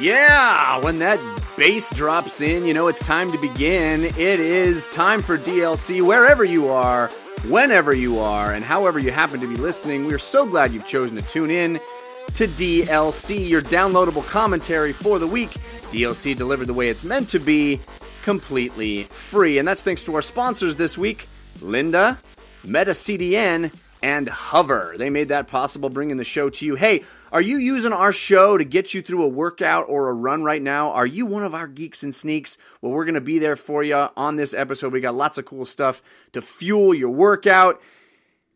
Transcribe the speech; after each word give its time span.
Yeah, 0.00 0.82
when 0.82 1.00
that 1.00 1.20
bass 1.58 1.90
drops 1.90 2.40
in, 2.40 2.64
you 2.64 2.72
know 2.72 2.88
it's 2.88 3.04
time 3.04 3.30
to 3.32 3.38
begin. 3.38 4.04
It 4.04 4.40
is 4.40 4.86
time 4.86 5.20
for 5.20 5.36
DLC 5.36 6.00
wherever 6.00 6.42
you 6.42 6.68
are, 6.68 7.08
whenever 7.48 7.92
you 7.92 8.18
are, 8.18 8.54
and 8.54 8.64
however 8.64 8.98
you 8.98 9.10
happen 9.10 9.40
to 9.40 9.46
be 9.46 9.56
listening. 9.56 10.06
We're 10.06 10.18
so 10.18 10.46
glad 10.46 10.72
you've 10.72 10.86
chosen 10.86 11.16
to 11.16 11.22
tune 11.22 11.50
in 11.50 11.78
to 12.34 12.46
DLC, 12.46 13.46
your 13.46 13.60
downloadable 13.60 14.26
commentary 14.26 14.94
for 14.94 15.18
the 15.18 15.26
week. 15.26 15.50
DLC 15.90 16.34
delivered 16.34 16.68
the 16.68 16.74
way 16.74 16.88
it's 16.88 17.04
meant 17.04 17.28
to 17.28 17.38
be, 17.38 17.78
completely 18.22 19.04
free. 19.04 19.58
And 19.58 19.68
that's 19.68 19.82
thanks 19.82 20.02
to 20.04 20.14
our 20.14 20.22
sponsors 20.22 20.76
this 20.76 20.96
week 20.96 21.28
lynda, 21.58 22.16
MetaCDN, 22.64 23.70
and 24.02 24.28
Hover. 24.30 24.94
They 24.96 25.10
made 25.10 25.28
that 25.28 25.46
possible, 25.46 25.90
bringing 25.90 26.16
the 26.16 26.24
show 26.24 26.48
to 26.48 26.64
you. 26.64 26.74
Hey, 26.74 27.02
are 27.32 27.40
you 27.40 27.58
using 27.58 27.92
our 27.92 28.12
show 28.12 28.58
to 28.58 28.64
get 28.64 28.92
you 28.92 29.02
through 29.02 29.24
a 29.24 29.28
workout 29.28 29.86
or 29.88 30.08
a 30.08 30.14
run 30.14 30.42
right 30.42 30.60
now? 30.60 30.90
Are 30.90 31.06
you 31.06 31.26
one 31.26 31.44
of 31.44 31.54
our 31.54 31.68
geeks 31.68 32.02
and 32.02 32.14
sneaks? 32.14 32.58
Well, 32.80 32.92
we're 32.92 33.04
going 33.04 33.14
to 33.14 33.20
be 33.20 33.38
there 33.38 33.56
for 33.56 33.84
you 33.84 34.08
on 34.16 34.36
this 34.36 34.52
episode. 34.52 34.92
We 34.92 35.00
got 35.00 35.14
lots 35.14 35.38
of 35.38 35.44
cool 35.44 35.64
stuff 35.64 36.02
to 36.32 36.42
fuel 36.42 36.92
your 36.92 37.10
workout. 37.10 37.80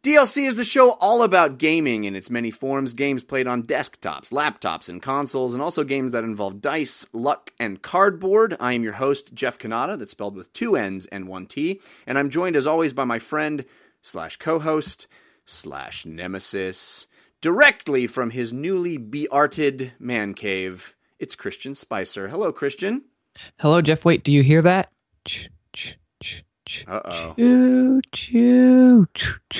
DLC 0.02 0.46
is 0.46 0.56
the 0.56 0.64
show 0.64 0.98
all 1.00 1.22
about 1.22 1.56
gaming 1.56 2.04
in 2.04 2.14
its 2.14 2.28
many 2.28 2.50
forms 2.50 2.92
games 2.92 3.24
played 3.24 3.46
on 3.46 3.62
desktops, 3.62 4.32
laptops, 4.32 4.90
and 4.90 5.00
consoles, 5.00 5.54
and 5.54 5.62
also 5.62 5.82
games 5.82 6.12
that 6.12 6.24
involve 6.24 6.60
dice, 6.60 7.06
luck, 7.14 7.52
and 7.58 7.80
cardboard. 7.80 8.54
I 8.60 8.74
am 8.74 8.82
your 8.82 8.92
host, 8.94 9.34
Jeff 9.34 9.58
Cannata, 9.58 9.98
that's 9.98 10.12
spelled 10.12 10.36
with 10.36 10.52
two 10.52 10.76
N's 10.76 11.06
and 11.06 11.26
one 11.26 11.46
T, 11.46 11.80
and 12.06 12.18
I'm 12.18 12.28
joined 12.28 12.54
as 12.54 12.66
always 12.66 12.92
by 12.92 13.04
my 13.04 13.18
friend 13.18 13.64
slash 14.02 14.36
co 14.36 14.58
host 14.58 15.06
slash 15.46 16.04
nemesis 16.04 17.06
directly 17.44 18.06
from 18.06 18.30
his 18.30 18.54
newly 18.54 18.96
bearted 18.96 19.92
man 19.98 20.32
cave. 20.32 20.96
It's 21.18 21.36
Christian 21.36 21.74
Spicer. 21.74 22.28
Hello, 22.28 22.50
Christian. 22.50 23.04
Hello, 23.58 23.82
Jeff. 23.82 24.02
Wait, 24.02 24.24
do 24.24 24.32
you 24.32 24.42
hear 24.42 24.62
that? 24.62 24.90
Uh 26.88 27.00
oh. 27.04 27.34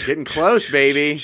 Getting 0.07 0.25
close, 0.25 0.71
baby. 0.71 1.21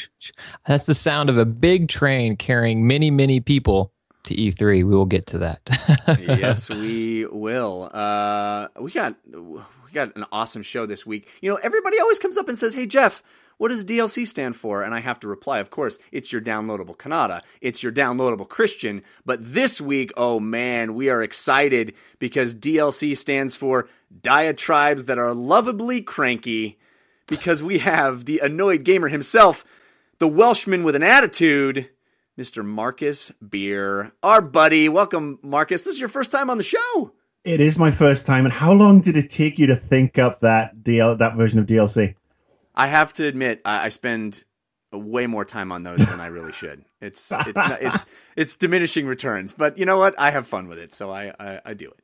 That's 0.67 0.85
the 0.85 0.93
sound 0.93 1.31
of 1.31 1.39
a 1.39 1.47
big 1.47 1.89
train 1.89 2.37
carrying 2.37 2.87
many, 2.87 3.11
many 3.11 3.41
people 3.41 3.95
to 4.25 4.35
E3. 4.35 4.61
We 4.61 4.85
will 4.85 5.07
get 5.07 5.27
to 5.29 5.39
that. 5.39 5.61
yes, 6.21 6.69
we 6.69 7.25
will. 7.25 7.89
Uh, 7.91 8.69
we 8.79 8.91
got 8.91 9.15
we 9.25 9.95
got 9.95 10.15
an 10.15 10.27
awesome 10.31 10.63
show 10.63 10.85
this 10.85 11.07
week. 11.07 11.27
You 11.41 11.53
know, 11.53 11.59
everybody 11.63 11.99
always 11.99 12.19
comes 12.19 12.37
up 12.37 12.51
and 12.51 12.59
says, 12.59 12.75
"Hey, 12.75 12.85
Jeff." 12.85 13.23
What 13.61 13.69
does 13.69 13.85
DLC 13.85 14.27
stand 14.27 14.57
for? 14.57 14.83
And 14.83 14.95
I 14.95 15.01
have 15.01 15.21
to 15.21 15.29
reply, 15.29 15.59
of 15.59 15.69
course, 15.69 15.99
it's 16.13 16.33
your 16.33 16.41
downloadable 16.41 16.97
Cannata. 16.97 17.43
It's 17.61 17.83
your 17.83 17.93
downloadable 17.93 18.49
Christian. 18.49 19.03
But 19.27 19.53
this 19.53 19.83
week, 19.83 20.13
oh 20.17 20.41
man, 20.41 20.95
we 20.95 21.11
are 21.11 21.23
excited 21.23 21.93
because 22.19 22.55
DLC 22.55 23.15
stands 23.15 23.57
for 23.57 23.87
diatribes 24.23 25.05
that 25.05 25.19
are 25.19 25.35
lovably 25.35 26.01
cranky 26.01 26.79
because 27.27 27.63
we 27.63 27.81
have 27.81 28.25
the 28.25 28.39
annoyed 28.39 28.83
gamer 28.83 29.09
himself, 29.09 29.67
the 30.21 30.27
Welshman 30.27 30.83
with 30.83 30.97
an 30.97 31.03
attitude, 31.03 31.91
Mr. 32.39 32.65
Marcus 32.65 33.31
Beer, 33.47 34.13
our 34.23 34.41
buddy. 34.41 34.89
Welcome, 34.89 35.39
Marcus. 35.43 35.83
This 35.83 35.97
is 35.97 36.01
your 36.01 36.09
first 36.09 36.33
time 36.33 36.49
on 36.49 36.57
the 36.57 36.65
show. 36.65 37.13
It 37.45 37.61
is 37.61 37.77
my 37.77 37.91
first 37.91 38.25
time. 38.25 38.47
And 38.47 38.55
how 38.55 38.73
long 38.73 39.03
did 39.03 39.17
it 39.17 39.29
take 39.29 39.59
you 39.59 39.67
to 39.67 39.77
think 39.77 40.19
up 40.19 40.41
that 40.41 40.79
DL 40.83 41.19
that 41.19 41.37
version 41.37 41.59
of 41.59 41.67
DLC? 41.67 42.15
I 42.75 42.87
have 42.87 43.13
to 43.15 43.27
admit, 43.27 43.61
I, 43.65 43.87
I 43.87 43.89
spend 43.89 44.45
way 44.93 45.27
more 45.27 45.45
time 45.45 45.71
on 45.71 45.83
those 45.83 46.05
than 46.05 46.21
I 46.21 46.27
really 46.27 46.53
should. 46.53 46.85
It's 47.01 47.31
it's 47.33 47.57
not, 47.57 47.83
it's 47.83 48.07
it's 48.37 48.55
diminishing 48.57 49.07
returns, 49.07 49.53
but 49.53 49.79
you 49.79 49.87
know 49.87 49.99
what? 49.99 50.19
I 50.19 50.31
have 50.31 50.47
fun 50.47 50.69
with 50.69 50.79
it, 50.79 50.93
so 50.95 51.11
I 51.11 51.33
I, 51.39 51.61
I 51.65 51.75
do 51.75 51.89
it. 51.89 52.01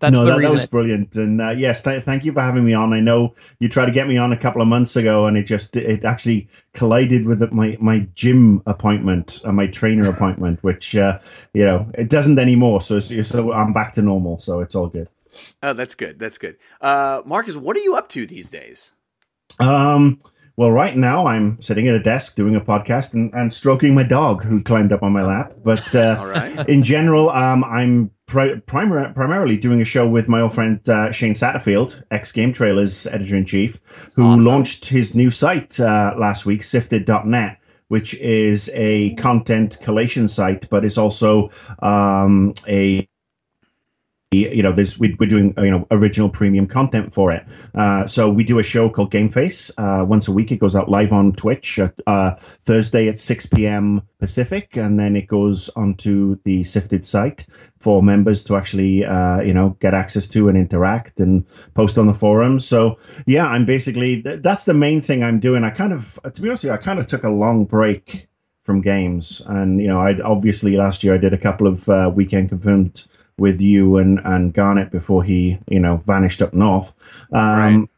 That's 0.00 0.14
no, 0.14 0.24
the 0.24 0.36
that. 0.36 0.42
That 0.42 0.52
was 0.52 0.66
brilliant, 0.66 1.16
and 1.16 1.40
uh, 1.40 1.50
yes, 1.50 1.82
th- 1.82 2.04
thank 2.04 2.24
you 2.24 2.32
for 2.32 2.40
having 2.40 2.64
me 2.64 2.72
on. 2.72 2.92
I 2.92 3.00
know 3.00 3.34
you 3.58 3.68
tried 3.68 3.86
to 3.86 3.92
get 3.92 4.06
me 4.06 4.16
on 4.16 4.32
a 4.32 4.36
couple 4.36 4.62
of 4.62 4.68
months 4.68 4.94
ago, 4.94 5.26
and 5.26 5.36
it 5.36 5.44
just 5.44 5.74
it 5.74 6.04
actually 6.04 6.48
collided 6.72 7.26
with 7.26 7.40
my 7.50 7.76
my 7.80 8.06
gym 8.14 8.62
appointment 8.66 9.42
and 9.44 9.56
my 9.56 9.66
trainer 9.66 10.08
appointment, 10.08 10.62
which 10.62 10.94
uh, 10.94 11.18
you 11.52 11.64
know 11.64 11.90
it 11.94 12.08
doesn't 12.08 12.38
anymore. 12.38 12.80
So 12.80 13.00
so 13.00 13.52
I'm 13.52 13.72
back 13.72 13.94
to 13.94 14.02
normal, 14.02 14.38
so 14.38 14.60
it's 14.60 14.76
all 14.76 14.86
good. 14.86 15.08
Oh, 15.62 15.72
that's 15.72 15.94
good. 15.96 16.18
That's 16.18 16.38
good. 16.38 16.56
Uh, 16.80 17.22
Marcus, 17.24 17.56
what 17.56 17.76
are 17.76 17.80
you 17.80 17.96
up 17.96 18.08
to 18.10 18.26
these 18.26 18.50
days? 18.50 18.92
Um, 19.58 20.20
well, 20.56 20.72
right 20.72 20.96
now 20.96 21.26
I'm 21.26 21.60
sitting 21.62 21.86
at 21.86 21.94
a 21.94 22.02
desk 22.02 22.34
doing 22.34 22.56
a 22.56 22.60
podcast 22.60 23.14
and, 23.14 23.32
and 23.32 23.54
stroking 23.54 23.94
my 23.94 24.02
dog 24.02 24.42
who 24.42 24.60
climbed 24.60 24.92
up 24.92 25.04
on 25.04 25.12
my 25.12 25.22
lap. 25.22 25.52
But 25.62 25.94
uh, 25.94 26.64
in 26.68 26.82
general, 26.82 27.30
um, 27.30 27.62
I'm 27.62 28.10
pri- 28.26 28.56
primar- 28.66 29.14
primarily 29.14 29.56
doing 29.56 29.80
a 29.80 29.84
show 29.84 30.08
with 30.08 30.26
my 30.26 30.40
old 30.40 30.54
friend 30.54 30.86
uh, 30.88 31.12
Shane 31.12 31.34
Satterfield, 31.34 32.02
ex 32.10 32.32
Game 32.32 32.52
Trailers 32.52 33.06
editor 33.06 33.36
in 33.36 33.46
chief, 33.46 33.80
who 34.14 34.24
awesome. 34.24 34.46
launched 34.46 34.86
his 34.86 35.14
new 35.14 35.30
site 35.30 35.78
uh, 35.78 36.14
last 36.18 36.44
week, 36.44 36.64
sifted.net 36.64 37.58
which 37.88 38.12
is 38.20 38.70
a 38.74 39.14
content 39.14 39.78
collation 39.82 40.28
site, 40.28 40.68
but 40.68 40.84
it's 40.84 40.98
also 40.98 41.50
um, 41.82 42.52
a 42.68 43.08
you 44.30 44.62
know, 44.62 44.72
there's 44.72 44.98
we, 44.98 45.16
are 45.18 45.26
doing 45.26 45.54
you 45.56 45.70
know 45.70 45.86
original 45.90 46.28
premium 46.28 46.66
content 46.66 47.14
for 47.14 47.32
it. 47.32 47.46
Uh, 47.74 48.06
so 48.06 48.28
we 48.28 48.44
do 48.44 48.58
a 48.58 48.62
show 48.62 48.90
called 48.90 49.10
Game 49.10 49.30
Face 49.30 49.70
uh, 49.78 50.04
once 50.06 50.28
a 50.28 50.32
week. 50.32 50.52
It 50.52 50.58
goes 50.58 50.76
out 50.76 50.90
live 50.90 51.14
on 51.14 51.32
Twitch 51.32 51.78
uh, 52.06 52.34
Thursday 52.60 53.08
at 53.08 53.18
6 53.18 53.46
p.m. 53.46 54.02
Pacific, 54.18 54.76
and 54.76 54.98
then 54.98 55.16
it 55.16 55.28
goes 55.28 55.70
onto 55.70 56.38
the 56.44 56.62
Sifted 56.64 57.06
site 57.06 57.46
for 57.78 58.02
members 58.02 58.44
to 58.44 58.56
actually 58.56 59.02
uh, 59.02 59.40
you 59.40 59.54
know 59.54 59.78
get 59.80 59.94
access 59.94 60.28
to 60.28 60.50
and 60.50 60.58
interact 60.58 61.20
and 61.20 61.46
post 61.72 61.96
on 61.96 62.06
the 62.06 62.12
forums. 62.12 62.66
So 62.66 62.98
yeah, 63.26 63.46
I'm 63.46 63.64
basically 63.64 64.20
that's 64.20 64.64
the 64.64 64.74
main 64.74 65.00
thing 65.00 65.22
I'm 65.22 65.40
doing. 65.40 65.64
I 65.64 65.70
kind 65.70 65.94
of 65.94 66.20
to 66.22 66.42
be 66.42 66.50
honest, 66.50 66.64
with 66.64 66.70
you, 66.70 66.74
I 66.74 66.76
kind 66.76 66.98
of 66.98 67.06
took 67.06 67.24
a 67.24 67.30
long 67.30 67.64
break 67.64 68.28
from 68.62 68.82
games, 68.82 69.40
and 69.46 69.80
you 69.80 69.88
know, 69.88 70.00
I 70.00 70.20
obviously 70.20 70.76
last 70.76 71.02
year 71.02 71.14
I 71.14 71.18
did 71.18 71.32
a 71.32 71.38
couple 71.38 71.66
of 71.66 71.88
uh, 71.88 72.12
weekend 72.14 72.50
confirmed 72.50 73.06
with 73.38 73.60
you 73.60 73.96
and 73.96 74.20
and 74.24 74.52
Garnett 74.52 74.90
before 74.90 75.24
he 75.24 75.58
you 75.68 75.80
know 75.80 75.96
vanished 75.98 76.42
up 76.42 76.52
north. 76.52 76.94
Um, 77.32 77.80
right. 77.80 77.88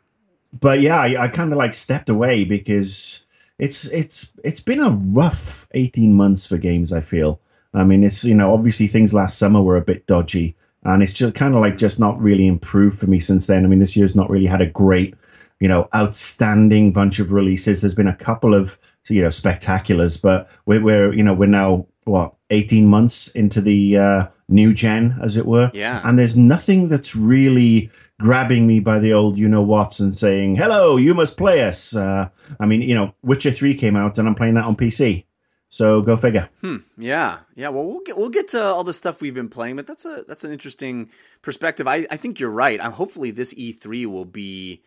But 0.58 0.80
yeah, 0.80 1.00
I, 1.00 1.24
I 1.24 1.28
kind 1.28 1.52
of 1.52 1.58
like 1.58 1.74
stepped 1.74 2.08
away 2.08 2.44
because 2.44 3.26
it's 3.58 3.84
it's 3.86 4.32
it's 4.42 4.60
been 4.60 4.80
a 4.80 4.90
rough 4.90 5.68
eighteen 5.72 6.14
months 6.14 6.46
for 6.46 6.58
games. 6.58 6.92
I 6.92 7.00
feel. 7.00 7.40
I 7.72 7.84
mean, 7.84 8.02
it's 8.02 8.24
you 8.24 8.34
know 8.34 8.52
obviously 8.52 8.88
things 8.88 9.14
last 9.14 9.38
summer 9.38 9.62
were 9.62 9.76
a 9.76 9.82
bit 9.82 10.06
dodgy, 10.06 10.56
and 10.84 11.02
it's 11.02 11.12
just 11.12 11.34
kind 11.34 11.54
of 11.54 11.60
like 11.60 11.78
just 11.78 12.00
not 12.00 12.20
really 12.20 12.46
improved 12.46 12.98
for 12.98 13.06
me 13.06 13.20
since 13.20 13.46
then. 13.46 13.64
I 13.64 13.68
mean, 13.68 13.78
this 13.78 13.96
year's 13.96 14.16
not 14.16 14.30
really 14.30 14.46
had 14.46 14.60
a 14.60 14.66
great 14.66 15.14
you 15.60 15.68
know 15.68 15.88
outstanding 15.94 16.92
bunch 16.92 17.20
of 17.20 17.32
releases. 17.32 17.80
There's 17.80 17.94
been 17.94 18.08
a 18.08 18.16
couple 18.16 18.54
of 18.54 18.78
you 19.08 19.22
know 19.22 19.28
spectaculars, 19.28 20.20
but 20.20 20.48
we're, 20.66 20.82
we're 20.82 21.12
you 21.12 21.22
know 21.22 21.34
we're 21.34 21.46
now 21.46 21.86
what 22.04 22.34
18 22.50 22.86
months 22.86 23.28
into 23.28 23.60
the 23.60 23.96
uh, 23.96 24.26
new 24.48 24.74
gen, 24.74 25.18
as 25.22 25.36
it 25.36 25.46
were. 25.46 25.70
Yeah. 25.74 26.00
And 26.04 26.18
there's 26.18 26.36
nothing 26.36 26.88
that's 26.88 27.14
really 27.14 27.90
grabbing 28.18 28.66
me 28.66 28.80
by 28.80 28.98
the 28.98 29.12
old 29.12 29.38
you 29.38 29.48
know 29.48 29.62
what's 29.62 29.98
and 29.98 30.14
saying, 30.14 30.56
hello, 30.56 30.96
you 30.96 31.14
must 31.14 31.36
play 31.36 31.62
us. 31.62 31.94
Uh, 31.94 32.28
I 32.58 32.66
mean, 32.66 32.82
you 32.82 32.94
know, 32.94 33.14
Witcher 33.22 33.50
3 33.50 33.74
came 33.74 33.96
out 33.96 34.18
and 34.18 34.28
I'm 34.28 34.34
playing 34.34 34.54
that 34.54 34.64
on 34.64 34.76
PC. 34.76 35.24
So 35.70 36.02
go 36.02 36.16
figure. 36.16 36.48
Hmm. 36.60 36.78
Yeah. 36.98 37.38
Yeah. 37.54 37.68
Well, 37.68 37.86
we'll 37.86 38.00
get 38.00 38.16
we'll 38.16 38.28
get 38.28 38.48
to 38.48 38.62
all 38.62 38.82
the 38.82 38.92
stuff 38.92 39.20
we've 39.20 39.34
been 39.34 39.48
playing, 39.48 39.76
but 39.76 39.86
that's 39.86 40.04
a 40.04 40.24
that's 40.26 40.42
an 40.42 40.52
interesting 40.52 41.10
perspective. 41.42 41.86
I, 41.86 42.06
I 42.10 42.16
think 42.16 42.40
you're 42.40 42.50
right. 42.50 42.84
I'm 42.84 42.92
hopefully 42.92 43.30
this 43.30 43.54
E3 43.54 44.06
will 44.06 44.24
be 44.24 44.82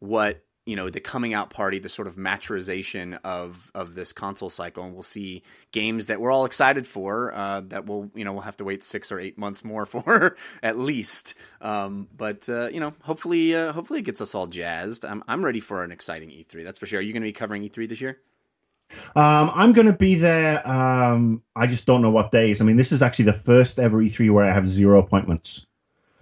what 0.00 0.43
you 0.66 0.76
know 0.76 0.88
the 0.88 1.00
coming 1.00 1.34
out 1.34 1.50
party, 1.50 1.78
the 1.78 1.88
sort 1.88 2.08
of 2.08 2.16
maturization 2.16 3.18
of 3.22 3.70
of 3.74 3.94
this 3.94 4.12
console 4.12 4.50
cycle, 4.50 4.84
and 4.84 4.94
we'll 4.94 5.02
see 5.02 5.42
games 5.72 6.06
that 6.06 6.20
we're 6.20 6.30
all 6.30 6.46
excited 6.46 6.86
for. 6.86 7.34
Uh, 7.34 7.60
that 7.68 7.86
we'll 7.86 8.10
you 8.14 8.24
know 8.24 8.32
we'll 8.32 8.42
have 8.42 8.56
to 8.56 8.64
wait 8.64 8.84
six 8.84 9.12
or 9.12 9.20
eight 9.20 9.36
months 9.36 9.64
more 9.64 9.86
for 9.86 10.36
at 10.62 10.78
least. 10.78 11.34
Um, 11.60 12.08
but 12.16 12.48
uh, 12.48 12.68
you 12.72 12.80
know, 12.80 12.94
hopefully, 13.02 13.54
uh, 13.54 13.72
hopefully 13.72 14.00
it 14.00 14.04
gets 14.04 14.20
us 14.20 14.34
all 14.34 14.46
jazzed. 14.46 15.04
I'm 15.04 15.22
I'm 15.28 15.44
ready 15.44 15.60
for 15.60 15.84
an 15.84 15.92
exciting 15.92 16.30
E3. 16.30 16.64
That's 16.64 16.78
for 16.78 16.86
sure. 16.86 16.98
Are 16.98 17.02
you 17.02 17.12
going 17.12 17.22
to 17.22 17.28
be 17.28 17.32
covering 17.32 17.62
E3 17.62 17.88
this 17.88 18.00
year? 18.00 18.18
Um, 19.16 19.50
I'm 19.54 19.72
going 19.72 19.86
to 19.86 19.92
be 19.92 20.14
there. 20.14 20.66
Um, 20.68 21.42
I 21.56 21.66
just 21.66 21.86
don't 21.86 22.02
know 22.02 22.10
what 22.10 22.30
days. 22.30 22.60
I 22.60 22.64
mean, 22.64 22.76
this 22.76 22.92
is 22.92 23.02
actually 23.02 23.26
the 23.26 23.32
first 23.32 23.78
ever 23.78 23.98
E3 23.98 24.32
where 24.32 24.44
I 24.44 24.54
have 24.54 24.68
zero 24.68 24.98
appointments. 24.98 25.66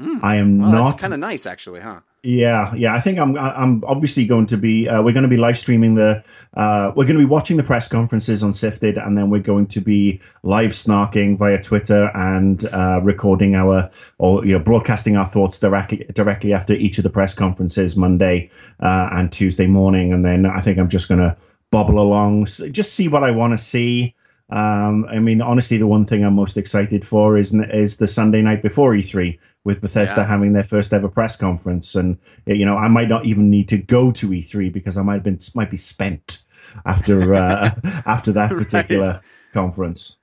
Mm. 0.00 0.22
I 0.22 0.36
am 0.36 0.58
well, 0.58 0.70
not 0.70 0.98
kind 0.98 1.12
of 1.12 1.20
nice, 1.20 1.46
actually, 1.46 1.80
huh? 1.80 2.00
Yeah, 2.24 2.72
yeah. 2.76 2.94
I 2.94 3.00
think 3.00 3.19
I'm. 3.19 3.36
I'm 3.36 3.82
obviously 3.84 4.26
going 4.26 4.46
to 4.46 4.56
be. 4.56 4.88
Uh, 4.88 5.02
we're 5.02 5.12
going 5.12 5.24
to 5.24 5.28
be 5.28 5.36
live 5.36 5.58
streaming 5.58 5.96
the. 5.96 6.22
Uh, 6.54 6.92
we're 6.94 7.04
going 7.04 7.16
to 7.19 7.24
be 7.24 7.28
watching 7.28 7.56
the 7.56 7.64
press 7.64 7.88
conferences 7.88 8.44
on 8.44 8.52
Sifted, 8.52 8.96
and 8.96 9.19
then 9.19 9.28
we're 9.28 9.42
going 9.42 9.66
to 9.69 9.80
be 9.80 10.20
live 10.44 10.70
snarking 10.70 11.36
via 11.36 11.60
Twitter 11.60 12.12
and 12.14 12.64
uh, 12.66 13.00
recording 13.02 13.56
our 13.56 13.90
or 14.19 14.46
you 14.46 14.52
know 14.52 14.60
broadcasting 14.60 15.16
our 15.16 15.26
thoughts 15.26 15.58
directly 15.58 16.06
directly 16.14 16.52
after 16.52 16.74
each 16.74 16.96
of 16.96 17.02
the 17.02 17.10
press 17.10 17.34
conferences 17.34 17.96
Monday 17.96 18.52
uh, 18.78 19.08
and 19.10 19.32
Tuesday 19.32 19.66
morning, 19.66 20.12
and 20.12 20.25
then 20.25 20.46
I 20.46 20.60
think 20.60 20.78
I'm 20.78 20.88
just 20.88 21.08
going 21.08 21.20
to 21.20 21.36
bobble 21.72 21.98
along, 21.98 22.44
just 22.44 22.92
see 22.92 23.08
what 23.08 23.25
I 23.25 23.32
want 23.32 23.52
to 23.52 23.58
see. 23.58 24.14
Um, 24.48 25.06
I 25.06 25.18
mean, 25.18 25.40
honestly, 25.40 25.78
the 25.78 25.88
one 25.88 26.04
thing 26.04 26.25
I'm 26.25 26.34
most 26.34 26.56
excited 26.56 27.04
for 27.04 27.36
is 27.36 27.52
is 27.52 27.96
the 27.96 28.06
Sunday 28.06 28.42
night 28.42 28.62
before 28.62 28.92
E3 28.92 29.40
with 29.64 29.81
Bethesda 29.81 30.23
yeah. 30.23 30.26
having 30.26 30.53
their 30.53 30.64
first 30.64 30.93
ever 30.93 31.09
press 31.09 31.37
conference, 31.37 31.94
and 31.94 32.19
you 32.47 32.64
know, 32.64 32.76
I 32.76 32.88
might 32.88 33.09
not 33.09 33.26
even 33.26 33.50
need 33.50 33.69
to 33.69 33.79
go 33.79 34.11
to 34.12 34.29
E3 34.29 34.73
because 34.73 34.97
I 34.97 35.03
might 35.03 35.14
have 35.14 35.23
been 35.23 35.38
might 35.55 35.70
be 35.70 35.76
spent 35.76 36.44
after 36.85 37.35
uh, 37.35 37.70
after 38.06 38.32
that 38.32 38.50
particular 38.56 39.06
right. 39.06 39.20
conference. 39.53 40.19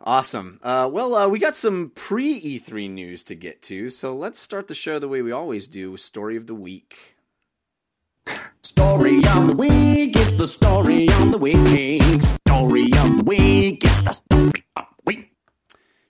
Awesome. 0.00 0.60
Uh, 0.62 0.88
well, 0.92 1.14
uh, 1.14 1.28
we 1.28 1.38
got 1.38 1.56
some 1.56 1.90
pre 1.94 2.40
E3 2.40 2.90
news 2.90 3.24
to 3.24 3.34
get 3.34 3.62
to, 3.62 3.90
so 3.90 4.14
let's 4.14 4.40
start 4.40 4.68
the 4.68 4.74
show 4.74 4.98
the 4.98 5.08
way 5.08 5.22
we 5.22 5.32
always 5.32 5.66
do 5.66 5.96
story 5.96 6.36
of 6.36 6.46
the 6.46 6.54
week. 6.54 7.16
Story 8.62 9.24
of 9.26 9.48
the 9.48 9.56
week, 9.56 10.16
it's 10.16 10.34
the 10.34 10.46
story 10.46 11.08
of 11.08 11.32
the 11.32 11.38
week. 11.38 12.22
Story 12.22 12.84
of 12.84 13.16
the 13.16 13.22
week, 13.24 13.84
it's 13.84 14.00
the 14.02 14.12
story 14.12 14.40
of 14.40 14.48
the 14.48 14.52
week. 14.52 14.65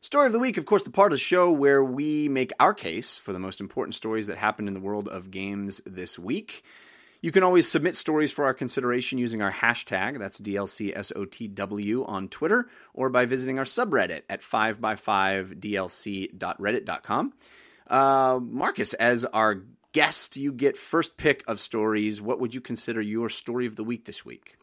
Story 0.07 0.27
of 0.27 0.33
the 0.33 0.39
week, 0.39 0.57
of 0.57 0.65
course, 0.67 0.85
the 0.85 0.93
part 0.93 1.11
of 1.11 1.17
the 1.17 1.21
show 1.21 1.51
where 1.51 1.83
we 1.83 2.29
make 2.29 2.53
our 2.61 2.73
case 2.73 3.19
for 3.19 3.33
the 3.33 3.41
most 3.41 3.61
important 3.61 3.97
stories 3.97 4.29
that 4.29 4.39
happened 4.39 4.69
in 4.69 4.75
the 4.75 4.79
world 4.79 5.09
of 5.09 5.33
games 5.33 5.83
this 5.85 6.17
week. 6.17 6.63
You 7.23 7.33
can 7.33 7.43
always 7.43 7.69
submit 7.69 7.97
stories 7.97 8.31
for 8.31 8.45
our 8.45 8.55
consideration 8.55 9.19
using 9.19 9.43
our 9.43 9.51
hashtag, 9.51 10.21
that's 10.21 10.39
DLCSOTW 10.39 12.09
on 12.09 12.29
Twitter, 12.29 12.69
or 12.95 13.11
by 13.11 13.27
visiting 13.27 13.59
our 13.59 13.65
subreddit 13.65 14.23
at 14.31 14.43
5by5dlc.reddit.com. 14.43 17.33
Uh, 17.89 18.39
Marcus, 18.41 18.95
as 18.95 19.25
our 19.25 19.65
guest, 19.91 20.37
you 20.37 20.53
get 20.53 20.77
first 20.77 21.17
pick 21.17 21.43
of 21.49 21.59
stories. 21.59 22.23
What 22.23 22.39
would 22.39 22.55
you 22.55 22.61
consider 22.61 23.01
your 23.01 23.29
story 23.29 23.67
of 23.67 23.75
the 23.75 23.83
week 23.83 24.05
this 24.05 24.25
week? 24.25 24.57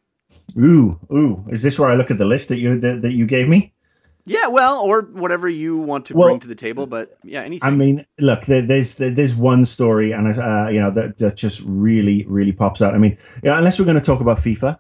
Ooh, 0.58 1.02
ooh! 1.12 1.44
Is 1.52 1.64
this 1.64 1.78
where 1.78 1.90
I 1.90 1.96
look 1.96 2.12
at 2.12 2.18
the 2.18 2.24
list 2.24 2.48
that 2.48 2.60
you 2.60 2.80
that, 2.80 3.02
that 3.02 3.12
you 3.12 3.26
gave 3.26 3.50
me? 3.50 3.74
Yeah, 4.26 4.48
well, 4.48 4.82
or 4.82 5.02
whatever 5.02 5.50
you 5.50 5.78
want 5.78 6.06
to 6.06 6.16
well, 6.16 6.30
bring 6.30 6.40
to 6.40 6.48
the 6.48 6.56
table, 6.56 6.88
but 6.88 7.18
yeah, 7.24 7.42
anything. 7.42 7.68
I 7.68 7.72
mean, 7.72 8.06
look, 8.20 8.46
there, 8.46 8.62
there's 8.62 8.96
there's 8.96 9.36
one 9.36 9.66
story, 9.66 10.14
and 10.14 10.40
uh, 10.40 10.70
you 10.70 10.80
know 10.80 10.92
that, 10.92 11.18
that 11.18 11.36
just 11.36 11.62
really 11.66 12.24
really 12.26 12.54
pops 12.54 12.82
out. 12.82 12.96
I 12.96 13.00
mean, 13.00 13.18
yeah, 13.44 13.58
unless 13.58 13.80
we're 13.80 13.86
going 13.86 14.00
to 14.00 14.06
talk 14.06 14.22
about 14.22 14.38
FIFA. 14.38 14.80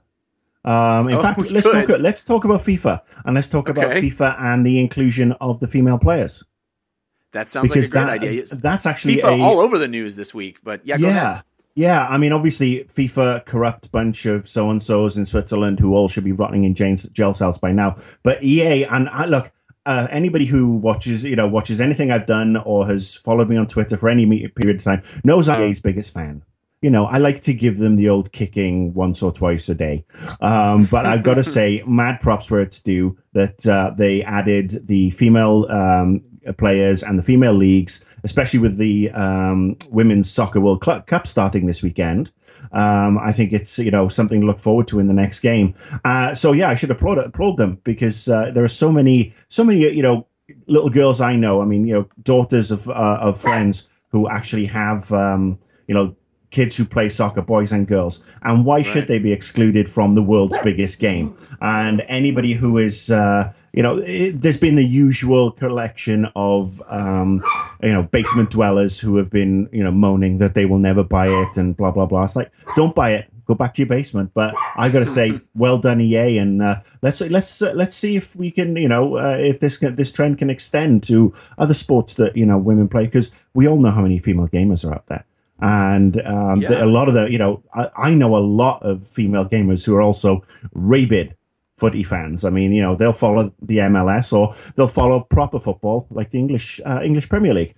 Um, 0.66 1.10
in 1.10 1.16
oh, 1.16 1.22
fact, 1.22 1.40
let's 1.51 1.68
could. 1.68 1.90
talk. 1.90 2.00
Let's 2.00 2.24
talk 2.24 2.45
about 2.45 2.62
FIFA, 2.62 3.01
and 3.25 3.36
let's 3.36 3.50
talk 3.50 3.68
okay. 3.68 3.81
about 3.81 3.98
FIFA 3.98 4.40
and 4.40 4.66
the 4.66 4.80
inclusion 4.80 5.34
of 5.34 5.60
the 5.60 5.68
female 5.68 6.00
players. 6.00 6.46
That 7.34 7.50
sounds 7.50 7.69
because 7.69 7.94
like 7.94 8.04
a 8.04 8.07
great 8.07 8.22
that, 8.22 8.30
idea. 8.30 8.46
That's 8.46 8.86
actually 8.86 9.18
FIFA 9.18 9.39
a, 9.39 9.44
all 9.44 9.60
over 9.60 9.78
the 9.78 9.89
news 9.89 10.16
this 10.16 10.34
week. 10.34 10.60
But 10.63 10.86
yeah, 10.86 10.96
yeah, 10.98 11.07
ahead. 11.10 11.44
Yeah. 11.75 12.08
I 12.08 12.18
mean, 12.18 12.31
obviously, 12.31 12.84
FIFA 12.86 13.46
corrupt 13.46 13.92
bunch 13.92 14.25
of 14.25 14.48
so 14.48 14.70
and 14.70 14.81
so's 14.81 15.18
in 15.18 15.25
Switzerland 15.25 15.80
who 15.80 15.96
all 15.96 16.08
should 16.08 16.24
be 16.24 16.31
rotting 16.31 16.64
in 16.64 16.75
jail 16.75 17.34
cells 17.34 17.58
by 17.58 17.72
now. 17.72 17.98
But 18.24 18.44
EA 18.44 18.86
and 18.86 19.10
I 19.10 19.25
look. 19.25 19.52
Uh, 19.86 20.08
anybody 20.12 20.46
who 20.46 20.70
watches, 20.70 21.25
you 21.25 21.36
know, 21.36 21.46
watches 21.46 21.81
anything 21.81 22.10
I've 22.10 22.25
done 22.25 22.56
or 22.56 22.88
has 22.88 23.16
followed 23.16 23.50
me 23.50 23.58
on 23.58 23.68
Twitter 23.68 23.98
for 23.98 24.08
any 24.08 24.48
period 24.48 24.78
of 24.78 24.84
time 24.86 25.04
knows 25.25 25.50
I'm 25.50 25.60
EA's 25.60 25.81
biggest 25.81 26.14
fan 26.14 26.42
you 26.84 26.90
know, 26.90 27.06
I 27.06 27.18
like 27.18 27.40
to 27.44 27.54
give 27.54 27.78
them 27.78 27.96
the 27.96 28.10
old 28.10 28.34
kicking 28.34 28.94
once 28.94 29.24
or 29.24 29.31
twice 29.31 29.70
a 29.70 29.74
day. 29.74 30.06
Um, 30.42 30.84
but 30.84 31.06
I've 31.06 31.24
got 31.24 31.36
to 31.36 31.44
say, 31.58 31.81
mad 31.88 32.20
props 32.20 32.52
where 32.52 32.62
it's 32.62 32.81
due 32.81 33.18
that 33.31 33.66
uh, 33.66 33.94
they 33.98 34.22
added 34.22 34.86
the 34.86 35.12
female 35.12 35.66
um, 35.72 36.22
players 36.58 37.02
and 37.02 37.18
the 37.18 37.24
female 37.24 37.54
leagues, 37.54 38.04
especially 38.24 38.60
with 38.60 38.78
the 38.78 39.12
um, 39.12 39.78
women's 39.90 40.30
soccer 40.30 40.60
World 40.60 40.81
Cup 40.81 41.28
starting 41.28 41.66
this 41.66 41.81
weekend. 41.81 42.31
Um, 42.72 43.18
I 43.20 43.31
think 43.34 43.54
it's 43.54 43.78
you 43.78 43.92
know 43.92 44.08
something 44.08 44.42
to 44.42 44.48
look 44.48 44.60
forward 44.60 44.88
to 44.90 45.00
in 45.00 45.08
the 45.08 45.14
next 45.14 45.42
game. 45.42 45.75
Uh, 46.06 46.34
so 46.34 46.54
yeah, 46.54 46.70
I 46.70 46.75
should 46.75 46.92
applaud 46.92 47.18
applaud 47.18 47.58
them 47.58 47.80
because 47.84 48.28
uh, 48.28 48.52
there 48.52 48.64
are 48.64 48.70
so 48.70 48.92
many 48.92 49.34
so 49.50 49.64
many 49.64 49.80
you 49.80 50.02
know 50.02 50.25
little 50.68 50.90
girls 50.90 51.22
I 51.22 51.36
know. 51.36 51.62
I 51.62 51.66
mean 51.66 51.86
you 51.86 51.94
know 51.94 52.08
daughters 52.24 52.72
of 52.72 52.90
uh, 52.90 53.20
of 53.22 53.40
friends 53.40 53.90
who 54.10 54.30
actually 54.30 54.66
have 54.66 55.12
um, 55.12 55.60
you 55.88 55.94
know 55.94 56.16
kids 56.53 56.77
who 56.77 56.85
play 56.85 57.09
soccer, 57.09 57.41
boys 57.41 57.73
and 57.73 57.88
girls. 57.88 58.23
And 58.44 58.63
why 58.63 58.77
right. 58.77 58.85
should 58.85 59.07
they 59.07 59.19
be 59.19 59.33
excluded 59.33 59.89
from 59.89 60.15
the 60.15 60.21
world's 60.21 60.57
biggest 60.63 61.00
game? 61.00 61.35
And 61.59 62.01
anybody 62.07 62.53
who 62.53 62.77
is 62.77 63.11
uh, 63.11 63.51
you 63.73 63.81
know, 63.81 63.97
it, 63.97 64.39
there's 64.39 64.57
been 64.57 64.75
the 64.75 64.85
usual 64.85 65.51
collection 65.51 66.27
of, 66.35 66.81
um, 66.89 67.44
you 67.81 67.91
know, 67.91 68.03
basement 68.03 68.51
dwellers 68.51 69.00
who 69.00 69.15
have 69.17 69.31
been, 69.31 69.67
you 69.71 69.83
know, 69.83 69.91
moaning 69.91 70.38
that 70.38 70.53
they 70.53 70.65
will 70.65 70.77
never 70.77 71.03
buy 71.03 71.27
it 71.27 71.57
and 71.57 71.75
blah 71.75 71.89
blah 71.89 72.05
blah. 72.05 72.23
It's 72.23 72.35
like, 72.35 72.51
don't 72.75 72.94
buy 72.94 73.13
it. 73.13 73.29
Go 73.47 73.55
back 73.55 73.73
to 73.73 73.81
your 73.81 73.89
basement. 73.89 74.31
But 74.35 74.53
I 74.77 74.89
got 74.89 75.00
to 75.00 75.07
say, 75.07 75.41
well 75.55 75.79
done, 75.79 76.00
EA, 76.00 76.38
and 76.38 76.61
uh, 76.61 76.81
let's 77.01 77.19
let's 77.21 77.63
uh, 77.63 77.73
let's 77.73 77.95
see 77.95 78.15
if 78.15 78.35
we 78.35 78.51
can, 78.51 78.75
you 78.75 78.88
know, 78.88 79.17
uh, 79.17 79.38
if 79.39 79.59
this 79.59 79.77
can, 79.77 79.95
this 79.95 80.11
trend 80.11 80.38
can 80.38 80.51
extend 80.51 81.01
to 81.03 81.33
other 81.57 81.73
sports 81.73 82.13
that 82.15 82.38
you 82.38 82.45
know 82.45 82.59
women 82.59 82.88
play 82.88 83.05
because 83.05 83.31
we 83.55 83.67
all 83.67 83.79
know 83.79 83.91
how 83.91 84.03
many 84.03 84.19
female 84.19 84.47
gamers 84.47 84.88
are 84.88 84.94
out 84.94 85.07
there 85.07 85.25
and 85.59 86.21
um, 86.25 86.61
yeah. 86.61 86.69
the, 86.69 86.83
a 86.83 86.88
lot 86.88 87.07
of 87.07 87.13
the 87.13 87.25
you 87.31 87.38
know 87.38 87.63
I, 87.73 87.89
I, 87.95 88.13
know 88.13 88.35
a 88.35 88.39
lot 88.39 88.83
of 88.83 89.07
female 89.07 89.45
gamers 89.45 89.83
who 89.85 89.95
are 89.95 90.01
also 90.01 90.44
rabid 90.73 91.35
footy 91.77 92.03
fans. 92.03 92.45
I 92.45 92.50
mean, 92.50 92.71
you 92.71 92.81
know, 92.81 92.95
they'll 92.95 93.13
follow 93.13 93.53
the 93.61 93.77
MLS 93.79 94.31
or 94.31 94.55
they'll 94.75 94.88
follow 94.88 95.21
proper 95.21 95.59
football 95.59 96.07
like 96.11 96.29
the 96.29 96.39
English 96.39 96.79
uh, 96.85 97.01
English 97.03 97.29
Premier 97.29 97.53
League. 97.53 97.75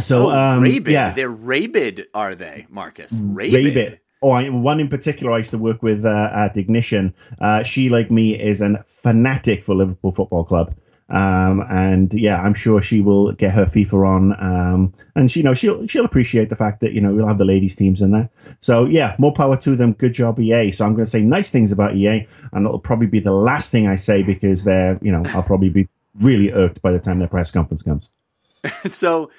So, 0.00 0.30
oh, 0.30 0.30
um, 0.30 0.62
rabid. 0.62 0.92
Yeah. 0.92 1.12
They're 1.12 1.28
rabid, 1.28 2.06
are 2.14 2.34
they, 2.34 2.66
Marcus? 2.68 3.20
Rabid. 3.22 3.64
rabid. 3.64 4.00
Oh, 4.22 4.30
I, 4.30 4.48
one 4.48 4.80
in 4.80 4.88
particular 4.88 5.32
I 5.32 5.38
used 5.38 5.50
to 5.50 5.58
work 5.58 5.82
with 5.82 6.04
uh, 6.04 6.30
at 6.34 6.56
Ignition. 6.56 7.14
Uh, 7.40 7.62
she, 7.62 7.88
like 7.88 8.10
me, 8.10 8.34
is 8.34 8.60
a 8.60 8.84
fanatic 8.88 9.62
for 9.62 9.74
Liverpool 9.74 10.12
Football 10.12 10.44
Club. 10.44 10.74
Um, 11.10 11.60
and 11.68 12.12
yeah, 12.14 12.40
I'm 12.40 12.54
sure 12.54 12.80
she 12.80 13.00
will 13.00 13.32
get 13.32 13.52
her 13.52 13.66
FIFA 13.66 14.06
on. 14.06 14.32
Um, 14.42 14.94
and 15.14 15.30
she, 15.30 15.40
you 15.40 15.44
know, 15.44 15.54
she'll 15.54 15.86
she'll 15.86 16.04
appreciate 16.04 16.48
the 16.48 16.56
fact 16.56 16.80
that 16.80 16.92
you 16.92 17.00
know 17.00 17.12
we'll 17.12 17.28
have 17.28 17.38
the 17.38 17.44
ladies 17.44 17.76
teams 17.76 18.00
in 18.00 18.12
there. 18.12 18.30
So 18.60 18.86
yeah, 18.86 19.14
more 19.18 19.32
power 19.32 19.56
to 19.58 19.76
them. 19.76 19.92
Good 19.92 20.14
job, 20.14 20.40
EA. 20.40 20.72
So 20.72 20.84
I'm 20.84 20.94
going 20.94 21.04
to 21.04 21.10
say 21.10 21.22
nice 21.22 21.50
things 21.50 21.72
about 21.72 21.94
EA, 21.96 22.26
and 22.52 22.64
that'll 22.64 22.78
probably 22.78 23.06
be 23.06 23.20
the 23.20 23.32
last 23.32 23.70
thing 23.70 23.86
I 23.86 23.96
say 23.96 24.22
because 24.22 24.64
they're, 24.64 24.98
you 25.02 25.12
know, 25.12 25.22
I'll 25.34 25.42
probably 25.42 25.68
be 25.68 25.88
really 26.20 26.52
irked 26.52 26.80
by 26.80 26.92
the 26.92 27.00
time 27.00 27.18
their 27.18 27.28
press 27.28 27.50
conference 27.50 27.82
comes. 27.82 28.10
so. 28.86 29.30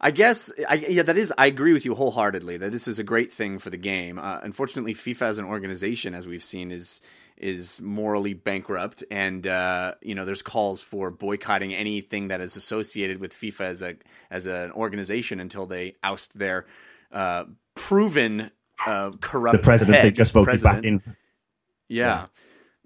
I 0.00 0.10
guess, 0.10 0.52
I, 0.68 0.74
yeah, 0.74 1.02
that 1.02 1.16
is. 1.16 1.32
I 1.38 1.46
agree 1.46 1.72
with 1.72 1.86
you 1.86 1.94
wholeheartedly 1.94 2.58
that 2.58 2.70
this 2.70 2.86
is 2.86 2.98
a 2.98 3.04
great 3.04 3.32
thing 3.32 3.58
for 3.58 3.70
the 3.70 3.78
game. 3.78 4.18
Uh, 4.18 4.38
unfortunately, 4.42 4.92
FIFA 4.92 5.22
as 5.22 5.38
an 5.38 5.46
organization, 5.46 6.14
as 6.14 6.26
we've 6.26 6.44
seen, 6.44 6.70
is 6.70 7.00
is 7.36 7.80
morally 7.80 8.34
bankrupt, 8.34 9.04
and 9.10 9.46
uh, 9.46 9.94
you 10.00 10.14
know 10.14 10.24
there's 10.24 10.42
calls 10.42 10.82
for 10.82 11.10
boycotting 11.10 11.74
anything 11.74 12.28
that 12.28 12.40
is 12.40 12.56
associated 12.56 13.18
with 13.18 13.32
FIFA 13.32 13.60
as 13.60 13.82
a 13.82 13.96
as 14.30 14.46
an 14.46 14.72
organization 14.72 15.40
until 15.40 15.66
they 15.66 15.96
oust 16.02 16.38
their 16.38 16.66
uh, 17.12 17.44
proven 17.74 18.50
uh, 18.86 19.12
corrupt. 19.20 19.56
The 19.56 19.62
president 19.62 19.96
head, 19.96 20.04
they 20.06 20.10
just 20.10 20.32
voted 20.32 20.62
back 20.62 20.84
in. 20.84 21.02
Yeah. 21.88 22.26
yeah. 22.26 22.26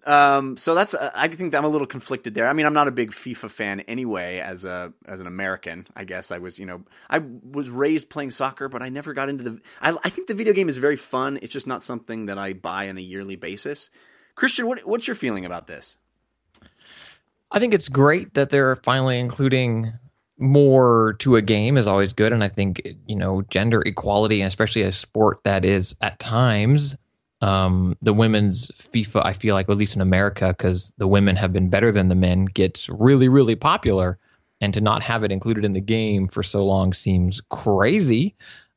Um, 0.08 0.56
so 0.56 0.74
that's 0.74 0.94
uh, 0.94 1.10
I 1.14 1.28
think 1.28 1.54
I'm 1.54 1.66
a 1.66 1.68
little 1.68 1.86
conflicted 1.86 2.34
there. 2.34 2.46
I 2.46 2.54
mean, 2.54 2.64
I'm 2.64 2.72
not 2.72 2.88
a 2.88 2.92
big 2.92 3.10
FIFA 3.10 3.50
fan 3.50 3.80
anyway. 3.80 4.38
As 4.38 4.64
a 4.64 4.94
as 5.04 5.20
an 5.20 5.26
American, 5.26 5.86
I 5.94 6.04
guess 6.04 6.32
I 6.32 6.38
was. 6.38 6.58
You 6.58 6.64
know, 6.64 6.84
I 7.10 7.18
was 7.18 7.68
raised 7.68 8.08
playing 8.08 8.30
soccer, 8.30 8.70
but 8.70 8.82
I 8.82 8.88
never 8.88 9.12
got 9.12 9.28
into 9.28 9.44
the. 9.44 9.60
I, 9.82 9.94
I 10.02 10.08
think 10.08 10.28
the 10.28 10.34
video 10.34 10.54
game 10.54 10.70
is 10.70 10.78
very 10.78 10.96
fun. 10.96 11.38
It's 11.42 11.52
just 11.52 11.66
not 11.66 11.82
something 11.82 12.26
that 12.26 12.38
I 12.38 12.54
buy 12.54 12.88
on 12.88 12.96
a 12.96 13.02
yearly 13.02 13.36
basis. 13.36 13.90
Christian, 14.38 14.68
what, 14.68 14.86
what's 14.86 15.08
your 15.08 15.16
feeling 15.16 15.44
about 15.44 15.66
this? 15.66 15.96
I 17.50 17.58
think 17.58 17.74
it's 17.74 17.88
great 17.88 18.34
that 18.34 18.50
they're 18.50 18.76
finally 18.76 19.18
including 19.18 19.92
more 20.38 21.16
to 21.18 21.34
a 21.34 21.42
game 21.42 21.76
is 21.76 21.88
always 21.88 22.12
good. 22.12 22.32
And 22.32 22.44
I 22.44 22.48
think, 22.48 22.80
you 23.08 23.16
know, 23.16 23.42
gender 23.42 23.82
equality, 23.82 24.40
especially 24.42 24.82
a 24.82 24.92
sport 24.92 25.42
that 25.42 25.64
is 25.64 25.96
at 26.02 26.20
times 26.20 26.96
um, 27.40 27.96
the 28.00 28.12
women's 28.12 28.68
FIFA, 28.68 29.22
I 29.24 29.32
feel 29.32 29.56
like, 29.56 29.68
at 29.68 29.76
least 29.76 29.96
in 29.96 30.02
America, 30.02 30.54
because 30.56 30.92
the 30.98 31.08
women 31.08 31.34
have 31.34 31.52
been 31.52 31.68
better 31.68 31.90
than 31.90 32.06
the 32.06 32.14
men, 32.14 32.44
gets 32.44 32.88
really, 32.88 33.28
really 33.28 33.56
popular. 33.56 34.18
And 34.60 34.72
to 34.74 34.80
not 34.80 35.02
have 35.02 35.24
it 35.24 35.32
included 35.32 35.64
in 35.64 35.72
the 35.72 35.80
game 35.80 36.28
for 36.28 36.44
so 36.44 36.64
long 36.64 36.92
seems 36.92 37.40
crazy. 37.50 38.36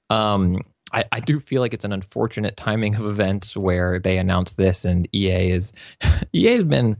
Um, 0.09 0.61
I, 0.93 1.05
I 1.11 1.19
do 1.19 1.39
feel 1.39 1.61
like 1.61 1.73
it's 1.73 1.85
an 1.85 1.93
unfortunate 1.93 2.57
timing 2.57 2.95
of 2.95 3.05
events 3.05 3.55
where 3.55 3.99
they 3.99 4.17
announced 4.17 4.57
this 4.57 4.85
and 4.85 5.07
EA 5.13 5.51
is 5.51 5.73
EA's 6.33 6.63
been 6.63 6.97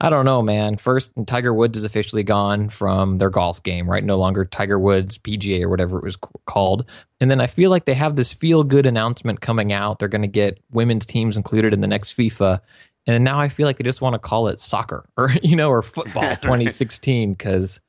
I 0.00 0.10
don't 0.10 0.26
know, 0.26 0.42
man. 0.42 0.76
First, 0.76 1.12
Tiger 1.26 1.54
Woods 1.54 1.78
is 1.78 1.84
officially 1.84 2.22
gone 2.22 2.68
from 2.68 3.16
their 3.16 3.30
golf 3.30 3.62
game, 3.62 3.88
right? 3.88 4.04
No 4.04 4.18
longer 4.18 4.44
Tiger 4.44 4.78
Woods 4.78 5.16
PGA 5.16 5.62
or 5.62 5.70
whatever 5.70 5.96
it 5.96 6.04
was 6.04 6.18
called. 6.46 6.84
And 7.18 7.30
then 7.30 7.40
I 7.40 7.46
feel 7.46 7.70
like 7.70 7.86
they 7.86 7.94
have 7.94 8.14
this 8.14 8.30
feel 8.30 8.62
good 8.62 8.84
announcement 8.84 9.40
coming 9.40 9.72
out. 9.72 9.98
They're 9.98 10.08
going 10.08 10.22
to 10.22 10.28
get 10.28 10.60
women's 10.70 11.06
teams 11.06 11.34
included 11.36 11.72
in 11.72 11.80
the 11.80 11.86
next 11.86 12.14
FIFA. 12.14 12.60
And 13.06 13.24
now 13.24 13.40
I 13.40 13.48
feel 13.48 13.66
like 13.66 13.78
they 13.78 13.84
just 13.84 14.02
want 14.02 14.12
to 14.12 14.18
call 14.18 14.48
it 14.48 14.60
soccer 14.60 15.02
or, 15.16 15.30
you 15.42 15.56
know, 15.56 15.70
or 15.70 15.82
football 15.82 16.36
2016 16.42 17.32
because 17.32 17.80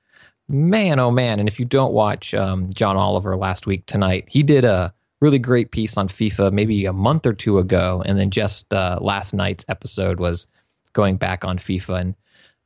man, 0.47 0.99
oh 0.99 1.11
man. 1.11 1.39
And 1.39 1.49
if 1.49 1.59
you 1.59 1.65
don't 1.65 1.91
watch 1.91 2.33
um, 2.33 2.71
John 2.73 2.95
Oliver 2.95 3.35
last 3.35 3.67
week 3.67 3.85
tonight, 3.85 4.25
he 4.29 4.43
did 4.43 4.63
a 4.63 4.93
really 5.19 5.39
great 5.39 5.71
piece 5.71 5.97
on 5.97 6.07
FIFA 6.07 6.51
maybe 6.51 6.85
a 6.85 6.93
month 6.93 7.25
or 7.25 7.33
two 7.33 7.57
ago, 7.57 8.03
and 8.05 8.17
then 8.17 8.29
just 8.29 8.71
uh, 8.73 8.99
last 9.01 9.33
night's 9.33 9.65
episode 9.67 10.19
was 10.19 10.47
going 10.93 11.17
back 11.17 11.43
on 11.45 11.57
FIFA. 11.57 12.01
And 12.01 12.15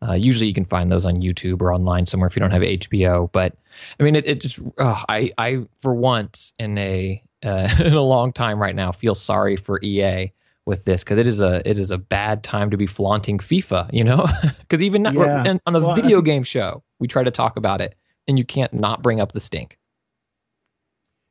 uh, 0.07 0.13
usually 0.13 0.47
you 0.47 0.53
can 0.53 0.65
find 0.65 0.91
those 0.91 1.05
on 1.05 1.17
YouTube 1.17 1.61
or 1.61 1.73
online 1.73 2.05
somewhere 2.05 2.27
if 2.27 2.35
you 2.35 2.39
don't 2.39 2.51
have 2.51 2.61
HBO. 2.61 3.31
But 3.31 3.55
I 3.99 4.03
mean, 4.03 4.15
it, 4.15 4.27
it 4.27 4.41
just, 4.41 4.59
uh, 4.77 5.03
I, 5.07 5.31
I, 5.37 5.65
for 5.77 5.93
once 5.93 6.53
in 6.59 6.77
a, 6.77 7.21
uh, 7.43 7.69
in 7.83 7.93
a 7.93 8.01
long 8.01 8.33
time 8.33 8.59
right 8.59 8.75
now, 8.75 8.91
feel 8.91 9.15
sorry 9.15 9.55
for 9.55 9.79
EA 9.81 10.31
with 10.65 10.85
this 10.85 11.03
because 11.03 11.17
it 11.17 11.27
is 11.27 11.41
a 11.41 11.67
it 11.67 11.79
is 11.79 11.91
a 11.91 11.97
bad 11.97 12.43
time 12.43 12.69
to 12.69 12.77
be 12.77 12.85
flaunting 12.85 13.39
FIFA, 13.39 13.89
you 13.91 14.03
know? 14.03 14.27
Because 14.59 14.81
even 14.81 15.01
not, 15.01 15.13
yeah. 15.13 15.57
on 15.65 15.75
a 15.75 15.79
well, 15.79 15.95
video 15.95 16.21
game 16.31 16.43
show, 16.43 16.81
we 16.99 17.07
try 17.07 17.23
to 17.23 17.31
talk 17.31 17.57
about 17.57 17.81
it, 17.81 17.95
and 18.27 18.37
you 18.37 18.45
can't 18.45 18.73
not 18.73 19.01
bring 19.01 19.19
up 19.19 19.33
the 19.33 19.41
stink. 19.41 19.77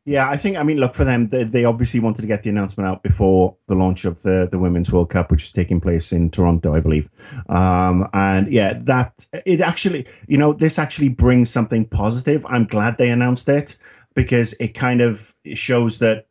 Yeah, 0.07 0.30
I 0.30 0.37
think 0.38 0.57
I 0.57 0.62
mean, 0.62 0.78
look 0.78 0.95
for 0.95 1.04
them. 1.04 1.28
They, 1.28 1.45
they, 1.45 1.64
obviously 1.66 2.00
wanted 2.00 2.23
to 2.23 2.26
get 2.26 2.42
the 2.42 2.49
announcement 2.49 2.88
out 2.88 3.02
before 3.02 3.57
the 3.66 3.75
launch 3.75 4.07
of 4.07 4.23
the 4.23 4.49
the 4.50 4.59
Women's 4.59 4.90
World 4.90 5.11
Cup, 5.11 5.30
which 5.30 5.45
is 5.45 5.52
taking 5.52 5.78
place 5.78 6.11
in 6.11 6.30
Toronto, 6.30 6.75
I 6.75 6.80
believe. 6.80 7.11
Um, 7.50 8.09
and 8.14 8.50
yeah, 8.50 8.78
that 8.85 9.26
it 9.45 9.61
actually, 9.61 10.07
you 10.26 10.38
know, 10.38 10.54
this 10.54 10.78
actually 10.78 11.11
brings 11.11 11.50
something 11.50 11.85
positive. 11.85 12.47
I'm 12.49 12.64
glad 12.64 12.97
they 12.97 13.11
announced 13.11 13.49
it 13.50 13.76
because 14.14 14.54
it 14.54 14.69
kind 14.69 15.02
of 15.02 15.35
shows 15.52 15.99
that 15.99 16.26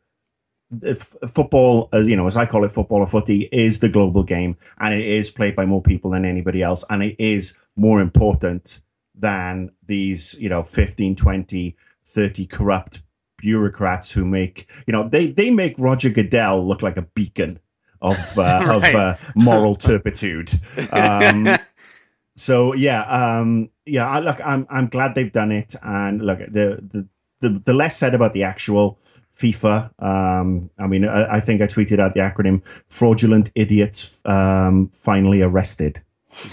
if 0.82 1.14
football, 1.28 1.88
as 1.92 2.08
you 2.08 2.16
know, 2.16 2.26
as 2.26 2.36
I 2.36 2.46
call 2.46 2.64
it, 2.64 2.72
football 2.72 2.98
or 2.98 3.06
footy, 3.06 3.48
is 3.52 3.78
the 3.78 3.88
global 3.88 4.24
game, 4.24 4.56
and 4.78 4.94
it 4.94 5.06
is 5.06 5.30
played 5.30 5.54
by 5.54 5.64
more 5.64 5.82
people 5.82 6.10
than 6.10 6.24
anybody 6.24 6.60
else, 6.60 6.84
and 6.90 7.04
it 7.04 7.14
is 7.20 7.56
more 7.76 8.00
important 8.00 8.80
than 9.14 9.70
these, 9.86 10.34
you 10.40 10.48
know, 10.48 10.64
15, 10.64 11.14
20, 11.14 11.76
30 12.04 12.46
corrupt 12.46 13.02
bureaucrats 13.40 14.10
who 14.10 14.24
make, 14.24 14.68
you 14.86 14.92
know, 14.92 15.08
they 15.08 15.30
they 15.32 15.50
make 15.50 15.74
Roger 15.78 16.10
Goodell 16.10 16.66
look 16.66 16.82
like 16.82 16.96
a 16.96 17.02
beacon 17.02 17.58
of 18.00 18.16
uh, 18.38 18.42
right. 18.66 18.68
of 18.68 18.94
uh, 18.94 19.16
moral 19.34 19.74
turpitude. 19.74 20.52
Um, 20.92 21.56
so 22.36 22.74
yeah, 22.74 23.02
um, 23.04 23.70
yeah. 23.86 24.08
I, 24.08 24.20
look, 24.20 24.38
I'm 24.44 24.66
I'm 24.70 24.88
glad 24.88 25.14
they've 25.14 25.32
done 25.32 25.52
it, 25.52 25.74
and 25.82 26.22
look, 26.22 26.38
the 26.38 26.80
the 26.92 27.08
the, 27.40 27.62
the 27.64 27.72
less 27.72 27.96
said 27.96 28.14
about 28.14 28.34
the 28.34 28.42
actual 28.42 28.98
FIFA. 29.38 29.90
Um, 30.02 30.70
I 30.78 30.86
mean, 30.86 31.06
I, 31.06 31.36
I, 31.36 31.40
think 31.40 31.62
I 31.62 31.66
tweeted 31.66 31.98
out 31.98 32.14
the 32.14 32.20
acronym 32.20 32.62
"fraudulent 32.88 33.50
idiots" 33.54 34.20
um, 34.24 34.90
finally 34.92 35.42
arrested. 35.42 36.02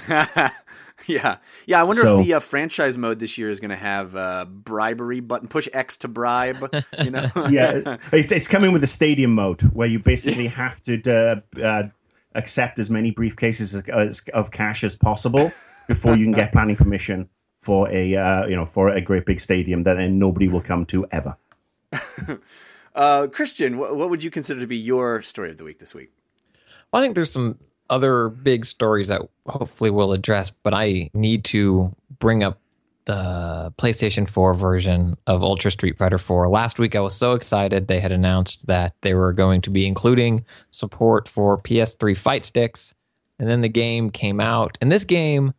yeah, 1.09 1.37
yeah. 1.65 1.79
I 1.79 1.83
wonder 1.83 2.01
so, 2.01 2.19
if 2.19 2.25
the 2.25 2.33
uh, 2.33 2.39
franchise 2.39 2.97
mode 2.97 3.19
this 3.19 3.37
year 3.37 3.49
is 3.49 3.59
going 3.59 3.69
to 3.69 3.75
have 3.75 4.15
uh, 4.15 4.45
bribery 4.45 5.21
button, 5.21 5.47
push 5.47 5.67
X 5.73 5.97
to 5.97 6.07
bribe. 6.07 6.69
You 7.01 7.11
know, 7.11 7.31
yeah, 7.49 7.97
it's 8.11 8.31
it's 8.31 8.47
coming 8.47 8.73
with 8.73 8.83
a 8.83 8.87
stadium 8.87 9.33
mode 9.33 9.61
where 9.73 9.87
you 9.87 9.99
basically 9.99 10.47
have 10.47 10.81
to 10.81 11.01
uh, 11.09 11.61
uh, 11.61 11.83
accept 12.35 12.77
as 12.79 12.89
many 12.89 13.11
briefcases 13.11 13.73
as, 13.73 13.83
as, 13.89 14.21
of 14.33 14.51
cash 14.51 14.83
as 14.83 14.95
possible 14.95 15.51
before 15.87 16.15
you 16.17 16.25
can 16.25 16.33
get 16.33 16.51
planning 16.53 16.75
permission 16.75 17.29
for 17.57 17.89
a 17.89 18.15
uh, 18.15 18.45
you 18.45 18.55
know 18.55 18.65
for 18.65 18.89
a 18.89 19.01
great 19.01 19.25
big 19.25 19.39
stadium 19.39 19.83
that 19.83 19.95
then 19.95 20.19
nobody 20.19 20.47
will 20.47 20.61
come 20.61 20.85
to 20.87 21.07
ever. 21.11 21.37
Uh, 22.97 23.27
Christian, 23.27 23.77
what, 23.77 23.95
what 23.95 24.09
would 24.09 24.23
you 24.23 24.31
consider 24.31 24.59
to 24.59 24.65
be 24.65 24.75
your 24.75 25.21
story 25.21 25.51
of 25.51 25.57
the 25.57 25.63
week 25.63 25.77
this 25.77 25.93
week? 25.93 26.09
Well, 26.91 26.99
I 26.99 27.05
think 27.05 27.13
there's 27.13 27.31
some 27.31 27.59
other 27.89 28.29
big 28.29 28.65
stories 28.65 29.07
that 29.07 29.21
hopefully 29.45 29.89
we'll 29.89 30.13
address, 30.13 30.51
but 30.63 30.73
I 30.73 31.09
need 31.13 31.43
to 31.45 31.95
bring 32.19 32.43
up 32.43 32.59
the 33.05 33.73
PlayStation 33.77 34.29
4 34.29 34.53
version 34.53 35.17
of 35.27 35.41
Ultra 35.41 35.71
Street 35.71 35.97
Fighter 35.97 36.17
4. 36.17 36.49
Last 36.49 36.77
week 36.77 36.95
I 36.95 36.99
was 36.99 37.15
so 37.15 37.33
excited 37.33 37.87
they 37.87 38.01
had 38.01 38.11
announced 38.11 38.67
that 38.67 38.95
they 39.01 39.13
were 39.13 39.31
going 39.31 39.61
to 39.61 39.69
be 39.69 39.87
including 39.87 40.45
support 40.71 41.29
for 41.29 41.57
PS3 41.57 42.15
fight 42.17 42.43
sticks. 42.45 42.93
And 43.39 43.47
then 43.47 43.61
the 43.61 43.69
game 43.69 44.09
came 44.09 44.39
out. 44.39 44.77
And 44.81 44.91
this 44.91 45.05
game 45.05 45.53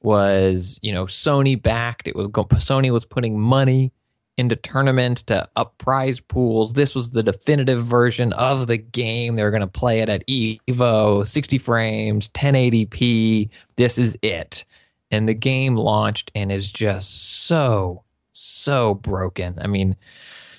was, 0.00 0.78
you 0.82 0.92
know, 0.92 1.04
Sony 1.04 1.60
backed. 1.60 2.08
It 2.08 2.16
was 2.16 2.28
Sony 2.28 2.90
was 2.90 3.04
putting 3.04 3.38
money 3.38 3.92
into 4.36 4.56
tournaments 4.56 5.22
to 5.22 5.48
up 5.56 5.76
prize 5.78 6.20
pools. 6.20 6.74
This 6.74 6.94
was 6.94 7.10
the 7.10 7.22
definitive 7.22 7.84
version 7.84 8.32
of 8.34 8.66
the 8.66 8.76
game. 8.76 9.36
They 9.36 9.42
were 9.42 9.50
going 9.50 9.60
to 9.60 9.66
play 9.66 10.00
it 10.00 10.08
at 10.08 10.26
Evo, 10.26 11.26
60 11.26 11.58
frames, 11.58 12.28
1080p. 12.30 13.48
This 13.76 13.98
is 13.98 14.18
it. 14.22 14.64
And 15.10 15.28
the 15.28 15.34
game 15.34 15.76
launched 15.76 16.30
and 16.34 16.50
is 16.52 16.70
just 16.70 17.44
so, 17.46 18.02
so 18.32 18.94
broken. 18.94 19.58
I 19.62 19.68
mean, 19.68 19.96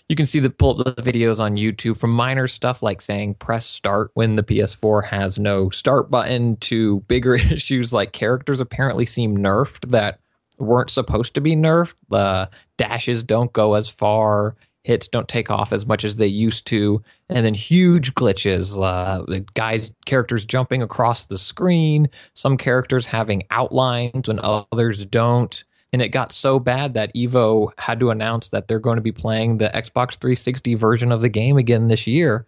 you 0.10 0.16
can 0.16 0.26
see 0.26 0.40
the 0.40 0.50
pull 0.50 0.80
up 0.80 0.96
the 0.96 1.02
videos 1.02 1.40
on 1.40 1.58
YouTube 1.58 2.00
from 2.00 2.12
minor 2.12 2.48
stuff 2.48 2.82
like 2.82 3.02
saying 3.02 3.36
press 3.36 3.66
start 3.66 4.10
when 4.14 4.38
the 4.38 4.44
PS4 4.44 5.04
has 5.04 5.38
no 5.38 5.70
start 5.70 6.10
button 6.10 6.56
to 6.58 7.02
bigger 7.02 7.36
issues 7.52 7.92
like 7.92 8.14
characters 8.14 8.62
apparently 8.62 9.06
seem 9.06 9.38
nerfed 9.38 9.92
that 9.92 10.20
weren't 10.58 10.90
supposed 10.90 11.34
to 11.36 11.42
be 11.42 11.56
nerfed. 11.56 11.96
The 12.10 12.50
dashes 12.78 13.24
don't 13.24 13.52
go 13.54 13.74
as 13.74 13.90
far, 13.90 14.56
hits 14.88 15.10
don't 15.10 15.28
take 15.28 15.52
off 15.52 15.74
as 15.74 15.86
much 15.86 16.06
as 16.06 16.16
they 16.16 16.28
used 16.28 16.66
to, 16.68 17.04
and 17.30 17.46
then 17.46 17.54
huge 17.54 18.14
glitches. 18.14 18.82
Uh, 18.82 19.24
the 19.28 19.42
guys, 19.54 19.92
characters 20.06 20.46
jumping 20.46 20.82
across 20.82 21.26
the 21.26 21.38
screen, 21.38 22.10
some 22.34 22.58
characters 22.58 23.06
having 23.06 23.44
outlines 23.52 24.30
when 24.30 24.40
others 24.42 25.06
don't. 25.06 25.66
And 25.92 26.02
it 26.02 26.10
got 26.10 26.32
so 26.32 26.58
bad 26.58 26.94
that 26.94 27.14
Evo 27.16 27.72
had 27.78 28.00
to 28.00 28.12
announce 28.12 28.50
that 28.50 28.68
they're 28.68 28.80
going 28.80 28.96
to 28.96 29.02
be 29.02 29.12
playing 29.12 29.58
the 29.58 29.70
Xbox 29.70 30.18
360 30.18 30.76
version 30.76 31.12
of 31.12 31.22
the 31.22 31.30
game 31.30 31.58
again 31.58 31.90
this 31.90 32.08
year. 32.08 32.46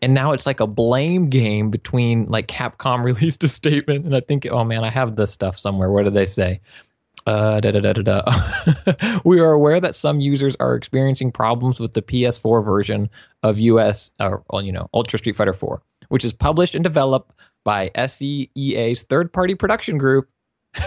And 0.00 0.14
now 0.14 0.32
it's 0.32 0.46
like 0.46 0.60
a 0.60 0.66
blame 0.66 1.28
game 1.28 1.70
between 1.70 2.26
like 2.26 2.48
Capcom 2.48 3.04
released 3.04 3.44
a 3.44 3.48
statement, 3.48 4.06
and 4.06 4.16
I 4.16 4.20
think, 4.20 4.46
oh 4.50 4.64
man, 4.64 4.82
I 4.82 4.90
have 4.90 5.16
this 5.16 5.30
stuff 5.30 5.58
somewhere. 5.58 5.90
What 5.90 6.04
did 6.04 6.14
they 6.14 6.26
say? 6.26 6.60
Uh, 7.26 7.60
da, 7.60 7.70
da, 7.70 7.80
da, 7.80 7.92
da, 7.92 8.02
da. 8.02 9.20
we 9.24 9.38
are 9.38 9.52
aware 9.52 9.80
that 9.80 9.94
some 9.94 10.20
users 10.20 10.56
are 10.58 10.74
experiencing 10.74 11.30
problems 11.30 11.78
with 11.78 11.92
the 11.92 12.02
PS4 12.02 12.64
version 12.64 13.08
of 13.42 13.58
US, 13.58 14.10
well, 14.18 14.62
you 14.62 14.72
know, 14.72 14.88
Ultra 14.92 15.18
Street 15.18 15.36
Fighter 15.36 15.52
4, 15.52 15.82
which 16.08 16.24
is 16.24 16.32
published 16.32 16.74
and 16.74 16.82
developed 16.82 17.32
by 17.64 17.90
SCEA's 17.94 19.02
third-party 19.04 19.54
production 19.54 19.98
group. 19.98 20.28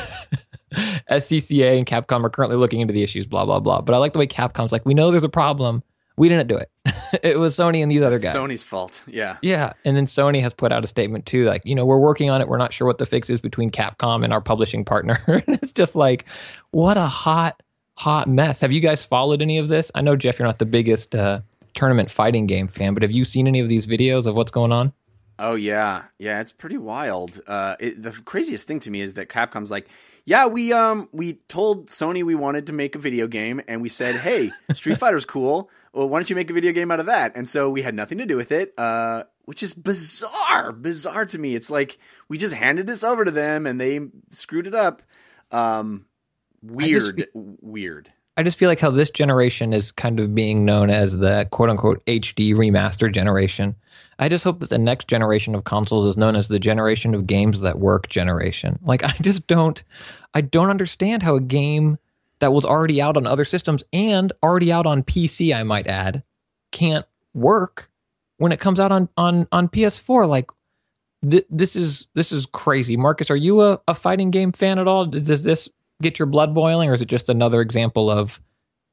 SCEA 1.09 1.77
and 1.77 1.85
Capcom 1.85 2.25
are 2.25 2.29
currently 2.29 2.57
looking 2.57 2.81
into 2.81 2.93
the 2.93 3.03
issues. 3.03 3.25
Blah 3.25 3.45
blah 3.45 3.59
blah. 3.59 3.81
But 3.81 3.95
I 3.95 3.97
like 3.97 4.13
the 4.13 4.19
way 4.19 4.27
Capcom's 4.27 4.71
like, 4.71 4.85
we 4.85 4.93
know 4.93 5.11
there's 5.11 5.23
a 5.23 5.29
problem 5.29 5.83
we 6.17 6.29
didn't 6.29 6.47
do 6.47 6.57
it. 6.57 6.69
it 7.23 7.39
was 7.39 7.55
Sony 7.55 7.81
and 7.81 7.91
these 7.91 8.01
other 8.01 8.17
guys. 8.17 8.33
Sony's 8.33 8.63
fault. 8.63 9.03
Yeah. 9.07 9.37
Yeah. 9.41 9.73
And 9.83 9.95
then 9.95 10.05
Sony 10.05 10.41
has 10.41 10.53
put 10.53 10.71
out 10.71 10.83
a 10.83 10.87
statement 10.87 11.25
too, 11.25 11.45
like, 11.45 11.61
you 11.65 11.75
know, 11.75 11.85
we're 11.85 11.99
working 11.99 12.29
on 12.29 12.41
it. 12.41 12.47
We're 12.47 12.57
not 12.57 12.73
sure 12.73 12.87
what 12.87 12.97
the 12.97 13.05
fix 13.05 13.29
is 13.29 13.41
between 13.41 13.69
Capcom 13.69 14.23
and 14.23 14.31
our 14.31 14.41
publishing 14.41 14.85
partner. 14.85 15.21
and 15.27 15.59
it's 15.61 15.73
just 15.73 15.95
like, 15.95 16.25
what 16.71 16.97
a 16.97 17.05
hot, 17.05 17.61
hot 17.97 18.27
mess. 18.27 18.61
Have 18.61 18.71
you 18.71 18.79
guys 18.79 19.03
followed 19.03 19.41
any 19.41 19.57
of 19.57 19.67
this? 19.67 19.91
I 19.95 20.01
know, 20.01 20.15
Jeff, 20.15 20.39
you're 20.39 20.47
not 20.47 20.59
the 20.59 20.65
biggest 20.65 21.15
uh, 21.15 21.41
tournament 21.73 22.09
fighting 22.09 22.47
game 22.47 22.67
fan, 22.67 22.93
but 22.93 23.03
have 23.03 23.11
you 23.11 23.25
seen 23.25 23.47
any 23.47 23.59
of 23.59 23.69
these 23.69 23.85
videos 23.85 24.27
of 24.27 24.35
what's 24.35 24.51
going 24.51 24.71
on? 24.71 24.93
Oh, 25.37 25.55
yeah. 25.55 26.03
Yeah. 26.17 26.39
It's 26.39 26.53
pretty 26.53 26.77
wild. 26.77 27.41
Uh, 27.45 27.75
it, 27.79 28.01
the 28.01 28.11
craziest 28.11 28.67
thing 28.67 28.79
to 28.81 28.91
me 28.91 29.01
is 29.01 29.15
that 29.15 29.27
Capcom's 29.27 29.69
like, 29.69 29.89
yeah, 30.25 30.47
we 30.47 30.73
um 30.73 31.07
we 31.11 31.33
told 31.47 31.87
Sony 31.89 32.23
we 32.23 32.33
wanted 32.35 32.67
to 32.67 32.73
make 32.73 32.95
a 32.95 32.99
video 32.99 33.27
game, 33.27 33.61
and 33.67 33.81
we 33.81 33.89
said, 33.89 34.15
hey, 34.15 34.51
Street 34.73 34.97
Fighter's 34.99 35.25
cool. 35.25 35.69
Well, 35.95 36.09
why 36.09 36.19
don't 36.19 36.29
you 36.29 36.35
make 36.35 36.49
a 36.49 36.53
video 36.53 36.73
game 36.73 36.91
out 36.91 36.99
of 36.99 37.05
that? 37.05 37.31
And 37.35 37.47
so 37.47 37.69
we 37.69 37.81
had 37.81 37.95
nothing 37.95 38.17
to 38.17 38.25
do 38.25 38.35
with 38.35 38.51
it, 38.51 38.73
uh, 38.77 39.23
which 39.45 39.63
is 39.63 39.73
bizarre, 39.73 40.71
bizarre 40.71 41.25
to 41.25 41.39
me. 41.39 41.55
It's 41.55 41.69
like 41.69 41.97
we 42.27 42.37
just 42.37 42.53
handed 42.53 42.85
this 42.85 43.03
over 43.03 43.23
to 43.23 43.31
them, 43.31 43.65
and 43.65 43.79
they 43.79 44.01
screwed 44.29 44.67
it 44.67 44.75
up. 44.75 45.01
Um, 45.51 46.05
weird, 46.61 47.15
feel, 47.15 47.25
weird. 47.33 48.11
I 48.35 48.43
just 48.43 48.57
feel 48.57 48.69
like 48.69 48.81
how 48.81 48.91
this 48.91 49.09
generation 49.09 49.71
is 49.71 49.91
kind 49.91 50.19
of 50.19 50.35
being 50.35 50.65
known 50.65 50.89
as 50.89 51.17
the 51.17 51.47
quote 51.51 51.69
unquote 51.69 52.05
HD 52.05 52.53
remaster 52.53 53.11
generation 53.11 53.75
I 54.17 54.29
just 54.29 54.43
hope 54.43 54.59
that 54.59 54.69
the 54.69 54.77
next 54.77 55.07
generation 55.07 55.55
of 55.55 55.63
consoles 55.63 56.05
is 56.05 56.17
known 56.17 56.35
as 56.35 56.47
the 56.47 56.59
generation 56.59 57.13
of 57.13 57.27
games 57.27 57.59
that 57.61 57.79
work 57.79 58.07
generation. 58.09 58.79
Like 58.83 59.03
I 59.03 59.13
just 59.21 59.47
don't 59.47 59.83
I 60.33 60.41
don't 60.41 60.69
understand 60.69 61.23
how 61.23 61.35
a 61.35 61.41
game 61.41 61.97
that 62.39 62.53
was 62.53 62.65
already 62.65 63.01
out 63.01 63.17
on 63.17 63.27
other 63.27 63.45
systems 63.45 63.83
and 63.93 64.31
already 64.43 64.71
out 64.71 64.85
on 64.85 65.03
PC, 65.03 65.55
I 65.55 65.63
might 65.63 65.87
add, 65.87 66.23
can't 66.71 67.05
work 67.33 67.89
when 68.37 68.51
it 68.51 68.59
comes 68.59 68.79
out 68.79 68.91
on 68.91 69.09
on 69.17 69.47
on 69.51 69.67
PS4 69.67 70.27
like 70.27 70.49
th- 71.29 71.45
this 71.49 71.75
is 71.75 72.07
this 72.15 72.31
is 72.31 72.45
crazy. 72.45 72.97
Marcus, 72.97 73.31
are 73.31 73.35
you 73.35 73.61
a, 73.61 73.81
a 73.87 73.95
fighting 73.95 74.31
game 74.31 74.51
fan 74.51 74.79
at 74.79 74.87
all? 74.87 75.05
Does 75.05 75.43
this 75.43 75.69
get 76.01 76.19
your 76.19 76.25
blood 76.25 76.53
boiling 76.53 76.89
or 76.89 76.93
is 76.93 77.01
it 77.01 77.07
just 77.07 77.29
another 77.29 77.61
example 77.61 78.09
of 78.09 78.39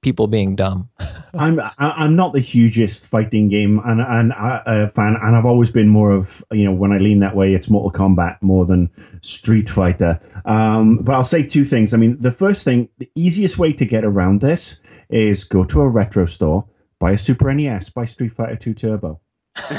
people 0.02 0.26
being 0.26 0.54
dumb. 0.54 0.88
I'm 1.35 1.59
I'm 1.78 2.14
not 2.14 2.35
the 2.35 2.40
hugest 2.40 3.06
fighting 3.06 3.49
game 3.49 3.80
and 3.87 4.00
and 4.02 4.32
uh, 4.32 4.88
fan, 4.90 5.16
and 5.23 5.35
I've 5.35 5.47
always 5.47 5.71
been 5.71 5.88
more 5.88 6.11
of 6.11 6.44
you 6.52 6.64
know 6.64 6.73
when 6.73 6.92
I 6.92 6.99
lean 6.99 7.21
that 7.21 7.35
way, 7.35 7.54
it's 7.54 7.71
Mortal 7.71 7.90
Kombat 7.90 8.42
more 8.42 8.66
than 8.66 8.90
Street 9.23 9.71
Fighter. 9.71 10.21
Um, 10.44 10.99
but 10.99 11.14
I'll 11.14 11.25
say 11.25 11.42
two 11.42 11.64
things. 11.64 11.94
I 11.94 11.97
mean, 11.97 12.21
the 12.21 12.32
first 12.32 12.64
thing, 12.64 12.90
the 12.99 13.11
easiest 13.14 13.56
way 13.56 13.73
to 13.73 13.87
get 13.87 14.04
around 14.04 14.42
this 14.42 14.80
is 15.09 15.44
go 15.44 15.64
to 15.64 15.80
a 15.80 15.88
retro 15.88 16.26
store, 16.26 16.66
buy 16.99 17.12
a 17.12 17.18
Super 17.18 17.52
NES, 17.54 17.88
buy 17.88 18.04
Street 18.04 18.35
Fighter 18.35 18.56
Two 18.56 18.75
Turbo. 18.75 19.21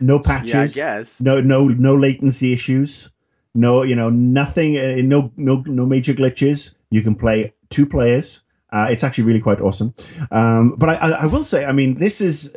no 0.00 0.18
patches. 0.18 0.76
Yeah, 0.76 0.94
I 0.94 0.98
guess. 0.98 1.20
No 1.20 1.40
no 1.40 1.68
no 1.68 1.96
latency 1.96 2.52
issues. 2.52 3.10
No, 3.54 3.82
you 3.82 3.96
know, 3.96 4.10
nothing. 4.10 4.76
Uh, 4.76 4.96
no, 5.02 5.32
no, 5.36 5.64
no 5.66 5.86
major 5.86 6.12
glitches. 6.12 6.74
You 6.90 7.02
can 7.02 7.14
play 7.14 7.54
two 7.70 7.86
players. 7.86 8.44
Uh, 8.72 8.86
it's 8.90 9.04
actually 9.04 9.24
really 9.24 9.40
quite 9.40 9.60
awesome. 9.60 9.94
Um, 10.30 10.74
but 10.76 10.90
I, 10.90 10.94
I, 10.94 11.10
I 11.10 11.26
will 11.26 11.44
say, 11.44 11.64
I 11.64 11.72
mean, 11.72 11.94
this 11.94 12.20
is 12.20 12.56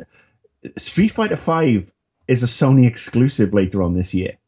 Street 0.76 1.08
Fighter 1.08 1.36
Five 1.36 1.92
is 2.28 2.42
a 2.42 2.46
Sony 2.46 2.86
exclusive 2.86 3.52
later 3.52 3.82
on 3.82 3.94
this 3.94 4.14
year. 4.14 4.38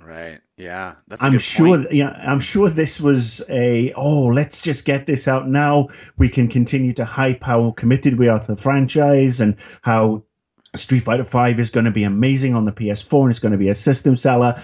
Right. 0.00 0.40
Yeah. 0.56 0.94
That's 1.06 1.22
I'm 1.22 1.38
sure. 1.38 1.76
Point. 1.76 1.92
Yeah. 1.92 2.10
I'm 2.10 2.40
sure 2.40 2.70
this 2.70 3.00
was 3.00 3.42
a. 3.50 3.92
Oh, 3.94 4.26
let's 4.26 4.62
just 4.62 4.84
get 4.84 5.06
this 5.06 5.28
out 5.28 5.48
now. 5.48 5.88
We 6.16 6.28
can 6.28 6.48
continue 6.48 6.92
to 6.94 7.04
hype 7.04 7.42
how 7.42 7.72
committed 7.72 8.18
we 8.18 8.28
are 8.28 8.40
to 8.40 8.54
the 8.54 8.56
franchise 8.56 9.40
and 9.40 9.56
how 9.82 10.24
Street 10.76 11.00
Fighter 11.00 11.24
Five 11.24 11.60
is 11.60 11.70
going 11.70 11.84
to 11.86 11.90
be 11.90 12.04
amazing 12.04 12.54
on 12.54 12.64
the 12.64 12.72
PS4 12.72 13.22
and 13.22 13.30
it's 13.30 13.38
going 13.38 13.52
to 13.52 13.58
be 13.58 13.68
a 13.68 13.74
system 13.74 14.16
seller. 14.16 14.62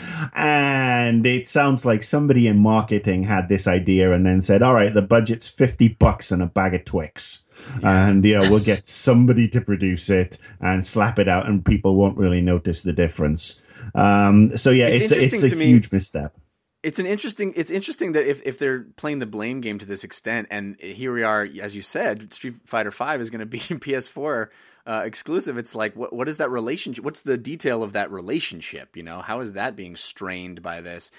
And 1.05 1.27
it 1.27 1.47
sounds 1.47 1.85
like 1.85 2.03
somebody 2.03 2.47
in 2.47 2.59
marketing 2.59 3.25
had 3.25 3.51
this 3.51 3.67
idea 3.67 4.13
and 4.13 4.25
then 4.25 4.41
said, 4.41 4.63
"All 4.63 4.73
right, 4.73 4.93
the 4.93 5.03
budget's 5.03 5.47
fifty 5.47 5.89
bucks 5.89 6.31
and 6.31 6.43
a 6.43 6.47
bag 6.47 6.73
of 6.75 6.87
Twix." 6.87 7.45
Yeah. 7.81 8.09
And 8.09 8.25
you 8.25 8.39
know 8.39 8.49
we'll 8.51 8.61
get 8.61 8.87
somebody 8.87 9.47
to 9.49 9.61
produce 9.61 10.09
it 10.09 10.39
and 10.61 10.85
slap 10.85 11.19
it 11.19 11.29
out, 11.29 11.47
and 11.47 11.63
people 11.63 11.97
won't 11.97 12.17
really 12.17 12.41
notice 12.41 12.83
the 12.83 12.95
difference. 12.95 13.63
Um, 13.95 14.57
so 14.57 14.71
yeah, 14.71 14.87
it's, 14.87 15.11
it's, 15.13 15.35
it's 15.35 15.53
a 15.53 15.57
me, 15.57 15.67
huge 15.67 15.93
misstep. 15.93 16.35
It's 16.83 16.99
an 16.99 17.07
interesting. 17.07 17.53
It's 17.55 17.71
interesting 17.71 18.13
that 18.13 18.27
if, 18.27 18.41
if 18.47 18.59
they're 18.59 18.85
playing 18.97 19.19
the 19.19 19.27
blame 19.27 19.61
game 19.61 19.79
to 19.79 19.87
this 19.87 20.05
extent, 20.05 20.49
and 20.51 20.81
here 20.81 21.13
we 21.13 21.23
are, 21.23 21.47
as 21.61 21.77
you 21.77 21.83
said, 21.83 22.33
Street 22.33 22.55
Fighter 22.65 22.91
Five 22.91 23.21
is 23.21 23.29
going 23.29 23.41
to 23.41 23.47
be 23.47 23.59
in 23.69 23.79
PS4 23.79 24.49
uh, 24.87 25.03
exclusive, 25.05 25.57
it's 25.57 25.75
like 25.75 25.97
what 25.97 26.13
what 26.13 26.29
is 26.29 26.37
that 26.39 26.51
relationship? 26.51 27.05
What's 27.05 27.23
the 27.23 27.39
detail 27.39 27.83
of 27.83 27.93
that 27.93 28.11
relationship? 28.11 28.97
You 28.97 29.03
know, 29.03 29.21
how 29.21 29.41
is 29.41 29.53
that 29.53 29.77
being 29.77 29.97
strained 29.97 30.63
by 30.63 30.81
this? 30.81 31.11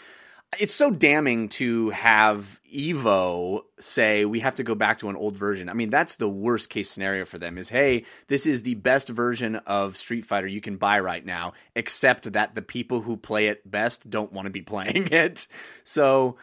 It's 0.60 0.76
so 0.76 0.92
damning 0.92 1.50
to 1.50 1.90
have 1.90 2.62
Evo 2.72 3.64
say 3.80 4.24
we 4.24 4.42
have 4.42 4.56
to 4.56 4.64
go 4.64 4.76
back 4.76 5.00
to 5.00 5.10
an 5.10 5.16
old 5.16 5.36
version. 5.36 5.68
I 5.68 5.74
mean, 5.74 5.90
that's 5.90 6.16
the 6.16 6.30
worst 6.30 6.70
case 6.70 6.90
scenario 6.90 7.26
for 7.26 7.40
them. 7.40 7.58
Is 7.58 7.70
hey, 7.70 8.06
this 8.28 8.46
is 8.46 8.62
the 8.62 8.76
best 8.76 9.10
version 9.10 9.56
of 9.56 9.98
Street 9.98 10.26
Fighter 10.26 10.48
you 10.48 10.62
can 10.62 10.78
buy 10.78 11.00
right 11.00 11.26
now, 11.26 11.54
except 11.76 12.32
that 12.34 12.54
the 12.54 12.62
people 12.62 13.02
who 13.02 13.18
play 13.18 13.48
it 13.48 13.70
best 13.70 14.10
don't 14.10 14.32
want 14.32 14.46
to 14.46 14.52
be 14.52 14.62
playing 14.64 15.08
it. 15.12 15.48
So 15.84 16.38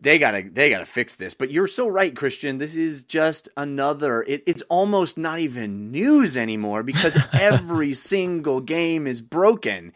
they 0.00 0.18
gotta 0.18 0.44
they 0.50 0.70
gotta 0.70 0.86
fix 0.86 1.16
this. 1.16 1.34
But 1.34 1.50
you're 1.50 1.66
so 1.66 1.86
right, 1.88 2.14
Christian. 2.14 2.58
This 2.58 2.74
is 2.74 3.04
just 3.04 3.48
another. 3.56 4.22
It, 4.22 4.42
it's 4.46 4.62
almost 4.62 5.18
not 5.18 5.40
even 5.40 5.90
news 5.90 6.36
anymore 6.36 6.82
because 6.82 7.18
every 7.32 7.94
single 7.94 8.60
game 8.60 9.06
is 9.06 9.20
broken. 9.20 9.92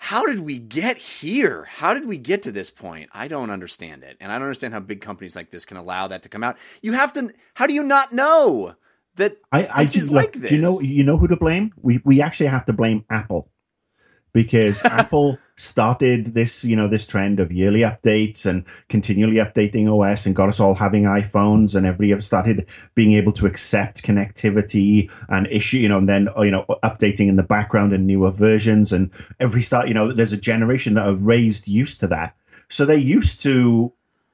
How 0.00 0.26
did 0.26 0.38
we 0.40 0.58
get 0.58 0.96
here? 0.96 1.64
How 1.64 1.92
did 1.92 2.06
we 2.06 2.18
get 2.18 2.42
to 2.42 2.52
this 2.52 2.70
point? 2.70 3.10
I 3.12 3.26
don't 3.26 3.50
understand 3.50 4.04
it, 4.04 4.16
and 4.20 4.30
I 4.30 4.36
don't 4.36 4.44
understand 4.44 4.72
how 4.72 4.80
big 4.80 5.00
companies 5.00 5.34
like 5.34 5.50
this 5.50 5.64
can 5.64 5.76
allow 5.76 6.06
that 6.08 6.22
to 6.22 6.28
come 6.28 6.44
out. 6.44 6.56
You 6.82 6.92
have 6.92 7.12
to. 7.14 7.32
How 7.54 7.66
do 7.66 7.74
you 7.74 7.82
not 7.82 8.12
know 8.12 8.76
that 9.16 9.36
I, 9.50 9.66
I 9.66 9.80
this 9.80 9.96
is 9.96 10.08
look, 10.08 10.22
like 10.22 10.32
this? 10.34 10.52
You 10.52 10.58
know, 10.58 10.80
you 10.80 11.02
know 11.02 11.18
who 11.18 11.26
to 11.26 11.36
blame. 11.36 11.72
We 11.82 12.00
we 12.04 12.22
actually 12.22 12.46
have 12.46 12.66
to 12.66 12.72
blame 12.72 13.04
Apple 13.10 13.50
because 14.38 14.84
Apple 14.84 15.36
started 15.56 16.26
this, 16.32 16.62
you 16.62 16.76
know, 16.76 16.86
this 16.86 17.04
trend 17.04 17.40
of 17.40 17.50
yearly 17.50 17.80
updates 17.80 18.46
and 18.46 18.64
continually 18.88 19.38
updating 19.38 19.88
OS 19.90 20.26
and 20.26 20.36
got 20.36 20.48
us 20.48 20.60
all 20.60 20.74
having 20.74 21.02
iPhones 21.02 21.74
and 21.74 21.84
everybody 21.84 22.22
started 22.22 22.64
being 22.94 23.14
able 23.14 23.32
to 23.32 23.46
accept 23.46 24.04
connectivity 24.04 25.10
and 25.28 25.48
issue, 25.48 25.78
you 25.78 25.88
know, 25.88 25.98
and 25.98 26.08
then, 26.08 26.28
you 26.38 26.52
know, 26.52 26.64
updating 26.84 27.26
in 27.26 27.34
the 27.34 27.42
background 27.42 27.92
and 27.92 28.06
newer 28.06 28.30
versions 28.30 28.92
and 28.92 29.10
every 29.40 29.60
start, 29.60 29.88
you 29.88 29.94
know, 29.94 30.12
there's 30.12 30.32
a 30.32 30.36
generation 30.36 30.94
that 30.94 31.08
are 31.08 31.14
raised 31.14 31.66
used 31.66 31.98
to 31.98 32.06
that. 32.06 32.36
So 32.68 32.84
they're 32.84 32.96
used 32.96 33.40
to 33.42 33.92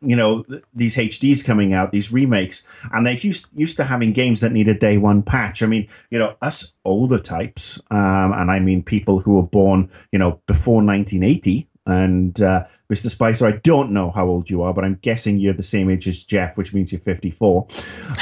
you 0.09 0.17
know 0.17 0.43
th- 0.45 0.63
these 0.75 0.97
HDs 0.97 1.45
coming 1.45 1.73
out, 1.73 1.93
these 1.93 2.13
remakes, 2.13 2.67
and 2.93 3.07
they're 3.07 3.15
used 3.15 3.49
used 3.55 3.77
to 3.79 3.85
having 3.85 4.13
games 4.13 4.41
that 4.41 4.53
need 4.53 4.69
a 4.69 4.75
day 4.75 4.99
one 4.99 5.23
patch. 5.23 5.63
I 5.63 5.67
mean, 5.67 5.89
you 6.11 6.19
know, 6.19 6.37
us 6.43 6.75
older 6.85 7.19
types, 7.19 7.81
um, 7.91 8.33
and 8.33 8.51
I 8.51 8.61
mean 8.61 8.83
people 8.83 9.21
who 9.21 9.35
were 9.35 9.43
born, 9.43 9.91
you 10.13 10.19
know, 10.19 10.41
before 10.47 10.83
1980. 10.83 11.69
And 11.87 12.41
uh, 12.41 12.65
Mr. 12.91 13.11
Spicer, 13.11 13.47
I 13.47 13.53
don't 13.63 13.91
know 13.91 14.11
how 14.11 14.27
old 14.27 14.49
you 14.49 14.63
are, 14.63 14.73
but 14.73 14.85
I'm 14.85 14.99
guessing 15.03 15.39
you're 15.39 15.53
the 15.53 15.63
same 15.63 15.91
age 15.91 16.09
as 16.09 16.25
Jeff, 16.25 16.57
which 16.57 16.73
means 16.73 16.91
you're 16.93 17.01
54. 17.01 17.67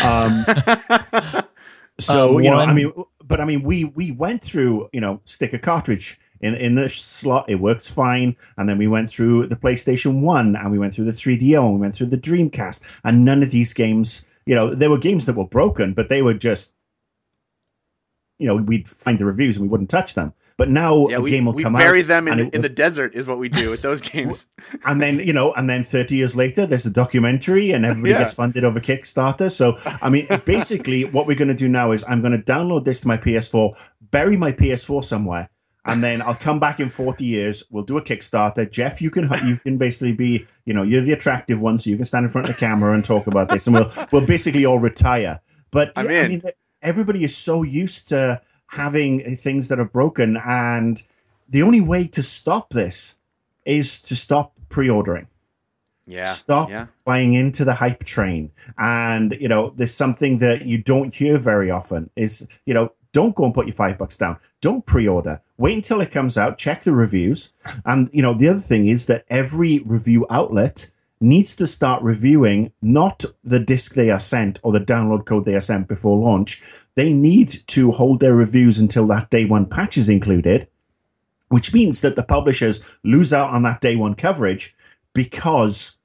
Um, 0.02 0.44
so 2.00 2.34
uh, 2.34 2.38
you 2.38 2.50
know, 2.50 2.58
I 2.58 2.72
mean, 2.72 2.92
but 3.24 3.40
I 3.40 3.44
mean, 3.44 3.62
we 3.62 3.84
we 3.84 4.10
went 4.10 4.42
through, 4.42 4.88
you 4.92 5.00
know, 5.00 5.20
stick 5.24 5.52
a 5.52 5.58
cartridge 5.58 6.18
in 6.42 6.54
in 6.54 6.74
the 6.74 6.88
slot. 6.88 7.48
It 7.48 7.56
works 7.56 7.88
fine. 7.88 8.36
And 8.56 8.68
then 8.68 8.78
we 8.78 8.88
went 8.88 9.08
through 9.08 9.46
the 9.46 9.56
PlayStation 9.56 10.20
One, 10.20 10.56
and 10.56 10.70
we 10.70 10.78
went 10.78 10.94
through 10.94 11.06
the 11.06 11.12
3DO, 11.12 11.58
and 11.58 11.74
we 11.74 11.80
went 11.80 11.94
through 11.94 12.08
the 12.08 12.18
Dreamcast, 12.18 12.82
and 13.04 13.24
none 13.24 13.42
of 13.42 13.50
these 13.50 13.72
games. 13.72 14.26
You 14.44 14.56
know, 14.56 14.74
there 14.74 14.90
were 14.90 14.98
games 14.98 15.26
that 15.26 15.36
were 15.36 15.46
broken, 15.46 15.94
but 15.94 16.08
they 16.08 16.20
were 16.20 16.34
just, 16.34 16.74
you 18.38 18.48
know, 18.48 18.56
we'd 18.56 18.88
find 18.88 19.18
the 19.18 19.24
reviews 19.24 19.56
and 19.56 19.62
we 19.62 19.68
wouldn't 19.68 19.88
touch 19.88 20.14
them. 20.14 20.34
But 20.56 20.70
now 20.70 21.08
yeah, 21.08 21.16
a 21.16 21.20
we, 21.20 21.30
game 21.30 21.44
will 21.44 21.54
come 21.54 21.74
out. 21.74 21.78
We 21.78 21.84
bury 21.84 22.02
them 22.02 22.28
in, 22.28 22.38
it, 22.38 22.54
in 22.54 22.62
the 22.62 22.68
desert, 22.68 23.14
is 23.14 23.26
what 23.26 23.38
we 23.38 23.48
do 23.48 23.70
with 23.70 23.82
those 23.82 24.00
games. 24.12 24.46
and 24.84 25.00
then, 25.00 25.18
you 25.18 25.32
know, 25.32 25.52
and 25.54 25.68
then 25.68 25.84
30 25.84 26.16
years 26.16 26.36
later, 26.36 26.66
there's 26.66 26.86
a 26.86 26.90
documentary 26.90 27.72
and 27.72 27.84
everybody 27.84 28.12
yeah. 28.12 28.18
gets 28.18 28.34
funded 28.34 28.64
over 28.64 28.80
Kickstarter. 28.80 29.50
So, 29.50 29.78
I 30.00 30.08
mean, 30.08 30.26
basically, 30.44 31.04
what 31.16 31.26
we're 31.26 31.36
going 31.36 31.48
to 31.48 31.54
do 31.54 31.68
now 31.68 31.92
is 31.92 32.04
I'm 32.06 32.20
going 32.20 32.32
to 32.32 32.42
download 32.42 32.84
this 32.84 33.00
to 33.00 33.08
my 33.08 33.16
PS4, 33.16 33.76
bury 34.10 34.36
my 34.36 34.52
PS4 34.52 35.04
somewhere, 35.04 35.50
and 35.84 36.02
then 36.02 36.22
I'll 36.22 36.34
come 36.34 36.60
back 36.60 36.78
in 36.80 36.90
40 36.90 37.24
years. 37.24 37.64
We'll 37.70 37.82
do 37.82 37.96
a 37.96 38.02
Kickstarter. 38.02 38.70
Jeff, 38.70 39.02
you 39.02 39.10
can 39.10 39.30
you 39.44 39.56
can 39.56 39.78
basically 39.78 40.12
be, 40.12 40.46
you 40.64 40.74
know, 40.74 40.82
you're 40.82 41.02
the 41.02 41.12
attractive 41.12 41.60
one, 41.60 41.78
so 41.78 41.90
you 41.90 41.96
can 41.96 42.04
stand 42.04 42.24
in 42.24 42.30
front 42.30 42.48
of 42.48 42.54
the 42.54 42.60
camera 42.60 42.94
and 42.94 43.04
talk 43.04 43.26
about 43.26 43.48
this, 43.48 43.66
and 43.66 43.74
we'll 43.74 43.90
we'll 44.12 44.26
basically 44.26 44.64
all 44.64 44.78
retire. 44.78 45.40
But 45.70 45.92
yeah, 45.96 46.02
I 46.02 46.28
mean, 46.28 46.42
everybody 46.82 47.24
is 47.24 47.36
so 47.36 47.62
used 47.62 48.08
to 48.08 48.40
having 48.66 49.36
things 49.36 49.68
that 49.68 49.78
are 49.80 49.84
broken, 49.84 50.36
and 50.36 51.02
the 51.48 51.62
only 51.62 51.80
way 51.80 52.06
to 52.08 52.22
stop 52.22 52.70
this 52.70 53.18
is 53.64 54.00
to 54.02 54.16
stop 54.16 54.54
pre-ordering. 54.68 55.26
Yeah. 56.06 56.32
Stop 56.32 56.70
yeah. 56.70 56.86
buying 57.04 57.34
into 57.34 57.64
the 57.64 57.74
hype 57.74 58.04
train. 58.04 58.50
And, 58.78 59.36
you 59.40 59.48
know, 59.48 59.72
there's 59.76 59.94
something 59.94 60.38
that 60.38 60.66
you 60.66 60.78
don't 60.78 61.14
hear 61.14 61.38
very 61.38 61.70
often 61.70 62.10
is, 62.16 62.48
you 62.66 62.74
know, 62.74 62.92
don't 63.12 63.34
go 63.34 63.44
and 63.44 63.54
put 63.54 63.66
your 63.66 63.74
five 63.74 63.98
bucks 63.98 64.16
down. 64.16 64.38
Don't 64.60 64.84
pre-order. 64.86 65.40
Wait 65.58 65.76
until 65.76 66.00
it 66.00 66.10
comes 66.10 66.38
out. 66.38 66.58
Check 66.58 66.82
the 66.82 66.92
reviews. 66.92 67.52
And 67.84 68.08
you 68.12 68.22
know 68.22 68.34
the 68.34 68.48
other 68.48 68.60
thing 68.60 68.88
is 68.88 69.06
that 69.06 69.24
every 69.28 69.80
review 69.80 70.26
outlet 70.30 70.90
needs 71.20 71.54
to 71.56 71.66
start 71.66 72.02
reviewing 72.02 72.72
not 72.82 73.24
the 73.44 73.60
disc 73.60 73.94
they 73.94 74.10
are 74.10 74.18
sent 74.18 74.58
or 74.62 74.72
the 74.72 74.80
download 74.80 75.24
code 75.24 75.44
they 75.44 75.54
are 75.54 75.60
sent 75.60 75.88
before 75.88 76.18
launch. 76.18 76.62
They 76.94 77.12
need 77.12 77.62
to 77.68 77.92
hold 77.92 78.20
their 78.20 78.34
reviews 78.34 78.78
until 78.78 79.06
that 79.06 79.30
day 79.30 79.44
one 79.44 79.66
patch 79.66 79.96
is 79.96 80.08
included, 80.08 80.66
which 81.48 81.72
means 81.72 82.00
that 82.00 82.16
the 82.16 82.22
publishers 82.22 82.84
lose 83.04 83.32
out 83.32 83.50
on 83.50 83.62
that 83.62 83.80
day 83.80 83.96
one 83.96 84.14
coverage 84.14 84.74
because 85.14 85.98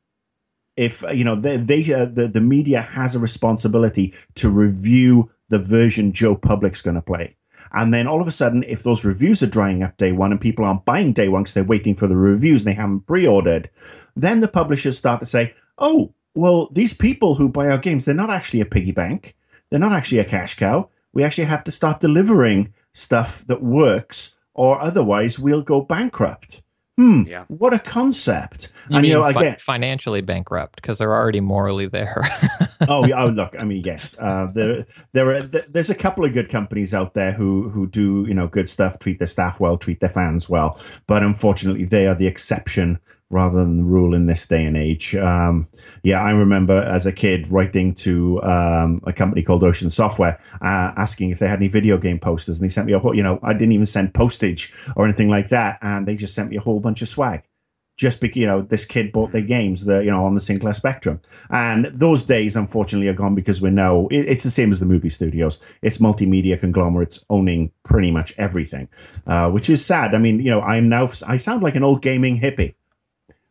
if 0.76 1.04
you 1.13 1.24
know 1.24 1.36
they, 1.36 1.58
they 1.58 1.93
uh, 1.93 2.06
the 2.06 2.28
the 2.28 2.41
media 2.41 2.82
has 2.82 3.15
a 3.15 3.20
responsibility 3.20 4.13
to 4.36 4.50
review 4.50 5.32
the 5.49 5.60
version 5.60 6.13
Joe 6.13 6.36
Public's 6.36 6.81
going 6.81 6.95
to 6.95 7.01
play. 7.01 7.36
And 7.73 7.93
then 7.93 8.07
all 8.07 8.21
of 8.21 8.27
a 8.27 8.31
sudden, 8.31 8.63
if 8.63 8.83
those 8.83 9.03
reviews 9.03 9.43
are 9.43 9.47
drying 9.47 9.83
up 9.83 9.97
day 9.97 10.12
one 10.12 10.31
and 10.31 10.39
people 10.39 10.63
aren't 10.63 10.86
buying 10.86 11.13
day 11.13 11.27
one 11.27 11.43
because 11.43 11.53
they're 11.53 11.63
waiting 11.63 11.95
for 11.95 12.07
the 12.07 12.15
reviews 12.15 12.62
and 12.62 12.71
they 12.71 12.79
haven't 12.79 13.07
pre 13.07 13.27
ordered, 13.27 13.69
then 14.15 14.39
the 14.39 14.47
publishers 14.47 14.97
start 14.97 15.19
to 15.19 15.25
say, 15.25 15.53
oh, 15.77 16.13
well, 16.33 16.69
these 16.71 16.93
people 16.93 17.36
who 17.36 17.49
buy 17.49 17.67
our 17.67 17.77
games, 17.77 18.05
they're 18.05 18.15
not 18.15 18.29
actually 18.29 18.62
a 18.62 18.65
piggy 18.65 18.91
bank. 18.91 19.36
They're 19.69 19.79
not 19.79 19.91
actually 19.91 20.19
a 20.19 20.25
cash 20.25 20.55
cow. 20.55 20.89
We 21.13 21.23
actually 21.23 21.45
have 21.45 21.63
to 21.65 21.71
start 21.71 21.99
delivering 21.99 22.73
stuff 22.93 23.45
that 23.47 23.62
works, 23.62 24.38
or 24.53 24.81
otherwise 24.81 25.38
we'll 25.38 25.63
go 25.63 25.81
bankrupt 25.81 26.62
hmm, 26.97 27.23
yeah. 27.27 27.45
what 27.47 27.73
a 27.73 27.79
concept. 27.79 28.73
You 28.89 28.97
and, 28.97 29.01
mean 29.03 29.10
you 29.10 29.17
know, 29.17 29.23
again, 29.23 29.55
financially 29.60 30.21
bankrupt 30.21 30.75
because 30.75 30.97
they're 30.97 31.15
already 31.15 31.41
morally 31.41 31.88
there. 31.88 32.27
oh, 32.88 33.12
oh, 33.12 33.28
look, 33.28 33.56
I 33.58 33.63
mean, 33.63 33.84
yes, 33.84 34.16
uh, 34.20 34.48
there, 34.54 34.86
there 35.13 35.36
are, 35.36 35.42
there's 35.44 35.90
a 35.90 35.96
couple 35.96 36.26
of 36.26 36.34
good 36.34 36.50
companies 36.50 36.94
out 36.94 37.13
there 37.13 37.32
who, 37.32 37.70
who 37.70 37.88
do, 37.88 38.26
you 38.28 38.34
know, 38.34 38.48
good 38.48 38.70
stuff, 38.70 39.00
treat 39.00 39.20
their 39.20 39.28
staff 39.28 39.60
well, 39.60 39.78
treat 39.78 40.00
their 40.00 40.10
fans 40.10 40.50
well, 40.50 40.80
but 41.08 41.24
unfortunately 41.24 41.86
they 41.86 42.08
are 42.08 42.16
the 42.16 42.28
exception 42.28 43.00
rather 43.30 43.58
than 43.58 43.78
the 43.78 43.84
rule 43.84 44.13
in 44.13 44.26
this 44.26 44.48
day 44.48 44.63
and 44.63 44.78
age. 44.78 45.16
Um, 45.16 45.68
yeah, 46.04 46.22
I 46.22 46.32
remember 46.32 46.82
as 46.84 47.06
a 47.06 47.12
kid 47.12 47.52
writing 47.52 47.94
to 47.96 48.42
um, 48.44 49.02
a 49.06 49.12
company 49.12 49.44
called 49.44 49.63
Ocean 49.63 49.90
Software 49.90 50.40
uh, 50.62 50.94
asking 50.96 51.32
if 51.32 51.40
they 51.40 51.48
had 51.48 51.60
any 51.60 51.68
video 51.68 51.98
game 51.98 52.20
posters, 52.20 52.60
and 52.60 52.66
they 52.66 52.72
sent 52.72 52.88
me 52.88 52.94
a 52.94 53.00
whole. 53.00 53.16
You 53.16 53.24
know, 53.24 53.40
I 53.44 53.54
didn't 53.54 53.74
even 53.74 53.86
send 53.86 54.13
postage 54.13 54.74
or 54.96 55.06
anything 55.06 55.30
like 55.30 55.50
that, 55.50 55.78
and 55.82 56.08
they 56.08 56.16
just 56.16 56.36
sent 56.36 56.50
me 56.50 56.58
a 56.58 56.62
whole 56.62 56.80
bunch 56.80 57.02
of 57.02 57.10
swag. 57.10 57.44
Just 57.97 58.21
because 58.21 58.38
you 58.38 58.45
know 58.45 58.62
this 58.62 58.86
kid 58.86 59.12
bought 59.12 59.31
their 59.31 59.41
games, 59.41 59.86
the 59.86 59.99
you 60.03 60.12
know 60.12 60.23
on 60.23 60.36
the 60.36 60.41
Sinclair 60.41 60.73
Spectrum, 60.73 61.19
and 61.49 61.88
those 61.88 62.23
days 62.23 62.55
unfortunately 62.55 63.07
are 63.10 63.13
gone 63.13 63.36
because 63.36 63.60
we're 63.62 63.71
now 63.71 64.07
it, 64.07 64.19
it's 64.29 64.43
the 64.43 64.51
same 64.51 64.71
as 64.71 64.79
the 64.79 64.86
movie 64.86 65.10
studios. 65.10 65.60
It's 65.81 65.97
multimedia 65.97 66.60
conglomerates 66.60 67.25
owning 67.29 67.71
pretty 67.83 68.12
much 68.12 68.33
everything, 68.38 68.88
uh, 69.25 69.49
which 69.51 69.69
is 69.69 69.86
sad. 69.86 70.15
I 70.15 70.19
mean, 70.19 70.39
you 70.39 70.51
know, 70.51 70.62
I'm 70.62 70.89
now 70.89 71.10
I 71.27 71.38
sound 71.38 71.63
like 71.63 71.75
an 71.75 71.83
old 71.83 72.01
gaming 72.01 72.39
hippie 72.39 72.75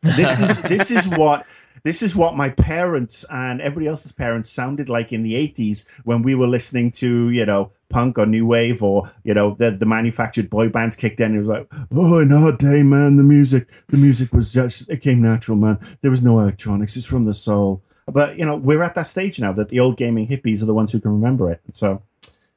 This 0.01 0.39
is 0.39 0.61
this 0.63 0.91
is 0.91 1.07
what 1.07 1.45
this 1.83 2.01
is 2.01 2.15
what 2.15 2.35
my 2.35 2.49
parents 2.49 3.25
and 3.29 3.61
everybody 3.61 3.87
else's 3.87 4.11
parents 4.11 4.49
sounded 4.49 4.89
like 4.89 5.13
in 5.13 5.23
the 5.23 5.33
80s 5.33 5.85
when 6.03 6.21
we 6.21 6.35
were 6.35 6.47
listening 6.47 6.91
to, 6.93 7.29
you 7.29 7.45
know, 7.45 7.71
punk 7.89 8.17
or 8.17 8.25
new 8.25 8.45
wave 8.45 8.83
or, 8.83 9.11
you 9.23 9.33
know, 9.33 9.55
the, 9.59 9.71
the 9.71 9.85
manufactured 9.85 10.49
boy 10.49 10.69
bands 10.69 10.95
kicked 10.95 11.19
in. 11.19 11.35
It 11.35 11.39
was 11.39 11.47
like, 11.47 11.67
oh, 11.91 12.19
in 12.19 12.31
our 12.33 12.51
day, 12.51 12.83
man, 12.83 13.17
the 13.17 13.23
music, 13.23 13.67
the 13.87 13.97
music 13.97 14.33
was 14.33 14.51
just, 14.51 14.89
it 14.89 15.01
came 15.01 15.21
natural, 15.21 15.57
man. 15.57 15.79
There 16.01 16.11
was 16.11 16.21
no 16.21 16.39
electronics. 16.39 16.95
It's 16.97 17.05
from 17.05 17.25
the 17.25 17.33
soul. 17.33 17.81
But, 18.05 18.37
you 18.37 18.45
know, 18.45 18.55
we're 18.55 18.83
at 18.83 18.95
that 18.95 19.07
stage 19.07 19.39
now 19.39 19.53
that 19.53 19.69
the 19.69 19.79
old 19.79 19.97
gaming 19.97 20.27
hippies 20.27 20.61
are 20.61 20.65
the 20.65 20.73
ones 20.73 20.91
who 20.91 20.99
can 20.99 21.11
remember 21.11 21.51
it. 21.51 21.61
So 21.73 22.01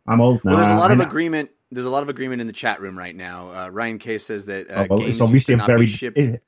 I'm 0.06 0.20
old 0.20 0.44
now. 0.44 0.52
Well, 0.52 0.58
there's 0.58 0.70
a 0.70 0.76
lot 0.76 0.90
of 0.90 1.00
agreement. 1.00 1.50
There's 1.72 1.86
a 1.86 1.90
lot 1.90 2.02
of 2.02 2.08
agreement 2.08 2.40
in 2.40 2.46
the 2.46 2.52
chat 2.52 2.80
room 2.80 2.98
right 2.98 3.14
now. 3.14 3.50
Uh, 3.52 3.68
Ryan 3.68 3.98
K 3.98 4.18
says 4.18 4.46
that 4.46 4.70
uh, 4.70 4.74
oh, 4.74 4.86
well, 4.90 4.98
games 4.98 5.10
it's 5.10 5.20
obviously 5.20 5.54
a 5.54 5.58
very. 5.58 5.86
It, 5.86 6.42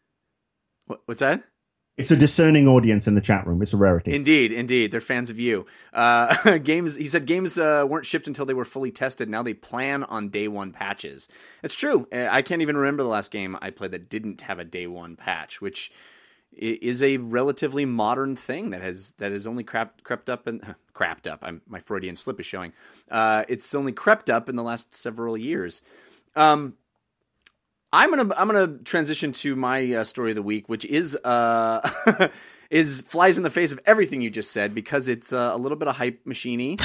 what's 1.07 1.21
that? 1.21 1.45
It's 1.98 2.11
a 2.11 2.16
discerning 2.16 2.66
audience 2.66 3.07
in 3.07 3.14
the 3.14 3.20
chat 3.20 3.46
room. 3.46 3.61
It's 3.61 3.74
a 3.74 3.76
rarity. 3.76 4.14
Indeed, 4.14 4.50
indeed, 4.50 4.92
they're 4.92 5.00
fans 5.00 5.28
of 5.28 5.38
you. 5.38 5.66
Uh, 5.92 6.57
games. 6.64 6.96
He 6.96 7.07
said 7.07 7.26
games 7.26 7.59
uh, 7.59 7.87
weren't 7.88 8.07
shipped 8.07 8.26
until 8.26 8.46
they 8.46 8.55
were 8.55 8.64
fully 8.64 8.90
tested. 8.90 9.28
Now 9.28 9.42
they 9.42 9.52
plan 9.52 10.02
on 10.05 10.31
day 10.31 10.48
one 10.48 10.72
patches. 10.72 11.28
It's 11.62 11.74
true. 11.74 12.09
Uh, 12.11 12.28
I 12.31 12.40
can't 12.40 12.62
even 12.62 12.78
remember 12.78 13.02
the 13.02 13.11
last 13.11 13.31
game 13.31 13.59
I 13.61 13.70
played 13.70 13.90
that 13.90 14.09
didn't 14.09 14.40
have 14.42 14.59
a 14.59 14.64
day 14.64 14.87
one 14.87 15.16
patch, 15.16 15.61
which 15.61 15.92
is 16.55 17.02
a 17.02 17.18
relatively 17.18 17.85
modern 17.85 18.37
thing 18.37 18.70
that 18.70 18.83
has 18.83 19.11
that 19.18 19.33
has 19.33 19.46
only 19.46 19.64
crept 19.64 20.02
crept 20.02 20.31
up 20.31 20.46
and 20.46 20.74
crept 20.94 21.26
up. 21.26 21.40
I'm, 21.42 21.61
my 21.66 21.81
Freudian 21.81 22.16
slip 22.16 22.40
is 22.40 22.46
showing. 22.46 22.72
Uh, 23.11 23.44
it's 23.48 23.74
only 23.74 23.92
crept 23.92 24.31
up 24.31 24.48
in 24.48 24.57
the 24.57 24.62
last 24.62 24.94
several 24.94 25.37
years. 25.37 25.83
Um, 26.35 26.74
I'm 27.92 28.11
gonna 28.11 28.35
I'm 28.37 28.46
gonna 28.48 28.78
transition 28.78 29.33
to 29.33 29.55
my 29.55 29.92
uh, 29.92 30.05
story 30.05 30.31
of 30.31 30.37
the 30.37 30.42
week, 30.42 30.68
which 30.68 30.85
is 30.85 31.16
uh 31.24 32.28
is 32.70 33.02
flies 33.02 33.37
in 33.37 33.42
the 33.42 33.50
face 33.50 33.72
of 33.72 33.81
everything 33.85 34.22
you 34.22 34.31
just 34.31 34.50
said 34.50 34.74
because 34.74 35.09
it's 35.09 35.33
uh, 35.33 35.50
a 35.52 35.59
little 35.59 35.76
bit 35.76 35.88
of 35.88 35.96
hype 35.96 36.24
machiney. 36.24 36.81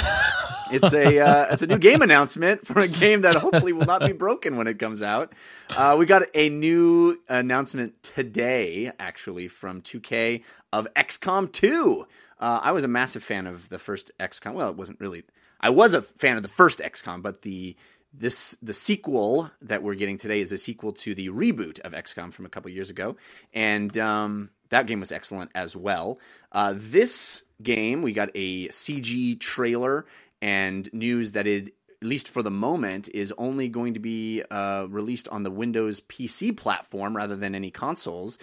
it's 0.69 0.93
a 0.93 1.19
uh, 1.19 1.47
it's 1.51 1.61
a 1.61 1.67
new 1.67 1.77
game 1.77 2.01
announcement 2.01 2.67
for 2.67 2.81
a 2.81 2.89
game 2.89 3.21
that 3.21 3.35
hopefully 3.35 3.71
will 3.71 3.85
not 3.85 4.01
be 4.01 4.11
broken 4.11 4.57
when 4.57 4.67
it 4.67 4.79
comes 4.79 5.01
out. 5.01 5.31
Uh, 5.69 5.95
we 5.97 6.05
got 6.05 6.23
a 6.33 6.49
new 6.49 7.17
announcement 7.29 8.03
today, 8.03 8.91
actually 8.99 9.47
from 9.47 9.81
2K 9.81 10.43
of 10.73 10.87
XCOM 10.93 11.49
2. 11.53 12.05
Uh, 12.39 12.59
I 12.61 12.71
was 12.73 12.83
a 12.83 12.89
massive 12.89 13.23
fan 13.23 13.47
of 13.47 13.69
the 13.69 13.79
first 13.79 14.11
XCOM. 14.19 14.53
Well, 14.53 14.69
it 14.69 14.75
wasn't 14.75 14.99
really. 14.99 15.23
I 15.59 15.69
was 15.69 15.93
a 15.93 16.01
fan 16.01 16.35
of 16.35 16.43
the 16.43 16.49
first 16.49 16.79
XCOM, 16.79 17.21
but 17.21 17.41
the 17.41 17.77
this 18.19 18.55
the 18.61 18.73
sequel 18.73 19.51
that 19.61 19.83
we're 19.83 19.95
getting 19.95 20.17
today 20.17 20.41
is 20.41 20.51
a 20.51 20.57
sequel 20.57 20.93
to 20.93 21.13
the 21.13 21.29
reboot 21.29 21.79
of 21.81 21.93
XCOM 21.93 22.33
from 22.33 22.45
a 22.45 22.49
couple 22.49 22.71
years 22.71 22.89
ago, 22.89 23.15
and 23.53 23.97
um, 23.97 24.49
that 24.69 24.87
game 24.87 24.99
was 24.99 25.11
excellent 25.11 25.51
as 25.55 25.75
well. 25.75 26.19
Uh, 26.51 26.73
this 26.75 27.43
game 27.61 28.01
we 28.01 28.13
got 28.13 28.29
a 28.35 28.67
CG 28.69 29.39
trailer 29.39 30.05
and 30.41 30.89
news 30.93 31.33
that 31.33 31.47
it 31.47 31.73
at 32.01 32.07
least 32.07 32.29
for 32.29 32.43
the 32.43 32.51
moment, 32.51 33.09
is 33.09 33.33
only 33.37 33.69
going 33.69 33.95
to 33.95 33.99
be 33.99 34.43
uh, 34.51 34.85
released 34.87 35.27
on 35.29 35.41
the 35.43 35.49
Windows 35.49 36.01
PC 36.01 36.55
platform 36.55 37.17
rather 37.17 37.35
than 37.35 37.55
any 37.55 37.71
consoles. 37.71 38.37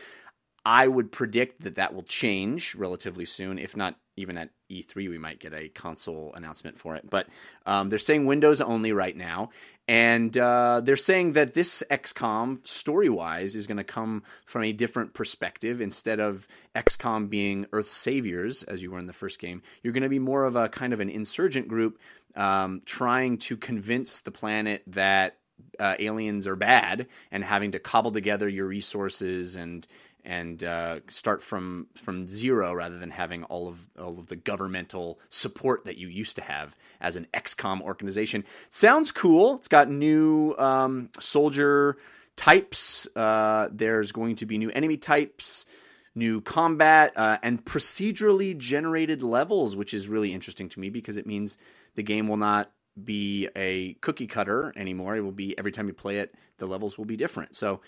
I 0.64 0.88
would 0.88 1.12
predict 1.12 1.62
that 1.62 1.74
that 1.74 1.94
will 1.94 2.02
change 2.02 2.74
relatively 2.74 3.26
soon, 3.26 3.58
if 3.58 3.76
not 3.76 3.96
even 4.16 4.38
at 4.38 4.50
E3, 4.70 4.94
we 5.10 5.18
might 5.18 5.40
get 5.40 5.52
a 5.52 5.68
console 5.68 6.32
announcement 6.34 6.78
for 6.78 6.94
it. 6.96 7.08
But 7.08 7.26
um, 7.66 7.88
they're 7.88 7.98
saying 7.98 8.26
Windows 8.26 8.60
only 8.60 8.92
right 8.92 9.16
now. 9.16 9.50
And 9.86 10.36
uh, 10.38 10.80
they're 10.82 10.96
saying 10.96 11.32
that 11.32 11.52
this 11.52 11.82
XCOM, 11.90 12.66
story 12.66 13.10
wise, 13.10 13.54
is 13.54 13.66
going 13.66 13.76
to 13.76 13.84
come 13.84 14.22
from 14.46 14.64
a 14.64 14.72
different 14.72 15.12
perspective. 15.12 15.80
Instead 15.80 16.20
of 16.20 16.48
XCOM 16.74 17.28
being 17.28 17.66
Earth's 17.72 17.92
saviors, 17.92 18.62
as 18.62 18.82
you 18.82 18.90
were 18.90 18.98
in 18.98 19.06
the 19.06 19.12
first 19.12 19.38
game, 19.38 19.62
you're 19.82 19.92
going 19.92 20.02
to 20.02 20.08
be 20.08 20.18
more 20.18 20.44
of 20.44 20.56
a 20.56 20.68
kind 20.68 20.94
of 20.94 21.00
an 21.00 21.10
insurgent 21.10 21.68
group 21.68 21.98
um, 22.34 22.80
trying 22.86 23.36
to 23.38 23.56
convince 23.56 24.20
the 24.20 24.30
planet 24.30 24.82
that 24.86 25.36
uh, 25.78 25.96
aliens 25.98 26.46
are 26.46 26.56
bad 26.56 27.06
and 27.30 27.44
having 27.44 27.72
to 27.72 27.78
cobble 27.78 28.12
together 28.12 28.48
your 28.48 28.66
resources 28.66 29.56
and 29.56 29.86
and 30.24 30.64
uh, 30.64 31.00
start 31.08 31.42
from 31.42 31.88
from 31.94 32.28
zero 32.28 32.72
rather 32.72 32.98
than 32.98 33.10
having 33.10 33.44
all 33.44 33.68
of 33.68 33.88
all 33.98 34.18
of 34.18 34.28
the 34.28 34.36
governmental 34.36 35.20
support 35.28 35.84
that 35.84 35.98
you 35.98 36.08
used 36.08 36.36
to 36.36 36.42
have 36.42 36.76
as 37.00 37.16
an 37.16 37.26
XCOM 37.34 37.80
organization. 37.82 38.44
Sounds 38.70 39.12
cool. 39.12 39.56
It's 39.56 39.68
got 39.68 39.90
new 39.90 40.54
um, 40.58 41.10
soldier 41.20 41.96
types. 42.36 43.06
Uh, 43.14 43.68
there's 43.70 44.12
going 44.12 44.36
to 44.36 44.46
be 44.46 44.58
new 44.58 44.70
enemy 44.70 44.96
types, 44.96 45.66
new 46.14 46.40
combat, 46.40 47.12
uh, 47.16 47.38
and 47.42 47.64
procedurally 47.64 48.56
generated 48.56 49.22
levels, 49.22 49.76
which 49.76 49.94
is 49.94 50.08
really 50.08 50.32
interesting 50.32 50.68
to 50.70 50.80
me 50.80 50.90
because 50.90 51.16
it 51.16 51.26
means 51.26 51.58
the 51.94 52.02
game 52.02 52.28
will 52.28 52.36
not 52.36 52.70
be 53.02 53.48
a 53.56 53.94
cookie 53.94 54.26
cutter 54.26 54.72
anymore. 54.76 55.16
It 55.16 55.20
will 55.20 55.32
be 55.32 55.56
every 55.58 55.72
time 55.72 55.88
you 55.88 55.94
play 55.94 56.18
it, 56.18 56.34
the 56.58 56.66
levels 56.66 56.96
will 56.96 57.04
be 57.04 57.16
different. 57.16 57.56
So 57.56 57.80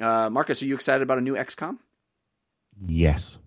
uh, 0.00 0.30
Marcus, 0.30 0.62
are 0.62 0.66
you 0.66 0.74
excited 0.74 1.02
about 1.02 1.18
a 1.18 1.20
new 1.20 1.34
XCOM? 1.34 1.78
Yes. 2.86 3.38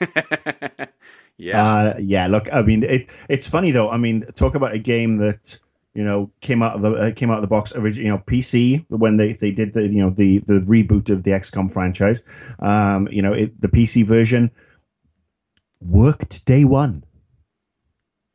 yeah. 1.36 1.64
Uh, 1.64 1.94
yeah. 1.98 2.26
Look, 2.26 2.48
I 2.52 2.62
mean, 2.62 2.82
it, 2.82 3.08
it's 3.28 3.48
funny 3.48 3.70
though. 3.70 3.90
I 3.90 3.96
mean, 3.96 4.24
talk 4.34 4.54
about 4.54 4.74
a 4.74 4.78
game 4.78 5.18
that 5.18 5.58
you 5.94 6.04
know 6.04 6.30
came 6.40 6.62
out 6.62 6.76
of 6.76 6.82
the 6.82 6.92
uh, 6.92 7.10
came 7.12 7.30
out 7.30 7.36
of 7.36 7.42
the 7.42 7.48
box 7.48 7.74
originally. 7.76 8.06
You 8.06 8.12
know, 8.12 8.22
PC 8.26 8.86
when 8.88 9.18
they 9.18 9.34
they 9.34 9.52
did 9.52 9.74
the 9.74 9.82
you 9.82 10.02
know 10.02 10.10
the 10.10 10.38
the 10.38 10.60
reboot 10.60 11.10
of 11.10 11.22
the 11.22 11.32
XCOM 11.32 11.70
franchise. 11.70 12.24
Um, 12.60 13.08
you 13.10 13.22
know, 13.22 13.32
it, 13.32 13.60
the 13.60 13.68
PC 13.68 14.06
version 14.06 14.50
worked 15.80 16.46
day 16.46 16.64
one. 16.64 17.04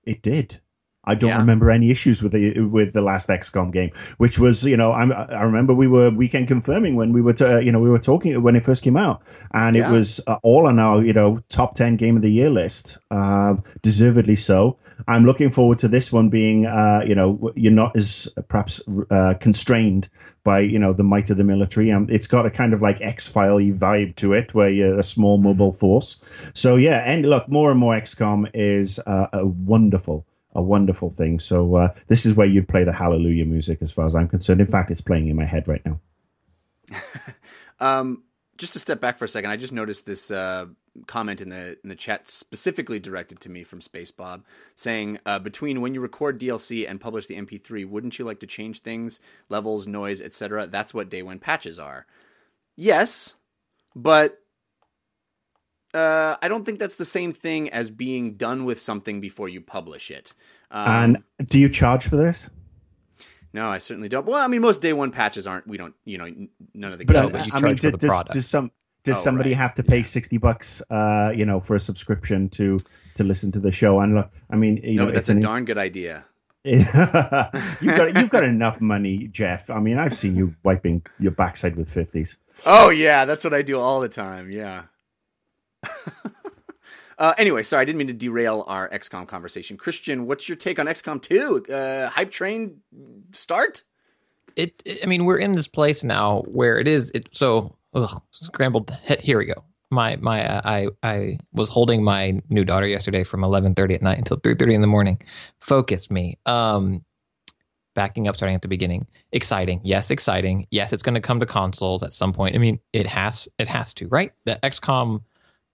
It 0.03 0.21
did. 0.21 0.60
I 1.03 1.15
don't 1.15 1.31
yeah. 1.31 1.37
remember 1.37 1.71
any 1.71 1.89
issues 1.89 2.21
with 2.21 2.31
the 2.31 2.59
with 2.59 2.93
the 2.93 3.01
last 3.01 3.27
XCOM 3.27 3.73
game, 3.73 3.91
which 4.17 4.37
was 4.37 4.63
you 4.63 4.77
know 4.77 4.91
I'm, 4.91 5.11
i 5.11 5.41
remember 5.41 5.73
we 5.73 5.87
were 5.87 6.11
weekend 6.11 6.47
confirming 6.47 6.95
when 6.95 7.11
we 7.11 7.21
were 7.21 7.33
to, 7.33 7.55
uh, 7.55 7.59
you 7.59 7.71
know 7.71 7.79
we 7.79 7.89
were 7.89 7.99
talking 7.99 8.39
when 8.43 8.55
it 8.55 8.63
first 8.63 8.83
came 8.83 8.97
out, 8.97 9.21
and 9.53 9.75
yeah. 9.75 9.89
it 9.89 9.97
was 9.97 10.21
uh, 10.27 10.37
all 10.43 10.67
on 10.67 10.77
our 10.77 11.03
you 11.03 11.13
know 11.13 11.41
top 11.49 11.75
ten 11.75 11.95
game 11.95 12.15
of 12.15 12.21
the 12.21 12.31
year 12.31 12.49
list, 12.49 12.97
uh, 13.09 13.55
deservedly 13.81 14.35
so. 14.35 14.77
I'm 15.07 15.25
looking 15.25 15.49
forward 15.49 15.79
to 15.79 15.87
this 15.87 16.11
one 16.11 16.29
being 16.29 16.67
uh, 16.67 17.03
you 17.05 17.15
know 17.15 17.51
you're 17.55 17.71
not 17.71 17.95
as 17.95 18.31
perhaps 18.47 18.79
uh, 19.09 19.33
constrained 19.39 20.07
by 20.43 20.59
you 20.59 20.77
know 20.77 20.93
the 20.93 21.03
might 21.03 21.31
of 21.31 21.37
the 21.37 21.43
military. 21.43 21.91
Um, 21.91 22.07
it's 22.11 22.27
got 22.27 22.45
a 22.45 22.51
kind 22.51 22.75
of 22.75 22.81
like 22.83 23.01
X 23.01 23.27
File 23.27 23.57
vibe 23.57 24.15
to 24.17 24.33
it, 24.33 24.53
where 24.53 24.69
you're 24.69 24.99
a 24.99 25.03
small 25.03 25.39
mobile 25.39 25.73
force. 25.73 26.21
So 26.53 26.75
yeah, 26.75 26.99
and 26.99 27.25
look, 27.25 27.49
more 27.49 27.71
and 27.71 27.79
more 27.79 27.95
XCOM 27.95 28.51
is 28.53 28.99
uh, 28.99 29.27
a 29.33 29.45
wonderful 29.45 30.25
a 30.53 30.61
wonderful 30.61 31.11
thing. 31.11 31.39
So 31.39 31.75
uh, 31.75 31.93
this 32.07 32.25
is 32.25 32.33
where 32.33 32.47
you'd 32.47 32.67
play 32.67 32.83
the 32.83 32.91
Hallelujah 32.91 33.45
music, 33.45 33.81
as 33.81 33.91
far 33.91 34.05
as 34.05 34.15
I'm 34.15 34.27
concerned. 34.27 34.61
In 34.61 34.67
fact, 34.67 34.91
it's 34.91 35.01
playing 35.01 35.27
in 35.27 35.35
my 35.35 35.45
head 35.45 35.67
right 35.67 35.81
now. 35.85 35.99
um, 37.79 38.23
just 38.57 38.73
to 38.73 38.79
step 38.79 38.99
back 38.99 39.17
for 39.17 39.25
a 39.25 39.29
second, 39.29 39.49
I 39.49 39.57
just 39.57 39.73
noticed 39.73 40.05
this 40.05 40.29
uh, 40.29 40.67
comment 41.07 41.41
in 41.41 41.49
the 41.49 41.79
in 41.83 41.89
the 41.89 41.95
chat 41.95 42.29
specifically 42.29 42.99
directed 42.99 43.39
to 43.41 43.49
me 43.49 43.63
from 43.63 43.81
Space 43.81 44.11
Bob, 44.11 44.45
saying 44.75 45.19
uh, 45.25 45.39
between 45.39 45.81
when 45.81 45.93
you 45.93 46.01
record 46.01 46.39
DLC 46.39 46.87
and 46.87 46.99
publish 46.99 47.27
the 47.27 47.37
MP3, 47.37 47.87
wouldn't 47.87 48.19
you 48.19 48.25
like 48.25 48.39
to 48.41 48.47
change 48.47 48.81
things, 48.81 49.19
levels, 49.49 49.87
noise, 49.87 50.21
etc.? 50.21 50.67
That's 50.67 50.93
what 50.93 51.09
day 51.09 51.23
one 51.23 51.39
patches 51.39 51.79
are. 51.79 52.05
Yes, 52.75 53.33
but 53.95 54.40
uh, 55.93 56.35
I 56.41 56.47
don't 56.47 56.65
think 56.65 56.79
that's 56.79 56.95
the 56.95 57.05
same 57.05 57.33
thing 57.33 57.69
as 57.69 57.89
being 57.89 58.35
done 58.35 58.65
with 58.65 58.79
something 58.79 59.21
before 59.21 59.49
you 59.49 59.61
publish 59.61 60.11
it. 60.11 60.33
Um, 60.71 60.87
and 61.39 61.49
do 61.49 61.59
you 61.59 61.69
charge 61.69 62.07
for 62.07 62.15
this? 62.15 62.49
No, 63.53 63.69
I 63.69 63.79
certainly 63.79 64.07
don't. 64.07 64.25
Well, 64.25 64.37
I 64.37 64.47
mean, 64.47 64.61
most 64.61 64.81
day 64.81 64.93
one 64.93 65.11
patches 65.11 65.45
aren't. 65.45 65.67
We 65.67 65.77
don't. 65.77 65.93
You 66.05 66.17
know, 66.17 66.47
none 66.73 66.93
of 66.93 66.99
the. 66.99 67.05
But 67.05 67.13
no, 67.13 67.29
but 67.29 67.53
I 67.53 67.59
mean, 67.59 67.75
does, 67.75 67.91
does, 67.93 68.23
does, 68.31 68.47
some 68.47 68.71
does 69.03 69.17
oh, 69.17 69.21
somebody 69.21 69.49
right. 69.51 69.57
have 69.57 69.73
to 69.75 69.83
pay 69.83 69.97
yeah. 69.97 70.03
sixty 70.03 70.37
bucks? 70.37 70.81
Uh, 70.89 71.33
you 71.35 71.45
know, 71.45 71.59
for 71.59 71.75
a 71.75 71.79
subscription 71.79 72.47
to 72.49 72.77
to 73.15 73.23
listen 73.23 73.51
to 73.51 73.59
the 73.59 73.71
show. 73.71 73.99
And 73.99 74.15
look, 74.15 74.29
I 74.49 74.55
mean, 74.55 74.77
you 74.77 74.95
no, 74.95 75.05
know, 75.05 75.11
that's 75.11 75.27
a 75.27 75.33
an, 75.33 75.41
darn 75.41 75.65
good 75.65 75.77
idea. 75.77 76.23
you've 76.63 76.85
got 76.93 77.53
you've 77.81 78.29
got 78.29 78.43
enough 78.45 78.79
money, 78.79 79.27
Jeff. 79.27 79.69
I 79.69 79.79
mean, 79.79 79.97
I've 79.97 80.15
seen 80.15 80.35
you 80.35 80.55
wiping 80.63 81.01
your 81.19 81.31
backside 81.31 81.75
with 81.75 81.89
fifties. 81.89 82.37
Oh 82.65 82.89
yeah, 82.89 83.25
that's 83.25 83.43
what 83.43 83.53
I 83.53 83.63
do 83.63 83.79
all 83.79 83.99
the 83.99 84.09
time. 84.09 84.49
Yeah. 84.49 84.83
uh, 87.17 87.33
anyway, 87.37 87.63
sorry, 87.63 87.81
I 87.81 87.85
didn't 87.85 87.97
mean 87.97 88.07
to 88.07 88.13
derail 88.13 88.63
our 88.67 88.89
XCOM 88.89 89.27
conversation. 89.27 89.77
Christian, 89.77 90.25
what's 90.25 90.47
your 90.49 90.55
take 90.55 90.79
on 90.79 90.85
XCOM 90.85 91.21
2? 91.21 91.73
Uh, 91.73 92.09
hype 92.09 92.31
train 92.31 92.81
start? 93.31 93.83
It, 94.55 94.81
it, 94.85 94.99
I 95.03 95.05
mean, 95.05 95.25
we're 95.25 95.37
in 95.37 95.55
this 95.55 95.67
place 95.67 96.03
now 96.03 96.41
where 96.47 96.79
it 96.79 96.87
is. 96.87 97.11
It 97.11 97.29
so 97.31 97.75
ugh, 97.93 98.21
scrambled. 98.31 98.91
Here 99.19 99.37
we 99.37 99.45
go. 99.45 99.63
My 99.89 100.15
my 100.17 100.45
uh, 100.45 100.61
I 100.63 100.87
I 101.03 101.37
was 101.53 101.69
holding 101.69 102.03
my 102.03 102.41
new 102.49 102.63
daughter 102.65 102.87
yesterday 102.87 103.23
from 103.23 103.43
eleven 103.43 103.75
thirty 103.75 103.95
at 103.95 104.01
night 104.01 104.17
until 104.17 104.37
three 104.37 104.55
thirty 104.55 104.73
in 104.73 104.81
the 104.81 104.87
morning. 104.87 105.21
Focus 105.59 106.11
me. 106.11 106.37
Um, 106.45 107.05
backing 107.93 108.27
up, 108.27 108.35
starting 108.35 108.55
at 108.55 108.61
the 108.61 108.67
beginning. 108.67 109.07
Exciting, 109.31 109.81
yes, 109.83 110.11
exciting. 110.11 110.67
Yes, 110.71 110.93
it's 110.93 111.03
going 111.03 111.15
to 111.15 111.21
come 111.21 111.39
to 111.39 111.45
consoles 111.45 112.03
at 112.03 112.13
some 112.13 112.33
point. 112.33 112.55
I 112.55 112.57
mean, 112.57 112.79
it 112.93 113.07
has, 113.07 113.47
it 113.57 113.67
has 113.67 113.93
to, 113.95 114.07
right? 114.07 114.31
The 114.45 114.59
XCOM, 114.63 115.21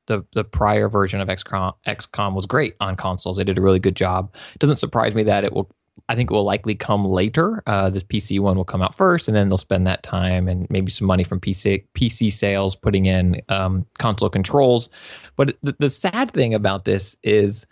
the 0.07 0.25
the 0.33 0.43
prior 0.43 0.89
version 0.89 1.21
of 1.21 1.27
XCOM, 1.27 1.73
XCOM 1.85 2.33
was 2.33 2.45
great 2.45 2.75
on 2.79 2.95
consoles. 2.95 3.37
They 3.37 3.43
did 3.43 3.57
a 3.57 3.61
really 3.61 3.79
good 3.79 3.95
job. 3.95 4.33
It 4.53 4.59
doesn't 4.59 4.77
surprise 4.77 5.15
me 5.15 5.23
that 5.23 5.43
it 5.43 5.53
will. 5.53 5.69
I 6.09 6.15
think 6.15 6.31
it 6.31 6.33
will 6.33 6.43
likely 6.43 6.73
come 6.73 7.05
later. 7.05 7.61
Uh, 7.67 7.89
this 7.89 8.03
PC 8.03 8.39
one 8.39 8.55
will 8.55 8.63
come 8.65 8.81
out 8.81 8.95
first, 8.95 9.27
and 9.27 9.35
then 9.35 9.49
they'll 9.49 9.57
spend 9.57 9.85
that 9.87 10.03
time 10.03 10.47
and 10.47 10.65
maybe 10.69 10.91
some 10.91 11.07
money 11.07 11.23
from 11.23 11.39
PC 11.39 11.85
PC 11.93 12.31
sales 12.31 12.75
putting 12.75 13.05
in 13.05 13.41
um, 13.49 13.85
console 13.99 14.29
controls. 14.29 14.89
But 15.35 15.57
the, 15.63 15.75
the 15.79 15.89
sad 15.89 16.31
thing 16.31 16.53
about 16.53 16.85
this 16.85 17.17
is 17.23 17.67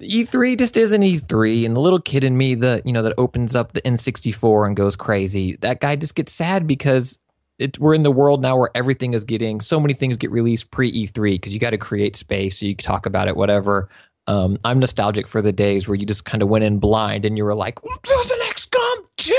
E3 0.00 0.58
just 0.58 0.76
isn't 0.76 1.02
E3, 1.02 1.66
and 1.66 1.76
the 1.76 1.80
little 1.80 2.00
kid 2.00 2.24
in 2.24 2.36
me 2.36 2.54
that 2.56 2.86
you 2.86 2.92
know 2.92 3.02
that 3.02 3.14
opens 3.18 3.54
up 3.54 3.72
the 3.72 3.82
N64 3.82 4.66
and 4.66 4.76
goes 4.76 4.96
crazy. 4.96 5.56
That 5.56 5.80
guy 5.80 5.96
just 5.96 6.14
gets 6.14 6.32
sad 6.32 6.66
because 6.66 7.18
it, 7.58 7.78
we're 7.78 7.94
in 7.94 8.02
the 8.02 8.10
world 8.10 8.42
now 8.42 8.56
where 8.56 8.70
everything 8.74 9.14
is 9.14 9.24
getting 9.24 9.60
so 9.60 9.78
many 9.78 9.94
things 9.94 10.16
get 10.16 10.30
released 10.30 10.70
pre 10.70 10.92
E3 11.06 11.34
because 11.34 11.52
you 11.52 11.60
got 11.60 11.70
to 11.70 11.78
create 11.78 12.16
space 12.16 12.60
so 12.60 12.66
you 12.66 12.74
can 12.74 12.84
talk 12.84 13.06
about 13.06 13.28
it, 13.28 13.36
whatever. 13.36 13.88
Um, 14.26 14.58
I'm 14.64 14.78
nostalgic 14.78 15.26
for 15.26 15.42
the 15.42 15.52
days 15.52 15.88
where 15.88 15.96
you 15.96 16.06
just 16.06 16.24
kind 16.24 16.42
of 16.42 16.48
went 16.48 16.64
in 16.64 16.78
blind 16.78 17.24
and 17.24 17.36
you 17.36 17.44
were 17.44 17.54
like, 17.54 17.80
"There's 18.04 18.30
an 18.30 18.38
XCOM 18.48 18.96
2! 19.16 19.34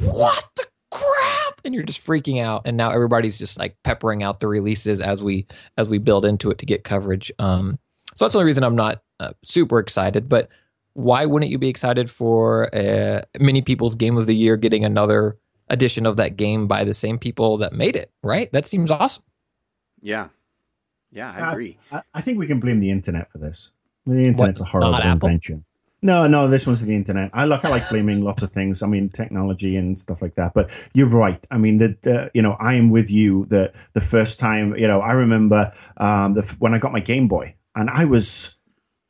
What 0.00 0.44
the 0.56 0.66
crap!" 0.90 1.60
And 1.64 1.74
you're 1.74 1.82
just 1.82 2.04
freaking 2.04 2.40
out. 2.40 2.62
And 2.64 2.76
now 2.76 2.90
everybody's 2.90 3.38
just 3.38 3.58
like 3.58 3.76
peppering 3.84 4.22
out 4.22 4.40
the 4.40 4.48
releases 4.48 5.00
as 5.00 5.22
we 5.22 5.46
as 5.78 5.88
we 5.88 5.98
build 5.98 6.24
into 6.24 6.50
it 6.50 6.58
to 6.58 6.66
get 6.66 6.84
coverage. 6.84 7.32
Um, 7.38 7.78
so 8.14 8.24
that's 8.24 8.34
the 8.34 8.38
only 8.38 8.46
reason 8.46 8.64
I'm 8.64 8.76
not 8.76 9.02
uh, 9.18 9.32
super 9.44 9.78
excited. 9.78 10.28
But 10.28 10.50
why 10.94 11.24
wouldn't 11.24 11.50
you 11.50 11.58
be 11.58 11.68
excited 11.68 12.10
for 12.10 12.74
uh, 12.74 13.22
many 13.40 13.62
people's 13.62 13.94
game 13.94 14.18
of 14.18 14.26
the 14.26 14.36
year 14.36 14.56
getting 14.58 14.84
another 14.84 15.38
edition 15.72 16.06
of 16.06 16.16
that 16.18 16.36
game 16.36 16.68
by 16.68 16.84
the 16.84 16.94
same 16.94 17.18
people 17.18 17.56
that 17.58 17.72
made 17.72 17.96
it? 17.96 18.12
Right? 18.22 18.52
That 18.52 18.66
seems 18.66 18.92
awesome. 18.92 19.24
Yeah, 20.00 20.28
yeah, 21.10 21.32
I 21.32 21.52
agree. 21.52 21.78
I, 21.90 22.02
I 22.14 22.22
think 22.22 22.38
we 22.38 22.46
can 22.46 22.60
blame 22.60 22.80
the 22.80 22.90
internet 22.90 23.30
for 23.30 23.38
this. 23.38 23.72
the 24.06 24.26
internet's 24.26 24.60
what? 24.60 24.68
a 24.68 24.70
horrible 24.70 25.00
invention. 25.00 25.64
No, 26.04 26.26
no, 26.26 26.48
this 26.48 26.66
one's 26.66 26.80
the 26.80 26.96
internet. 26.96 27.30
I 27.32 27.44
look, 27.44 27.64
I 27.64 27.68
like 27.68 27.88
blaming 27.88 28.24
lots 28.24 28.42
of 28.42 28.50
things. 28.50 28.82
I 28.82 28.88
mean, 28.88 29.08
technology 29.08 29.76
and 29.76 29.96
stuff 29.96 30.20
like 30.20 30.34
that. 30.34 30.52
But 30.52 30.70
you're 30.94 31.06
right. 31.06 31.46
I 31.52 31.58
mean, 31.58 31.78
the, 31.78 32.28
you 32.34 32.42
know, 32.42 32.56
I 32.58 32.74
am 32.74 32.90
with 32.90 33.08
you. 33.08 33.46
The 33.46 33.72
the 33.92 34.00
first 34.00 34.40
time, 34.40 34.74
you 34.76 34.88
know, 34.88 35.00
I 35.00 35.12
remember 35.12 35.72
um, 35.98 36.34
the, 36.34 36.42
when 36.58 36.74
I 36.74 36.78
got 36.78 36.92
my 36.92 36.98
Game 36.98 37.28
Boy, 37.28 37.54
and 37.76 37.88
I 37.88 38.06
was 38.06 38.56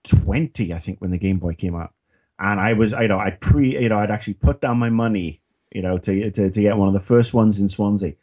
20, 0.04 0.74
I 0.74 0.78
think, 0.78 1.00
when 1.00 1.12
the 1.12 1.18
Game 1.18 1.38
Boy 1.38 1.54
came 1.54 1.74
out. 1.74 1.94
And 2.38 2.60
I 2.60 2.74
was, 2.74 2.92
you 2.92 3.08
know, 3.08 3.18
I 3.18 3.30
pre, 3.30 3.80
you 3.80 3.88
know, 3.88 3.98
I'd 3.98 4.10
actually 4.10 4.34
put 4.34 4.60
down 4.60 4.78
my 4.78 4.90
money, 4.90 5.40
you 5.74 5.82
know, 5.82 5.98
to, 5.98 6.30
to, 6.30 6.50
to 6.50 6.62
get 6.62 6.76
one 6.76 6.88
of 6.88 6.94
the 6.94 7.00
first 7.00 7.34
ones 7.34 7.58
in 7.60 7.68
Swansea. 7.68 8.14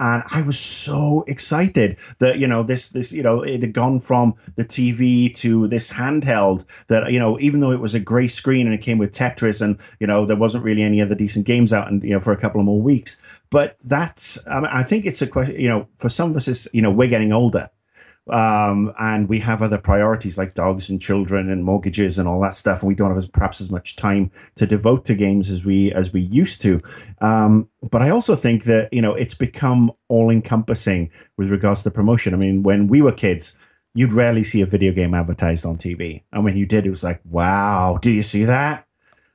And 0.00 0.22
I 0.30 0.42
was 0.42 0.58
so 0.58 1.24
excited 1.26 1.96
that, 2.18 2.38
you 2.38 2.46
know, 2.46 2.62
this, 2.62 2.90
this, 2.90 3.10
you 3.10 3.22
know, 3.22 3.42
it 3.42 3.62
had 3.62 3.72
gone 3.72 3.98
from 3.98 4.34
the 4.54 4.64
TV 4.64 5.34
to 5.36 5.66
this 5.66 5.92
handheld 5.92 6.64
that, 6.86 7.10
you 7.10 7.18
know, 7.18 7.38
even 7.40 7.58
though 7.58 7.72
it 7.72 7.80
was 7.80 7.94
a 7.94 8.00
gray 8.00 8.28
screen 8.28 8.66
and 8.66 8.74
it 8.74 8.82
came 8.82 8.98
with 8.98 9.10
Tetris 9.10 9.60
and, 9.60 9.76
you 9.98 10.06
know, 10.06 10.24
there 10.24 10.36
wasn't 10.36 10.62
really 10.62 10.82
any 10.82 11.00
other 11.00 11.16
decent 11.16 11.46
games 11.46 11.72
out 11.72 11.88
and, 11.88 12.02
you 12.04 12.10
know, 12.10 12.20
for 12.20 12.32
a 12.32 12.36
couple 12.36 12.60
of 12.60 12.66
more 12.66 12.80
weeks. 12.80 13.20
But 13.50 13.76
that's, 13.82 14.38
I, 14.46 14.60
mean, 14.60 14.70
I 14.72 14.84
think 14.84 15.04
it's 15.04 15.20
a 15.20 15.26
question, 15.26 15.60
you 15.60 15.68
know, 15.68 15.88
for 15.96 16.08
some 16.08 16.30
of 16.30 16.36
us, 16.36 16.46
it's, 16.46 16.68
you 16.72 16.82
know, 16.82 16.92
we're 16.92 17.08
getting 17.08 17.32
older 17.32 17.68
um, 18.30 18.92
and 18.98 19.28
we 19.28 19.38
have 19.40 19.62
other 19.62 19.78
priorities 19.78 20.36
like 20.36 20.54
dogs 20.54 20.90
and 20.90 21.00
children 21.00 21.50
and 21.50 21.64
mortgages 21.64 22.18
and 22.18 22.28
all 22.28 22.40
that 22.40 22.54
stuff, 22.54 22.80
and 22.80 22.88
we 22.88 22.94
don't 22.94 23.08
have 23.08 23.18
as, 23.18 23.26
perhaps 23.26 23.60
as 23.60 23.70
much 23.70 23.96
time 23.96 24.30
to 24.56 24.66
devote 24.66 25.04
to 25.06 25.14
games 25.14 25.50
as 25.50 25.64
we 25.64 25.92
as 25.92 26.12
we 26.12 26.20
used 26.20 26.60
to. 26.62 26.80
Um, 27.20 27.68
but 27.90 28.02
I 28.02 28.10
also 28.10 28.36
think 28.36 28.64
that 28.64 28.92
you 28.92 29.02
know 29.02 29.14
it's 29.14 29.34
become 29.34 29.92
all 30.08 30.30
encompassing 30.30 31.10
with 31.36 31.50
regards 31.50 31.82
to 31.82 31.90
promotion. 31.90 32.34
I 32.34 32.36
mean, 32.36 32.62
when 32.62 32.88
we 32.88 33.02
were 33.02 33.12
kids, 33.12 33.58
you'd 33.94 34.12
rarely 34.12 34.44
see 34.44 34.60
a 34.60 34.66
video 34.66 34.92
game 34.92 35.14
advertised 35.14 35.64
on 35.64 35.78
TV, 35.78 36.22
and 36.32 36.44
when 36.44 36.56
you 36.56 36.66
did, 36.66 36.86
it 36.86 36.90
was 36.90 37.04
like, 37.04 37.20
"Wow, 37.24 37.98
do 38.00 38.10
you 38.10 38.22
see 38.22 38.44
that?" 38.44 38.86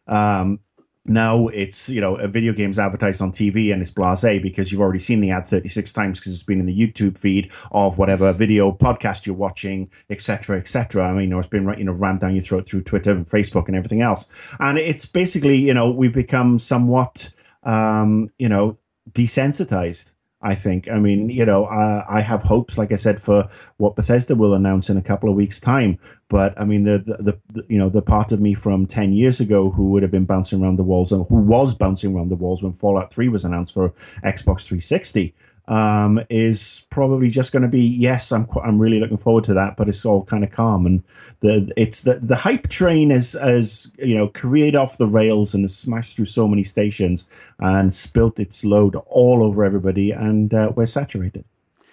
Um, 0.08 0.60
now 1.06 1.48
it's 1.50 1.90
you 1.90 2.00
know 2.00 2.16
a 2.16 2.28
video 2.28 2.54
game's 2.54 2.80
advertised 2.80 3.22
on 3.22 3.32
TV 3.32 3.74
and 3.74 3.82
it's 3.82 3.92
blasé 3.92 4.42
because 4.42 4.72
you've 4.72 4.80
already 4.82 5.00
seen 5.00 5.20
the 5.20 5.32
ad 5.32 5.46
36 5.46 5.92
times 5.92 6.20
because 6.20 6.34
it's 6.34 6.44
been 6.44 6.60
in 6.60 6.66
the 6.66 6.78
YouTube 6.78 7.18
feed 7.18 7.52
of 7.72 7.98
whatever 7.98 8.32
video 8.32 8.72
podcast 8.72 9.26
you're 9.26 9.36
watching, 9.36 9.92
etc., 10.10 10.58
etc. 10.58 11.06
I 11.06 11.12
mean, 11.12 11.24
you 11.24 11.28
know, 11.28 11.40
it's 11.40 11.48
been 11.48 11.74
you 11.78 11.84
know 11.84 11.92
rammed 11.92 12.22
down 12.22 12.34
your 12.34 12.44
throat 12.44 12.68
through 12.68 12.84
Twitter 12.84 13.12
and 13.12 13.28
Facebook 13.28 13.68
and 13.68 13.76
everything 13.76 14.02
else, 14.02 14.30
and 14.60 14.78
it's 14.78 15.06
basically 15.06 15.58
you 15.58 15.74
know 15.74 15.92
we've 15.92 16.14
become 16.14 16.58
somewhat 16.60 17.34
um, 17.64 18.30
you 18.40 18.48
know 18.48 18.78
desensitized 19.12 20.14
I 20.44 20.56
think. 20.56 20.90
I 20.90 21.00
mean, 21.00 21.30
you 21.30 21.46
know, 21.46 21.66
I, 21.66 22.18
I, 22.18 22.22
have 22.22 22.44
hopes, 22.44 22.78
like 22.78 22.92
I 22.92 22.98
said, 22.98 23.22
for 23.22 23.48
what 23.78 23.96
Bethesda 23.96 24.36
will 24.36 24.54
announce 24.54 24.90
in 24.90 24.98
a 24.98 25.02
couple 25.02 25.30
of 25.30 25.36
weeks' 25.36 25.60
time. 25.60 25.98
But 26.34 26.60
I 26.60 26.66
mean, 26.66 26.84
the, 26.84 26.98
the, 26.98 27.40
the 27.52 27.64
you 27.70 27.78
know 27.78 27.90
the 27.90 28.02
part 28.02 28.32
of 28.32 28.42
me 28.42 28.56
from 28.56 28.88
ten 28.88 29.14
years 29.14 29.40
ago 29.40 29.70
who 29.70 29.92
would 29.92 30.02
have 30.02 30.10
been 30.10 30.26
bouncing 30.26 30.64
around 30.64 30.78
the 30.78 30.84
walls 30.84 31.12
and 31.12 31.28
who 31.30 31.36
was 31.36 31.76
bouncing 31.76 32.16
around 32.16 32.30
the 32.30 32.36
walls 32.36 32.64
when 32.64 32.74
Fallout 32.74 33.14
Three 33.14 33.30
was 33.30 33.46
announced 33.46 33.76
for 33.76 33.94
Xbox 34.24 34.66
360 34.66 35.36
um, 35.68 36.20
is 36.32 36.88
probably 36.90 37.30
just 37.30 37.52
going 37.52 37.62
to 37.62 37.70
be 37.70 37.84
yes. 37.84 38.32
I'm 38.32 38.48
I'm 38.64 38.80
really 38.80 39.00
looking 39.00 39.20
forward 39.20 39.44
to 39.44 39.54
that, 39.54 39.78
but 39.78 39.88
it's 39.88 40.06
all 40.06 40.26
kind 40.26 40.44
of 40.44 40.50
calm 40.50 40.88
and 40.88 41.04
the 41.42 41.72
it's 41.78 42.02
the 42.02 42.16
the 42.16 42.36
hype 42.36 42.68
train 42.68 43.12
has 43.12 43.36
as 43.36 43.94
you 44.00 44.16
know 44.16 44.28
careened 44.30 44.76
off 44.76 44.98
the 44.98 45.06
rails 45.06 45.54
and 45.54 45.64
has 45.64 45.76
smashed 45.76 46.16
through 46.16 46.26
so 46.26 46.48
many 46.48 46.64
stations 46.64 47.28
and 47.60 47.94
spilt 47.94 48.40
its 48.40 48.66
load 48.66 48.96
all 49.06 49.44
over 49.44 49.64
everybody, 49.64 50.10
and 50.10 50.52
uh, 50.52 50.72
we're 50.76 50.88
saturated. 50.88 51.46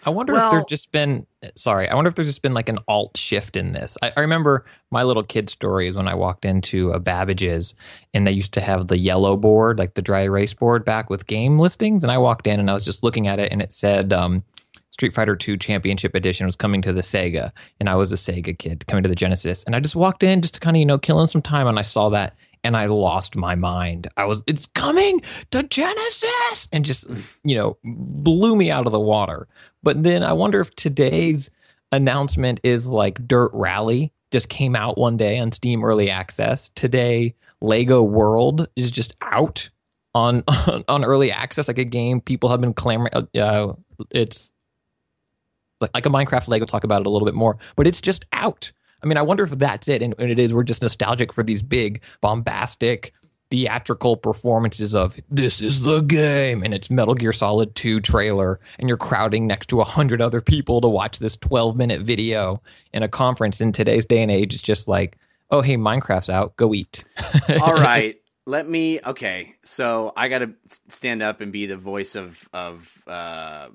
I 0.04 0.10
wonder 0.10 0.32
well, 0.32 0.46
if 0.46 0.52
there's 0.52 0.64
just 0.66 0.92
been 0.92 1.26
sorry. 1.54 1.88
I 1.88 1.94
wonder 1.94 2.08
if 2.08 2.14
there's 2.14 2.28
just 2.28 2.42
been 2.42 2.54
like 2.54 2.68
an 2.68 2.78
alt 2.88 3.16
shift 3.16 3.56
in 3.56 3.72
this. 3.72 3.98
I, 4.02 4.12
I, 4.16 4.20
remember 4.20 4.64
my 4.90 5.02
little 5.02 5.22
kid 5.22 5.50
stories 5.50 5.94
when 5.94 6.08
I 6.08 6.14
walked 6.14 6.44
into 6.44 6.90
a 6.90 6.98
Babbage's 6.98 7.74
and 8.14 8.26
they 8.26 8.32
used 8.32 8.52
to 8.54 8.60
have 8.60 8.88
the 8.88 8.98
yellow 8.98 9.36
board, 9.36 9.78
like 9.78 9.94
the 9.94 10.02
dry 10.02 10.22
erase 10.22 10.54
board, 10.54 10.84
back 10.84 11.10
with 11.10 11.26
game 11.26 11.58
listings. 11.58 12.02
And 12.02 12.10
I 12.10 12.18
walked 12.18 12.46
in 12.46 12.60
and 12.60 12.70
I 12.70 12.74
was 12.74 12.84
just 12.84 13.02
looking 13.02 13.26
at 13.28 13.38
it 13.38 13.52
and 13.52 13.60
it 13.60 13.72
said 13.72 14.12
um, 14.12 14.42
Street 14.90 15.12
Fighter 15.12 15.36
II 15.46 15.56
Championship 15.58 16.14
Edition 16.14 16.46
was 16.46 16.56
coming 16.56 16.82
to 16.82 16.92
the 16.92 17.00
Sega, 17.00 17.52
and 17.78 17.88
I 17.88 17.94
was 17.94 18.12
a 18.12 18.16
Sega 18.16 18.56
kid 18.58 18.86
coming 18.86 19.02
to 19.02 19.08
the 19.08 19.14
Genesis. 19.14 19.64
And 19.64 19.74
I 19.74 19.80
just 19.80 19.96
walked 19.96 20.22
in 20.22 20.42
just 20.42 20.54
to 20.54 20.60
kind 20.60 20.76
of 20.76 20.78
you 20.78 20.86
know 20.86 20.98
killing 20.98 21.26
some 21.26 21.42
time, 21.42 21.66
and 21.66 21.78
I 21.78 21.82
saw 21.82 22.10
that 22.10 22.34
and 22.62 22.76
I 22.76 22.86
lost 22.86 23.36
my 23.36 23.54
mind. 23.54 24.08
I 24.16 24.24
was, 24.24 24.42
it's 24.46 24.66
coming 24.66 25.22
to 25.50 25.62
Genesis, 25.62 26.68
and 26.72 26.84
just, 26.84 27.06
you 27.44 27.54
know, 27.54 27.78
blew 27.84 28.56
me 28.56 28.70
out 28.70 28.86
of 28.86 28.92
the 28.92 29.00
water. 29.00 29.46
But 29.82 30.02
then 30.02 30.22
I 30.22 30.32
wonder 30.32 30.60
if 30.60 30.74
today's 30.76 31.50
announcement 31.92 32.60
is 32.62 32.86
like 32.86 33.26
Dirt 33.26 33.50
Rally 33.52 34.12
just 34.30 34.48
came 34.48 34.76
out 34.76 34.98
one 34.98 35.16
day 35.16 35.38
on 35.38 35.52
Steam 35.52 35.84
Early 35.84 36.10
Access. 36.10 36.70
Today, 36.70 37.34
Lego 37.60 38.02
World 38.02 38.68
is 38.76 38.90
just 38.90 39.14
out 39.22 39.70
on 40.14 40.42
on, 40.48 40.84
on 40.88 41.04
early 41.04 41.30
access, 41.30 41.68
like 41.68 41.78
a 41.78 41.84
game 41.84 42.20
people 42.20 42.48
have 42.48 42.60
been 42.60 42.74
clamoring. 42.74 43.12
Uh, 43.14 43.74
it's 44.10 44.52
like, 45.80 45.90
like 45.94 46.06
a 46.06 46.10
Minecraft 46.10 46.48
Lego. 46.48 46.64
Talk 46.64 46.84
about 46.84 47.00
it 47.00 47.06
a 47.06 47.10
little 47.10 47.26
bit 47.26 47.34
more, 47.34 47.58
but 47.76 47.86
it's 47.86 48.00
just 48.00 48.24
out. 48.32 48.72
I 49.02 49.06
mean, 49.06 49.16
I 49.16 49.22
wonder 49.22 49.44
if 49.44 49.50
that's 49.50 49.88
it. 49.88 50.02
And, 50.02 50.14
and 50.18 50.30
it 50.30 50.38
is, 50.38 50.52
we're 50.52 50.62
just 50.62 50.82
nostalgic 50.82 51.32
for 51.32 51.42
these 51.42 51.62
big, 51.62 52.02
bombastic, 52.20 53.14
theatrical 53.50 54.16
performances 54.16 54.94
of 54.94 55.18
this 55.28 55.60
is 55.60 55.80
the 55.80 56.00
game 56.02 56.62
and 56.62 56.72
it's 56.72 56.88
Metal 56.88 57.14
Gear 57.14 57.32
Solid 57.32 57.74
2 57.74 58.00
trailer 58.00 58.60
and 58.78 58.88
you're 58.88 58.96
crowding 58.96 59.46
next 59.46 59.66
to 59.68 59.80
a 59.80 59.84
hundred 59.84 60.22
other 60.22 60.40
people 60.40 60.80
to 60.80 60.88
watch 60.88 61.18
this 61.18 61.36
12 61.36 61.76
minute 61.76 62.00
video 62.02 62.62
in 62.92 63.02
a 63.02 63.08
conference 63.08 63.60
in 63.60 63.72
today's 63.72 64.04
day 64.04 64.22
and 64.22 64.30
age. 64.30 64.54
It's 64.54 64.62
just 64.62 64.86
like, 64.86 65.18
oh, 65.50 65.60
hey, 65.60 65.76
Minecraft's 65.76 66.30
out, 66.30 66.56
go 66.56 66.72
eat. 66.74 67.04
All 67.60 67.74
right. 67.74 68.16
Let 68.46 68.68
me 68.68 69.00
okay. 69.04 69.56
So 69.64 70.12
I 70.16 70.28
got 70.28 70.38
to 70.38 70.54
stand 70.88 71.22
up 71.22 71.40
and 71.40 71.52
be 71.52 71.66
the 71.66 71.76
voice 71.76 72.16
of 72.16 72.48
of 72.52 73.02
uh, 73.06 73.68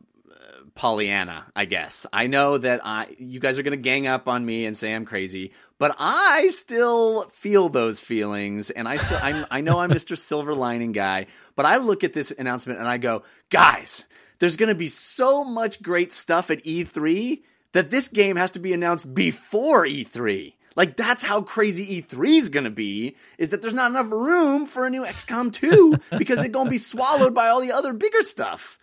Pollyanna, 0.75 1.45
I 1.55 1.65
guess. 1.65 2.05
I 2.11 2.27
know 2.27 2.57
that 2.57 2.81
I 2.83 3.15
you 3.17 3.39
guys 3.39 3.57
are 3.57 3.63
going 3.63 3.71
to 3.71 3.77
gang 3.77 4.07
up 4.07 4.27
on 4.27 4.45
me 4.45 4.65
and 4.65 4.77
say 4.77 4.93
I'm 4.93 5.05
crazy, 5.05 5.53
but 5.79 5.95
I 5.97 6.49
still 6.51 7.23
feel 7.29 7.69
those 7.69 8.01
feelings 8.01 8.69
and 8.69 8.87
I 8.87 8.97
still 8.97 9.19
I'm, 9.21 9.45
I 9.49 9.61
know 9.61 9.79
I'm 9.79 9.89
Mr. 9.95 10.17
Silver 10.17 10.53
Lining 10.53 10.91
guy, 10.91 11.27
but 11.55 11.65
I 11.65 11.77
look 11.77 12.03
at 12.03 12.13
this 12.13 12.31
announcement 12.31 12.79
and 12.79 12.87
I 12.87 12.97
go, 12.97 13.23
"Guys, 13.49 14.05
there's 14.39 14.57
going 14.57 14.69
to 14.69 14.75
be 14.75 14.87
so 14.87 15.45
much 15.45 15.81
great 15.81 16.11
stuff 16.11 16.51
at 16.51 16.63
E3 16.63 17.41
that 17.71 17.89
this 17.89 18.09
game 18.09 18.35
has 18.35 18.51
to 18.51 18.59
be 18.59 18.73
announced 18.73 19.13
before 19.15 19.85
E3." 19.85 20.53
Like 20.75 20.97
that's 20.97 21.23
how 21.23 21.41
crazy 21.41 22.01
E3 22.01 22.37
is 22.37 22.49
gonna 22.49 22.69
be. 22.69 23.15
Is 23.37 23.49
that 23.49 23.61
there's 23.61 23.73
not 23.73 23.91
enough 23.91 24.11
room 24.11 24.65
for 24.65 24.85
a 24.85 24.89
new 24.89 25.05
XCOM 25.05 25.53
2 25.53 25.99
because 26.17 26.39
it's 26.39 26.49
gonna 26.49 26.69
be 26.69 26.77
swallowed 26.77 27.33
by 27.33 27.47
all 27.47 27.61
the 27.61 27.71
other 27.71 27.93
bigger 27.93 28.23
stuff. 28.23 28.77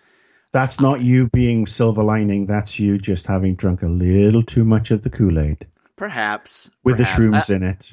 That's 0.52 0.80
not 0.80 1.00
you 1.00 1.28
being 1.30 1.66
silver 1.66 2.02
lining. 2.02 2.46
That's 2.46 2.78
you 2.78 2.98
just 2.98 3.26
having 3.26 3.54
drunk 3.54 3.82
a 3.82 3.88
little 3.88 4.42
too 4.42 4.64
much 4.64 4.90
of 4.90 5.02
the 5.02 5.10
Kool 5.10 5.38
Aid. 5.38 5.66
Perhaps. 5.96 6.70
With 6.84 6.98
perhaps. 6.98 7.16
the 7.16 7.22
shrooms 7.22 7.50
uh, 7.50 7.54
in 7.54 7.62
it. 7.62 7.92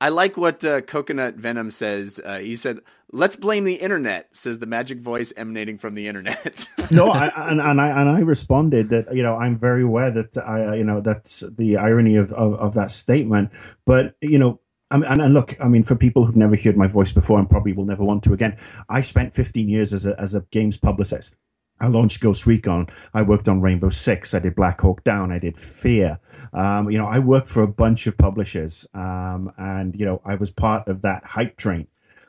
I 0.00 0.08
like 0.08 0.36
what 0.36 0.64
uh, 0.64 0.80
Coconut 0.80 1.36
Venom 1.36 1.70
says. 1.70 2.20
Uh, 2.24 2.38
he 2.38 2.56
said, 2.56 2.80
"Let's 3.12 3.36
blame 3.36 3.62
the 3.62 3.74
internet," 3.74 4.28
says 4.32 4.58
the 4.58 4.66
magic 4.66 4.98
voice 4.98 5.32
emanating 5.36 5.78
from 5.78 5.94
the 5.94 6.08
internet. 6.08 6.68
no, 6.90 7.10
I, 7.10 7.30
and, 7.48 7.60
and 7.60 7.80
I 7.80 8.00
and 8.00 8.08
I 8.10 8.18
responded 8.18 8.88
that 8.88 9.14
you 9.14 9.22
know 9.22 9.36
I'm 9.36 9.56
very 9.56 9.84
aware 9.84 10.10
that 10.10 10.36
I 10.38 10.74
you 10.74 10.82
know 10.82 11.00
that's 11.00 11.44
the 11.56 11.76
irony 11.76 12.16
of, 12.16 12.32
of, 12.32 12.54
of 12.54 12.74
that 12.74 12.90
statement, 12.90 13.50
but 13.86 14.16
you 14.20 14.40
know 14.40 14.58
and, 14.90 15.04
and, 15.04 15.32
look, 15.32 15.56
I 15.58 15.68
mean, 15.68 15.84
for 15.84 15.96
people 15.96 16.26
who've 16.26 16.36
never 16.36 16.54
heard 16.54 16.76
my 16.76 16.86
voice 16.86 17.12
before 17.12 17.38
and 17.38 17.48
probably 17.48 17.72
will 17.72 17.86
never 17.86 18.04
want 18.04 18.22
to 18.24 18.34
again, 18.34 18.58
I 18.90 19.00
spent 19.00 19.32
15 19.32 19.68
years 19.68 19.94
as 19.94 20.04
a, 20.04 20.18
as 20.20 20.34
a 20.34 20.40
games 20.50 20.76
publicist. 20.76 21.36
I 21.82 21.88
launched 21.88 22.20
Ghost 22.20 22.46
Recon. 22.46 22.86
I 23.12 23.22
worked 23.22 23.48
on 23.48 23.60
Rainbow 23.60 23.90
Six. 23.90 24.34
I 24.34 24.38
did 24.38 24.54
Black 24.54 24.80
Hawk 24.80 25.02
Down. 25.02 25.32
I 25.32 25.40
did 25.40 25.58
Fear. 25.58 26.20
Um, 26.52 26.88
you 26.88 26.96
know, 26.96 27.06
I 27.06 27.18
worked 27.18 27.48
for 27.48 27.64
a 27.64 27.68
bunch 27.68 28.06
of 28.06 28.16
publishers, 28.16 28.86
um, 28.94 29.52
and 29.58 29.98
you 29.98 30.06
know, 30.06 30.22
I 30.24 30.36
was 30.36 30.50
part 30.52 30.86
of 30.86 31.02
that 31.02 31.24
hype 31.24 31.56
train. 31.56 31.88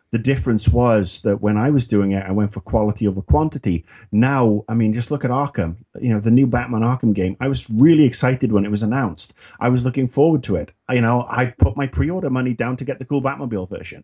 The 0.09 0.17
difference 0.17 0.67
was 0.67 1.21
that 1.21 1.41
when 1.41 1.57
I 1.57 1.69
was 1.69 1.87
doing 1.87 2.13
it, 2.13 2.25
I 2.25 2.31
went 2.31 2.51
for 2.51 2.61
quality 2.61 3.07
over 3.07 3.21
quantity. 3.21 3.85
Now, 4.11 4.63
I 4.67 4.73
mean, 4.73 4.93
just 4.93 5.11
look 5.11 5.23
at 5.23 5.31
Arkham. 5.31 5.77
You 6.01 6.09
know, 6.09 6.19
the 6.19 6.31
new 6.31 6.47
Batman 6.47 6.81
Arkham 6.81 7.13
game. 7.13 7.37
I 7.39 7.47
was 7.47 7.69
really 7.69 8.05
excited 8.05 8.51
when 8.51 8.65
it 8.65 8.71
was 8.71 8.81
announced. 8.81 9.33
I 9.59 9.69
was 9.69 9.85
looking 9.85 10.07
forward 10.07 10.43
to 10.43 10.55
it. 10.55 10.71
You 10.89 11.01
know, 11.01 11.27
I 11.29 11.53
put 11.57 11.77
my 11.77 11.85
pre-order 11.85 12.31
money 12.31 12.55
down 12.55 12.77
to 12.77 12.85
get 12.85 12.97
the 12.97 13.05
cool 13.05 13.21
Batmobile 13.21 13.69
version. 13.69 14.03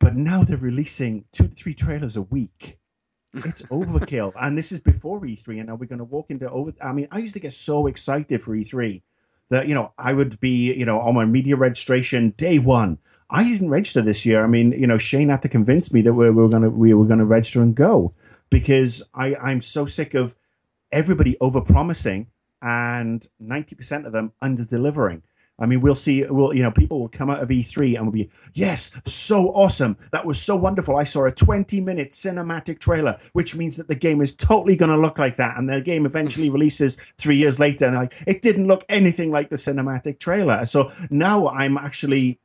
But 0.00 0.14
now 0.14 0.42
they're 0.42 0.56
releasing 0.56 1.24
two 1.32 1.48
to 1.48 1.54
three 1.54 1.74
trailers 1.74 2.16
a 2.16 2.22
week 2.22 2.78
it's 3.44 3.62
overkill. 3.62 4.32
and 4.40 4.56
this 4.56 4.72
is 4.72 4.80
before 4.80 5.20
E3, 5.20 5.58
and 5.58 5.66
now 5.66 5.74
we're 5.74 5.86
going 5.86 5.98
to 5.98 6.04
walk 6.04 6.30
into 6.30 6.48
over. 6.50 6.72
I 6.82 6.92
mean, 6.92 7.08
I 7.10 7.18
used 7.18 7.34
to 7.34 7.40
get 7.40 7.52
so 7.52 7.86
excited 7.86 8.42
for 8.42 8.56
E3 8.56 9.02
that 9.50 9.68
you 9.68 9.74
know 9.74 9.92
I 9.98 10.12
would 10.12 10.40
be 10.40 10.72
you 10.74 10.86
know 10.86 11.00
on 11.00 11.14
my 11.14 11.24
media 11.24 11.56
registration 11.56 12.30
day 12.36 12.58
one. 12.58 12.98
I 13.28 13.42
didn't 13.42 13.70
register 13.70 14.02
this 14.02 14.24
year. 14.24 14.44
I 14.44 14.46
mean, 14.46 14.70
you 14.72 14.86
know, 14.86 14.98
Shane 14.98 15.30
had 15.30 15.42
to 15.42 15.48
convince 15.48 15.92
me 15.92 16.00
that 16.02 16.14
we 16.14 16.30
were 16.30 16.48
going 16.48 16.62
to 16.62 16.70
we 16.70 16.94
were 16.94 17.06
going 17.06 17.18
to 17.18 17.24
register 17.24 17.62
and 17.62 17.74
go 17.74 18.14
because 18.50 19.02
I 19.14 19.34
I'm 19.36 19.60
so 19.60 19.86
sick 19.86 20.14
of 20.14 20.34
everybody 20.92 21.36
over 21.40 21.60
promising 21.60 22.28
and 22.62 23.26
ninety 23.38 23.74
percent 23.74 24.06
of 24.06 24.12
them 24.12 24.32
under 24.40 24.64
delivering. 24.64 25.22
I 25.58 25.66
mean, 25.66 25.80
we'll 25.80 25.94
see. 25.94 26.24
We'll, 26.28 26.54
you 26.54 26.62
know, 26.62 26.70
people 26.70 27.00
will 27.00 27.08
come 27.08 27.30
out 27.30 27.42
of 27.42 27.48
E3 27.48 27.96
and 27.96 28.04
will 28.04 28.12
be, 28.12 28.30
yes, 28.52 28.90
so 29.06 29.48
awesome. 29.50 29.96
That 30.12 30.26
was 30.26 30.40
so 30.40 30.54
wonderful. 30.54 30.96
I 30.96 31.04
saw 31.04 31.24
a 31.24 31.30
20 31.30 31.80
minute 31.80 32.10
cinematic 32.10 32.78
trailer, 32.78 33.18
which 33.32 33.54
means 33.54 33.76
that 33.76 33.88
the 33.88 33.94
game 33.94 34.20
is 34.20 34.34
totally 34.34 34.76
going 34.76 34.90
to 34.90 34.98
look 34.98 35.18
like 35.18 35.36
that. 35.36 35.56
And 35.56 35.68
the 35.68 35.80
game 35.80 36.04
eventually 36.04 36.50
releases 36.50 36.96
three 37.16 37.36
years 37.36 37.58
later. 37.58 37.86
And 37.86 37.96
like, 37.96 38.14
it 38.26 38.42
didn't 38.42 38.66
look 38.66 38.84
anything 38.88 39.30
like 39.30 39.48
the 39.48 39.56
cinematic 39.56 40.18
trailer. 40.18 40.66
So 40.66 40.92
now 41.10 41.48
I'm 41.48 41.78
actually, 41.78 42.38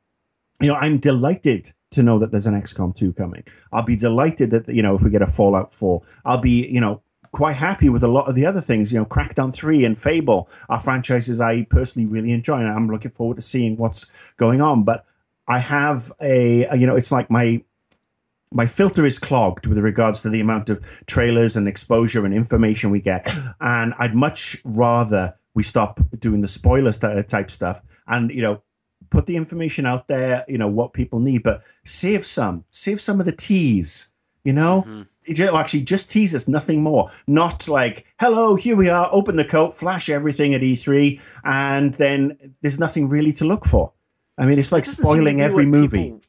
you 0.60 0.68
know, 0.68 0.76
I'm 0.76 0.98
delighted 0.98 1.72
to 1.90 2.02
know 2.02 2.18
that 2.18 2.30
there's 2.30 2.46
an 2.46 2.60
XCOM 2.60 2.96
2 2.96 3.12
coming. 3.12 3.44
I'll 3.72 3.84
be 3.84 3.96
delighted 3.96 4.50
that, 4.52 4.68
you 4.68 4.82
know, 4.82 4.96
if 4.96 5.02
we 5.02 5.10
get 5.10 5.20
a 5.20 5.26
Fallout 5.26 5.74
4, 5.74 6.00
I'll 6.24 6.40
be, 6.40 6.66
you 6.66 6.80
know, 6.80 7.02
quite 7.32 7.56
happy 7.56 7.88
with 7.88 8.04
a 8.04 8.08
lot 8.08 8.28
of 8.28 8.34
the 8.34 8.46
other 8.46 8.60
things. 8.60 8.92
You 8.92 9.00
know, 9.00 9.06
Crackdown 9.06 9.52
3 9.52 9.84
and 9.84 9.98
Fable 9.98 10.48
are 10.68 10.78
franchises 10.78 11.40
I 11.40 11.64
personally 11.64 12.08
really 12.08 12.30
enjoy, 12.30 12.58
and 12.58 12.68
I'm 12.68 12.88
looking 12.88 13.10
forward 13.10 13.36
to 13.36 13.42
seeing 13.42 13.76
what's 13.76 14.06
going 14.36 14.60
on. 14.60 14.84
But 14.84 15.04
I 15.48 15.58
have 15.58 16.12
a, 16.20 16.68
you 16.76 16.86
know, 16.86 16.96
it's 16.96 17.12
like 17.12 17.30
my 17.30 17.62
my 18.54 18.66
filter 18.66 19.06
is 19.06 19.18
clogged 19.18 19.66
with 19.66 19.78
regards 19.78 20.20
to 20.20 20.28
the 20.28 20.40
amount 20.40 20.68
of 20.68 20.84
trailers 21.06 21.56
and 21.56 21.66
exposure 21.66 22.26
and 22.26 22.34
information 22.34 22.90
we 22.90 23.00
get, 23.00 23.26
and 23.60 23.94
I'd 23.98 24.14
much 24.14 24.60
rather 24.64 25.34
we 25.54 25.62
stop 25.62 26.00
doing 26.18 26.40
the 26.40 26.48
spoilers 26.48 26.98
type 26.98 27.50
stuff 27.50 27.82
and 28.06 28.30
you 28.30 28.40
know 28.40 28.62
put 29.10 29.26
the 29.26 29.36
information 29.36 29.84
out 29.86 30.08
there 30.08 30.44
you 30.48 30.58
know 30.58 30.68
what 30.68 30.92
people 30.92 31.20
need 31.20 31.42
but 31.42 31.62
save 31.84 32.24
some 32.24 32.64
save 32.70 33.00
some 33.00 33.20
of 33.20 33.26
the 33.26 33.32
teas 33.32 34.11
you 34.44 34.52
know 34.52 34.82
mm-hmm 34.82 35.02
actually 35.28 35.82
just 35.82 36.10
tease 36.10 36.34
us, 36.34 36.48
nothing 36.48 36.82
more. 36.82 37.10
Not 37.26 37.68
like, 37.68 38.06
hello, 38.18 38.56
here 38.56 38.76
we 38.76 38.88
are, 38.88 39.08
open 39.12 39.36
the 39.36 39.44
coat, 39.44 39.76
flash 39.76 40.08
everything 40.08 40.54
at 40.54 40.60
E3, 40.60 41.20
and 41.44 41.94
then 41.94 42.54
there's 42.60 42.78
nothing 42.78 43.08
really 43.08 43.32
to 43.34 43.44
look 43.44 43.64
for. 43.64 43.92
I 44.38 44.46
mean, 44.46 44.58
it's 44.58 44.72
like 44.72 44.84
spoiling 44.84 45.40
every 45.40 45.66
movie. 45.66 46.04
People, 46.04 46.22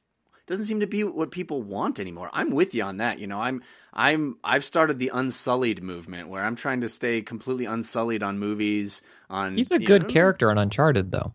doesn't 0.46 0.66
seem 0.66 0.82
to 0.82 0.88
be 0.88 1.04
what 1.04 1.32
people 1.32 1.62
want 1.62 2.00
anymore. 2.00 2.30
I'm 2.34 2.52
with 2.52 2.76
you 2.76 2.84
on 2.84 2.98
that. 2.98 3.18
You 3.20 3.28
know, 3.28 3.40
I'm 3.40 3.64
I'm 3.94 4.38
I've 4.44 4.66
started 4.66 5.00
the 5.00 5.10
unsullied 5.14 5.82
movement 5.82 6.28
where 6.28 6.44
I'm 6.44 6.58
trying 6.58 6.82
to 6.82 6.90
stay 6.90 7.22
completely 7.22 7.66
unsullied 7.66 8.22
on 8.22 8.40
movies. 8.40 9.02
On 9.30 9.56
he's 9.56 9.72
a 9.72 9.80
good 9.80 10.04
know, 10.04 10.08
character 10.10 10.52
on 10.52 10.58
Uncharted, 10.58 11.12
though. 11.12 11.34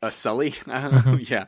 A 0.00 0.10
Sully, 0.10 0.50
mm-hmm. 0.52 1.16
yeah. 1.20 1.44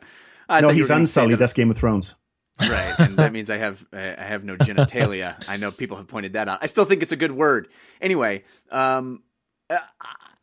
I 0.51 0.61
no, 0.61 0.69
he's 0.69 0.91
unsullied. 0.91 1.39
That's 1.39 1.55
Game 1.55 1.71
of 1.71 1.79
Thrones 1.79 2.15
right 2.61 2.95
and 2.99 3.17
that 3.17 3.33
means 3.33 3.51
i 3.51 3.57
have 3.57 3.85
i 3.93 3.99
have 3.99 4.45
no 4.45 4.57
genitalia. 4.57 5.43
I 5.49 5.57
know 5.57 5.71
people 5.71 5.97
have 5.97 6.09
pointed 6.09 6.33
that 6.33 6.49
out. 6.49 6.59
I 6.63 6.67
still 6.67 6.85
think 6.85 7.03
it's 7.03 7.13
a 7.13 7.17
good 7.17 7.33
word. 7.33 7.69
Anyway 8.01 8.45
um, 8.71 9.23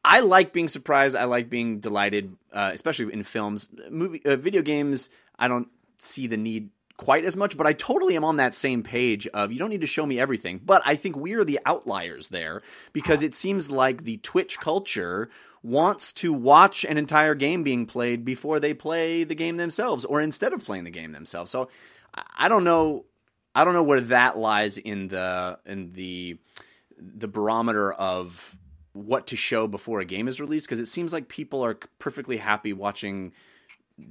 i 0.03 0.19
like 0.21 0.53
being 0.53 0.67
surprised. 0.67 1.15
I 1.15 1.25
like 1.25 1.49
being 1.49 1.79
delighted 1.79 2.35
uh, 2.53 2.71
especially 2.73 3.11
in 3.13 3.23
films. 3.23 3.69
Movie 3.89 4.21
uh, 4.25 4.35
video 4.35 4.61
games 4.61 5.09
i 5.37 5.47
don't 5.47 5.67
see 5.97 6.27
the 6.27 6.37
need 6.37 6.69
quite 6.97 7.25
as 7.25 7.35
much 7.35 7.57
but 7.57 7.67
i 7.67 7.73
totally 7.73 8.15
am 8.15 8.23
on 8.23 8.37
that 8.37 8.55
same 8.55 8.81
page 8.81 9.27
of 9.27 9.51
you 9.51 9.59
don't 9.59 9.69
need 9.69 9.81
to 9.81 9.87
show 9.87 10.05
me 10.05 10.19
everything. 10.19 10.61
But 10.63 10.81
i 10.85 10.95
think 10.95 11.15
we're 11.15 11.43
the 11.43 11.59
outliers 11.65 12.29
there 12.29 12.61
because 12.93 13.23
it 13.23 13.35
seems 13.35 13.69
like 13.69 14.03
the 14.03 14.17
twitch 14.17 14.59
culture 14.59 15.29
wants 15.65 16.13
to 16.13 16.31
watch 16.31 16.85
an 16.85 16.95
entire 16.97 17.33
game 17.33 17.63
being 17.63 17.87
played 17.87 18.23
before 18.23 18.59
they 18.59 18.73
play 18.73 19.23
the 19.23 19.33
game 19.33 19.57
themselves 19.57 20.05
or 20.05 20.21
instead 20.21 20.53
of 20.53 20.63
playing 20.63 20.83
the 20.83 20.91
game 20.91 21.11
themselves. 21.11 21.49
So 21.49 21.69
I 22.37 22.47
don't 22.47 22.63
know. 22.63 23.05
I 23.53 23.63
don't 23.63 23.73
know 23.73 23.83
where 23.83 24.01
that 24.01 24.37
lies 24.37 24.77
in 24.77 25.07
the 25.07 25.59
in 25.65 25.93
the 25.93 26.37
the 26.97 27.27
barometer 27.27 27.93
of 27.93 28.57
what 28.93 29.27
to 29.27 29.35
show 29.35 29.67
before 29.67 29.99
a 29.99 30.05
game 30.05 30.27
is 30.27 30.39
released 30.39 30.67
because 30.67 30.79
it 30.79 30.87
seems 30.87 31.11
like 31.11 31.27
people 31.27 31.63
are 31.63 31.77
perfectly 31.99 32.37
happy 32.37 32.71
watching 32.71 33.33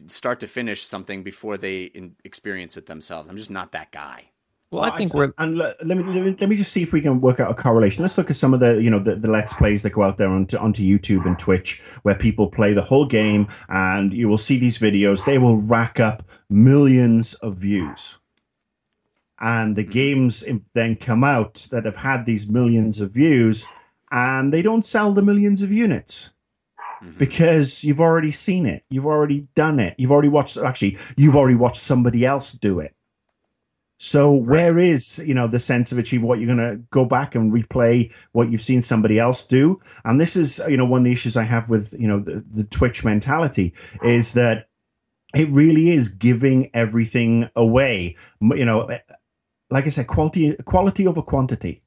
start 0.07 0.41
to 0.41 0.47
finish 0.47 0.83
something 0.83 1.23
before 1.23 1.57
they 1.57 1.85
in, 1.85 2.17
experience 2.25 2.77
it 2.77 2.87
themselves. 2.87 3.29
I'm 3.29 3.37
just 3.37 3.51
not 3.51 3.73
that 3.73 3.93
guy. 3.93 4.31
Well, 4.71 4.83
I 4.83 4.97
think 4.97 5.15
we're 5.15 5.33
and 5.39 5.57
let, 5.57 5.87
let, 5.87 5.97
me, 5.97 6.03
let 6.03 6.25
me 6.25 6.37
let 6.41 6.49
me 6.49 6.57
just 6.57 6.73
see 6.73 6.83
if 6.83 6.93
we 6.93 7.01
can 7.01 7.21
work 7.21 7.39
out 7.39 7.51
a 7.51 7.55
correlation. 7.55 8.03
Let's 8.03 8.19
look 8.19 8.29
at 8.29 8.37
some 8.37 8.53
of 8.53 8.61
the 8.61 8.83
you 8.83 8.91
know 8.91 8.99
the, 8.99 9.15
the 9.15 9.29
let's 9.29 9.53
plays 9.53 9.83
that 9.83 9.91
go 9.91 10.03
out 10.03 10.17
there 10.17 10.29
onto 10.29 10.57
onto 10.57 10.83
YouTube 10.83 11.27
and 11.27 11.39
Twitch 11.39 11.81
where 12.03 12.17
people 12.17 12.49
play 12.49 12.73
the 12.73 12.83
whole 12.83 13.07
game, 13.07 13.47
and 13.69 14.13
you 14.13 14.29
will 14.29 14.39
see 14.39 14.59
these 14.59 14.79
videos. 14.79 15.25
They 15.25 15.39
will 15.39 15.59
rack 15.59 16.01
up 16.01 16.25
millions 16.51 17.35
of 17.35 17.57
views 17.57 18.19
and 19.41 19.77
the 19.77 19.83
mm-hmm. 19.83 19.93
games 19.93 20.45
then 20.75 20.97
come 20.97 21.23
out 21.23 21.67
that 21.71 21.85
have 21.85 21.97
had 21.97 22.25
these 22.25 22.49
millions 22.49 23.01
of 23.01 23.11
views 23.11 23.67
and 24.11 24.53
they 24.53 24.63
don't 24.63 24.85
sell 24.85 25.13
the 25.13 25.23
millions 25.23 25.63
of 25.63 25.73
units 25.73 26.31
mm-hmm. 27.03 27.19
because 27.19 27.85
you've 27.85 28.01
already 28.01 28.31
seen 28.31 28.67
it 28.67 28.85
you've 28.91 29.07
already 29.07 29.47
done 29.55 29.79
it 29.79 29.95
you've 29.99 30.13
already 30.13 30.29
watched 30.29 30.57
actually 30.57 30.97
you've 31.17 31.37
already 31.37 31.57
watched 31.57 31.83
somebody 31.83 32.25
else 32.25 32.53
do 32.53 32.81
it 32.81 32.95
so 34.05 34.31
where 34.31 34.79
is 34.79 35.19
you 35.27 35.35
know 35.35 35.47
the 35.47 35.59
sense 35.59 35.93
of 35.93 35.99
achievement 35.99 36.29
what 36.29 36.39
you're 36.39 36.55
going 36.55 36.71
to 36.71 36.77
go 36.91 37.05
back 37.05 37.35
and 37.35 37.53
replay 37.53 38.11
what 38.33 38.51
you've 38.51 38.61
seen 38.61 38.83
somebody 38.83 39.19
else 39.19 39.47
do 39.47 39.81
and 40.05 40.21
this 40.21 40.37
is 40.37 40.61
you 40.69 40.77
know 40.77 40.85
one 40.85 41.01
of 41.01 41.05
the 41.05 41.13
issues 41.13 41.37
i 41.37 41.43
have 41.43 41.71
with 41.71 41.95
you 41.99 42.09
know 42.09 42.21
the, 42.21 42.45
the 42.51 42.65
twitch 42.65 43.05
mentality 43.05 43.73
is 44.03 44.33
that 44.35 44.69
it 45.35 45.49
really 45.49 45.91
is 45.91 46.09
giving 46.09 46.71
everything 46.75 47.49
away 47.57 48.17
you 48.41 48.65
know 48.65 48.89
like 49.71 49.87
I 49.87 49.89
said, 49.89 50.07
quality 50.07 50.55
quality 50.65 51.07
over 51.07 51.21
quantity. 51.21 51.83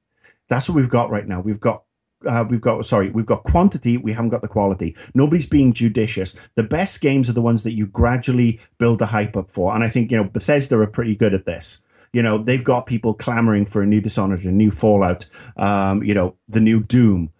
That's 0.49 0.67
what 0.67 0.75
we've 0.75 0.89
got 0.89 1.09
right 1.09 1.27
now. 1.27 1.39
We've 1.39 1.59
got 1.59 1.83
uh, 2.27 2.43
we've 2.49 2.61
got 2.61 2.85
sorry, 2.85 3.09
we've 3.11 3.25
got 3.25 3.43
quantity. 3.43 3.97
We 3.97 4.11
haven't 4.11 4.31
got 4.31 4.41
the 4.41 4.47
quality. 4.47 4.95
Nobody's 5.13 5.45
being 5.45 5.73
judicious. 5.73 6.37
The 6.55 6.63
best 6.63 6.99
games 7.01 7.29
are 7.29 7.33
the 7.33 7.41
ones 7.41 7.63
that 7.63 7.73
you 7.73 7.87
gradually 7.87 8.59
build 8.77 8.99
the 8.99 9.05
hype 9.05 9.37
up 9.37 9.49
for, 9.49 9.73
and 9.73 9.83
I 9.83 9.89
think 9.89 10.11
you 10.11 10.17
know 10.17 10.25
Bethesda 10.25 10.77
are 10.79 10.87
pretty 10.87 11.15
good 11.15 11.33
at 11.33 11.45
this. 11.45 11.81
You 12.13 12.21
know 12.21 12.37
they've 12.37 12.63
got 12.63 12.85
people 12.85 13.13
clamoring 13.13 13.65
for 13.65 13.81
a 13.81 13.85
new 13.85 14.01
Dishonored, 14.01 14.43
a 14.43 14.51
new 14.51 14.71
Fallout, 14.71 15.29
um, 15.57 16.03
you 16.03 16.13
know 16.13 16.35
the 16.47 16.61
new 16.61 16.81
Doom 16.81 17.31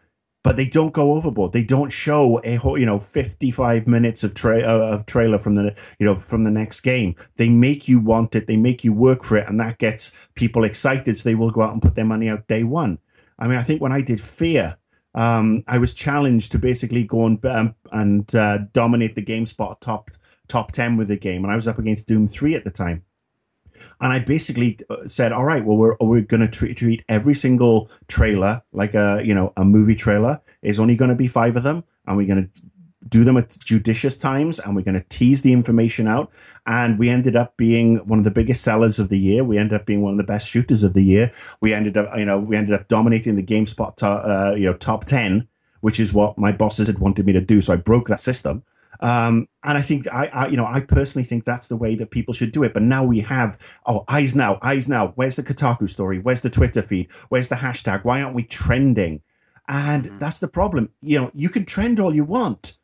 but 0.47 0.55
they 0.55 0.65
don't 0.65 0.93
go 0.93 1.11
overboard. 1.11 1.51
They 1.51 1.61
don't 1.61 1.89
show 1.89 2.39
a 2.45 2.55
whole, 2.55 2.77
you 2.77 2.85
know, 2.85 2.99
55 2.99 3.85
minutes 3.85 4.23
of 4.23 4.33
tra- 4.33 4.61
uh, 4.61 4.93
of 4.93 5.05
trailer 5.05 5.39
from 5.39 5.55
the, 5.55 5.75
you 5.99 6.05
know, 6.05 6.15
from 6.15 6.45
the 6.45 6.51
next 6.51 6.79
game. 6.79 7.17
They 7.35 7.49
make 7.49 7.89
you 7.89 7.99
want 7.99 8.33
it. 8.33 8.47
They 8.47 8.55
make 8.55 8.81
you 8.81 8.93
work 8.93 9.25
for 9.25 9.35
it. 9.35 9.45
And 9.45 9.59
that 9.59 9.77
gets 9.77 10.15
people 10.35 10.63
excited. 10.63 11.17
So 11.17 11.27
they 11.27 11.35
will 11.35 11.51
go 11.51 11.63
out 11.63 11.73
and 11.73 11.81
put 11.81 11.95
their 11.95 12.05
money 12.05 12.29
out 12.29 12.47
day 12.47 12.63
one. 12.63 12.97
I 13.37 13.49
mean, 13.49 13.57
I 13.57 13.63
think 13.63 13.81
when 13.81 13.91
I 13.91 13.99
did 13.99 14.21
Fear, 14.21 14.77
um, 15.15 15.65
I 15.67 15.79
was 15.79 15.93
challenged 15.93 16.53
to 16.53 16.59
basically 16.59 17.03
go 17.03 17.25
and, 17.25 17.45
um, 17.45 17.75
and 17.91 18.33
uh, 18.33 18.59
dominate 18.71 19.15
the 19.15 19.25
GameSpot 19.25 19.77
top, 19.81 20.11
top 20.47 20.71
10 20.71 20.95
with 20.95 21.09
the 21.09 21.17
game. 21.17 21.43
And 21.43 21.51
I 21.51 21.55
was 21.55 21.67
up 21.67 21.77
against 21.77 22.07
Doom 22.07 22.29
3 22.29 22.55
at 22.55 22.63
the 22.63 22.71
time. 22.71 23.03
And 24.01 24.13
I 24.13 24.19
basically 24.19 24.79
uh, 24.89 25.07
said, 25.07 25.31
all 25.31 25.45
right, 25.45 25.63
well, 25.63 25.77
we're, 25.77 25.95
we're 25.99 26.21
going 26.21 26.41
to 26.41 26.47
treat, 26.47 26.77
treat 26.77 27.03
every 27.09 27.35
single 27.35 27.89
trailer 28.07 28.61
like 28.71 28.93
a, 28.93 29.21
you 29.23 29.33
know, 29.33 29.53
a 29.57 29.65
movie 29.65 29.95
trailer 29.95 30.41
is 30.61 30.79
only 30.79 30.95
going 30.95 31.09
to 31.09 31.15
be 31.15 31.27
five 31.27 31.55
of 31.55 31.63
them. 31.63 31.83
And 32.05 32.17
we're 32.17 32.27
going 32.27 32.49
to 32.53 32.61
do 33.09 33.23
them 33.23 33.37
at 33.37 33.57
judicious 33.59 34.17
times 34.17 34.59
and 34.59 34.75
we're 34.75 34.81
going 34.81 34.99
to 34.99 35.05
tease 35.09 35.41
the 35.41 35.53
information 35.53 36.07
out. 36.07 36.31
And 36.65 36.99
we 36.99 37.09
ended 37.09 37.35
up 37.35 37.55
being 37.57 37.97
one 38.07 38.19
of 38.19 38.25
the 38.25 38.31
biggest 38.31 38.63
sellers 38.63 38.99
of 38.99 39.09
the 39.09 39.19
year. 39.19 39.43
We 39.43 39.57
ended 39.57 39.79
up 39.79 39.85
being 39.85 40.01
one 40.01 40.13
of 40.13 40.17
the 40.17 40.23
best 40.23 40.49
shooters 40.49 40.83
of 40.83 40.93
the 40.93 41.03
year. 41.03 41.31
We 41.61 41.73
ended 41.73 41.97
up, 41.97 42.17
you 42.17 42.25
know, 42.25 42.37
we 42.39 42.55
ended 42.55 42.73
up 42.73 42.87
dominating 42.87 43.35
the 43.35 43.43
GameSpot, 43.43 43.95
to, 43.97 44.07
uh, 44.07 44.55
you 44.57 44.65
know, 44.65 44.73
top 44.73 45.05
10, 45.05 45.47
which 45.81 45.99
is 45.99 46.13
what 46.13 46.37
my 46.37 46.51
bosses 46.51 46.87
had 46.87 46.99
wanted 46.99 47.25
me 47.25 47.33
to 47.33 47.41
do. 47.41 47.61
So 47.61 47.73
I 47.73 47.77
broke 47.77 48.07
that 48.07 48.19
system. 48.19 48.63
Um, 48.99 49.47
and 49.63 49.77
I 49.77 49.81
think 49.81 50.07
I, 50.07 50.27
I, 50.27 50.47
you 50.47 50.57
know, 50.57 50.65
I 50.65 50.79
personally 50.79 51.25
think 51.25 51.45
that's 51.45 51.67
the 51.67 51.77
way 51.77 51.95
that 51.95 52.11
people 52.11 52.33
should 52.33 52.51
do 52.51 52.63
it. 52.63 52.73
But 52.73 52.83
now 52.83 53.03
we 53.03 53.19
have, 53.21 53.57
oh, 53.85 54.03
eyes 54.07 54.35
now, 54.35 54.59
eyes 54.61 54.87
now. 54.87 55.13
Where's 55.15 55.35
the 55.35 55.43
Kotaku 55.43 55.89
story? 55.89 56.19
Where's 56.19 56.41
the 56.41 56.49
Twitter 56.49 56.81
feed? 56.81 57.09
Where's 57.29 57.49
the 57.49 57.55
hashtag? 57.55 58.03
Why 58.03 58.21
aren't 58.21 58.35
we 58.35 58.43
trending? 58.43 59.21
And 59.67 60.05
mm-hmm. 60.05 60.19
that's 60.19 60.39
the 60.39 60.47
problem. 60.47 60.89
You 61.01 61.21
know, 61.21 61.31
you 61.33 61.49
can 61.49 61.65
trend 61.65 61.99
all 61.99 62.15
you 62.15 62.23
want, 62.23 62.77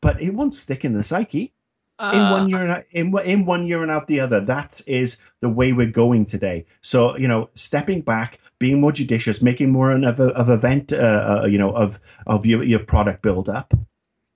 but 0.00 0.20
it 0.20 0.34
won't 0.34 0.54
stick 0.54 0.84
in 0.84 0.92
the 0.92 1.02
psyche. 1.02 1.54
Uh, 1.98 2.12
in 2.14 2.30
one 2.30 2.48
year 2.48 2.62
and 2.62 2.70
out, 2.70 2.84
in, 2.92 3.18
in 3.26 3.44
one 3.44 3.66
year 3.66 3.82
and 3.82 3.90
out 3.90 4.06
the 4.06 4.20
other. 4.20 4.40
That 4.40 4.80
is 4.86 5.18
the 5.42 5.50
way 5.50 5.74
we're 5.74 5.90
going 5.90 6.24
today. 6.24 6.64
So 6.80 7.14
you 7.18 7.28
know, 7.28 7.50
stepping 7.52 8.00
back, 8.00 8.40
being 8.58 8.80
more 8.80 8.92
judicious, 8.92 9.42
making 9.42 9.70
more 9.70 9.90
of 9.90 10.18
a 10.18 10.28
of 10.28 10.48
event, 10.48 10.94
uh, 10.94 11.42
uh, 11.42 11.46
you 11.46 11.58
know, 11.58 11.72
of 11.72 12.00
of 12.26 12.46
your 12.46 12.62
your 12.62 12.78
product 12.78 13.20
build 13.20 13.50
up. 13.50 13.74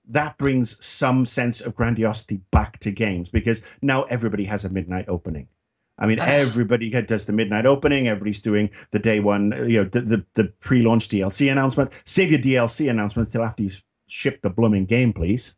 That 0.07 0.37
brings 0.37 0.83
some 0.85 1.25
sense 1.25 1.61
of 1.61 1.75
grandiosity 1.75 2.41
back 2.51 2.79
to 2.79 2.91
games 2.91 3.29
because 3.29 3.63
now 3.81 4.03
everybody 4.03 4.45
has 4.45 4.65
a 4.65 4.69
midnight 4.69 5.05
opening. 5.07 5.47
I 5.97 6.07
mean, 6.07 6.19
ah. 6.19 6.25
everybody 6.25 6.89
does 6.89 7.25
the 7.25 7.33
midnight 7.33 7.65
opening. 7.65 8.07
Everybody's 8.07 8.41
doing 8.41 8.69
the 8.91 8.99
day 8.99 9.19
one, 9.19 9.53
you 9.69 9.83
know, 9.83 9.89
the, 9.89 10.01
the, 10.01 10.25
the 10.33 10.43
pre-launch 10.59 11.09
DLC 11.09 11.51
announcement. 11.51 11.91
Save 12.05 12.31
your 12.31 12.39
DLC 12.39 12.89
announcements 12.89 13.29
till 13.29 13.43
after 13.43 13.63
you 13.63 13.71
ship 14.07 14.41
the 14.41 14.49
blooming 14.49 14.85
game, 14.85 15.13
please. 15.13 15.55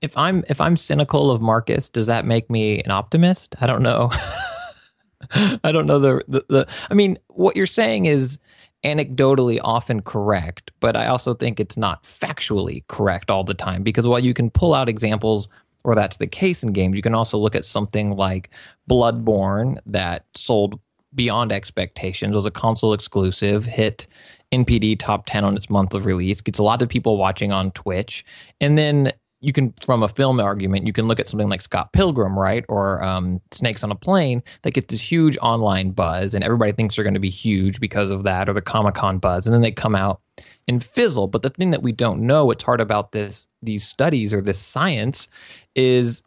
If 0.00 0.16
I'm 0.16 0.42
if 0.48 0.60
I'm 0.60 0.76
cynical 0.76 1.30
of 1.30 1.40
Marcus, 1.40 1.88
does 1.88 2.08
that 2.08 2.24
make 2.24 2.50
me 2.50 2.82
an 2.82 2.90
optimist? 2.90 3.54
I 3.60 3.68
don't 3.68 3.82
know. 3.82 4.10
I 5.62 5.70
don't 5.70 5.86
know 5.86 6.00
the, 6.00 6.24
the 6.26 6.44
the. 6.48 6.68
I 6.90 6.94
mean, 6.94 7.18
what 7.28 7.54
you're 7.54 7.66
saying 7.66 8.06
is 8.06 8.38
anecdotally 8.84 9.58
often 9.62 10.02
correct, 10.02 10.72
but 10.80 10.96
I 10.96 11.06
also 11.06 11.34
think 11.34 11.60
it's 11.60 11.76
not 11.76 12.02
factually 12.02 12.86
correct 12.88 13.30
all 13.30 13.44
the 13.44 13.54
time 13.54 13.82
because 13.82 14.08
while 14.08 14.18
you 14.18 14.34
can 14.34 14.50
pull 14.50 14.74
out 14.74 14.88
examples 14.88 15.48
or 15.84 15.94
that's 15.94 16.16
the 16.16 16.26
case 16.26 16.62
in 16.62 16.72
games. 16.72 16.96
You 16.96 17.02
can 17.02 17.14
also 17.14 17.38
look 17.38 17.54
at 17.54 17.64
something 17.64 18.16
like 18.16 18.50
Bloodborne 18.88 19.78
that 19.86 20.24
sold 20.34 20.78
beyond 21.14 21.52
expectations, 21.52 22.34
was 22.34 22.46
a 22.46 22.50
console 22.50 22.92
exclusive, 22.92 23.64
hit 23.64 24.06
NPD 24.52 24.98
top 24.98 25.24
10 25.26 25.44
on 25.44 25.56
its 25.56 25.68
month 25.68 25.94
of 25.94 26.06
release, 26.06 26.40
gets 26.40 26.58
a 26.58 26.62
lot 26.62 26.82
of 26.82 26.88
people 26.88 27.16
watching 27.16 27.52
on 27.52 27.70
Twitch. 27.72 28.24
And 28.60 28.78
then 28.78 29.12
you 29.42 29.52
can, 29.52 29.72
from 29.84 30.02
a 30.02 30.08
film 30.08 30.38
argument, 30.40 30.86
you 30.86 30.92
can 30.92 31.08
look 31.08 31.18
at 31.18 31.28
something 31.28 31.48
like 31.48 31.60
Scott 31.60 31.92
Pilgrim, 31.92 32.38
right? 32.38 32.64
Or 32.68 33.02
um, 33.02 33.40
Snakes 33.50 33.82
on 33.82 33.90
a 33.90 33.96
Plane 33.96 34.42
that 34.62 34.70
gets 34.70 34.86
this 34.86 35.00
huge 35.00 35.36
online 35.42 35.90
buzz, 35.90 36.34
and 36.34 36.44
everybody 36.44 36.72
thinks 36.72 36.94
they're 36.94 37.04
going 37.04 37.14
to 37.14 37.20
be 37.20 37.28
huge 37.28 37.80
because 37.80 38.10
of 38.10 38.22
that, 38.22 38.48
or 38.48 38.52
the 38.52 38.62
Comic 38.62 38.94
Con 38.94 39.18
buzz. 39.18 39.46
And 39.46 39.52
then 39.52 39.60
they 39.60 39.72
come 39.72 39.96
out 39.96 40.20
and 40.68 40.82
fizzle. 40.82 41.26
But 41.26 41.42
the 41.42 41.50
thing 41.50 41.70
that 41.72 41.82
we 41.82 41.92
don't 41.92 42.22
know, 42.22 42.46
what's 42.46 42.64
hard 42.64 42.80
about 42.80 43.12
this, 43.12 43.48
these 43.62 43.84
studies 43.84 44.32
or 44.32 44.40
this 44.40 44.60
science, 44.60 45.28
is 45.74 46.22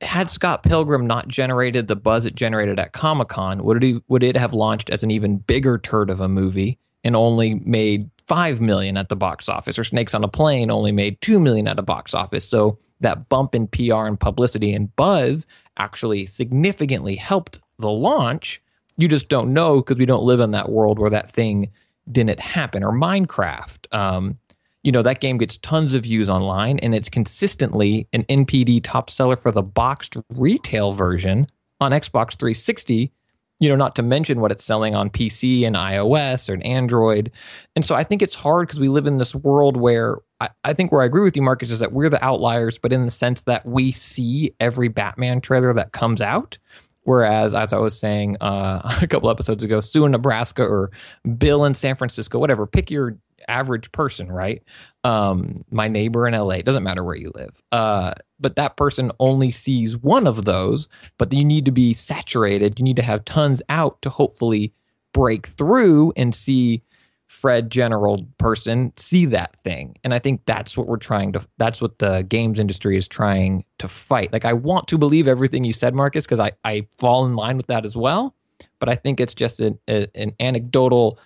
had 0.00 0.30
Scott 0.30 0.62
Pilgrim 0.62 1.06
not 1.06 1.28
generated 1.28 1.88
the 1.88 1.96
buzz 1.96 2.24
it 2.24 2.34
generated 2.34 2.80
at 2.80 2.92
Comic 2.92 3.28
Con, 3.28 3.62
would 3.64 3.84
it 3.84 4.02
would 4.08 4.22
it 4.22 4.36
have 4.36 4.54
launched 4.54 4.90
as 4.90 5.02
an 5.02 5.10
even 5.10 5.38
bigger 5.38 5.78
turd 5.78 6.10
of 6.10 6.20
a 6.20 6.28
movie 6.28 6.78
and 7.04 7.14
only 7.14 7.54
made 7.54 8.10
five 8.26 8.60
million 8.60 8.96
at 8.96 9.08
the 9.08 9.16
box 9.16 9.48
office, 9.48 9.78
or 9.78 9.84
Snakes 9.84 10.14
on 10.14 10.24
a 10.24 10.28
Plane 10.28 10.70
only 10.70 10.92
made 10.92 11.20
two 11.20 11.38
million 11.38 11.68
at 11.68 11.78
a 11.78 11.82
box 11.82 12.14
office? 12.14 12.48
So 12.48 12.78
that 13.00 13.28
bump 13.28 13.54
in 13.54 13.68
PR 13.68 14.06
and 14.06 14.18
publicity 14.18 14.72
and 14.72 14.94
buzz 14.96 15.46
actually 15.78 16.26
significantly 16.26 17.16
helped 17.16 17.60
the 17.78 17.90
launch. 17.90 18.62
You 18.96 19.08
just 19.08 19.28
don't 19.28 19.52
know 19.52 19.76
because 19.76 19.98
we 19.98 20.06
don't 20.06 20.24
live 20.24 20.40
in 20.40 20.52
that 20.52 20.70
world 20.70 20.98
where 20.98 21.10
that 21.10 21.30
thing 21.30 21.70
didn't 22.10 22.40
happen. 22.40 22.82
Or 22.82 22.92
Minecraft. 22.92 23.94
Um, 23.94 24.38
you 24.86 24.92
know 24.92 25.02
that 25.02 25.20
game 25.20 25.36
gets 25.36 25.56
tons 25.56 25.94
of 25.94 26.04
views 26.04 26.30
online 26.30 26.78
and 26.78 26.94
it's 26.94 27.08
consistently 27.08 28.06
an 28.12 28.22
npd 28.24 28.80
top 28.84 29.10
seller 29.10 29.34
for 29.34 29.50
the 29.50 29.62
boxed 29.62 30.16
retail 30.30 30.92
version 30.92 31.48
on 31.80 31.90
xbox 31.90 32.38
360 32.38 33.12
you 33.58 33.68
know 33.68 33.76
not 33.76 33.96
to 33.96 34.02
mention 34.02 34.40
what 34.40 34.52
it's 34.52 34.64
selling 34.64 34.94
on 34.94 35.10
pc 35.10 35.66
and 35.66 35.76
ios 35.76 36.48
or 36.48 36.60
android 36.64 37.30
and 37.74 37.84
so 37.84 37.94
i 37.94 38.02
think 38.02 38.22
it's 38.22 38.34
hard 38.34 38.66
because 38.66 38.80
we 38.80 38.88
live 38.88 39.06
in 39.06 39.18
this 39.18 39.34
world 39.34 39.76
where 39.76 40.18
I, 40.40 40.50
I, 40.64 40.72
think 40.74 40.92
where 40.92 41.02
i 41.02 41.06
agree 41.06 41.22
with 41.22 41.36
you 41.36 41.42
marcus 41.42 41.70
is 41.70 41.80
that 41.80 41.92
we're 41.92 42.10
the 42.10 42.22
outliers 42.24 42.78
but 42.78 42.92
in 42.92 43.04
the 43.04 43.10
sense 43.10 43.42
that 43.42 43.64
we 43.66 43.92
see 43.92 44.54
every 44.60 44.88
batman 44.88 45.40
trailer 45.40 45.72
that 45.74 45.92
comes 45.92 46.20
out 46.20 46.58
Whereas, 47.06 47.54
as 47.54 47.72
I 47.72 47.78
was 47.78 47.96
saying 47.96 48.36
uh, 48.40 48.98
a 49.00 49.06
couple 49.06 49.30
episodes 49.30 49.62
ago, 49.62 49.80
Sue 49.80 50.04
in 50.04 50.10
Nebraska 50.10 50.64
or 50.64 50.90
Bill 51.38 51.64
in 51.64 51.76
San 51.76 51.94
Francisco, 51.94 52.40
whatever, 52.40 52.66
pick 52.66 52.90
your 52.90 53.16
average 53.48 53.92
person, 53.92 54.30
right? 54.30 54.60
Um, 55.06 55.64
my 55.70 55.86
neighbor 55.86 56.26
in 56.26 56.34
LA, 56.34 56.54
it 56.54 56.64
doesn't 56.64 56.82
matter 56.82 57.04
where 57.04 57.14
you 57.14 57.30
live. 57.36 57.62
Uh, 57.70 58.12
but 58.40 58.56
that 58.56 58.76
person 58.76 59.12
only 59.20 59.52
sees 59.52 59.96
one 59.96 60.26
of 60.26 60.44
those, 60.44 60.88
but 61.16 61.32
you 61.32 61.44
need 61.44 61.64
to 61.66 61.70
be 61.70 61.94
saturated. 61.94 62.80
You 62.80 62.82
need 62.82 62.96
to 62.96 63.02
have 63.02 63.24
tons 63.24 63.62
out 63.68 64.02
to 64.02 64.10
hopefully 64.10 64.72
break 65.12 65.46
through 65.46 66.12
and 66.16 66.34
see 66.34 66.82
Fred 67.28 67.70
general 67.70 68.26
person 68.38 68.92
see 68.96 69.26
that 69.26 69.56
thing. 69.62 69.96
And 70.02 70.12
I 70.12 70.18
think 70.18 70.42
that's 70.44 70.76
what 70.76 70.88
we're 70.88 70.96
trying 70.96 71.32
to 71.34 71.46
that's 71.56 71.80
what 71.80 72.00
the 72.00 72.22
games 72.22 72.58
industry 72.58 72.96
is 72.96 73.06
trying 73.06 73.64
to 73.78 73.86
fight. 73.86 74.32
Like 74.32 74.44
I 74.44 74.54
want 74.54 74.88
to 74.88 74.98
believe 74.98 75.28
everything 75.28 75.62
you 75.62 75.72
said, 75.72 75.94
Marcus, 75.94 76.24
because 76.24 76.40
I, 76.40 76.50
I 76.64 76.86
fall 76.98 77.26
in 77.26 77.36
line 77.36 77.56
with 77.56 77.68
that 77.68 77.84
as 77.84 77.96
well. 77.96 78.34
But 78.80 78.88
I 78.88 78.96
think 78.96 79.20
it's 79.20 79.34
just 79.34 79.60
an, 79.60 79.78
a, 79.88 80.08
an 80.16 80.32
anecdotal 80.40 81.18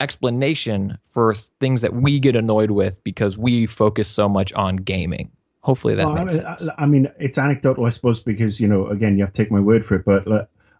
explanation 0.00 0.98
for 1.04 1.34
things 1.34 1.82
that 1.82 1.94
we 1.94 2.18
get 2.18 2.34
annoyed 2.34 2.70
with 2.70 3.02
because 3.04 3.38
we 3.38 3.66
focus 3.66 4.08
so 4.08 4.28
much 4.28 4.52
on 4.54 4.76
gaming. 4.76 5.30
Hopefully 5.62 5.94
that 5.94 6.06
well, 6.06 6.24
makes 6.24 6.38
I, 6.38 6.56
sense. 6.56 6.70
I 6.78 6.86
mean, 6.86 7.10
it's 7.18 7.36
anecdotal, 7.36 7.84
I 7.84 7.90
suppose, 7.90 8.20
because 8.20 8.60
you 8.60 8.66
know, 8.66 8.86
again, 8.88 9.18
you 9.18 9.24
have 9.24 9.32
to 9.34 9.42
take 9.42 9.52
my 9.52 9.60
word 9.60 9.84
for 9.84 9.96
it. 9.96 10.04
But 10.04 10.26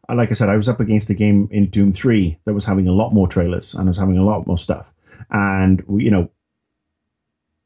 like 0.09 0.31
I 0.31 0.35
said, 0.35 0.49
I 0.49 0.57
was 0.57 0.69
up 0.69 0.81
against 0.81 1.11
a 1.11 1.15
game 1.15 1.49
in 1.51 1.67
Doom 1.67 1.93
Three 1.93 2.39
that 2.47 2.55
was 2.55 2.65
having 2.65 2.89
a 2.89 2.93
lot 2.93 3.13
more 3.13 3.29
trailers 3.29 3.75
and 3.75 3.89
was 3.89 3.99
having 3.99 4.17
a 4.17 4.25
lot 4.25 4.47
more 4.47 4.59
stuff, 4.59 4.87
and 5.31 5.85
you 5.89 6.11
know, 6.11 6.31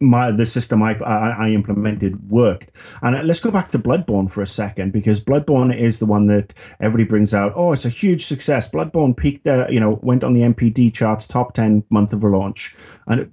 my 0.00 0.30
the 0.30 0.46
system 0.46 0.82
I, 0.82 0.98
I, 1.00 1.46
I 1.46 1.50
implemented 1.50 2.30
worked. 2.30 2.70
And 3.02 3.16
uh, 3.16 3.22
let's 3.22 3.40
go 3.40 3.50
back 3.50 3.70
to 3.70 3.78
Bloodborne 3.78 4.30
for 4.30 4.42
a 4.42 4.46
second 4.46 4.92
because 4.92 5.24
Bloodborne 5.24 5.76
is 5.76 5.98
the 5.98 6.06
one 6.06 6.26
that 6.26 6.52
everybody 6.80 7.04
brings 7.04 7.32
out. 7.32 7.52
Oh, 7.54 7.72
it's 7.72 7.84
a 7.84 7.90
huge 7.90 8.26
success. 8.26 8.70
Bloodborne 8.70 9.16
peaked, 9.16 9.46
uh, 9.46 9.66
you 9.68 9.80
know, 9.80 9.98
went 10.02 10.24
on 10.24 10.34
the 10.34 10.40
NPD 10.40 10.92
charts, 10.92 11.26
top 11.26 11.54
ten 11.54 11.84
month 11.90 12.12
of 12.12 12.24
launch, 12.24 12.76
and 13.06 13.20
it, 13.20 13.30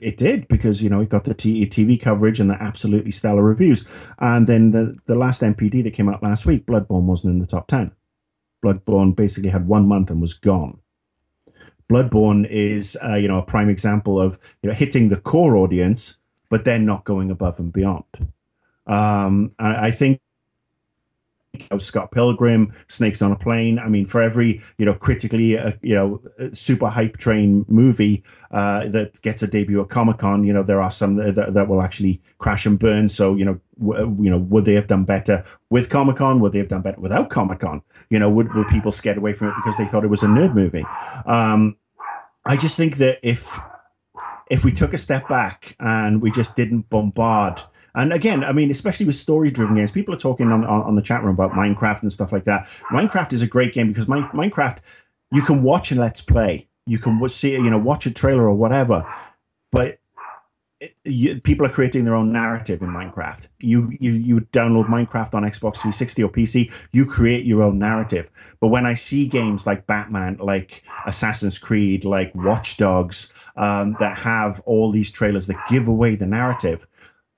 it 0.00 0.18
did 0.18 0.48
because 0.48 0.82
you 0.82 0.90
know 0.90 1.00
it 1.00 1.08
got 1.08 1.24
the 1.24 1.34
TV 1.34 2.00
coverage 2.00 2.40
and 2.40 2.50
the 2.50 2.62
absolutely 2.62 3.12
stellar 3.12 3.42
reviews. 3.42 3.86
And 4.18 4.46
then 4.46 4.72
the 4.72 4.96
the 5.06 5.14
last 5.14 5.42
NPD 5.42 5.82
that 5.84 5.94
came 5.94 6.08
out 6.08 6.22
last 6.22 6.44
week, 6.46 6.66
Bloodborne 6.66 7.04
wasn't 7.04 7.34
in 7.34 7.40
the 7.40 7.46
top 7.46 7.68
ten. 7.68 7.92
Bloodborne 8.64 9.16
basically 9.16 9.50
had 9.50 9.66
one 9.66 9.88
month 9.88 10.10
and 10.10 10.20
was 10.20 10.34
gone. 10.34 10.81
Bloodborne 11.92 12.48
is, 12.48 12.96
uh, 13.04 13.16
you 13.16 13.28
know, 13.28 13.38
a 13.38 13.42
prime 13.42 13.68
example 13.68 14.18
of 14.18 14.38
you 14.62 14.70
know 14.70 14.74
hitting 14.74 15.10
the 15.10 15.18
core 15.18 15.56
audience, 15.56 16.18
but 16.48 16.64
then 16.64 16.86
not 16.86 17.04
going 17.04 17.30
above 17.30 17.58
and 17.58 17.70
beyond. 17.70 18.04
Um, 18.86 19.50
I, 19.58 19.88
I 19.88 19.90
think 19.90 20.20
Scott 21.78 22.10
Pilgrim, 22.10 22.72
Snakes 22.88 23.20
on 23.20 23.30
a 23.30 23.36
Plane. 23.36 23.78
I 23.78 23.88
mean, 23.88 24.06
for 24.06 24.22
every 24.22 24.62
you 24.78 24.86
know 24.86 24.94
critically 24.94 25.58
uh, 25.58 25.72
you 25.82 25.94
know 25.94 26.22
super 26.52 26.88
hype 26.88 27.18
train 27.18 27.66
movie 27.68 28.22
uh, 28.52 28.88
that 28.88 29.20
gets 29.22 29.42
a 29.42 29.46
debut 29.46 29.80
at 29.82 29.90
Comic 29.90 30.18
Con, 30.18 30.44
you 30.44 30.52
know 30.52 30.62
there 30.62 30.80
are 30.80 30.90
some 30.90 31.16
that, 31.16 31.52
that, 31.52 31.68
will 31.68 31.82
actually 31.82 32.22
crash 32.38 32.64
and 32.64 32.78
burn. 32.78 33.08
So 33.08 33.34
you 33.34 33.44
know 33.44 33.60
w- 33.78 34.16
you 34.24 34.30
know 34.30 34.38
would 34.38 34.64
they 34.64 34.74
have 34.74 34.86
done 34.86 35.04
better 35.04 35.44
with 35.68 35.90
Comic 35.90 36.16
Con? 36.16 36.40
Would 36.40 36.52
they 36.52 36.58
have 36.58 36.68
done 36.68 36.82
better 36.82 37.00
without 37.00 37.28
Comic 37.28 37.60
Con? 37.60 37.82
You 38.08 38.18
know, 38.18 38.30
would 38.30 38.54
were 38.54 38.64
people 38.64 38.92
scared 38.92 39.18
away 39.18 39.34
from 39.34 39.48
it 39.48 39.54
because 39.56 39.76
they 39.76 39.84
thought 39.84 40.04
it 40.04 40.10
was 40.10 40.22
a 40.22 40.26
nerd 40.26 40.54
movie? 40.54 40.86
Um, 41.26 41.76
I 42.44 42.56
just 42.56 42.76
think 42.76 42.96
that 42.98 43.18
if 43.22 43.58
if 44.50 44.64
we 44.64 44.72
took 44.72 44.92
a 44.92 44.98
step 44.98 45.28
back 45.28 45.76
and 45.80 46.20
we 46.20 46.30
just 46.30 46.56
didn't 46.56 46.90
bombard 46.90 47.62
and 47.94 48.12
again, 48.12 48.42
I 48.42 48.52
mean, 48.52 48.70
especially 48.70 49.06
with 49.06 49.16
story-driven 49.16 49.74
games, 49.74 49.92
people 49.92 50.14
are 50.14 50.18
talking 50.18 50.50
on, 50.50 50.64
on, 50.64 50.82
on 50.82 50.96
the 50.96 51.02
chat 51.02 51.22
room 51.22 51.34
about 51.34 51.52
Minecraft 51.52 52.02
and 52.02 52.12
stuff 52.12 52.32
like 52.32 52.44
that. 52.44 52.66
Minecraft 52.90 53.32
is 53.32 53.42
a 53.42 53.46
great 53.46 53.74
game 53.74 53.88
because 53.88 54.08
my, 54.08 54.22
Minecraft, 54.28 54.78
you 55.30 55.42
can 55.42 55.62
watch 55.62 55.90
and 55.90 56.00
let's 56.00 56.20
play. 56.20 56.68
You 56.86 56.98
can 56.98 57.28
see, 57.28 57.52
you 57.52 57.70
know, 57.70 57.78
watch 57.78 58.06
a 58.06 58.10
trailer 58.10 58.44
or 58.44 58.54
whatever, 58.54 59.06
but 59.70 59.98
you, 61.04 61.40
people 61.40 61.66
are 61.66 61.70
creating 61.70 62.04
their 62.04 62.14
own 62.14 62.32
narrative 62.32 62.82
in 62.82 62.88
Minecraft. 62.88 63.48
You, 63.60 63.90
you 64.00 64.12
you 64.12 64.40
download 64.52 64.86
Minecraft 64.86 65.34
on 65.34 65.42
Xbox 65.42 65.76
360 65.76 66.22
or 66.22 66.28
PC. 66.28 66.72
You 66.92 67.06
create 67.06 67.44
your 67.44 67.62
own 67.62 67.78
narrative. 67.78 68.30
But 68.60 68.68
when 68.68 68.86
I 68.86 68.94
see 68.94 69.26
games 69.26 69.66
like 69.66 69.86
Batman, 69.86 70.38
like 70.40 70.82
Assassin's 71.06 71.58
Creed, 71.58 72.04
like 72.04 72.34
Watch 72.34 72.76
Dogs, 72.76 73.32
um, 73.56 73.96
that 74.00 74.16
have 74.16 74.60
all 74.60 74.90
these 74.90 75.10
trailers 75.10 75.46
that 75.46 75.62
give 75.68 75.88
away 75.88 76.16
the 76.16 76.26
narrative, 76.26 76.86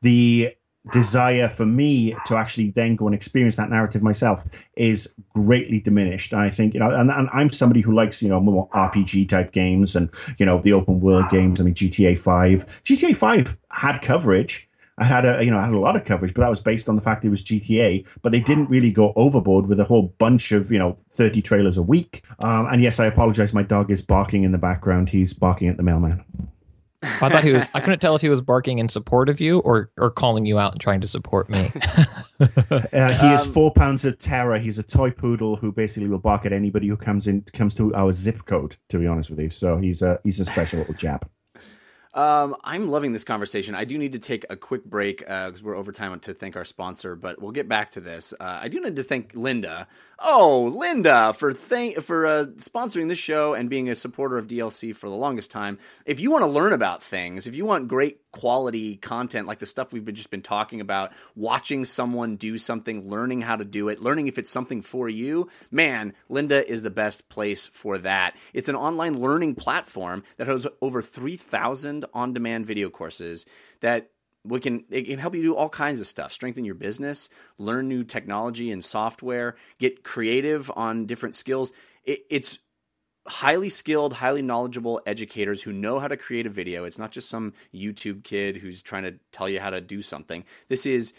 the 0.02 0.54
desire 0.92 1.48
for 1.48 1.64
me 1.64 2.14
to 2.26 2.36
actually 2.36 2.70
then 2.70 2.96
go 2.96 3.06
and 3.06 3.14
experience 3.14 3.56
that 3.56 3.70
narrative 3.70 4.02
myself 4.02 4.44
is 4.76 5.14
greatly 5.34 5.80
diminished. 5.80 6.32
And 6.32 6.42
I 6.42 6.50
think, 6.50 6.74
you 6.74 6.80
know, 6.80 6.90
and, 6.90 7.10
and 7.10 7.28
I'm 7.32 7.50
somebody 7.50 7.80
who 7.80 7.94
likes, 7.94 8.22
you 8.22 8.28
know, 8.28 8.40
more 8.40 8.68
RPG 8.70 9.28
type 9.28 9.52
games 9.52 9.96
and, 9.96 10.10
you 10.38 10.44
know, 10.44 10.60
the 10.60 10.72
open 10.72 11.00
world 11.00 11.30
games. 11.30 11.60
I 11.60 11.64
mean, 11.64 11.74
GTA 11.74 12.18
5. 12.18 12.82
GTA 12.84 13.16
5 13.16 13.56
had 13.70 14.02
coverage. 14.02 14.68
I 14.96 15.04
had 15.04 15.24
a, 15.24 15.44
you 15.44 15.50
know, 15.50 15.58
I 15.58 15.64
had 15.64 15.72
a 15.72 15.78
lot 15.78 15.96
of 15.96 16.04
coverage, 16.04 16.34
but 16.34 16.42
that 16.42 16.50
was 16.50 16.60
based 16.60 16.88
on 16.88 16.94
the 16.94 17.02
fact 17.02 17.24
it 17.24 17.30
was 17.30 17.42
GTA. 17.42 18.04
But 18.22 18.30
they 18.30 18.40
didn't 18.40 18.68
really 18.68 18.92
go 18.92 19.12
overboard 19.16 19.66
with 19.66 19.80
a 19.80 19.84
whole 19.84 20.14
bunch 20.18 20.52
of, 20.52 20.70
you 20.70 20.78
know, 20.78 20.96
30 21.10 21.42
trailers 21.42 21.76
a 21.76 21.82
week. 21.82 22.22
Um, 22.40 22.66
and 22.66 22.80
yes, 22.80 23.00
I 23.00 23.06
apologize. 23.06 23.52
My 23.52 23.64
dog 23.64 23.90
is 23.90 24.02
barking 24.02 24.44
in 24.44 24.52
the 24.52 24.58
background. 24.58 25.08
He's 25.08 25.32
barking 25.32 25.68
at 25.68 25.78
the 25.78 25.82
mailman. 25.82 26.24
I 27.04 27.28
thought 27.28 27.44
he 27.44 27.52
was. 27.52 27.66
I 27.74 27.80
couldn't 27.80 27.98
tell 28.00 28.14
if 28.16 28.22
he 28.22 28.28
was 28.28 28.40
barking 28.40 28.78
in 28.78 28.88
support 28.88 29.28
of 29.28 29.40
you 29.40 29.60
or 29.60 29.90
or 29.96 30.10
calling 30.10 30.46
you 30.46 30.58
out 30.58 30.72
and 30.72 30.80
trying 30.80 31.00
to 31.00 31.08
support 31.08 31.48
me. 31.48 31.70
uh, 32.40 32.48
he 32.90 32.96
um, 32.96 33.34
is 33.34 33.44
four 33.46 33.72
pounds 33.72 34.04
of 34.04 34.18
terror. 34.18 34.58
He's 34.58 34.78
a 34.78 34.82
toy 34.82 35.10
poodle 35.10 35.56
who 35.56 35.72
basically 35.72 36.08
will 36.08 36.18
bark 36.18 36.46
at 36.46 36.52
anybody 36.52 36.88
who 36.88 36.96
comes 36.96 37.26
in 37.26 37.42
comes 37.52 37.74
to 37.74 37.94
our 37.94 38.12
zip 38.12 38.46
code. 38.46 38.76
To 38.90 38.98
be 38.98 39.06
honest 39.06 39.30
with 39.30 39.38
you, 39.38 39.50
so 39.50 39.78
he's 39.78 40.02
a 40.02 40.20
he's 40.24 40.40
a 40.40 40.44
special 40.44 40.80
little 40.80 40.94
chap. 40.94 41.30
Um, 42.14 42.54
I'm 42.62 42.88
loving 42.90 43.12
this 43.12 43.24
conversation. 43.24 43.74
I 43.74 43.84
do 43.84 43.98
need 43.98 44.12
to 44.12 44.20
take 44.20 44.46
a 44.48 44.56
quick 44.56 44.84
break 44.84 45.18
because 45.18 45.60
uh, 45.60 45.64
we're 45.64 45.74
over 45.74 45.90
time 45.90 46.18
to 46.20 46.32
thank 46.32 46.54
our 46.54 46.64
sponsor, 46.64 47.16
but 47.16 47.42
we'll 47.42 47.50
get 47.50 47.68
back 47.68 47.90
to 47.92 48.00
this. 48.00 48.32
Uh, 48.38 48.60
I 48.62 48.68
do 48.68 48.80
need 48.80 48.94
to 48.94 49.02
thank 49.02 49.32
Lynda. 49.32 49.88
Oh, 50.26 50.72
Lynda 50.74 51.36
for 51.36 51.52
thank 51.52 52.00
for 52.00 52.24
uh, 52.24 52.44
sponsoring 52.56 53.10
this 53.10 53.18
show 53.18 53.52
and 53.52 53.68
being 53.68 53.90
a 53.90 53.94
supporter 53.94 54.38
of 54.38 54.46
DLC 54.46 54.96
for 54.96 55.10
the 55.10 55.14
longest 55.14 55.50
time. 55.50 55.78
If 56.06 56.18
you 56.18 56.30
want 56.30 56.44
to 56.44 56.50
learn 56.50 56.72
about 56.72 57.02
things, 57.02 57.46
if 57.46 57.54
you 57.54 57.66
want 57.66 57.88
great 57.88 58.22
quality 58.32 58.96
content 58.96 59.46
like 59.46 59.58
the 59.58 59.66
stuff 59.66 59.92
we've 59.92 60.02
been, 60.02 60.14
just 60.14 60.30
been 60.30 60.40
talking 60.40 60.80
about, 60.80 61.12
watching 61.36 61.84
someone 61.84 62.36
do 62.36 62.56
something, 62.56 63.10
learning 63.10 63.42
how 63.42 63.56
to 63.56 63.66
do 63.66 63.90
it, 63.90 64.00
learning 64.00 64.26
if 64.26 64.38
it's 64.38 64.50
something 64.50 64.80
for 64.80 65.10
you, 65.10 65.50
man, 65.70 66.14
Lynda 66.30 66.64
is 66.64 66.80
the 66.80 66.90
best 66.90 67.28
place 67.28 67.66
for 67.66 67.98
that. 67.98 68.34
It's 68.54 68.70
an 68.70 68.76
online 68.76 69.20
learning 69.20 69.56
platform 69.56 70.24
that 70.38 70.46
has 70.46 70.66
over 70.80 71.02
3,000 71.02 72.06
on 72.14 72.32
demand 72.32 72.64
video 72.64 72.88
courses 72.88 73.44
that 73.80 74.08
we 74.44 74.60
can 74.60 74.84
it 74.90 75.02
can 75.02 75.18
help 75.18 75.34
you 75.34 75.42
do 75.42 75.56
all 75.56 75.68
kinds 75.68 76.00
of 76.00 76.06
stuff 76.06 76.32
strengthen 76.32 76.64
your 76.64 76.74
business 76.74 77.28
learn 77.58 77.88
new 77.88 78.04
technology 78.04 78.70
and 78.70 78.84
software 78.84 79.56
get 79.78 80.04
creative 80.04 80.70
on 80.76 81.06
different 81.06 81.34
skills 81.34 81.72
it, 82.04 82.24
it's 82.30 82.58
highly 83.26 83.68
skilled, 83.68 84.12
highly 84.12 84.42
knowledgeable 84.42 85.00
educators 85.06 85.62
who 85.62 85.72
know 85.72 85.98
how 85.98 86.08
to 86.08 86.16
create 86.16 86.46
a 86.46 86.50
video. 86.50 86.84
It's 86.84 86.98
not 86.98 87.10
just 87.10 87.30
some 87.30 87.54
YouTube 87.74 88.22
kid 88.22 88.56
who's 88.56 88.82
trying 88.82 89.04
to 89.04 89.14
tell 89.32 89.48
you 89.48 89.60
how 89.60 89.70
to 89.70 89.80
do 89.80 90.02
something. 90.02 90.44
This 90.68 90.84
is 90.84 91.14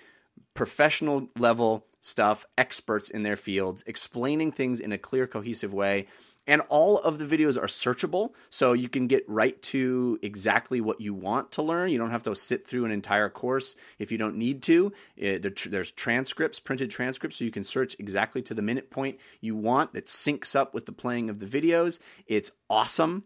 professional 0.53 1.29
level 1.37 1.85
stuff, 2.01 2.45
experts 2.57 3.09
in 3.09 3.23
their 3.23 3.35
fields, 3.35 3.83
explaining 3.87 4.51
things 4.51 4.79
in 4.79 4.91
a 4.91 4.97
clear, 4.97 5.25
cohesive 5.25 5.73
way 5.73 6.05
and 6.47 6.61
all 6.69 6.99
of 6.99 7.17
the 7.17 7.25
videos 7.25 7.57
are 7.57 7.67
searchable, 7.67 8.31
so 8.49 8.73
you 8.73 8.89
can 8.89 9.07
get 9.07 9.23
right 9.27 9.59
to 9.63 10.19
exactly 10.21 10.81
what 10.81 11.01
you 11.01 11.13
want 11.13 11.51
to 11.53 11.61
learn. 11.61 11.91
You 11.91 11.97
don't 11.97 12.11
have 12.11 12.23
to 12.23 12.35
sit 12.35 12.65
through 12.67 12.85
an 12.85 12.91
entire 12.91 13.29
course 13.29 13.75
if 13.99 14.11
you 14.11 14.17
don't 14.17 14.37
need 14.37 14.61
to. 14.63 14.93
Eh, 15.19 15.39
it, 15.41 15.71
there's 15.71 15.91
transcripts, 15.91 16.59
printed 16.59 16.91
transcripts, 16.91 17.37
so 17.37 17.45
you 17.45 17.51
can 17.51 17.63
search 17.63 17.95
exactly 17.99 18.41
to 18.43 18.53
the 18.53 18.61
minute 18.61 18.91
point 18.91 19.19
you 19.41 19.55
want 19.55 19.93
that 19.93 20.07
syncs 20.07 20.55
up 20.55 20.73
with 20.73 20.85
the 20.85 20.91
playing 20.91 21.29
of 21.29 21.39
the 21.39 21.45
videos. 21.45 21.99
It's 22.27 22.51
awesome. 22.69 23.23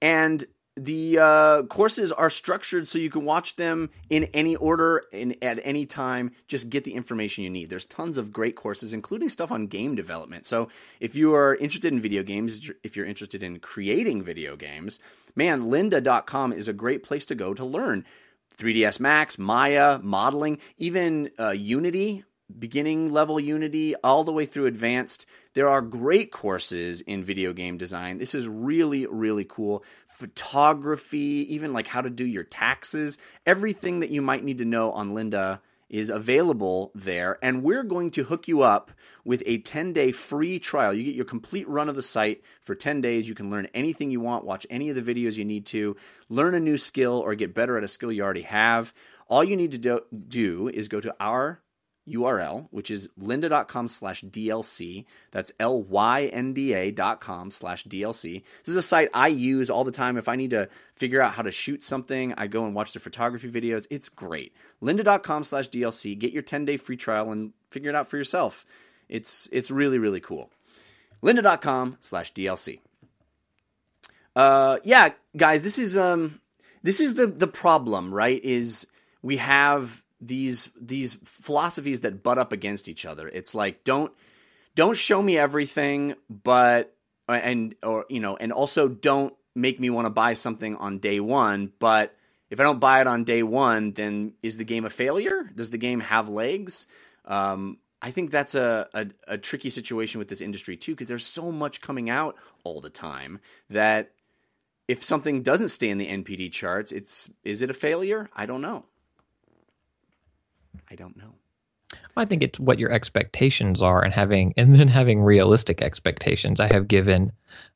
And 0.00 0.44
the 0.76 1.18
uh, 1.18 1.62
courses 1.64 2.10
are 2.10 2.30
structured 2.30 2.88
so 2.88 2.98
you 2.98 3.10
can 3.10 3.24
watch 3.24 3.56
them 3.56 3.90
in 4.10 4.24
any 4.34 4.56
order 4.56 5.04
and 5.12 5.36
at 5.42 5.60
any 5.62 5.86
time. 5.86 6.32
Just 6.48 6.68
get 6.68 6.82
the 6.82 6.94
information 6.94 7.44
you 7.44 7.50
need. 7.50 7.70
There's 7.70 7.84
tons 7.84 8.18
of 8.18 8.32
great 8.32 8.56
courses 8.56 8.92
including 8.92 9.28
stuff 9.28 9.52
on 9.52 9.68
game 9.68 9.94
development. 9.94 10.46
So 10.46 10.68
if 10.98 11.14
you 11.14 11.34
are 11.34 11.54
interested 11.54 11.92
in 11.92 12.00
video 12.00 12.22
games 12.22 12.70
if 12.82 12.96
you're 12.96 13.06
interested 13.06 13.42
in 13.42 13.60
creating 13.60 14.22
video 14.22 14.56
games 14.56 14.98
man 15.36 15.66
lynda.com 15.66 16.52
is 16.52 16.68
a 16.68 16.72
great 16.72 17.02
place 17.02 17.24
to 17.26 17.34
go 17.34 17.54
to 17.54 17.64
learn. 17.64 18.04
3ds 18.56 19.00
max 19.00 19.38
maya 19.38 19.98
modeling 20.02 20.58
even 20.76 21.30
uh, 21.38 21.50
unity 21.50 22.24
beginning 22.58 23.12
level 23.12 23.38
Unity 23.38 23.94
all 24.02 24.24
the 24.24 24.32
way 24.32 24.46
through 24.46 24.66
advanced. 24.66 25.26
There 25.54 25.68
are 25.68 25.80
great 25.80 26.32
courses 26.32 27.00
in 27.00 27.24
video 27.24 27.52
game 27.52 27.78
design. 27.78 28.18
This 28.18 28.34
is 28.34 28.48
really, 28.48 29.06
really 29.06 29.44
cool. 29.44 29.84
Photography, 30.06 31.46
even 31.54 31.72
like 31.72 31.88
how 31.88 32.00
to 32.00 32.10
do 32.10 32.24
your 32.24 32.44
taxes, 32.44 33.18
everything 33.46 34.00
that 34.00 34.10
you 34.10 34.22
might 34.22 34.44
need 34.44 34.58
to 34.58 34.64
know 34.64 34.92
on 34.92 35.12
Lynda 35.12 35.60
is 35.88 36.10
available 36.10 36.90
there. 36.94 37.38
And 37.42 37.62
we're 37.62 37.82
going 37.84 38.10
to 38.12 38.24
hook 38.24 38.48
you 38.48 38.62
up 38.62 38.90
with 39.24 39.42
a 39.46 39.58
10 39.58 39.92
day 39.92 40.12
free 40.12 40.58
trial. 40.58 40.92
You 40.92 41.04
get 41.04 41.14
your 41.14 41.24
complete 41.24 41.68
run 41.68 41.88
of 41.88 41.94
the 41.94 42.02
site 42.02 42.42
for 42.62 42.74
10 42.74 43.00
days. 43.00 43.28
You 43.28 43.34
can 43.34 43.50
learn 43.50 43.68
anything 43.74 44.10
you 44.10 44.20
want, 44.20 44.44
watch 44.44 44.66
any 44.70 44.90
of 44.90 44.96
the 44.96 45.14
videos 45.14 45.36
you 45.36 45.44
need 45.44 45.66
to, 45.66 45.96
learn 46.28 46.54
a 46.54 46.60
new 46.60 46.78
skill, 46.78 47.18
or 47.18 47.34
get 47.34 47.54
better 47.54 47.78
at 47.78 47.84
a 47.84 47.88
skill 47.88 48.10
you 48.10 48.22
already 48.22 48.42
have. 48.42 48.92
All 49.28 49.44
you 49.44 49.56
need 49.56 49.72
to 49.72 49.78
do, 49.78 50.00
do 50.28 50.68
is 50.68 50.88
go 50.88 51.00
to 51.00 51.14
our 51.20 51.60
URL, 52.08 52.68
which 52.70 52.90
is 52.90 53.08
lynda.com 53.20 53.88
slash 53.88 54.22
DLC. 54.22 55.06
That's 55.30 55.52
L-Y-N-D-A 55.58 56.90
dot 56.90 57.20
com 57.20 57.50
slash 57.50 57.84
DLC. 57.84 58.42
This 58.60 58.68
is 58.68 58.76
a 58.76 58.82
site 58.82 59.08
I 59.14 59.28
use 59.28 59.70
all 59.70 59.84
the 59.84 59.92
time. 59.92 60.16
If 60.16 60.28
I 60.28 60.36
need 60.36 60.50
to 60.50 60.68
figure 60.94 61.20
out 61.20 61.34
how 61.34 61.42
to 61.42 61.50
shoot 61.50 61.82
something, 61.82 62.34
I 62.36 62.46
go 62.46 62.64
and 62.66 62.74
watch 62.74 62.92
the 62.92 63.00
photography 63.00 63.50
videos. 63.50 63.86
It's 63.90 64.08
great. 64.08 64.54
lynda.com 64.82 65.44
slash 65.44 65.68
DLC. 65.70 66.18
Get 66.18 66.32
your 66.32 66.42
10-day 66.42 66.76
free 66.76 66.96
trial 66.96 67.32
and 67.32 67.52
figure 67.70 67.90
it 67.90 67.96
out 67.96 68.08
for 68.08 68.16
yourself. 68.16 68.66
It's, 69.08 69.48
it's 69.50 69.70
really, 69.70 69.98
really 69.98 70.20
cool. 70.20 70.50
lynda.com 71.22 71.96
slash 72.00 72.32
DLC. 72.32 72.80
Uh, 74.36 74.78
yeah, 74.84 75.10
guys, 75.36 75.62
this 75.62 75.78
is, 75.78 75.96
um, 75.96 76.40
this 76.82 77.00
is 77.00 77.14
the, 77.14 77.26
the 77.26 77.46
problem, 77.46 78.12
right? 78.12 78.44
Is 78.44 78.86
we 79.22 79.38
have 79.38 80.03
these 80.26 80.70
these 80.80 81.14
philosophies 81.24 82.00
that 82.00 82.22
butt 82.22 82.38
up 82.38 82.52
against 82.52 82.88
each 82.88 83.04
other. 83.04 83.28
It's 83.28 83.54
like 83.54 83.84
don't 83.84 84.12
don't 84.74 84.96
show 84.96 85.22
me 85.22 85.38
everything, 85.38 86.14
but 86.28 86.94
and 87.28 87.74
or 87.82 88.06
you 88.08 88.20
know, 88.20 88.36
and 88.36 88.52
also 88.52 88.88
don't 88.88 89.34
make 89.54 89.78
me 89.78 89.90
want 89.90 90.06
to 90.06 90.10
buy 90.10 90.34
something 90.34 90.76
on 90.76 90.98
day 90.98 91.20
one. 91.20 91.72
But 91.78 92.16
if 92.50 92.60
I 92.60 92.64
don't 92.64 92.80
buy 92.80 93.00
it 93.00 93.06
on 93.06 93.24
day 93.24 93.42
one, 93.42 93.92
then 93.92 94.34
is 94.42 94.56
the 94.56 94.64
game 94.64 94.84
a 94.84 94.90
failure? 94.90 95.50
Does 95.54 95.70
the 95.70 95.78
game 95.78 96.00
have 96.00 96.28
legs? 96.28 96.86
Um, 97.24 97.78
I 98.02 98.10
think 98.10 98.30
that's 98.30 98.54
a, 98.54 98.86
a, 98.92 99.06
a 99.28 99.38
tricky 99.38 99.70
situation 99.70 100.18
with 100.18 100.28
this 100.28 100.42
industry 100.42 100.76
too, 100.76 100.92
because 100.92 101.08
there's 101.08 101.24
so 101.24 101.50
much 101.50 101.80
coming 101.80 102.10
out 102.10 102.36
all 102.62 102.80
the 102.80 102.90
time 102.90 103.40
that 103.70 104.10
if 104.88 105.02
something 105.02 105.42
doesn't 105.42 105.68
stay 105.68 105.88
in 105.88 105.98
the 105.98 106.08
NPD 106.08 106.52
charts, 106.52 106.92
it's 106.92 107.30
is 107.42 107.62
it 107.62 107.70
a 107.70 107.74
failure? 107.74 108.28
I 108.34 108.44
don't 108.44 108.60
know. 108.60 108.84
I 110.94 110.96
don't 110.96 111.16
know. 111.16 111.34
I 112.16 112.24
think 112.24 112.44
it's 112.44 112.60
what 112.60 112.78
your 112.78 112.92
expectations 112.92 113.82
are, 113.82 114.04
and 114.04 114.14
having 114.14 114.54
and 114.56 114.78
then 114.78 114.86
having 114.86 115.22
realistic 115.22 115.82
expectations. 115.82 116.60
I 116.60 116.72
have 116.72 116.86
given 116.86 117.32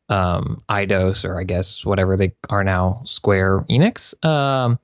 um, 0.09 0.59
Eidos, 0.69 1.29
or 1.29 1.41
I 1.41 1.43
guess 1.43 1.85
whatever 1.85 2.16
they 2.16 2.33
are 2.49 2.62
now, 2.62 3.03
Square 3.07 3.62
Enix, 3.62 4.14
um, 4.25 4.79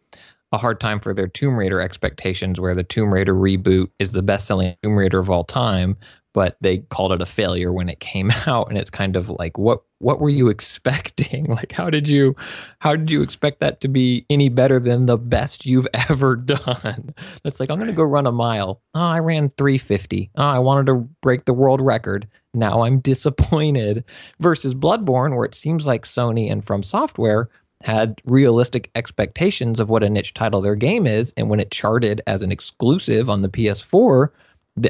a 0.50 0.58
hard 0.58 0.80
time 0.80 0.98
for 0.98 1.14
their 1.14 1.28
Tomb 1.28 1.56
Raider 1.56 1.80
expectations, 1.80 2.60
where 2.60 2.74
the 2.74 2.82
Tomb 2.82 3.14
Raider 3.14 3.34
reboot 3.34 3.90
is 4.00 4.10
the 4.10 4.22
best-selling 4.22 4.74
Tomb 4.82 4.96
Raider 4.96 5.20
of 5.20 5.30
all 5.30 5.44
time, 5.44 5.96
but 6.34 6.56
they 6.60 6.78
called 6.78 7.12
it 7.12 7.22
a 7.22 7.26
failure 7.26 7.72
when 7.72 7.88
it 7.88 8.00
came 8.00 8.30
out 8.46 8.68
and 8.68 8.76
it's 8.76 8.90
kind 8.90 9.16
of 9.16 9.30
like 9.30 9.56
what 9.56 9.82
what 10.00 10.20
were 10.20 10.28
you 10.28 10.48
expecting? 10.50 11.46
Like 11.46 11.72
how 11.72 11.88
did 11.88 12.06
you 12.06 12.36
how 12.80 12.94
did 12.94 13.10
you 13.10 13.22
expect 13.22 13.60
that 13.60 13.80
to 13.80 13.88
be 13.88 14.26
any 14.28 14.50
better 14.50 14.78
than 14.78 15.06
the 15.06 15.16
best 15.16 15.64
you've 15.64 15.88
ever 16.10 16.36
done? 16.36 17.14
That's 17.42 17.58
like 17.58 17.70
i'm 17.70 17.78
going 17.78 17.88
to 17.88 17.96
go 17.96 18.02
run 18.02 18.26
a 18.26 18.32
mile. 18.32 18.82
Oh 18.94 19.00
i 19.00 19.18
ran 19.20 19.50
350 19.56 20.30
oh 20.36 20.42
ah, 20.42 20.52
i 20.52 20.58
wanted 20.58 20.86
to 20.86 21.08
break 21.22 21.46
the 21.46 21.54
world 21.54 21.80
record. 21.80 22.28
Now 22.52 22.82
i'm 22.82 23.00
disappointed. 23.00 24.04
Versus 24.40 24.74
bloodborne 24.74 25.34
where 25.36 25.46
it 25.46 25.54
seems 25.54 25.86
like 25.86 26.04
sony 26.04 26.50
and 26.50 26.64
from 26.64 26.82
software 26.82 27.48
had 27.82 28.20
realistic 28.24 28.90
expectations 28.94 29.78
of 29.78 29.90
what 29.90 30.02
a 30.02 30.08
niche 30.08 30.32
title 30.32 30.62
their 30.62 30.74
game 30.74 31.06
is 31.06 31.34
and 31.36 31.50
when 31.50 31.60
it 31.60 31.70
charted 31.70 32.22
as 32.26 32.42
an 32.42 32.50
exclusive 32.50 33.28
on 33.28 33.42
the 33.42 33.48
ps4 33.48 34.28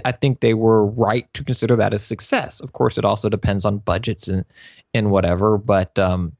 I 0.04 0.12
think 0.12 0.40
they 0.40 0.54
were 0.54 0.86
right 0.86 1.32
to 1.34 1.44
consider 1.44 1.76
that 1.76 1.92
a 1.92 1.98
success. 1.98 2.60
Of 2.60 2.72
course, 2.72 2.96
it 2.96 3.04
also 3.04 3.28
depends 3.28 3.64
on 3.64 3.78
budgets 3.78 4.28
and 4.28 4.44
and 4.94 5.10
whatever, 5.10 5.58
but 5.58 5.98
um, 5.98 6.36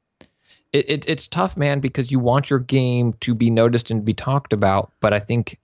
it, 0.71 0.89
it, 0.89 1.05
it's 1.07 1.27
tough, 1.27 1.57
man, 1.57 1.79
because 1.79 2.11
you 2.11 2.19
want 2.19 2.49
your 2.49 2.59
game 2.59 3.13
to 3.21 3.35
be 3.35 3.49
noticed 3.49 3.91
and 3.91 4.03
be 4.03 4.13
talked 4.13 4.53
about. 4.53 4.91
But 4.99 5.13
I 5.13 5.19
think 5.19 5.59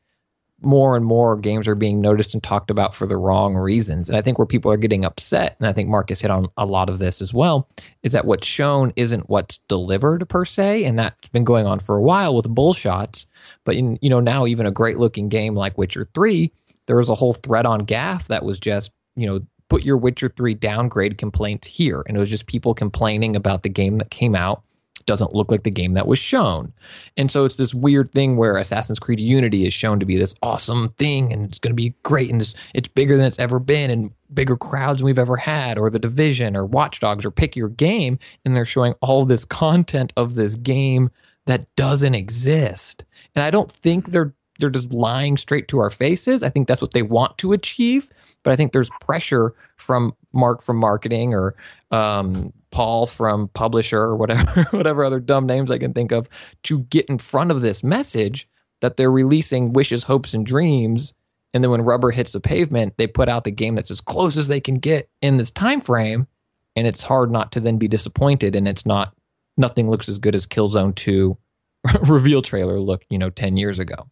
more 0.61 0.95
and 0.95 1.03
more 1.03 1.35
games 1.35 1.67
are 1.67 1.75
being 1.75 2.01
noticed 2.01 2.33
and 2.33 2.43
talked 2.43 2.69
about 2.69 2.93
for 2.93 3.07
the 3.07 3.17
wrong 3.17 3.55
reasons. 3.55 4.07
And 4.07 4.17
I 4.17 4.21
think 4.21 4.37
where 4.37 4.45
people 4.45 4.71
are 4.71 4.77
getting 4.77 5.03
upset, 5.03 5.55
and 5.59 5.67
I 5.67 5.73
think 5.73 5.89
Marcus 5.89 6.21
hit 6.21 6.31
on 6.31 6.47
a 6.57 6.65
lot 6.65 6.89
of 6.89 6.99
this 6.99 7.21
as 7.21 7.33
well, 7.33 7.67
is 8.03 8.11
that 8.11 8.25
what's 8.25 8.47
shown 8.47 8.93
isn't 8.95 9.29
what's 9.29 9.57
delivered 9.67 10.29
per 10.29 10.45
se. 10.45 10.83
And 10.83 10.99
that's 10.99 11.29
been 11.29 11.43
going 11.43 11.65
on 11.65 11.79
for 11.79 11.97
a 11.97 12.01
while 12.01 12.35
with 12.35 12.45
bullshots. 12.45 13.25
But 13.63 13.75
in, 13.75 13.97
you 14.01 14.09
know, 14.09 14.19
now 14.19 14.45
even 14.45 14.65
a 14.65 14.71
great 14.71 14.97
looking 14.97 15.29
game 15.29 15.55
like 15.55 15.77
Witcher 15.77 16.07
3, 16.13 16.51
there 16.91 16.97
was 16.97 17.07
a 17.07 17.15
whole 17.15 17.31
thread 17.31 17.65
on 17.65 17.85
GAF 17.85 18.27
that 18.27 18.43
was 18.43 18.59
just, 18.59 18.91
you 19.15 19.25
know, 19.25 19.39
put 19.69 19.85
your 19.85 19.95
Witcher 19.95 20.27
3 20.27 20.55
downgrade 20.55 21.17
complaints 21.17 21.65
here. 21.65 22.03
And 22.05 22.17
it 22.17 22.19
was 22.19 22.29
just 22.29 22.47
people 22.47 22.73
complaining 22.73 23.33
about 23.33 23.63
the 23.63 23.69
game 23.69 23.97
that 23.99 24.11
came 24.11 24.35
out 24.35 24.61
doesn't 25.05 25.33
look 25.33 25.49
like 25.49 25.63
the 25.63 25.71
game 25.71 25.93
that 25.93 26.05
was 26.05 26.19
shown. 26.19 26.73
And 27.15 27.31
so 27.31 27.45
it's 27.45 27.55
this 27.55 27.73
weird 27.73 28.11
thing 28.11 28.35
where 28.35 28.57
Assassin's 28.57 28.99
Creed 28.99 29.21
Unity 29.21 29.65
is 29.65 29.73
shown 29.73 30.01
to 30.01 30.05
be 30.05 30.17
this 30.17 30.35
awesome 30.43 30.89
thing 30.97 31.31
and 31.31 31.45
it's 31.45 31.59
going 31.59 31.71
to 31.71 31.75
be 31.75 31.95
great 32.03 32.29
and 32.29 32.41
it's, 32.41 32.55
it's 32.75 32.89
bigger 32.89 33.15
than 33.15 33.25
it's 33.25 33.39
ever 33.39 33.57
been 33.57 33.89
and 33.89 34.11
bigger 34.33 34.57
crowds 34.57 34.99
than 34.99 35.05
we've 35.05 35.17
ever 35.17 35.37
had, 35.37 35.77
or 35.77 35.89
The 35.89 35.97
Division 35.97 36.57
or 36.57 36.65
Watch 36.65 36.99
Dogs, 36.99 37.25
or 37.25 37.31
pick 37.31 37.55
your 37.55 37.69
game. 37.69 38.19
And 38.43 38.53
they're 38.53 38.65
showing 38.65 38.95
all 38.99 39.23
this 39.23 39.45
content 39.45 40.11
of 40.17 40.35
this 40.35 40.55
game 40.55 41.09
that 41.45 41.73
doesn't 41.77 42.15
exist. 42.15 43.05
And 43.33 43.45
I 43.45 43.49
don't 43.49 43.71
think 43.71 44.07
they're 44.07 44.35
they're 44.61 44.69
just 44.69 44.93
lying 44.93 45.35
straight 45.37 45.67
to 45.69 45.79
our 45.79 45.89
faces. 45.89 46.43
I 46.43 46.49
think 46.49 46.67
that's 46.67 46.81
what 46.81 46.93
they 46.93 47.01
want 47.01 47.37
to 47.39 47.51
achieve, 47.51 48.09
but 48.43 48.51
I 48.51 48.55
think 48.55 48.71
there's 48.71 48.89
pressure 49.01 49.53
from 49.75 50.15
Mark 50.31 50.61
from 50.61 50.77
marketing 50.77 51.33
or 51.33 51.55
um, 51.91 52.53
Paul 52.71 53.05
from 53.05 53.49
publisher 53.49 53.99
or 53.99 54.15
whatever 54.15 54.63
whatever 54.71 55.03
other 55.03 55.19
dumb 55.19 55.45
names 55.45 55.69
I 55.69 55.77
can 55.77 55.93
think 55.93 56.11
of 56.11 56.29
to 56.63 56.79
get 56.83 57.07
in 57.07 57.17
front 57.17 57.51
of 57.51 57.61
this 57.61 57.83
message 57.83 58.47
that 58.79 58.97
they're 58.97 59.11
releasing 59.11 59.73
wishes, 59.73 60.03
hopes, 60.03 60.33
and 60.33 60.45
dreams. 60.45 61.13
And 61.53 61.63
then 61.63 61.71
when 61.71 61.81
rubber 61.81 62.11
hits 62.11 62.31
the 62.31 62.39
pavement, 62.39 62.95
they 62.97 63.07
put 63.07 63.29
out 63.29 63.43
the 63.43 63.51
game 63.51 63.75
that's 63.75 63.91
as 63.91 64.01
close 64.01 64.37
as 64.37 64.47
they 64.47 64.59
can 64.59 64.75
get 64.75 65.09
in 65.21 65.37
this 65.37 65.51
time 65.51 65.81
frame. 65.81 66.27
And 66.75 66.87
it's 66.87 67.03
hard 67.03 67.31
not 67.31 67.51
to 67.51 67.59
then 67.59 67.77
be 67.77 67.89
disappointed. 67.89 68.55
And 68.55 68.67
it's 68.67 68.85
not 68.85 69.13
nothing 69.57 69.89
looks 69.89 70.07
as 70.07 70.17
good 70.17 70.33
as 70.33 70.47
Killzone 70.47 70.95
2 70.95 71.37
reveal 72.03 72.41
trailer 72.41 72.79
looked, 72.79 73.05
you 73.09 73.17
know, 73.17 73.29
10 73.29 73.57
years 73.57 73.79
ago. 73.79 74.07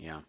Yeah. 0.00 0.20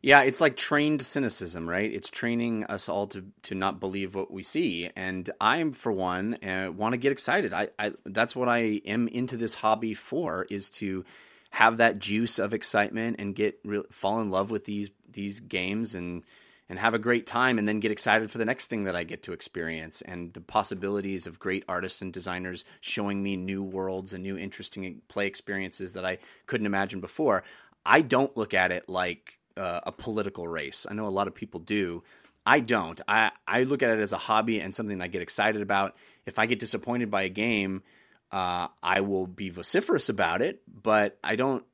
Yeah, 0.00 0.22
it's 0.22 0.40
like 0.40 0.56
trained 0.56 1.02
cynicism, 1.02 1.68
right? 1.68 1.92
It's 1.92 2.08
training 2.08 2.64
us 2.64 2.88
all 2.88 3.08
to 3.08 3.24
to 3.42 3.54
not 3.56 3.80
believe 3.80 4.14
what 4.14 4.30
we 4.30 4.44
see. 4.44 4.90
And 4.94 5.28
I, 5.40 5.68
for 5.72 5.90
one, 5.90 6.34
uh, 6.44 6.70
want 6.74 6.92
to 6.92 6.98
get 6.98 7.10
excited. 7.10 7.52
I, 7.52 7.68
I 7.78 7.92
that's 8.04 8.36
what 8.36 8.48
I 8.48 8.80
am 8.86 9.08
into 9.08 9.36
this 9.36 9.56
hobby 9.56 9.94
for 9.94 10.46
is 10.50 10.70
to 10.70 11.04
have 11.50 11.78
that 11.78 11.98
juice 11.98 12.38
of 12.38 12.54
excitement 12.54 13.16
and 13.18 13.34
get 13.34 13.58
re- 13.64 13.82
fall 13.90 14.20
in 14.20 14.30
love 14.30 14.52
with 14.52 14.66
these 14.66 14.90
these 15.10 15.40
games 15.40 15.96
and 15.96 16.22
and 16.68 16.78
have 16.78 16.94
a 16.94 16.98
great 16.98 17.26
time 17.26 17.58
and 17.58 17.66
then 17.66 17.80
get 17.80 17.90
excited 17.90 18.30
for 18.30 18.38
the 18.38 18.44
next 18.44 18.66
thing 18.66 18.84
that 18.84 18.94
I 18.94 19.02
get 19.02 19.22
to 19.24 19.32
experience 19.32 20.02
and 20.02 20.32
the 20.34 20.40
possibilities 20.40 21.26
of 21.26 21.38
great 21.38 21.64
artists 21.66 22.02
and 22.02 22.12
designers 22.12 22.64
showing 22.80 23.22
me 23.22 23.36
new 23.36 23.62
worlds 23.62 24.12
and 24.12 24.22
new 24.22 24.36
interesting 24.36 25.00
play 25.08 25.26
experiences 25.26 25.94
that 25.94 26.04
I 26.04 26.18
couldn't 26.46 26.66
imagine 26.66 27.00
before. 27.00 27.42
I 27.88 28.02
don't 28.02 28.36
look 28.36 28.52
at 28.52 28.70
it 28.70 28.86
like 28.88 29.38
uh, 29.56 29.80
a 29.84 29.92
political 29.92 30.46
race. 30.46 30.86
I 30.88 30.92
know 30.92 31.06
a 31.06 31.08
lot 31.08 31.26
of 31.26 31.34
people 31.34 31.58
do. 31.58 32.04
I 32.44 32.60
don't. 32.60 33.00
I, 33.08 33.32
I 33.46 33.62
look 33.62 33.82
at 33.82 33.90
it 33.90 33.98
as 33.98 34.12
a 34.12 34.18
hobby 34.18 34.60
and 34.60 34.74
something 34.74 35.00
I 35.00 35.08
get 35.08 35.22
excited 35.22 35.62
about. 35.62 35.96
If 36.26 36.38
I 36.38 36.44
get 36.46 36.58
disappointed 36.58 37.10
by 37.10 37.22
a 37.22 37.28
game, 37.30 37.82
uh, 38.30 38.68
I 38.82 39.00
will 39.00 39.26
be 39.26 39.48
vociferous 39.48 40.10
about 40.10 40.42
it, 40.42 40.60
but 40.66 41.18
I 41.24 41.36
don't, 41.36 41.64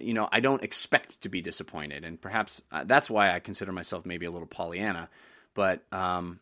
you 0.00 0.14
know, 0.14 0.28
I 0.30 0.38
don't 0.38 0.62
expect 0.62 1.20
to 1.22 1.28
be 1.28 1.42
disappointed. 1.42 2.04
And 2.04 2.20
perhaps 2.20 2.62
uh, 2.70 2.84
that's 2.84 3.10
why 3.10 3.34
I 3.34 3.40
consider 3.40 3.72
myself 3.72 4.06
maybe 4.06 4.26
a 4.26 4.30
little 4.30 4.46
Pollyanna. 4.46 5.10
But, 5.54 5.82
um, 5.92 6.38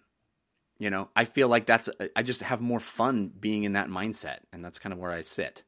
you 0.78 0.90
know, 0.90 1.08
I 1.16 1.24
feel 1.24 1.48
like 1.48 1.64
that's, 1.64 1.88
I 2.14 2.22
just 2.22 2.42
have 2.42 2.60
more 2.60 2.80
fun 2.80 3.28
being 3.28 3.64
in 3.64 3.72
that 3.72 3.88
mindset. 3.88 4.40
And 4.52 4.62
that's 4.64 4.78
kind 4.78 4.92
of 4.92 4.98
where 4.98 5.10
I 5.10 5.22
sit. 5.22 5.64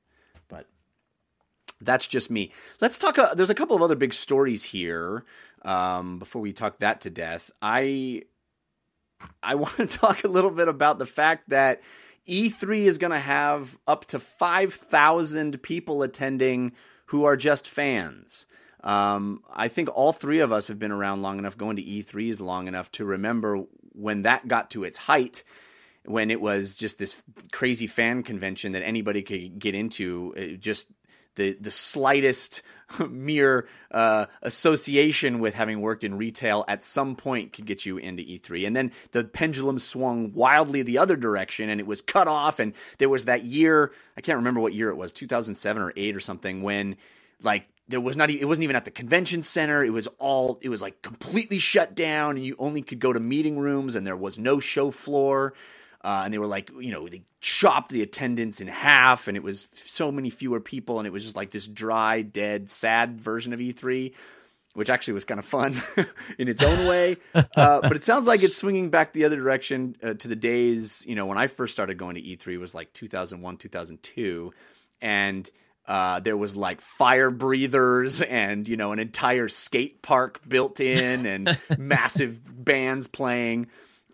That's 1.85 2.07
just 2.07 2.31
me. 2.31 2.53
Let's 2.81 2.99
talk. 2.99 3.19
Uh, 3.19 3.35
there's 3.35 3.51
a 3.51 3.55
couple 3.55 3.77
of 3.77 3.83
other 3.83 3.97
big 3.97 4.15
stories 4.15 4.65
here. 4.65 5.25
Um, 5.63 6.19
before 6.19 6.43
we 6.43 6.53
talk 6.53 6.79
that 6.79 7.03
to 7.03 7.11
death, 7.11 7.51
I 7.61 8.23
I 9.43 9.55
want 9.57 9.77
to 9.77 9.87
talk 9.87 10.25
a 10.25 10.29
little 10.29 10.51
bit 10.51 10.69
about 10.69 10.99
the 10.99 11.07
fact 11.07 11.49
that 11.51 11.83
E3 12.29 12.81
is 12.83 12.99
going 12.99 13.13
to 13.13 13.19
have 13.19 13.79
up 13.87 14.05
to 14.07 14.21
5,000 14.21 15.63
people 15.63 16.03
attending 16.03 16.73
who 17.07 17.25
are 17.25 17.37
just 17.37 17.69
fans. 17.69 18.47
Um, 18.83 19.43
I 19.53 19.69
think 19.69 19.89
all 19.95 20.13
three 20.13 20.41
of 20.41 20.51
us 20.53 20.69
have 20.69 20.79
been 20.79 20.93
around 20.93 21.23
long 21.23 21.39
enough, 21.39 21.57
going 21.57 21.77
to 21.77 21.83
E3s 21.83 22.41
long 22.41 22.69
enough 22.69 22.91
to 22.93 23.05
remember 23.05 23.65
when 23.93 24.23
that 24.23 24.49
got 24.49 24.71
to 24.71 24.85
its 24.85 24.99
height, 24.99 25.45
when 26.05 26.31
it 26.31 26.41
was 26.41 26.77
just 26.77 26.99
this 26.99 27.21
crazy 27.53 27.87
fan 27.87 28.23
convention 28.23 28.73
that 28.73 28.83
anybody 28.83 29.23
could 29.23 29.59
get 29.59 29.75
into. 29.75 30.57
Just 30.59 30.89
the 31.35 31.57
the 31.61 31.71
slightest 31.71 32.63
mere 33.09 33.69
uh, 33.91 34.27
association 34.43 35.41
with 35.41 35.55
having 35.55 35.81
worked 35.81 36.05
in 36.05 36.17
retail 36.17 36.65
at 36.69 36.85
some 36.85 37.17
point 37.17 37.53
could 37.53 37.67
get 37.67 37.87
you 37.87 37.99
into 37.99 38.23
E3. 38.23 38.67
And 38.67 38.77
then 38.77 38.93
the 39.13 39.25
pendulum 39.25 39.79
swung 39.79 40.33
wildly 40.33 40.83
the 40.83 40.99
other 40.99 41.17
direction 41.17 41.69
and 41.69 41.81
it 41.81 41.87
was 41.87 42.01
cut 42.01 42.29
off. 42.29 42.59
And 42.59 42.75
there 42.99 43.09
was 43.09 43.27
that 43.27 43.45
year, 43.45 43.93
I 44.17 44.21
can't 44.21 44.37
remember 44.37 44.61
what 44.61 44.75
year 44.75 44.91
it 44.91 44.97
was, 44.97 45.13
2007 45.13 45.83
or 45.83 45.93
8 45.97 46.17
or 46.17 46.21
something, 46.21 46.63
when 46.63 46.97
like 47.43 47.69
there 47.89 48.01
was 48.01 48.17
not 48.17 48.31
it 48.31 48.47
wasn't 48.47 48.63
even 48.65 48.77
at 48.77 48.85
the 48.85 48.91
convention 48.91 49.43
center 49.43 49.85
it 49.85 49.91
was 49.91 50.07
all 50.19 50.59
it 50.63 50.69
was 50.69 50.81
like 50.81 51.03
completely 51.03 51.59
shut 51.59 51.95
down 51.97 52.37
and 52.37 52.47
you 52.47 52.55
only 52.59 52.81
could 52.81 53.01
go 53.01 53.13
to 53.13 53.19
meeting 53.19 53.59
rooms 53.59 53.97
and 53.97 54.07
there 54.07 54.17
was 54.17 54.39
no 54.39 54.61
show 54.61 54.93
floor 54.93 55.53
uh, 56.05 56.23
and 56.25 56.35
they 56.35 56.39
were 56.39 56.47
like, 56.47 56.71
you 56.81 56.91
know, 56.91 57.07
they 57.09 57.23
chopped 57.41 57.93
the 57.93 58.03
attendance 58.03 58.61
in 58.61 58.67
half, 58.67 59.29
and 59.29 59.37
it 59.37 59.43
was 59.43 59.69
so 59.75 60.11
many 60.11 60.31
fewer 60.31 60.61
people, 60.61 60.99
and 60.99 61.07
it 61.07 61.13
was 61.13 61.23
just 61.23 61.37
like 61.37 61.51
this 61.51 61.67
dry, 61.67 62.23
dead, 62.23 62.71
sad 62.71 63.21
version 63.21 63.53
of 63.53 63.61
E3, 63.61 64.13
which 64.75 64.91
actually 64.91 65.15
was 65.15 65.25
kind 65.25 65.39
of 65.39 65.45
fun 65.45 65.81
in 66.39 66.49
its 66.49 66.63
own 66.63 66.87
way. 66.87 67.17
Uh, 67.55 67.81
but 67.81 67.93
it 67.93 68.03
sounds 68.03 68.27
like 68.27 68.43
it's 68.43 68.57
swinging 68.57 68.89
back 68.89 69.13
the 69.13 69.25
other 69.25 69.37
direction 69.37 69.95
uh, 70.03 70.15
to 70.15 70.27
the 70.27 70.37
days, 70.37 71.05
you 71.07 71.15
know, 71.15 71.27
when 71.27 71.37
I 71.37 71.47
first 71.47 71.73
started 71.73 71.99
going 71.99 72.15
to 72.15 72.23
E3 72.23 72.59
was 72.59 72.75
like 72.75 72.93
2001, 72.93 73.59
2002, 73.59 74.53
and 75.03 75.51
uh, 75.87 76.21
there 76.21 76.37
was 76.37 76.57
like 76.57 76.81
fire 76.81 77.31
breathers 77.31 78.23
and 78.23 78.69
you 78.69 78.77
know 78.77 78.93
an 78.93 78.99
entire 79.01 79.49
skate 79.49 80.01
park 80.01 80.41
built 80.49 80.81
in 80.81 81.27
and 81.27 81.59
massive 81.79 82.41
bands 82.65 83.09
playing. 83.09 83.67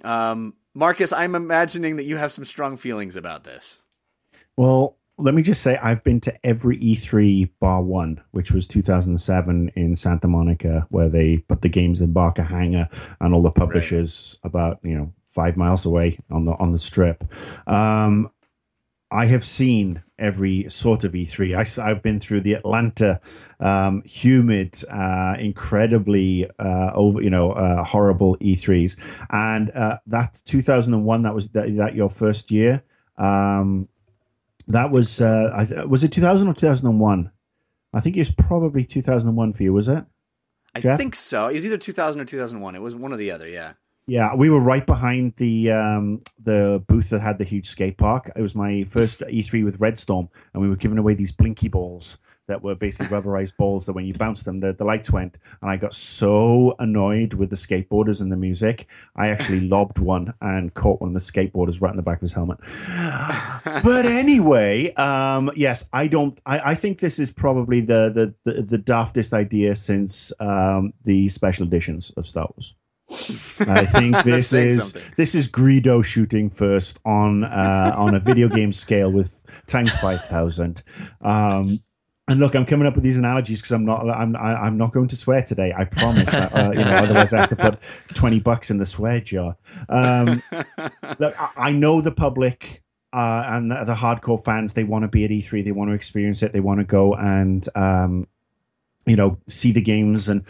Um, 0.03 0.55
Marcus, 0.75 1.13
I'm 1.13 1.35
imagining 1.35 1.97
that 1.97 2.05
you 2.05 2.17
have 2.17 2.33
some 2.33 2.45
strong 2.45 2.77
feelings 2.77 3.17
about 3.17 3.45
this. 3.45 3.83
Well, 4.57 4.97
let 5.19 5.35
me 5.35 5.43
just 5.43 5.63
say 5.63 5.77
I've 5.79 6.05
been 6.05 6.21
to 6.21 6.47
every 6.47 6.79
E3 6.79 7.51
bar 7.61 7.83
one, 7.83 8.21
which 8.31 8.53
was 8.53 8.67
2007 8.67 9.73
in 9.75 9.97
Santa 9.97 10.29
Monica, 10.29 10.87
where 10.91 11.09
they 11.09 11.39
put 11.39 11.63
the 11.63 11.69
games 11.69 12.01
in 12.01 12.13
Barker 12.13 12.43
Hangar 12.43 12.89
and 13.21 13.35
all 13.35 13.43
the 13.43 13.51
publishers 13.51 14.39
right. 14.45 14.51
about 14.51 14.79
you 14.83 14.97
know 14.97 15.13
five 15.27 15.57
miles 15.57 15.85
away 15.85 16.19
on 16.31 16.45
the 16.45 16.53
on 16.53 16.73
the 16.73 16.79
strip. 16.79 17.25
Um, 17.67 18.31
I 19.11 19.27
have 19.27 19.45
seen 19.45 20.03
every 20.19 20.69
sort 20.69 21.05
of 21.05 21.13
E3. 21.13 21.55
I, 21.79 21.89
have 21.89 22.03
been 22.03 22.21
through 22.21 22.43
the 22.43 22.55
Atlanta 22.55 23.21
um, 23.61 24.03
humid, 24.03 24.83
uh, 24.91 25.37
incredibly 25.39 26.49
uh, 26.59 26.91
over, 26.95 27.21
you 27.23 27.31
know, 27.31 27.53
uh, 27.53 27.85
horrible 27.85 28.37
E3s, 28.39 28.97
and 29.31 29.71
uh, 29.71 29.99
that 30.07 30.41
2001. 30.45 31.23
That 31.23 31.35
was 31.35 31.49
that, 31.51 31.77
that 31.77 31.95
your 31.95 32.11
first 32.11 32.51
year. 32.51 32.83
Um, 33.17 33.89
that 34.69 34.91
was 34.91 35.21
uh, 35.21 35.85
was 35.89 36.05
it 36.05 36.13
2000 36.13 36.49
or 36.49 36.55
2001? 36.55 37.31
I 37.95 38.01
think 38.01 38.17
it 38.17 38.21
was 38.21 38.31
probably 38.31 38.85
2001 38.85 39.53
for 39.55 39.63
you. 39.63 39.73
Was 39.73 39.89
it? 39.89 40.05
I 40.75 40.81
think 40.81 41.15
so. 41.15 41.49
It 41.49 41.55
was 41.55 41.67
either 41.67 41.79
2000 41.79 42.21
or 42.21 42.25
2001. 42.25 42.75
It 42.75 42.83
was 42.83 42.95
one 42.95 43.13
or 43.13 43.17
the 43.17 43.31
other. 43.31 43.49
Yeah. 43.49 43.73
Yeah, 44.09 44.35
we 44.35 44.49
were 44.49 44.61
right 44.61 44.87
behind 44.87 45.35
the 45.37 45.71
um, 45.71 46.21
the 46.43 46.83
booth 46.89 47.11
that 47.11 47.21
had 47.21 47.37
the 47.37 47.45
huge 47.45 47.69
skate 47.69 47.99
park. 47.99 48.33
It 48.35 48.41
was 48.41 48.55
my 48.55 48.85
first 48.85 49.21
E3 49.21 49.63
with 49.67 49.83
Red 49.83 49.99
Storm, 49.99 50.31
and 50.55 50.63
we 50.63 50.69
were 50.71 50.77
giving 50.77 50.97
away 50.97 51.13
these 51.13 51.31
blinky 51.31 51.69
balls 51.69 52.17
that 52.47 52.63
were 52.63 52.75
basically 52.75 53.07
rubberized 53.15 53.59
balls 53.59 53.85
that 53.85 53.93
when 53.93 54.07
you 54.07 54.15
bounced 54.15 54.47
them, 54.47 54.61
the, 54.61 54.73
the 54.73 54.85
lights 54.87 55.11
went. 55.11 55.37
And 55.61 55.71
I 55.71 55.77
got 55.77 55.93
so 55.93 56.75
annoyed 56.79 57.35
with 57.35 57.51
the 57.51 57.57
skateboarders 57.57 58.23
and 58.23 58.33
the 58.33 58.37
music, 58.37 58.89
I 59.15 59.29
actually 59.29 59.61
lobbed 59.69 59.99
one 59.99 60.33
and 60.41 60.73
caught 60.73 61.03
one 61.03 61.15
of 61.15 61.15
the 61.15 61.21
skateboarders 61.21 61.83
right 61.83 61.91
in 61.91 61.97
the 61.99 62.03
back 62.03 62.17
of 62.17 62.23
his 62.23 62.33
helmet. 62.33 62.61
but 63.85 64.07
anyway, 64.07 64.91
um, 64.95 65.51
yes, 65.55 65.87
I 65.93 66.07
don't. 66.07 66.41
I, 66.47 66.71
I, 66.71 66.75
think 66.77 67.01
this 67.01 67.19
is 67.19 67.31
probably 67.31 67.83
the 67.83 68.35
the 68.45 68.51
the, 68.51 68.63
the 68.63 68.79
daftest 68.79 69.35
idea 69.35 69.77
since 69.77 70.33
um, 70.41 70.95
the 71.05 71.29
special 71.29 71.67
editions 71.67 72.11
of 72.17 72.27
Star 72.27 72.49
Wars. 72.57 72.75
I 73.61 73.87
think 73.87 74.23
this 74.25 74.53
is 74.53 74.93
something. 74.93 75.13
this 75.17 75.35
is 75.35 75.49
Greedo 75.49 76.05
shooting 76.05 76.51
first 76.51 76.99
on 77.05 77.45
uh, 77.45 77.95
on 77.97 78.15
a 78.15 78.21
video 78.21 78.49
game 78.49 78.73
scale 78.73 79.11
with 79.11 79.45
times 79.67 79.91
five 79.99 80.25
thousand. 80.25 80.83
Um, 81.21 81.81
and 82.29 82.41
look, 82.41 82.55
I'm 82.55 82.67
coming 82.67 82.87
up 82.87 82.95
with 82.95 83.05
these 83.05 83.17
analogies 83.17 83.61
because 83.61 83.73
I'm 83.73 83.87
not 83.87 84.09
I'm 84.09 84.37
I'm 84.37 84.77
not 84.77 84.93
going 84.93 85.09
to 85.09 85.17
swear 85.17 85.43
today. 85.43 85.73
I 85.77 85.85
promise. 85.85 86.31
That, 86.31 86.55
uh, 86.55 86.71
you 86.73 86.85
know, 86.85 86.97
otherwise 86.97 87.33
I 87.33 87.41
have 87.41 87.49
to 87.49 87.57
put 87.57 87.79
twenty 88.15 88.41
bucks 88.41 88.71
in 88.71 88.77
the 88.77 88.87
swear 88.87 89.21
jar. 89.21 89.57
Um, 89.89 90.43
look, 91.19 91.35
I 91.57 91.73
know 91.73 92.03
the 92.03 92.13
public 92.13 92.83
uh, 93.15 93.45
and 93.47 93.71
the, 93.71 93.85
the, 93.85 93.95
hardcore 93.95 94.45
fans. 94.45 94.75
They 94.75 94.85
want 94.85 95.05
to 95.05 95.09
be 95.09 95.25
at 95.25 95.31
E3. 95.31 95.65
They 95.65 95.73
want 95.73 95.89
to 95.89 95.95
experience 95.95 96.43
it. 96.43 96.53
They 96.53 96.61
want 96.61 96.81
to 96.81 96.85
go 96.85 97.15
and 97.15 97.67
um, 97.75 98.29
you 99.07 99.17
know 99.17 99.39
see 99.49 99.73
the 99.73 99.81
games 99.81 100.29
and 100.29 100.45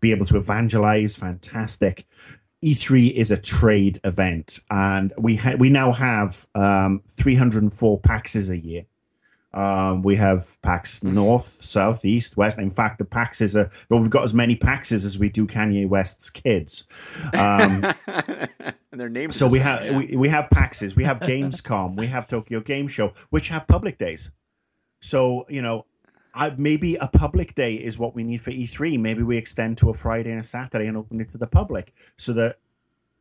be 0.00 0.10
able 0.10 0.26
to 0.26 0.36
evangelize. 0.36 1.16
Fantastic. 1.16 2.06
E3 2.64 3.12
is 3.12 3.30
a 3.30 3.36
trade 3.36 4.00
event, 4.04 4.60
and 4.70 5.12
we 5.18 5.36
ha- 5.36 5.56
we 5.58 5.68
now 5.68 5.92
have 5.92 6.46
um, 6.54 7.02
304 7.08 8.00
PAXs 8.00 8.50
a 8.50 8.58
year. 8.58 8.86
Um, 9.56 10.02
we 10.02 10.16
have 10.16 10.60
PAX 10.60 11.02
North, 11.02 11.62
South, 11.62 12.04
East, 12.04 12.36
West. 12.36 12.58
In 12.58 12.70
fact, 12.70 12.98
the 12.98 13.04
PAXs 13.04 13.54
are 13.58 13.70
well, 13.88 14.00
we've 14.00 14.10
got 14.10 14.24
as 14.24 14.34
many 14.34 14.54
PAXs 14.54 15.04
as 15.04 15.18
we 15.18 15.30
do 15.30 15.46
Kanye 15.46 15.88
West's 15.88 16.28
kids. 16.28 16.86
Um, 17.32 17.84
and 18.92 19.00
their 19.00 19.08
names. 19.08 19.36
So 19.36 19.46
we 19.46 19.58
have 19.60 19.84
yeah. 19.84 19.96
we, 19.96 20.16
we 20.16 20.28
have 20.28 20.48
PAXs, 20.50 20.94
we 20.94 21.04
have 21.04 21.20
Gamescom, 21.20 21.96
we 21.96 22.06
have 22.06 22.26
Tokyo 22.26 22.60
Game 22.60 22.88
Show, 22.88 23.14
which 23.30 23.48
have 23.48 23.66
public 23.66 23.96
days. 23.96 24.30
So 25.00 25.46
you 25.48 25.62
know, 25.62 25.86
I, 26.36 26.54
maybe 26.56 26.96
a 26.96 27.08
public 27.08 27.54
day 27.54 27.74
is 27.74 27.98
what 27.98 28.14
we 28.14 28.22
need 28.22 28.40
for 28.42 28.50
E3. 28.50 29.00
Maybe 29.00 29.22
we 29.22 29.36
extend 29.36 29.78
to 29.78 29.90
a 29.90 29.94
Friday 29.94 30.30
and 30.30 30.40
a 30.40 30.42
Saturday 30.42 30.86
and 30.86 30.96
open 30.96 31.20
it 31.20 31.28
to 31.30 31.38
the 31.38 31.46
public, 31.46 31.94
so 32.16 32.32
that 32.34 32.58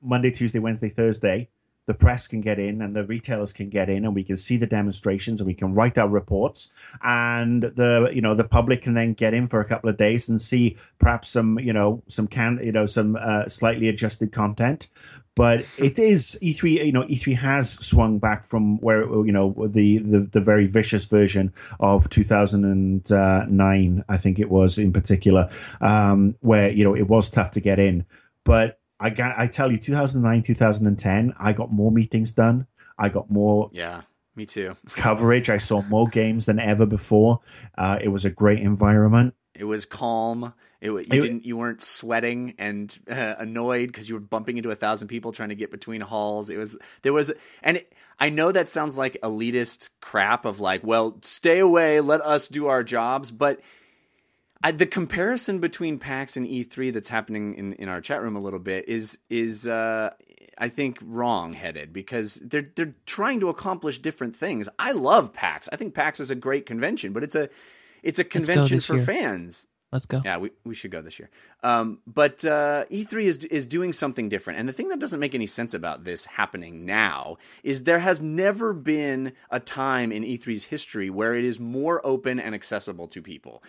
Monday, 0.01 0.31
Tuesday, 0.31 0.59
Wednesday, 0.59 0.89
Thursday 0.89 1.49
the 1.85 1.93
press 1.93 2.27
can 2.27 2.41
get 2.41 2.59
in 2.59 2.81
and 2.81 2.95
the 2.95 3.05
retailers 3.05 3.53
can 3.53 3.69
get 3.69 3.89
in 3.89 4.05
and 4.05 4.15
we 4.15 4.23
can 4.23 4.35
see 4.35 4.57
the 4.57 4.67
demonstrations 4.67 5.39
and 5.39 5.47
we 5.47 5.53
can 5.53 5.73
write 5.73 5.97
our 5.97 6.09
reports 6.09 6.71
and 7.03 7.63
the 7.63 8.09
you 8.13 8.21
know 8.21 8.33
the 8.33 8.43
public 8.43 8.81
can 8.81 8.93
then 8.93 9.13
get 9.13 9.33
in 9.33 9.47
for 9.47 9.59
a 9.59 9.65
couple 9.65 9.89
of 9.89 9.97
days 9.97 10.27
and 10.29 10.41
see 10.41 10.75
perhaps 10.99 11.29
some 11.29 11.59
you 11.59 11.73
know 11.73 12.01
some 12.07 12.27
can 12.27 12.59
you 12.63 12.71
know 12.71 12.85
some 12.85 13.17
uh, 13.19 13.47
slightly 13.47 13.87
adjusted 13.87 14.31
content 14.31 14.89
but 15.35 15.65
it 15.77 15.99
is 15.99 16.39
E3. 16.41 16.85
You 16.85 16.91
know, 16.91 17.03
E3 17.03 17.37
has 17.37 17.71
swung 17.71 18.19
back 18.19 18.43
from 18.45 18.79
where 18.79 19.03
you 19.25 19.31
know 19.31 19.53
the 19.67 19.99
the, 19.99 20.19
the 20.19 20.41
very 20.41 20.65
vicious 20.65 21.05
version 21.05 21.53
of 21.79 22.09
2009. 22.09 24.03
I 24.07 24.17
think 24.17 24.39
it 24.39 24.49
was 24.49 24.77
in 24.77 24.93
particular, 24.93 25.49
um, 25.81 26.35
where 26.39 26.71
you 26.71 26.83
know 26.83 26.95
it 26.95 27.07
was 27.09 27.29
tough 27.29 27.51
to 27.51 27.59
get 27.59 27.79
in. 27.79 28.05
But 28.45 28.79
I 28.99 29.09
got, 29.09 29.37
I 29.37 29.47
tell 29.47 29.71
you, 29.71 29.77
2009, 29.77 30.41
2010, 30.43 31.33
I 31.37 31.53
got 31.53 31.71
more 31.71 31.91
meetings 31.91 32.31
done. 32.31 32.67
I 32.97 33.09
got 33.09 33.29
more. 33.29 33.69
Yeah, 33.73 34.01
me 34.35 34.45
too. 34.45 34.75
coverage. 34.89 35.49
I 35.49 35.57
saw 35.57 35.81
more 35.83 36.07
games 36.07 36.45
than 36.45 36.59
ever 36.59 36.85
before. 36.85 37.41
Uh, 37.77 37.99
it 38.01 38.07
was 38.07 38.23
a 38.23 38.29
great 38.29 38.59
environment. 38.59 39.33
It 39.53 39.65
was 39.65 39.85
calm. 39.85 40.53
It, 40.85 41.13
you 41.13 41.23
it, 41.23 41.27
didn't. 41.27 41.45
You 41.45 41.57
weren't 41.57 41.81
sweating 41.81 42.55
and 42.57 42.97
uh, 43.09 43.35
annoyed 43.37 43.87
because 43.87 44.09
you 44.09 44.15
were 44.15 44.21
bumping 44.21 44.57
into 44.57 44.71
a 44.71 44.75
thousand 44.75 45.07
people 45.07 45.31
trying 45.31 45.49
to 45.49 45.55
get 45.55 45.71
between 45.71 46.01
halls. 46.01 46.49
It 46.49 46.57
was 46.57 46.77
there 47.01 47.13
was, 47.13 47.31
and 47.63 47.77
it, 47.77 47.93
I 48.19 48.29
know 48.29 48.51
that 48.51 48.69
sounds 48.69 48.95
like 48.97 49.17
elitist 49.21 49.89
crap 50.01 50.45
of 50.45 50.59
like, 50.59 50.83
well, 50.83 51.17
stay 51.21 51.59
away, 51.59 51.99
let 51.99 52.21
us 52.21 52.47
do 52.47 52.67
our 52.67 52.83
jobs, 52.83 53.31
but 53.31 53.59
I, 54.63 54.71
the 54.71 54.85
comparison 54.85 55.59
between 55.59 55.99
PAX 55.99 56.37
and 56.37 56.47
E3 56.47 56.91
that's 56.93 57.09
happening 57.09 57.55
in, 57.55 57.73
in 57.73 57.89
our 57.89 58.01
chat 58.01 58.21
room 58.21 58.35
a 58.35 58.39
little 58.39 58.59
bit 58.59 58.87
is 58.87 59.19
is 59.29 59.67
uh, 59.67 60.11
I 60.57 60.69
think 60.69 60.97
wrong 61.03 61.53
headed 61.53 61.93
because 61.93 62.35
they're 62.35 62.71
they're 62.75 62.95
trying 63.05 63.41
to 63.41 63.49
accomplish 63.49 63.99
different 63.99 64.35
things. 64.35 64.69
I 64.79 64.93
love 64.93 65.33
PAX. 65.33 65.69
I 65.71 65.75
think 65.75 65.93
PAX 65.93 66.19
is 66.19 66.31
a 66.31 66.35
great 66.35 66.65
convention, 66.65 67.13
but 67.13 67.23
it's 67.23 67.35
a 67.35 67.49
it's 68.01 68.19
a 68.19 68.23
convention 68.23 68.79
for 68.79 68.95
year. 68.95 69.05
fans. 69.05 69.67
Let's 69.91 70.05
go. 70.05 70.21
Yeah, 70.25 70.37
we, 70.37 70.51
we 70.65 70.75
should 70.75 70.91
go 70.91 71.01
this 71.01 71.19
year. 71.19 71.29
Um, 71.63 71.99
but 72.05 72.43
uh, 72.43 72.85
E3 72.91 73.23
is 73.23 73.37
is 73.45 73.65
doing 73.65 73.93
something 73.93 74.27
different, 74.27 74.59
and 74.59 74.67
the 74.67 74.73
thing 74.73 74.89
that 74.89 74.99
doesn't 74.99 75.19
make 75.19 75.35
any 75.35 75.47
sense 75.47 75.73
about 75.73 76.03
this 76.03 76.25
happening 76.25 76.85
now 76.85 77.37
is 77.63 77.83
there 77.83 77.99
has 77.99 78.21
never 78.21 78.73
been 78.73 79.33
a 79.49 79.59
time 79.59 80.11
in 80.11 80.23
E3's 80.23 80.65
history 80.65 81.09
where 81.09 81.33
it 81.33 81.45
is 81.45 81.59
more 81.59 82.01
open 82.05 82.39
and 82.39 82.53
accessible 82.53 83.07
to 83.07 83.21
people 83.21 83.63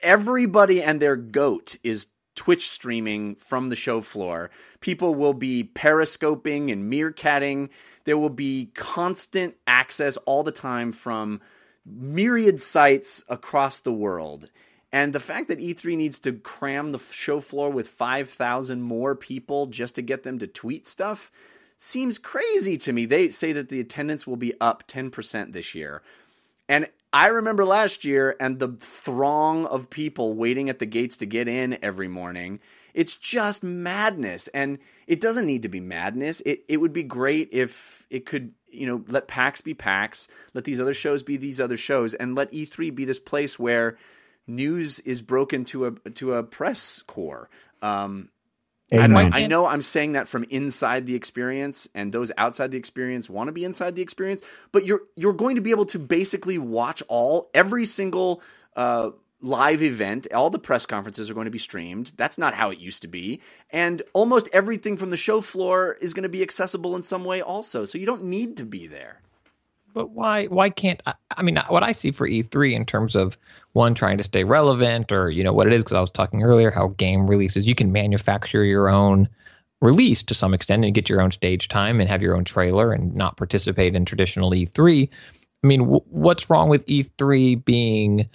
everybody 0.00 0.82
and 0.82 1.00
their 1.00 1.16
goat 1.16 1.76
is 1.82 2.08
Twitch 2.36 2.68
streaming 2.68 3.36
from 3.36 3.68
the 3.68 3.76
show 3.76 4.00
floor. 4.00 4.50
People 4.80 5.14
will 5.14 5.34
be 5.34 5.64
periscoping 5.64 6.70
and 6.70 6.92
meerkatting. 6.92 7.70
There 8.04 8.18
will 8.18 8.30
be 8.30 8.70
constant 8.74 9.56
access 9.66 10.16
all 10.18 10.42
the 10.42 10.52
time 10.52 10.92
from 10.92 11.40
myriad 11.86 12.60
sites 12.60 13.22
across 13.28 13.78
the 13.78 13.92
world. 13.92 14.50
And 14.94 15.12
the 15.12 15.18
fact 15.18 15.48
that 15.48 15.58
E3 15.58 15.96
needs 15.96 16.20
to 16.20 16.34
cram 16.34 16.92
the 16.92 17.00
show 17.00 17.40
floor 17.40 17.68
with 17.68 17.88
5,000 17.88 18.80
more 18.80 19.16
people 19.16 19.66
just 19.66 19.96
to 19.96 20.02
get 20.02 20.22
them 20.22 20.38
to 20.38 20.46
tweet 20.46 20.86
stuff 20.86 21.32
seems 21.76 22.16
crazy 22.16 22.76
to 22.76 22.92
me. 22.92 23.04
They 23.04 23.28
say 23.30 23.52
that 23.54 23.70
the 23.70 23.80
attendance 23.80 24.24
will 24.24 24.36
be 24.36 24.54
up 24.60 24.86
10% 24.86 25.52
this 25.52 25.74
year. 25.74 26.00
And 26.68 26.88
I 27.12 27.26
remember 27.26 27.64
last 27.64 28.04
year 28.04 28.36
and 28.38 28.60
the 28.60 28.68
throng 28.68 29.66
of 29.66 29.90
people 29.90 30.34
waiting 30.34 30.70
at 30.70 30.78
the 30.78 30.86
gates 30.86 31.16
to 31.16 31.26
get 31.26 31.48
in 31.48 31.76
every 31.82 32.06
morning. 32.06 32.60
It's 32.94 33.16
just 33.16 33.64
madness. 33.64 34.46
And 34.54 34.78
it 35.08 35.20
doesn't 35.20 35.46
need 35.46 35.62
to 35.62 35.68
be 35.68 35.80
madness. 35.80 36.40
It 36.46 36.64
it 36.68 36.76
would 36.76 36.92
be 36.92 37.02
great 37.02 37.48
if 37.50 38.06
it 38.10 38.26
could, 38.26 38.52
you 38.70 38.86
know, 38.86 39.04
let 39.08 39.26
PAX 39.26 39.60
be 39.60 39.74
PAX, 39.74 40.28
let 40.54 40.62
these 40.62 40.78
other 40.78 40.94
shows 40.94 41.24
be 41.24 41.36
these 41.36 41.60
other 41.60 41.76
shows, 41.76 42.14
and 42.14 42.36
let 42.36 42.52
E3 42.52 42.94
be 42.94 43.04
this 43.04 43.18
place 43.18 43.58
where 43.58 43.98
news 44.46 45.00
is 45.00 45.22
broken 45.22 45.64
to 45.66 45.86
a 45.86 46.10
to 46.10 46.34
a 46.34 46.42
press 46.42 47.02
corps. 47.02 47.48
Um, 47.82 48.30
I, 48.92 49.42
I, 49.42 49.46
know 49.46 49.66
I'm 49.66 49.82
saying 49.82 50.12
that 50.12 50.28
from 50.28 50.44
inside 50.50 51.06
the 51.06 51.14
experience, 51.14 51.88
and 51.94 52.12
those 52.12 52.30
outside 52.36 52.70
the 52.70 52.78
experience 52.78 53.28
want 53.28 53.48
to 53.48 53.52
be 53.52 53.64
inside 53.64 53.96
the 53.96 54.02
experience. 54.02 54.42
But 54.72 54.84
you're 54.84 55.00
you're 55.16 55.32
going 55.32 55.56
to 55.56 55.62
be 55.62 55.70
able 55.70 55.86
to 55.86 55.98
basically 55.98 56.58
watch 56.58 57.02
all 57.08 57.50
every 57.54 57.86
single 57.86 58.42
uh, 58.76 59.10
live 59.40 59.82
event. 59.82 60.26
All 60.32 60.50
the 60.50 60.58
press 60.58 60.86
conferences 60.86 61.30
are 61.30 61.34
going 61.34 61.46
to 61.46 61.50
be 61.50 61.58
streamed. 61.58 62.12
That's 62.16 62.38
not 62.38 62.54
how 62.54 62.70
it 62.70 62.78
used 62.78 63.02
to 63.02 63.08
be, 63.08 63.40
and 63.70 64.02
almost 64.12 64.48
everything 64.52 64.96
from 64.96 65.10
the 65.10 65.16
show 65.16 65.40
floor 65.40 65.96
is 66.00 66.14
going 66.14 66.24
to 66.24 66.28
be 66.28 66.42
accessible 66.42 66.94
in 66.94 67.02
some 67.02 67.24
way 67.24 67.40
also. 67.40 67.84
So 67.84 67.98
you 67.98 68.06
don't 68.06 68.24
need 68.24 68.56
to 68.58 68.64
be 68.64 68.86
there. 68.86 69.23
But 69.94 70.10
why? 70.10 70.46
Why 70.46 70.70
can't 70.70 71.00
I, 71.06 71.14
I 71.36 71.42
mean 71.42 71.56
what 71.68 71.84
I 71.84 71.92
see 71.92 72.10
for 72.10 72.28
E3 72.28 72.72
in 72.74 72.84
terms 72.84 73.14
of 73.14 73.38
one 73.72 73.94
trying 73.94 74.18
to 74.18 74.24
stay 74.24 74.44
relevant 74.44 75.12
or 75.12 75.30
you 75.30 75.44
know 75.44 75.52
what 75.52 75.66
it 75.68 75.72
is 75.72 75.82
because 75.82 75.96
I 75.96 76.00
was 76.00 76.10
talking 76.10 76.42
earlier 76.42 76.70
how 76.70 76.88
game 76.88 77.26
releases 77.28 77.66
you 77.66 77.74
can 77.74 77.92
manufacture 77.92 78.64
your 78.64 78.90
own 78.90 79.28
release 79.80 80.22
to 80.24 80.34
some 80.34 80.52
extent 80.52 80.84
and 80.84 80.94
get 80.94 81.08
your 81.08 81.20
own 81.20 81.30
stage 81.30 81.68
time 81.68 82.00
and 82.00 82.10
have 82.10 82.22
your 82.22 82.36
own 82.36 82.44
trailer 82.44 82.92
and 82.92 83.14
not 83.14 83.36
participate 83.36 83.94
in 83.94 84.04
traditional 84.04 84.50
E3. 84.50 85.08
I 85.62 85.66
mean, 85.66 85.80
w- 85.80 86.04
what's 86.08 86.50
wrong 86.50 86.68
with 86.68 86.86
E3 86.86 87.64
being 87.64 88.28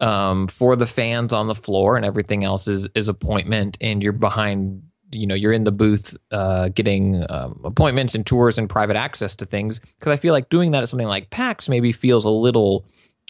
um, 0.00 0.46
for 0.46 0.76
the 0.76 0.86
fans 0.86 1.32
on 1.32 1.48
the 1.48 1.54
floor 1.54 1.96
and 1.96 2.04
everything 2.04 2.44
else 2.44 2.68
is 2.68 2.88
is 2.94 3.08
appointment 3.08 3.76
and 3.80 4.02
you're 4.02 4.12
behind 4.12 4.82
you 5.12 5.26
know 5.26 5.34
you're 5.34 5.52
in 5.52 5.64
the 5.64 5.72
booth 5.72 6.16
uh, 6.30 6.68
getting 6.68 7.24
um, 7.30 7.60
appointments 7.64 8.14
and 8.14 8.26
tours 8.26 8.58
and 8.58 8.68
private 8.68 8.96
access 8.96 9.34
to 9.36 9.46
things 9.46 9.78
because 9.78 10.12
I 10.12 10.16
feel 10.16 10.32
like 10.32 10.48
doing 10.48 10.72
that 10.72 10.82
at 10.82 10.88
something 10.88 11.06
like 11.06 11.30
PAX 11.30 11.68
maybe 11.68 11.92
feels 11.92 12.24
a 12.24 12.30
little 12.30 12.84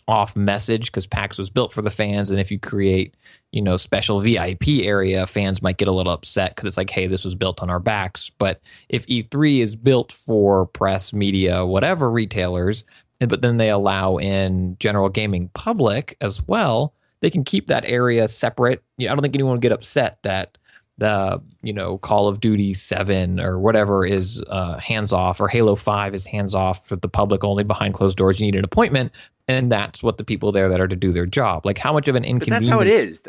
off 0.08 0.36
message 0.36 0.86
because 0.86 1.06
PAX 1.06 1.36
was 1.36 1.50
built 1.50 1.72
for 1.72 1.82
the 1.82 1.90
fans, 1.90 2.30
and 2.30 2.40
if 2.40 2.50
you 2.50 2.58
create 2.58 3.14
you 3.52 3.62
know 3.62 3.76
special 3.76 4.18
VIP 4.18 4.68
area, 4.82 5.26
fans 5.26 5.62
might 5.62 5.76
get 5.76 5.88
a 5.88 5.92
little 5.92 6.12
upset 6.12 6.54
because 6.54 6.66
it's 6.66 6.76
like, 6.76 6.90
hey, 6.90 7.06
this 7.06 7.24
was 7.24 7.34
built 7.34 7.62
on 7.62 7.70
our 7.70 7.80
backs. 7.80 8.30
But 8.30 8.60
if 8.88 9.06
E3 9.06 9.60
is 9.60 9.76
built 9.76 10.12
for 10.12 10.66
press, 10.66 11.12
media, 11.12 11.64
whatever 11.64 12.10
retailers, 12.10 12.84
but 13.20 13.42
then 13.42 13.56
they 13.56 13.70
allow 13.70 14.16
in 14.18 14.76
general 14.78 15.08
gaming 15.08 15.50
public 15.54 16.16
as 16.20 16.46
well, 16.46 16.92
they 17.20 17.30
can 17.30 17.44
keep 17.44 17.68
that 17.68 17.84
area 17.86 18.28
separate. 18.28 18.82
I 19.00 19.04
don't 19.04 19.22
think 19.22 19.34
anyone 19.34 19.52
would 19.52 19.62
get 19.62 19.72
upset 19.72 20.18
that 20.22 20.58
the 20.98 21.40
you 21.62 21.72
know 21.72 21.98
Call 21.98 22.28
of 22.28 22.40
Duty 22.40 22.74
Seven 22.74 23.40
or 23.40 23.58
whatever 23.58 24.06
is 24.06 24.42
uh, 24.48 24.78
hands 24.78 25.12
off, 25.12 25.40
or 25.40 25.48
Halo 25.48 25.76
Five 25.76 26.14
is 26.14 26.26
hands 26.26 26.54
off 26.54 26.86
for 26.86 26.96
the 26.96 27.08
public 27.08 27.44
only 27.44 27.64
behind 27.64 27.94
closed 27.94 28.16
doors. 28.16 28.40
You 28.40 28.46
need 28.46 28.56
an 28.56 28.64
appointment, 28.64 29.12
and 29.48 29.70
that's 29.70 30.02
what 30.02 30.18
the 30.18 30.24
people 30.24 30.52
there 30.52 30.68
that 30.68 30.80
are 30.80 30.88
to 30.88 30.96
do 30.96 31.12
their 31.12 31.26
job. 31.26 31.66
Like 31.66 31.78
how 31.78 31.92
much 31.92 32.08
of 32.08 32.14
an 32.14 32.24
inconvenience? 32.24 32.66
But 32.66 32.70
that's 32.70 32.74
how 32.74 32.80
it 32.80 32.88
is. 32.88 33.22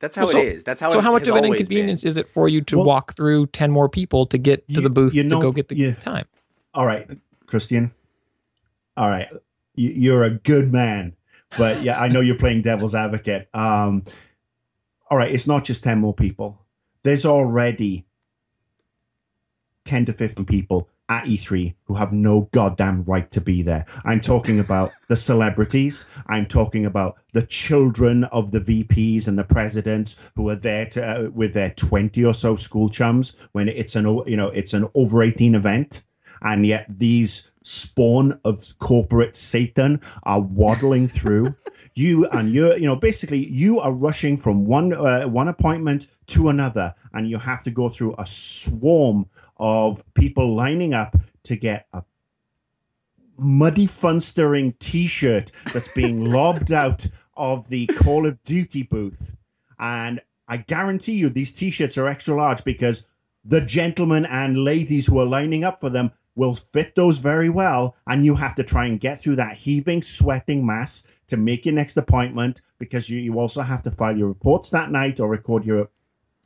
That's 0.00 0.16
how 0.16 0.24
well, 0.24 0.32
so, 0.32 0.38
it 0.38 0.46
is. 0.46 0.64
That's 0.64 0.80
how. 0.80 0.90
So 0.90 1.00
how 1.00 1.12
much 1.12 1.28
of 1.28 1.36
an 1.36 1.44
inconvenience 1.44 2.02
been. 2.02 2.08
is 2.08 2.16
it 2.16 2.28
for 2.28 2.48
you 2.48 2.60
to 2.62 2.78
well, 2.78 2.86
walk 2.86 3.14
through 3.14 3.46
ten 3.48 3.70
more 3.70 3.88
people 3.88 4.26
to 4.26 4.38
get 4.38 4.66
to 4.68 4.74
you, 4.74 4.80
the 4.80 4.90
booth 4.90 5.14
you 5.14 5.22
know, 5.22 5.36
to 5.36 5.42
go 5.42 5.52
get 5.52 5.68
the 5.68 5.76
yeah. 5.76 5.94
time? 5.94 6.26
All 6.74 6.86
right, 6.86 7.08
Christian. 7.46 7.92
All 8.96 9.08
right, 9.08 9.28
you're 9.76 10.24
a 10.24 10.30
good 10.30 10.72
man, 10.72 11.14
but 11.56 11.82
yeah, 11.82 12.00
I 12.00 12.08
know 12.08 12.20
you're 12.20 12.36
playing 12.36 12.62
devil's 12.62 12.96
advocate. 12.96 13.48
Um, 13.54 14.02
all 15.08 15.16
right, 15.16 15.30
it's 15.30 15.46
not 15.46 15.64
just 15.64 15.84
ten 15.84 16.00
more 16.00 16.12
people 16.12 16.61
there's 17.02 17.26
already 17.26 18.06
10 19.84 20.06
to 20.06 20.12
15 20.12 20.44
people 20.44 20.88
at 21.08 21.24
E3 21.24 21.74
who 21.84 21.94
have 21.94 22.12
no 22.12 22.48
goddamn 22.52 23.04
right 23.04 23.30
to 23.32 23.40
be 23.40 23.62
there. 23.62 23.84
I'm 24.04 24.20
talking 24.20 24.60
about 24.60 24.92
the 25.08 25.16
celebrities. 25.16 26.06
I'm 26.28 26.46
talking 26.46 26.86
about 26.86 27.16
the 27.32 27.42
children 27.42 28.24
of 28.24 28.52
the 28.52 28.60
VPs 28.60 29.28
and 29.28 29.38
the 29.38 29.44
presidents 29.44 30.16
who 30.36 30.48
are 30.48 30.56
there 30.56 30.86
to, 30.86 31.26
uh, 31.26 31.30
with 31.30 31.52
their 31.52 31.70
20 31.70 32.24
or 32.24 32.34
so 32.34 32.56
school 32.56 32.88
chums 32.88 33.36
when 33.52 33.68
it's 33.68 33.96
an 33.96 34.06
you 34.26 34.36
know 34.36 34.48
it's 34.48 34.72
an 34.72 34.88
over 34.94 35.22
18 35.22 35.54
event, 35.54 36.04
and 36.40 36.64
yet 36.64 36.86
these 36.88 37.50
spawn 37.62 38.38
of 38.44 38.78
corporate 38.78 39.36
Satan 39.36 40.00
are 40.22 40.40
waddling 40.40 41.08
through. 41.08 41.54
You 41.94 42.26
and 42.28 42.52
you 42.52 42.74
you 42.74 42.86
know 42.86 42.96
basically 42.96 43.46
you 43.48 43.80
are 43.80 43.92
rushing 43.92 44.36
from 44.36 44.64
one 44.64 44.92
uh, 44.92 45.24
one 45.24 45.48
appointment 45.48 46.08
to 46.26 46.48
another 46.48 46.94
and 47.12 47.28
you 47.28 47.38
have 47.38 47.62
to 47.64 47.70
go 47.70 47.88
through 47.88 48.14
a 48.18 48.26
swarm 48.26 49.26
of 49.58 50.02
people 50.14 50.54
lining 50.54 50.94
up 50.94 51.16
to 51.42 51.56
get 51.56 51.86
a 51.92 52.02
muddy 53.36 53.86
fun 53.86 54.20
stirring 54.20 54.72
t-shirt 54.78 55.50
that's 55.72 55.88
being 55.88 56.24
lobbed 56.30 56.72
out 56.72 57.06
of 57.36 57.68
the 57.68 57.86
call 57.86 58.26
of 58.26 58.42
duty 58.44 58.82
booth. 58.82 59.36
And 59.78 60.20
i 60.48 60.56
guarantee 60.56 61.14
you 61.14 61.28
these 61.28 61.52
t-shirts 61.52 61.98
are 61.98 62.08
extra 62.08 62.34
large 62.34 62.64
because 62.64 63.04
the 63.44 63.60
gentlemen 63.60 64.24
and 64.26 64.64
ladies 64.64 65.06
who 65.06 65.18
are 65.18 65.26
lining 65.26 65.64
up 65.64 65.80
for 65.80 65.90
them 65.90 66.12
will 66.34 66.54
fit 66.54 66.94
those 66.94 67.18
very 67.18 67.50
well 67.50 67.94
and 68.06 68.24
you 68.24 68.34
have 68.34 68.54
to 68.54 68.62
try 68.62 68.86
and 68.86 69.00
get 69.00 69.20
through 69.20 69.36
that 69.36 69.56
heaving 69.56 70.00
sweating 70.00 70.64
mass 70.64 71.06
to 71.28 71.36
make 71.36 71.64
your 71.64 71.74
next 71.74 71.96
appointment 71.96 72.60
because 72.78 73.08
you, 73.08 73.18
you 73.18 73.38
also 73.38 73.62
have 73.62 73.82
to 73.82 73.90
file 73.90 74.16
your 74.16 74.28
reports 74.28 74.70
that 74.70 74.90
night 74.90 75.20
or 75.20 75.28
record 75.28 75.64
your 75.64 75.88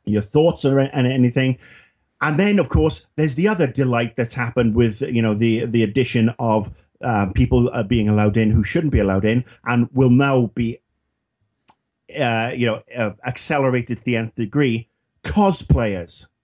your 0.05 0.21
thoughts 0.21 0.63
or 0.63 0.79
anything 0.79 1.57
and 2.21 2.39
then, 2.39 2.59
of 2.59 2.69
course, 2.69 3.07
there's 3.15 3.35
the 3.35 3.47
other 3.47 3.67
delight 3.67 4.15
that's 4.15 4.33
happened 4.33 4.75
with 4.75 5.01
you 5.01 5.21
know 5.21 5.33
the 5.33 5.65
the 5.65 5.83
addition 5.83 6.33
of 6.39 6.71
uh, 7.01 7.27
people 7.33 7.69
uh, 7.71 7.83
being 7.83 8.09
allowed 8.09 8.37
in 8.37 8.49
who 8.49 8.63
shouldn't 8.63 8.93
be 8.93 8.99
allowed 8.99 9.25
in, 9.25 9.45
and 9.65 9.87
will 9.93 10.09
now 10.09 10.47
be 10.55 10.79
uh, 12.19 12.51
you 12.55 12.65
know 12.65 12.81
uh, 12.95 13.11
accelerated 13.25 13.99
to 13.99 14.03
the 14.03 14.17
nth 14.17 14.35
degree. 14.35 14.89
Cosplayers. 15.23 16.27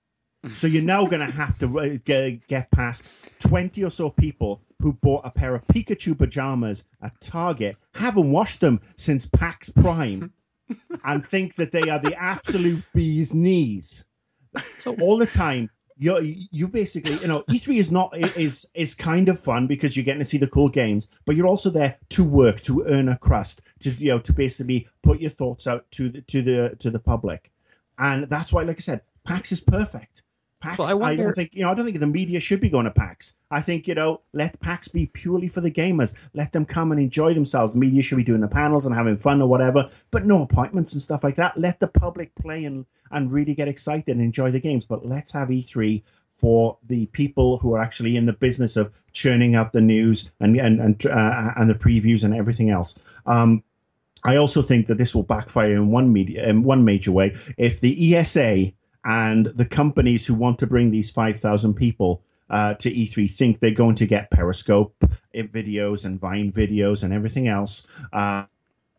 So 0.49 0.67
you're 0.67 0.83
now 0.83 1.05
going 1.05 1.25
to 1.25 1.31
have 1.33 1.57
to 1.59 1.79
uh, 1.79 1.97
get, 2.03 2.45
get 2.49 2.69
past 2.69 3.07
20 3.39 3.81
or 3.85 3.89
so 3.89 4.09
people 4.09 4.59
who 4.83 4.91
bought 4.91 5.25
a 5.25 5.31
pair 5.31 5.55
of 5.55 5.65
Pikachu 5.67 6.15
pajamas 6.17 6.83
at 7.01 7.19
Target, 7.21 7.77
haven't 7.93 8.29
washed 8.29 8.59
them 8.59 8.81
since 8.97 9.25
PAX 9.25 9.69
Prime, 9.69 10.33
and 11.05 11.25
think 11.25 11.55
that 11.55 11.71
they 11.71 11.89
are 11.89 11.99
the 11.99 12.13
absolute 12.21 12.83
bee's 12.93 13.33
knees. 13.33 14.03
So 14.77 14.93
all 14.95 15.17
the 15.17 15.25
time, 15.25 15.69
you 15.97 16.19
you 16.51 16.67
basically 16.67 17.17
you 17.21 17.27
know 17.27 17.43
E3 17.43 17.77
is 17.77 17.91
not 17.91 18.17
is 18.17 18.69
is 18.75 18.93
kind 18.93 19.29
of 19.29 19.39
fun 19.39 19.67
because 19.67 19.95
you're 19.95 20.03
getting 20.03 20.19
to 20.19 20.25
see 20.25 20.37
the 20.37 20.47
cool 20.47 20.67
games, 20.67 21.07
but 21.25 21.37
you're 21.37 21.47
also 21.47 21.69
there 21.69 21.97
to 22.09 22.23
work 22.25 22.59
to 22.63 22.83
earn 22.85 23.07
a 23.07 23.17
crust 23.17 23.61
to 23.79 23.91
you 23.91 24.09
know 24.09 24.19
to 24.19 24.33
basically 24.33 24.89
put 25.01 25.21
your 25.21 25.31
thoughts 25.31 25.65
out 25.65 25.89
to 25.91 26.09
the 26.09 26.21
to 26.23 26.41
the 26.41 26.75
to 26.79 26.91
the 26.91 26.99
public, 26.99 27.51
and 27.97 28.29
that's 28.29 28.51
why, 28.51 28.63
like 28.63 28.79
I 28.79 28.81
said, 28.81 29.01
PAX 29.23 29.53
is 29.53 29.61
perfect. 29.61 30.23
PAX, 30.63 30.79
well, 30.79 30.87
I, 30.87 30.93
wonder... 30.93 31.21
I, 31.21 31.25
don't 31.25 31.33
think 31.33 31.49
you 31.53 31.63
know. 31.63 31.71
I 31.71 31.73
don't 31.73 31.83
think 31.83 31.99
the 31.99 32.07
media 32.07 32.39
should 32.39 32.61
be 32.61 32.69
going 32.69 32.85
to 32.85 32.91
PAX. 32.91 33.35
I 33.51 33.61
think 33.61 33.85
you 33.85 33.95
know, 33.95 34.21
let 34.31 34.57
PAX 34.61 34.87
be 34.87 35.07
purely 35.07 35.49
for 35.49 35.59
the 35.59 35.69
gamers. 35.69 36.15
Let 36.33 36.53
them 36.53 36.65
come 36.65 36.93
and 36.93 37.01
enjoy 37.01 37.33
themselves. 37.33 37.73
The 37.73 37.79
media 37.79 38.01
should 38.01 38.15
be 38.15 38.23
doing 38.23 38.39
the 38.39 38.47
panels 38.47 38.85
and 38.85 38.95
having 38.95 39.17
fun 39.17 39.41
or 39.41 39.49
whatever, 39.49 39.89
but 40.09 40.25
no 40.25 40.41
appointments 40.41 40.93
and 40.93 41.01
stuff 41.01 41.21
like 41.21 41.35
that. 41.35 41.59
Let 41.59 41.81
the 41.81 41.89
public 41.89 42.33
play 42.35 42.63
and 42.63 42.85
and 43.11 43.29
really 43.29 43.53
get 43.53 43.67
excited 43.67 44.07
and 44.07 44.21
enjoy 44.21 44.51
the 44.51 44.59
games. 44.61 44.85
But 44.85 45.05
let's 45.05 45.31
have 45.31 45.49
E3 45.49 46.01
for 46.37 46.77
the 46.87 47.07
people 47.07 47.57
who 47.57 47.73
are 47.73 47.81
actually 47.81 48.15
in 48.15 48.25
the 48.25 48.33
business 48.33 48.77
of 48.77 48.89
churning 49.11 49.55
out 49.55 49.73
the 49.73 49.81
news 49.81 50.31
and 50.39 50.55
and 50.55 50.79
and, 50.79 51.05
uh, 51.05 51.51
and 51.57 51.69
the 51.69 51.75
previews 51.75 52.23
and 52.23 52.33
everything 52.33 52.69
else. 52.69 52.97
Um, 53.25 53.63
I 54.23 54.37
also 54.37 54.61
think 54.61 54.87
that 54.87 54.97
this 54.97 55.13
will 55.13 55.23
backfire 55.23 55.73
in 55.73 55.91
one 55.91 56.13
media 56.13 56.47
in 56.47 56.63
one 56.63 56.85
major 56.85 57.11
way 57.11 57.35
if 57.57 57.81
the 57.81 58.15
ESA 58.15 58.71
and 59.05 59.47
the 59.47 59.65
companies 59.65 60.25
who 60.25 60.33
want 60.33 60.59
to 60.59 60.67
bring 60.67 60.91
these 60.91 61.11
5,000 61.11 61.73
people 61.73 62.21
uh, 62.49 62.73
to 62.75 62.91
E3 62.91 63.29
think 63.29 63.59
they're 63.59 63.71
going 63.71 63.95
to 63.95 64.05
get 64.05 64.29
Periscope 64.31 64.95
videos 65.33 66.05
and 66.05 66.19
Vine 66.19 66.51
videos 66.51 67.03
and 67.03 67.13
everything 67.13 67.47
else 67.47 67.87
uh, 68.11 68.43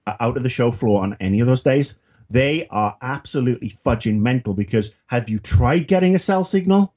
out 0.07 0.37
of 0.37 0.43
the 0.43 0.49
show 0.49 0.73
floor 0.73 1.03
on 1.03 1.17
any 1.21 1.41
of 1.41 1.47
those 1.47 1.63
days. 1.63 1.99
They 2.31 2.67
are 2.69 2.97
absolutely 3.01 3.71
fudging 3.71 4.21
mental 4.21 4.55
because 4.55 4.95
have 5.07 5.29
you 5.29 5.39
tried 5.39 5.87
getting 5.87 6.15
a 6.15 6.19
cell 6.19 6.45
signal? 6.45 6.95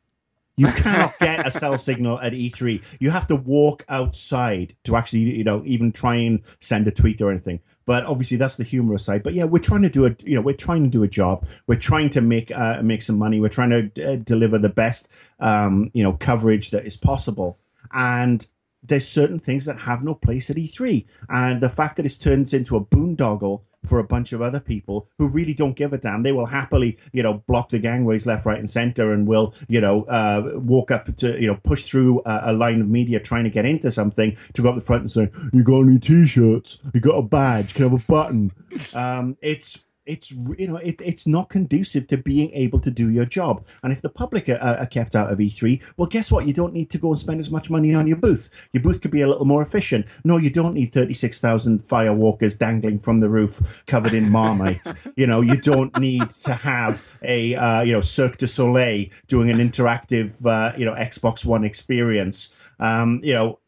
You 0.55 0.67
cannot 0.67 1.13
get 1.19 1.45
a 1.45 1.51
cell 1.51 1.77
signal 1.77 2.19
at 2.19 2.33
E3. 2.33 2.81
You 2.99 3.11
have 3.11 3.27
to 3.27 3.35
walk 3.35 3.85
outside 3.89 4.75
to 4.85 4.95
actually, 4.95 5.19
you 5.19 5.43
know, 5.43 5.61
even 5.65 5.91
try 5.91 6.15
and 6.15 6.41
send 6.59 6.87
a 6.87 6.91
tweet 6.91 7.21
or 7.21 7.29
anything. 7.29 7.59
But 7.87 8.05
obviously, 8.05 8.37
that's 8.37 8.57
the 8.57 8.65
humorous 8.65 9.05
side. 9.05 9.23
But 9.23 9.33
yeah, 9.33 9.45
we're 9.45 9.59
trying 9.59 9.81
to 9.81 9.89
do 9.89 10.05
a 10.05 10.15
you 10.23 10.35
know 10.35 10.41
we're 10.41 10.55
trying 10.55 10.83
to 10.83 10.89
do 10.89 11.01
a 11.01 11.07
job. 11.07 11.47
We're 11.65 11.79
trying 11.79 12.09
to 12.11 12.21
make 12.21 12.51
uh, 12.51 12.83
make 12.83 13.01
some 13.01 13.17
money. 13.17 13.39
We're 13.39 13.49
trying 13.49 13.69
to 13.71 14.13
uh, 14.13 14.15
deliver 14.17 14.59
the 14.59 14.69
best 14.69 15.09
um, 15.39 15.89
you 15.93 16.03
know 16.03 16.13
coverage 16.13 16.69
that 16.71 16.85
is 16.85 16.97
possible. 16.97 17.57
And 17.93 18.45
there's 18.83 19.07
certain 19.07 19.39
things 19.39 19.65
that 19.65 19.79
have 19.79 20.03
no 20.03 20.13
place 20.13 20.49
at 20.49 20.57
E3. 20.57 21.05
And 21.29 21.61
the 21.61 21.69
fact 21.69 21.95
that 21.95 22.05
it's 22.05 22.17
turns 22.17 22.53
into 22.53 22.75
a 22.75 22.81
boondoggle 22.81 23.61
for 23.85 23.99
a 23.99 24.03
bunch 24.03 24.33
of 24.33 24.41
other 24.41 24.59
people 24.59 25.09
who 25.17 25.27
really 25.27 25.53
don't 25.53 25.75
give 25.75 25.93
a 25.93 25.97
damn. 25.97 26.23
They 26.23 26.31
will 26.31 26.45
happily, 26.45 26.97
you 27.13 27.23
know, 27.23 27.43
block 27.47 27.69
the 27.69 27.79
gangways 27.79 28.25
left, 28.25 28.45
right, 28.45 28.59
and 28.59 28.69
center, 28.69 29.13
and 29.13 29.27
will, 29.27 29.53
you 29.67 29.81
know, 29.81 30.03
uh, 30.05 30.51
walk 30.55 30.91
up 30.91 31.15
to, 31.17 31.39
you 31.39 31.47
know, 31.47 31.59
push 31.63 31.83
through 31.83 32.21
a, 32.25 32.51
a, 32.51 32.53
line 32.53 32.81
of 32.81 32.89
media 32.89 33.19
trying 33.19 33.43
to 33.43 33.49
get 33.49 33.65
into 33.65 33.91
something 33.91 34.35
to 34.53 34.61
go 34.61 34.69
up 34.69 34.75
the 34.75 34.81
front 34.81 35.01
and 35.01 35.11
say, 35.11 35.31
"You 35.53 35.63
got 35.63 35.81
any 35.81 35.99
t-shirts? 35.99 36.79
You 36.93 36.99
got 36.99 37.17
a 37.17 37.21
badge? 37.21 37.73
Can 37.73 37.85
I 37.85 37.89
have 37.89 38.01
a 38.01 38.05
button?" 38.05 38.51
Um, 38.93 39.37
it's 39.41 39.85
it's 40.07 40.31
you 40.31 40.67
know 40.67 40.77
it, 40.77 40.99
it's 41.03 41.27
not 41.27 41.49
conducive 41.49 42.07
to 42.07 42.17
being 42.17 42.51
able 42.53 42.79
to 42.79 42.89
do 42.89 43.09
your 43.09 43.25
job. 43.25 43.63
And 43.83 43.93
if 43.93 44.01
the 44.01 44.09
public 44.09 44.49
are, 44.49 44.57
are, 44.57 44.85
kept 44.87 45.15
out 45.15 45.31
of 45.31 45.39
e3 45.39 45.81
well 45.97 46.07
guess 46.07 46.31
what? 46.31 46.47
You 46.47 46.53
don't 46.53 46.73
need 46.73 46.89
to 46.91 46.97
go 46.97 47.09
and 47.09 47.19
spend 47.19 47.39
as 47.39 47.51
much 47.51 47.69
money 47.69 47.93
on 47.93 48.07
your 48.07 48.17
booth. 48.17 48.49
Your 48.73 48.81
booth 48.81 49.01
could 49.01 49.11
be 49.11 49.21
a 49.21 49.27
little 49.27 49.45
more 49.45 49.61
efficient. 49.61 50.05
No 50.23 50.37
you 50.37 50.49
don't 50.49 50.73
need 50.73 50.93
36,000 50.93 51.81
firewalkers 51.81 52.57
dangling 52.57 52.99
from 52.99 53.19
the 53.19 53.29
roof 53.29 53.83
covered 53.85 54.13
in 54.13 54.29
marmite. 54.29 54.87
You 55.15 55.25
know 55.25 55.41
you 55.41 55.57
don't 55.57 55.97
need 55.99 56.29
to 56.29 56.53
have 56.53 57.03
a 57.23 57.55
uh, 57.55 57.81
you 57.81 57.93
know 57.93 58.01
Cirque 58.01 58.37
du 58.37 58.45
Soleil 58.45 59.07
doing 59.27 59.49
an 59.49 59.57
interactive 59.57 60.45
uh, 60.45 60.73
you 60.77 60.85
know 60.85 60.93
Xbox 60.93 61.43
One 61.43 61.63
experience. 61.63 62.55
Um, 62.79 63.19
you 63.23 63.33
know 63.33 63.59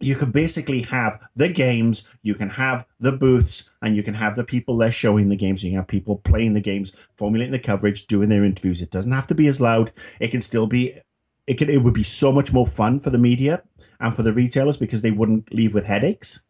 you 0.00 0.16
can 0.16 0.30
basically 0.30 0.82
have 0.82 1.22
the 1.36 1.48
games, 1.48 2.08
you 2.22 2.34
can 2.34 2.48
have 2.48 2.86
the 3.00 3.12
booths, 3.12 3.70
and 3.82 3.94
you 3.94 4.02
can 4.02 4.14
have 4.14 4.34
the 4.34 4.44
people 4.44 4.76
there 4.76 4.90
showing 4.90 5.28
the 5.28 5.36
games. 5.36 5.62
You 5.62 5.70
can 5.70 5.78
have 5.78 5.88
people 5.88 6.16
playing 6.16 6.54
the 6.54 6.60
games, 6.60 6.92
formulating 7.16 7.52
the 7.52 7.58
coverage, 7.58 8.06
doing 8.06 8.30
their 8.30 8.44
interviews. 8.44 8.80
It 8.80 8.90
doesn't 8.90 9.12
have 9.12 9.26
to 9.28 9.34
be 9.34 9.46
as 9.46 9.60
loud. 9.60 9.92
It 10.18 10.28
can 10.28 10.40
still 10.40 10.66
be. 10.66 10.98
It 11.46 11.58
can. 11.58 11.68
It 11.68 11.82
would 11.82 11.94
be 11.94 12.02
so 12.02 12.32
much 12.32 12.52
more 12.52 12.66
fun 12.66 12.98
for 13.00 13.10
the 13.10 13.18
media 13.18 13.62
and 14.00 14.16
for 14.16 14.22
the 14.22 14.32
retailers 14.32 14.78
because 14.78 15.02
they 15.02 15.10
wouldn't 15.10 15.52
leave 15.52 15.74
with 15.74 15.84
headaches. 15.84 16.40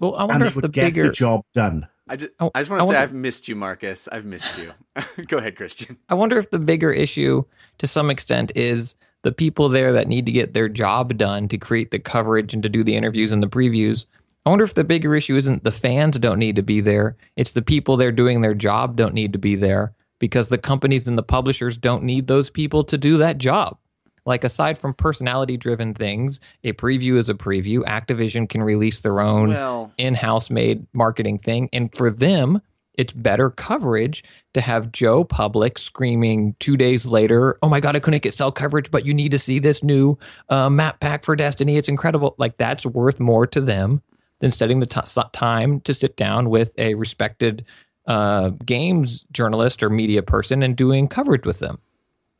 Well, 0.00 0.16
I 0.16 0.24
wonder 0.24 0.46
if 0.46 0.54
the 0.54 0.68
get 0.68 0.86
bigger 0.86 1.04
the 1.04 1.12
job 1.12 1.44
done. 1.52 1.86
I 2.08 2.16
just, 2.16 2.32
oh, 2.40 2.50
I 2.54 2.60
just 2.60 2.70
want 2.70 2.82
to 2.82 2.88
say 2.88 2.94
wonder... 2.94 3.02
I've 3.02 3.14
missed 3.14 3.48
you, 3.48 3.56
Marcus. 3.56 4.08
I've 4.08 4.26
missed 4.26 4.58
you. 4.58 4.72
Go 5.28 5.38
ahead, 5.38 5.56
Christian. 5.56 5.96
I 6.08 6.14
wonder 6.14 6.36
if 6.36 6.50
the 6.50 6.58
bigger 6.58 6.90
issue, 6.90 7.44
to 7.78 7.86
some 7.86 8.10
extent, 8.10 8.52
is 8.54 8.94
the 9.24 9.32
people 9.32 9.70
there 9.70 9.90
that 9.92 10.06
need 10.06 10.26
to 10.26 10.32
get 10.32 10.52
their 10.52 10.68
job 10.68 11.16
done 11.16 11.48
to 11.48 11.58
create 11.58 11.90
the 11.90 11.98
coverage 11.98 12.54
and 12.54 12.62
to 12.62 12.68
do 12.68 12.84
the 12.84 12.94
interviews 12.94 13.32
and 13.32 13.42
the 13.42 13.48
previews. 13.48 14.04
I 14.46 14.50
wonder 14.50 14.64
if 14.64 14.74
the 14.74 14.84
bigger 14.84 15.14
issue 15.14 15.36
isn't 15.36 15.64
the 15.64 15.72
fans 15.72 16.18
don't 16.18 16.38
need 16.38 16.56
to 16.56 16.62
be 16.62 16.82
there. 16.82 17.16
It's 17.34 17.52
the 17.52 17.62
people 17.62 17.96
there 17.96 18.12
doing 18.12 18.42
their 18.42 18.54
job 18.54 18.96
don't 18.96 19.14
need 19.14 19.32
to 19.32 19.38
be 19.38 19.56
there 19.56 19.94
because 20.18 20.50
the 20.50 20.58
companies 20.58 21.08
and 21.08 21.16
the 21.16 21.22
publishers 21.22 21.78
don't 21.78 22.04
need 22.04 22.26
those 22.26 22.50
people 22.50 22.84
to 22.84 22.98
do 22.98 23.16
that 23.16 23.38
job. 23.38 23.78
Like 24.26 24.44
aside 24.44 24.76
from 24.76 24.92
personality 24.92 25.56
driven 25.56 25.94
things, 25.94 26.38
a 26.62 26.72
preview 26.74 27.16
is 27.16 27.30
a 27.30 27.34
preview. 27.34 27.80
Activision 27.80 28.46
can 28.48 28.62
release 28.62 29.00
their 29.00 29.20
own 29.20 29.48
well, 29.48 29.92
in-house 29.96 30.50
made 30.50 30.86
marketing 30.92 31.38
thing 31.38 31.70
and 31.72 31.94
for 31.96 32.10
them 32.10 32.60
it's 32.94 33.12
better 33.12 33.50
coverage 33.50 34.24
to 34.54 34.60
have 34.60 34.92
Joe 34.92 35.24
Public 35.24 35.78
screaming 35.78 36.54
two 36.60 36.76
days 36.76 37.06
later, 37.06 37.58
"Oh 37.62 37.68
my 37.68 37.80
god, 37.80 37.96
I 37.96 38.00
couldn't 38.00 38.22
get 38.22 38.34
cell 38.34 38.52
coverage, 38.52 38.90
but 38.90 39.04
you 39.04 39.14
need 39.14 39.32
to 39.32 39.38
see 39.38 39.58
this 39.58 39.82
new 39.82 40.18
uh, 40.48 40.70
map 40.70 41.00
pack 41.00 41.24
for 41.24 41.36
Destiny. 41.36 41.76
It's 41.76 41.88
incredible." 41.88 42.34
Like 42.38 42.56
that's 42.56 42.86
worth 42.86 43.20
more 43.20 43.46
to 43.48 43.60
them 43.60 44.02
than 44.40 44.52
setting 44.52 44.80
the 44.80 44.86
t- 44.86 45.00
time 45.32 45.80
to 45.80 45.94
sit 45.94 46.16
down 46.16 46.50
with 46.50 46.72
a 46.78 46.94
respected 46.94 47.64
uh, 48.06 48.50
games 48.64 49.24
journalist 49.32 49.82
or 49.82 49.90
media 49.90 50.22
person 50.22 50.62
and 50.62 50.76
doing 50.76 51.08
coverage 51.08 51.46
with 51.46 51.58
them. 51.58 51.78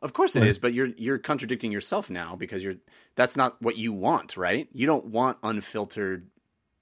Of 0.02 0.12
course 0.12 0.36
it 0.36 0.40
right. 0.40 0.50
is, 0.50 0.59
but 0.59 0.74
you're 0.74 0.88
you're 0.98 1.18
contradicting 1.18 1.72
yourself 1.72 2.11
now 2.11 2.36
because 2.36 2.62
you're 2.62 2.76
that's 3.14 3.36
not 3.36 3.61
what 3.62 3.78
you 3.78 3.92
want, 3.92 4.36
right? 4.36 4.68
You 4.72 4.86
don't 4.86 5.07
want 5.07 5.38
unfiltered 5.42 6.28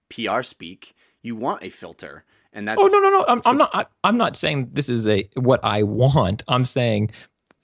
PR 0.09 0.43
speak. 0.43 0.95
You 1.23 1.37
want 1.37 1.63
a 1.63 1.71
filter 1.71 2.25
and 2.53 2.69
that's 2.69 2.81
oh 2.83 2.87
no 2.87 2.99
no 3.01 3.11
no 3.11 3.25
I'm, 3.27 3.43
so, 3.43 3.51
I'm 3.51 3.59
not 3.59 3.71
I, 3.75 4.09
am 4.09 4.17
not 4.17 4.37
saying 4.37 4.71
this 4.73 4.89
is 4.89 5.09
a 5.09 5.29
what 5.35 5.61
I 5.65 5.83
want. 5.83 6.43
I'm 6.49 6.65
saying 6.65 7.11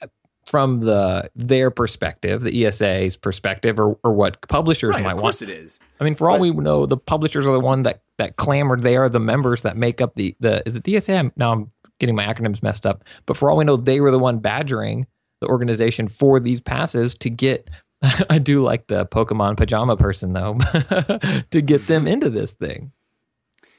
uh, 0.00 0.06
from 0.46 0.80
the 0.80 1.30
their 1.36 1.70
perspective, 1.70 2.42
the 2.42 2.64
ESA's 2.64 3.16
perspective, 3.16 3.78
or, 3.78 3.98
or 4.02 4.12
what 4.12 4.40
publishers 4.48 4.94
right, 4.94 5.04
might 5.04 5.16
of 5.16 5.22
want. 5.22 5.42
it 5.42 5.50
is. 5.50 5.78
I 6.00 6.04
mean, 6.04 6.14
for 6.14 6.30
all 6.30 6.38
we 6.38 6.50
know, 6.50 6.86
the 6.86 6.96
publishers 6.96 7.46
are 7.46 7.52
the 7.52 7.60
one 7.60 7.82
that 7.82 8.02
that 8.16 8.36
clamored. 8.36 8.82
They 8.82 8.96
are 8.96 9.08
the 9.08 9.20
members 9.20 9.62
that 9.62 9.76
make 9.76 10.00
up 10.00 10.14
the 10.14 10.34
the 10.40 10.62
is 10.66 10.76
it 10.76 10.84
the 10.84 10.96
ESA? 10.96 11.32
now 11.36 11.52
I'm 11.52 11.70
getting 11.98 12.14
my 12.14 12.24
acronyms 12.24 12.62
messed 12.62 12.86
up. 12.86 13.04
But 13.26 13.36
for 13.36 13.50
all 13.50 13.56
we 13.56 13.64
know, 13.64 13.76
they 13.76 14.00
were 14.00 14.10
the 14.10 14.18
one 14.18 14.38
badgering 14.38 15.06
the 15.40 15.46
organization 15.46 16.08
for 16.08 16.40
these 16.40 16.60
passes 16.60 17.14
to 17.16 17.30
get. 17.30 17.68
I 18.30 18.38
do 18.38 18.62
like 18.62 18.86
the 18.86 19.06
Pokemon 19.06 19.56
pajama 19.56 19.96
person 19.96 20.32
though, 20.32 20.58
to 21.50 21.60
get 21.60 21.86
them 21.86 22.06
into 22.06 22.30
this 22.30 22.52
thing. 22.52 22.92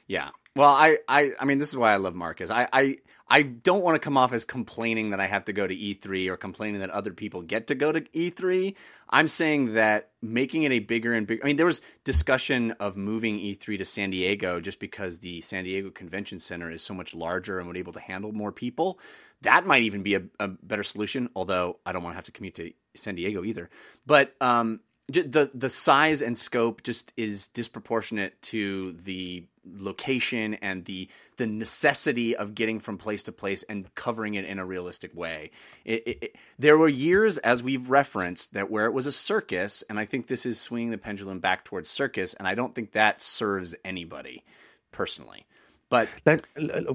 Yeah. 0.06 0.30
Well, 0.56 0.70
I, 0.70 0.98
I, 1.08 1.30
I 1.40 1.44
mean, 1.44 1.58
this 1.58 1.68
is 1.68 1.76
why 1.76 1.92
I 1.92 1.96
love 1.96 2.14
Marcus. 2.14 2.50
I, 2.50 2.68
I, 2.72 2.98
I 3.28 3.42
don't 3.42 3.82
want 3.82 3.94
to 3.94 4.00
come 4.00 4.16
off 4.16 4.32
as 4.32 4.44
complaining 4.44 5.10
that 5.10 5.20
I 5.20 5.26
have 5.26 5.44
to 5.44 5.52
go 5.52 5.64
to 5.64 5.74
E3 5.74 6.28
or 6.28 6.36
complaining 6.36 6.80
that 6.80 6.90
other 6.90 7.12
people 7.12 7.42
get 7.42 7.68
to 7.68 7.76
go 7.76 7.92
to 7.92 8.00
E3. 8.00 8.74
I'm 9.08 9.28
saying 9.28 9.74
that 9.74 10.10
making 10.20 10.64
it 10.64 10.72
a 10.72 10.80
bigger 10.80 11.14
and 11.14 11.28
bigger. 11.28 11.44
I 11.44 11.46
mean, 11.46 11.56
there 11.56 11.66
was 11.66 11.80
discussion 12.02 12.72
of 12.72 12.96
moving 12.96 13.38
E3 13.38 13.78
to 13.78 13.84
San 13.84 14.10
Diego 14.10 14.60
just 14.60 14.80
because 14.80 15.18
the 15.18 15.40
San 15.40 15.62
Diego 15.62 15.90
Convention 15.90 16.40
Center 16.40 16.68
is 16.68 16.82
so 16.82 16.94
much 16.94 17.14
larger 17.14 17.58
and 17.58 17.68
would 17.68 17.76
able 17.76 17.92
to 17.92 18.00
handle 18.00 18.32
more 18.32 18.50
people. 18.50 18.98
That 19.42 19.66
might 19.66 19.84
even 19.84 20.02
be 20.02 20.16
a, 20.16 20.22
a 20.40 20.48
better 20.48 20.82
solution. 20.82 21.30
Although 21.36 21.78
I 21.86 21.92
don't 21.92 22.02
want 22.02 22.14
to 22.14 22.16
have 22.16 22.24
to 22.24 22.32
commute 22.32 22.56
to 22.56 22.72
San 22.96 23.14
Diego 23.14 23.44
either. 23.44 23.70
But 24.04 24.34
um, 24.40 24.80
the 25.08 25.50
the 25.54 25.70
size 25.70 26.22
and 26.22 26.36
scope 26.36 26.82
just 26.82 27.12
is 27.16 27.48
disproportionate 27.48 28.40
to 28.42 28.92
the 29.04 29.46
location 29.64 30.54
and 30.54 30.84
the 30.86 31.08
the 31.36 31.46
necessity 31.46 32.36
of 32.36 32.54
getting 32.54 32.80
from 32.80 32.98
place 32.98 33.22
to 33.22 33.32
place 33.32 33.62
and 33.64 33.94
covering 33.94 34.34
it 34.34 34.44
in 34.44 34.58
a 34.58 34.64
realistic 34.64 35.14
way. 35.14 35.50
It, 35.84 36.02
it, 36.06 36.18
it, 36.22 36.36
there 36.58 36.76
were 36.76 36.88
years, 36.88 37.38
as 37.38 37.62
we've 37.62 37.88
referenced, 37.88 38.54
that 38.54 38.70
where 38.70 38.86
it 38.86 38.92
was 38.92 39.06
a 39.06 39.12
circus, 39.12 39.82
and 39.88 39.98
I 39.98 40.04
think 40.04 40.26
this 40.26 40.44
is 40.44 40.60
swinging 40.60 40.90
the 40.90 40.98
pendulum 40.98 41.40
back 41.40 41.64
towards 41.64 41.88
circus, 41.88 42.34
and 42.34 42.46
I 42.46 42.54
don't 42.54 42.74
think 42.74 42.92
that 42.92 43.22
serves 43.22 43.74
anybody 43.84 44.44
personally. 44.92 45.46
But 45.88 46.08
Let, 46.24 46.42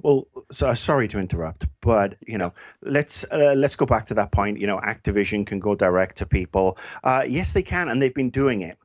well, 0.03 0.27
so 0.51 0.73
sorry 0.73 1.09
to 1.09 1.19
interrupt, 1.19 1.65
but 1.81 2.15
you 2.25 2.37
know, 2.37 2.53
let's 2.81 3.25
uh, 3.29 3.53
let's 3.57 3.75
go 3.75 3.85
back 3.85 4.05
to 4.05 4.13
that 4.13 4.31
point. 4.31 4.59
You 4.59 4.67
know, 4.67 4.77
Activision 4.77 5.45
can 5.45 5.59
go 5.59 5.75
direct 5.75 6.15
to 6.17 6.25
people. 6.25 6.77
Uh, 7.03 7.23
yes, 7.27 7.51
they 7.51 7.63
can, 7.63 7.89
and 7.89 8.01
they've 8.01 8.13
been 8.13 8.29
doing 8.29 8.61
it. 8.61 8.77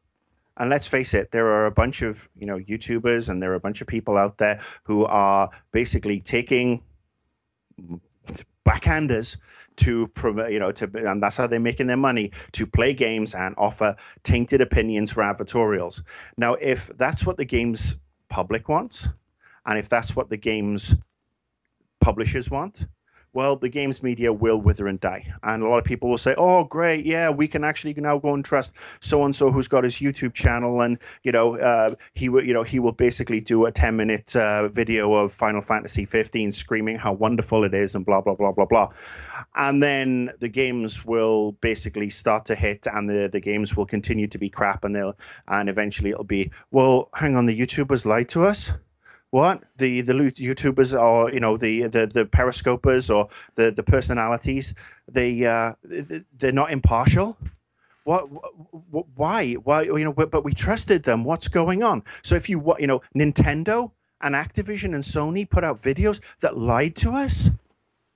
And 0.61 0.68
let's 0.68 0.86
face 0.86 1.14
it, 1.14 1.30
there 1.30 1.46
are 1.46 1.64
a 1.64 1.70
bunch 1.70 2.02
of 2.02 2.28
you 2.36 2.46
know 2.46 2.58
YouTubers 2.58 3.30
and 3.30 3.42
there 3.42 3.50
are 3.50 3.54
a 3.54 3.61
bunch 3.61 3.80
of 3.80 3.86
people 3.86 4.18
out 4.18 4.36
there 4.36 4.61
who 4.84 5.06
are 5.06 5.48
basically 5.72 6.20
taking 6.20 6.82
backhanders 8.66 9.38
to 9.76 10.08
promote, 10.08 10.52
you 10.52 10.58
know, 10.58 10.70
to 10.72 10.90
and 10.94 11.22
that's 11.22 11.38
how 11.38 11.46
they're 11.46 11.58
making 11.58 11.86
their 11.86 11.96
money 11.96 12.30
to 12.52 12.66
play 12.66 12.92
games 12.92 13.34
and 13.34 13.54
offer 13.56 13.96
tainted 14.22 14.61
opinions 14.61 15.11
for 15.11 15.22
advertorials. 15.22 16.02
Now, 16.36 16.54
if 16.54 16.88
that's 16.98 17.24
what 17.24 17.38
the 17.38 17.46
game's 17.46 17.96
public 18.28 18.68
wants, 18.68 19.08
and 19.64 19.78
if 19.78 19.88
that's 19.88 20.14
what 20.14 20.28
the 20.28 20.36
game's 20.36 20.94
publishers 22.00 22.50
want, 22.50 22.86
well, 23.33 23.57
the 23.57 23.68
games 23.68 24.03
media 24.03 24.33
will 24.33 24.61
wither 24.61 24.89
and 24.89 25.01
die. 25.01 25.33
And 25.43 25.62
a 25.62 25.68
lot 25.68 25.78
of 25.78 25.85
people 25.85 26.09
will 26.09 26.18
say, 26.18 26.35
"Oh, 26.37 26.64
great, 26.64 27.07
yeah, 27.07 27.31
we 27.31 27.47
can 27.47 27.64
actually 27.64 27.95
now 27.95 28.18
go 28.18 28.35
and 28.35 28.45
trust 28.45 28.74
so 29.01 29.24
and 29.24 29.35
so 29.35 29.51
who's 29.51 29.68
got 29.68 29.85
his 29.85 29.97
YouTube 29.97 30.35
channel, 30.35 30.81
and 30.81 30.99
you 31.22 31.33
know, 31.33 31.57
uh, 31.59 31.95
he 32.14 32.28
will, 32.28 32.45
you 32.45 32.53
know, 32.53 32.62
he 32.62 32.78
will 32.78 32.93
basically 32.93 33.41
do 33.41 33.66
a 33.66 33.72
ten 33.72 33.97
minute 33.97 34.35
uh, 34.35 34.68
video 34.68 35.14
of 35.14 35.33
Final 35.33 35.61
Fantasy 35.61 36.05
15 36.05 36.53
screaming 36.53 36.97
how 36.97 37.12
wonderful 37.12 37.64
it 37.64 37.74
is, 37.74 37.95
and 37.95 38.05
blah 38.05 38.20
blah 38.20 38.35
blah 38.35 38.53
blah 38.53 38.66
blah." 38.66 38.89
And 39.57 39.83
then 39.83 40.33
the 40.41 40.49
games 40.49 41.05
will 41.05 41.53
basically 41.61 42.11
start 42.11 42.45
to 42.47 42.55
hit, 42.55 42.87
and 42.87 43.09
the 43.09 43.28
the 43.28 43.41
games 43.41 43.76
will 43.76 43.87
continue 43.87 44.26
to 44.28 44.39
be 44.39 44.49
crap, 44.49 44.85
and 44.85 44.95
they'll, 44.95 45.16
and 45.49 45.68
eventually 45.68 46.11
it'll 46.11 46.24
be, 46.24 46.51
well, 46.70 47.09
hang 47.14 47.37
on, 47.37 47.47
the 47.47 47.59
YouTubers 47.59 48.07
lied 48.07 48.28
to 48.31 48.45
us 48.45 48.72
what? 49.31 49.62
The 49.76 50.01
the 50.01 50.12
YouTubers 50.12 51.01
or 51.01 51.33
you 51.33 51.41
know 51.41 51.57
the 51.57 51.83
the 51.87 52.07
the 52.07 52.26
periscopers 52.26 53.14
or 53.14 53.28
the 53.55 53.70
the 53.70 53.83
personalities 53.83 54.74
they 55.09 55.45
uh, 55.47 55.74
they're 56.39 56.53
not 56.53 56.70
impartial. 56.70 57.37
What, 58.05 58.28
why? 59.14 59.55
Why 59.55 59.83
you 59.83 60.05
know 60.05 60.12
but 60.12 60.45
we 60.45 60.53
trusted 60.53 61.05
them. 61.05 61.24
What's 61.24 61.49
going 61.49 61.83
on? 61.83 62.03
So 62.22 62.35
if 62.35 62.49
you 62.49 62.74
you 62.78 62.87
know 62.87 63.03
nintendo 63.16 63.93
and 64.20 64.35
activision 64.35 64.95
and 64.95 65.05
sony 65.05 65.49
put 65.49 65.64
out 65.64 65.81
videos 65.81 66.20
that 66.41 66.59
lied 66.59 66.97
to 66.97 67.12
us 67.12 67.51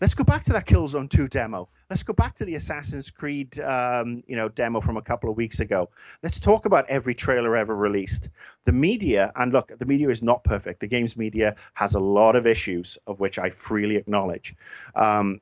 let's 0.00 0.14
go 0.14 0.24
back 0.24 0.42
to 0.42 0.52
that 0.52 0.66
killzone 0.66 1.08
2 1.08 1.28
demo 1.28 1.68
let's 1.90 2.02
go 2.02 2.12
back 2.12 2.34
to 2.34 2.44
the 2.44 2.56
Assassin's 2.56 3.10
Creed, 3.10 3.60
um, 3.60 4.22
you 4.26 4.34
know, 4.34 4.48
demo 4.48 4.80
from 4.80 4.96
a 4.96 5.02
couple 5.02 5.30
of 5.30 5.36
weeks 5.36 5.60
ago. 5.60 5.88
Let's 6.24 6.40
talk 6.40 6.66
about 6.66 6.86
every 6.88 7.14
trailer 7.14 7.56
ever 7.56 7.76
released. 7.76 8.30
The 8.64 8.72
media, 8.72 9.30
and 9.36 9.52
look, 9.52 9.70
the 9.78 9.86
media 9.86 10.10
is 10.10 10.22
not 10.22 10.42
perfect. 10.44 10.80
The 10.80 10.88
games 10.88 11.16
media 11.16 11.54
has 11.74 11.94
a 11.94 12.00
lot 12.00 12.34
of 12.34 12.48
issues, 12.48 12.98
of 13.06 13.20
which 13.20 13.38
I 13.38 13.50
freely 13.50 13.94
acknowledge. 13.94 14.56
Um, 14.96 15.40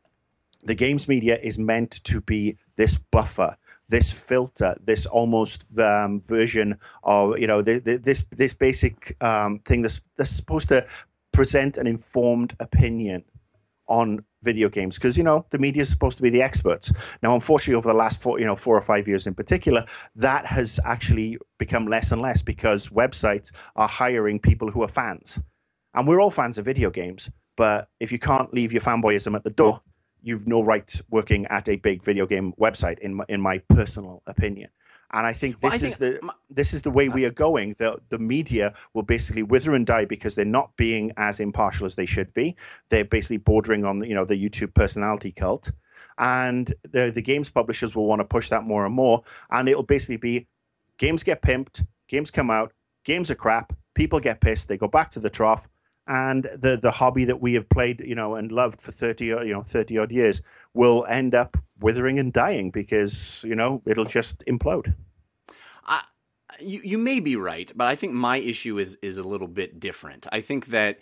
the 0.64 0.74
games 0.74 1.08
media 1.08 1.38
is 1.42 1.58
meant 1.58 2.04
to 2.04 2.20
be 2.20 2.56
this 2.76 2.98
buffer 2.98 3.56
this 3.88 4.10
filter, 4.10 4.74
this 4.84 5.04
almost 5.04 5.78
um, 5.78 6.18
version 6.22 6.78
of 7.02 7.38
you 7.38 7.46
know 7.46 7.60
this 7.60 8.24
this 8.30 8.54
basic 8.54 9.16
um, 9.22 9.58
thing 9.66 9.82
that's, 9.82 10.00
that's 10.16 10.30
supposed 10.30 10.68
to 10.70 10.86
present 11.32 11.76
an 11.76 11.86
informed 11.86 12.54
opinion 12.58 13.22
on 13.88 14.24
video 14.42 14.68
games 14.68 14.96
because 14.96 15.16
you 15.16 15.24
know 15.24 15.46
the 15.50 15.58
media 15.58 15.82
is 15.82 15.88
supposed 15.88 16.16
to 16.16 16.22
be 16.22 16.30
the 16.30 16.42
experts. 16.42 16.92
Now, 17.22 17.34
unfortunately, 17.34 17.76
over 17.76 17.88
the 17.88 17.94
last 17.94 18.20
four, 18.20 18.38
you 18.38 18.46
know, 18.46 18.56
four 18.56 18.76
or 18.76 18.82
five 18.82 19.08
years 19.08 19.26
in 19.26 19.34
particular, 19.34 19.84
that 20.16 20.46
has 20.46 20.78
actually 20.84 21.38
become 21.58 21.86
less 21.86 22.12
and 22.12 22.20
less 22.20 22.42
because 22.42 22.88
websites 22.88 23.52
are 23.76 23.88
hiring 23.88 24.38
people 24.38 24.70
who 24.70 24.82
are 24.82 24.88
fans, 24.88 25.40
and 25.94 26.06
we're 26.06 26.20
all 26.20 26.30
fans 26.30 26.58
of 26.58 26.64
video 26.64 26.90
games. 26.90 27.30
But 27.56 27.88
if 28.00 28.10
you 28.10 28.18
can't 28.18 28.52
leave 28.54 28.72
your 28.72 28.82
fanboyism 28.82 29.36
at 29.36 29.44
the 29.44 29.50
door, 29.50 29.80
you've 30.22 30.46
no 30.46 30.62
right 30.62 31.00
working 31.10 31.46
at 31.46 31.68
a 31.68 31.76
big 31.76 32.02
video 32.02 32.26
game 32.26 32.52
website, 32.58 32.98
in 33.00 33.14
my, 33.14 33.24
in 33.28 33.40
my 33.40 33.58
personal 33.58 34.22
opinion. 34.26 34.70
And 35.12 35.26
I 35.26 35.32
think 35.32 35.60
this 35.60 35.62
well, 35.62 35.72
I 35.72 35.74
is 35.74 35.96
think, 35.96 36.20
the 36.20 36.32
this 36.48 36.72
is 36.72 36.82
the 36.82 36.90
way 36.90 37.08
we 37.08 37.24
are 37.24 37.30
going. 37.30 37.74
The 37.78 37.98
the 38.08 38.18
media 38.18 38.74
will 38.94 39.02
basically 39.02 39.42
wither 39.42 39.74
and 39.74 39.86
die 39.86 40.06
because 40.06 40.34
they're 40.34 40.44
not 40.44 40.74
being 40.76 41.12
as 41.16 41.38
impartial 41.38 41.84
as 41.84 41.96
they 41.96 42.06
should 42.06 42.32
be. 42.32 42.56
They're 42.88 43.04
basically 43.04 43.38
bordering 43.38 43.84
on 43.84 44.02
you 44.04 44.14
know 44.14 44.24
the 44.24 44.42
YouTube 44.42 44.74
personality 44.74 45.32
cult, 45.32 45.70
and 46.18 46.72
the 46.82 47.10
the 47.10 47.22
games 47.22 47.50
publishers 47.50 47.94
will 47.94 48.06
want 48.06 48.20
to 48.20 48.24
push 48.24 48.48
that 48.48 48.64
more 48.64 48.86
and 48.86 48.94
more. 48.94 49.22
And 49.50 49.68
it'll 49.68 49.82
basically 49.82 50.16
be 50.16 50.46
games 50.96 51.22
get 51.22 51.42
pimped, 51.42 51.84
games 52.08 52.30
come 52.30 52.50
out, 52.50 52.72
games 53.04 53.30
are 53.30 53.34
crap, 53.34 53.72
people 53.94 54.20
get 54.20 54.40
pissed, 54.40 54.68
they 54.68 54.78
go 54.78 54.88
back 54.88 55.10
to 55.10 55.20
the 55.20 55.30
trough, 55.30 55.68
and 56.06 56.44
the 56.54 56.76
the 56.76 56.90
hobby 56.90 57.24
that 57.24 57.40
we 57.40 57.54
have 57.54 57.68
played 57.68 58.00
you 58.04 58.14
know 58.14 58.34
and 58.34 58.50
loved 58.50 58.80
for 58.80 58.92
30 58.92 59.32
uh, 59.32 59.42
you 59.42 59.52
know 59.52 59.62
30 59.62 59.98
odd 59.98 60.12
years 60.12 60.42
will 60.74 61.06
end 61.08 61.34
up 61.34 61.56
withering 61.80 62.18
and 62.18 62.32
dying 62.32 62.70
because 62.70 63.44
you 63.46 63.54
know 63.54 63.82
it'll 63.86 64.04
just 64.04 64.44
implode. 64.46 64.94
You 66.60 66.80
you 66.84 66.98
may 66.98 67.20
be 67.20 67.36
right, 67.36 67.70
but 67.74 67.86
I 67.86 67.96
think 67.96 68.12
my 68.12 68.36
issue 68.36 68.78
is 68.78 68.98
is 69.02 69.18
a 69.18 69.22
little 69.22 69.48
bit 69.48 69.80
different. 69.80 70.26
I 70.30 70.40
think 70.40 70.66
that 70.66 71.00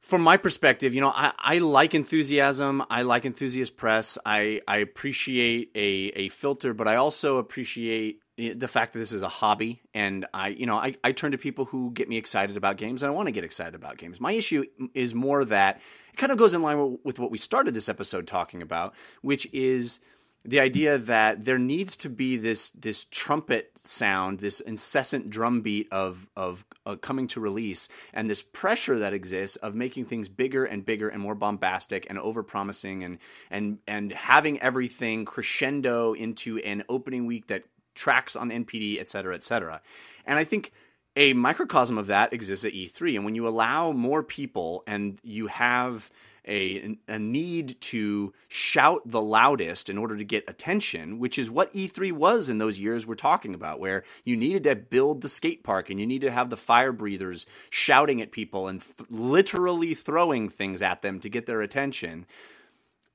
from 0.00 0.22
my 0.22 0.36
perspective, 0.36 0.94
you 0.94 1.00
know, 1.00 1.12
I, 1.14 1.32
I 1.38 1.58
like 1.58 1.94
enthusiasm. 1.94 2.84
I 2.88 3.02
like 3.02 3.24
enthusiast 3.24 3.76
press. 3.76 4.16
I, 4.24 4.60
I 4.68 4.78
appreciate 4.78 5.70
a, 5.74 6.12
a 6.14 6.28
filter, 6.28 6.72
but 6.72 6.86
I 6.86 6.96
also 6.96 7.38
appreciate 7.38 8.22
the 8.38 8.68
fact 8.68 8.92
that 8.92 9.00
this 9.00 9.10
is 9.10 9.22
a 9.22 9.28
hobby 9.28 9.82
and 9.92 10.24
I, 10.32 10.48
you 10.48 10.64
know, 10.64 10.76
I, 10.76 10.94
I 11.02 11.10
turn 11.10 11.32
to 11.32 11.38
people 11.38 11.64
who 11.64 11.90
get 11.90 12.08
me 12.08 12.16
excited 12.16 12.56
about 12.56 12.76
games 12.76 13.02
and 13.02 13.10
I 13.10 13.14
want 13.14 13.26
to 13.26 13.32
get 13.32 13.42
excited 13.42 13.74
about 13.74 13.98
games. 13.98 14.20
My 14.20 14.32
issue 14.32 14.64
is 14.94 15.12
more 15.12 15.44
that 15.46 15.80
it 16.12 16.16
kind 16.16 16.30
of 16.30 16.38
goes 16.38 16.54
in 16.54 16.62
line 16.62 16.98
with 17.02 17.18
what 17.18 17.32
we 17.32 17.38
started 17.38 17.74
this 17.74 17.88
episode 17.88 18.28
talking 18.28 18.62
about, 18.62 18.94
which 19.22 19.52
is 19.52 19.98
the 20.44 20.60
idea 20.60 20.98
that 20.98 21.44
there 21.44 21.58
needs 21.58 21.96
to 21.96 22.08
be 22.08 22.36
this 22.36 22.70
this 22.70 23.06
trumpet 23.06 23.72
sound, 23.82 24.38
this 24.38 24.60
incessant 24.60 25.30
drumbeat 25.30 25.88
of 25.90 26.28
of 26.36 26.64
uh, 26.86 26.94
coming 26.94 27.26
to 27.26 27.40
release, 27.40 27.88
and 28.14 28.30
this 28.30 28.42
pressure 28.42 29.00
that 29.00 29.12
exists 29.12 29.56
of 29.56 29.74
making 29.74 30.04
things 30.04 30.28
bigger 30.28 30.64
and 30.64 30.86
bigger 30.86 31.08
and 31.08 31.20
more 31.20 31.34
bombastic 31.34 32.06
and 32.08 32.20
overpromising 32.20 33.04
and 33.04 33.18
and 33.50 33.78
and 33.88 34.12
having 34.12 34.60
everything 34.60 35.24
crescendo 35.24 36.12
into 36.12 36.58
an 36.58 36.84
opening 36.88 37.26
week 37.26 37.48
that 37.48 37.64
tracks 37.98 38.36
on 38.36 38.50
NPD, 38.50 39.00
et 39.00 39.08
cetera, 39.08 39.34
et 39.34 39.44
cetera. 39.44 39.80
And 40.24 40.38
I 40.38 40.44
think 40.44 40.72
a 41.16 41.32
microcosm 41.32 41.98
of 41.98 42.06
that 42.06 42.32
exists 42.32 42.64
at 42.64 42.72
E3. 42.72 43.16
And 43.16 43.24
when 43.24 43.34
you 43.34 43.46
allow 43.48 43.90
more 43.90 44.22
people 44.22 44.84
and 44.86 45.18
you 45.24 45.48
have 45.48 46.10
a, 46.46 46.96
a 47.08 47.18
need 47.18 47.78
to 47.80 48.32
shout 48.46 49.02
the 49.04 49.20
loudest 49.20 49.90
in 49.90 49.98
order 49.98 50.16
to 50.16 50.24
get 50.24 50.48
attention, 50.48 51.18
which 51.18 51.38
is 51.38 51.50
what 51.50 51.74
E3 51.74 52.12
was 52.12 52.48
in 52.48 52.58
those 52.58 52.78
years 52.78 53.04
we're 53.04 53.16
talking 53.16 53.52
about, 53.52 53.80
where 53.80 54.04
you 54.24 54.36
needed 54.36 54.62
to 54.62 54.76
build 54.76 55.20
the 55.20 55.28
skate 55.28 55.64
park 55.64 55.90
and 55.90 55.98
you 55.98 56.06
need 56.06 56.22
to 56.22 56.30
have 56.30 56.50
the 56.50 56.56
fire 56.56 56.92
breathers 56.92 57.46
shouting 57.68 58.22
at 58.22 58.30
people 58.30 58.68
and 58.68 58.80
th- 58.80 59.10
literally 59.10 59.94
throwing 59.94 60.48
things 60.48 60.80
at 60.82 61.02
them 61.02 61.18
to 61.20 61.28
get 61.28 61.46
their 61.46 61.60
attention. 61.60 62.26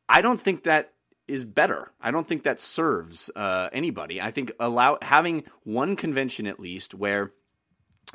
I 0.09 0.21
don't 0.21 0.41
think 0.41 0.63
that 0.63 0.91
is 1.27 1.45
better. 1.45 1.91
I 2.01 2.11
don't 2.11 2.27
think 2.27 2.43
that 2.43 2.59
serves 2.59 3.29
uh, 3.35 3.69
anybody. 3.71 4.21
I 4.21 4.31
think 4.31 4.51
allow 4.59 4.97
having 5.01 5.43
one 5.63 5.95
convention 5.95 6.47
at 6.47 6.59
least 6.59 6.93
where 6.93 7.31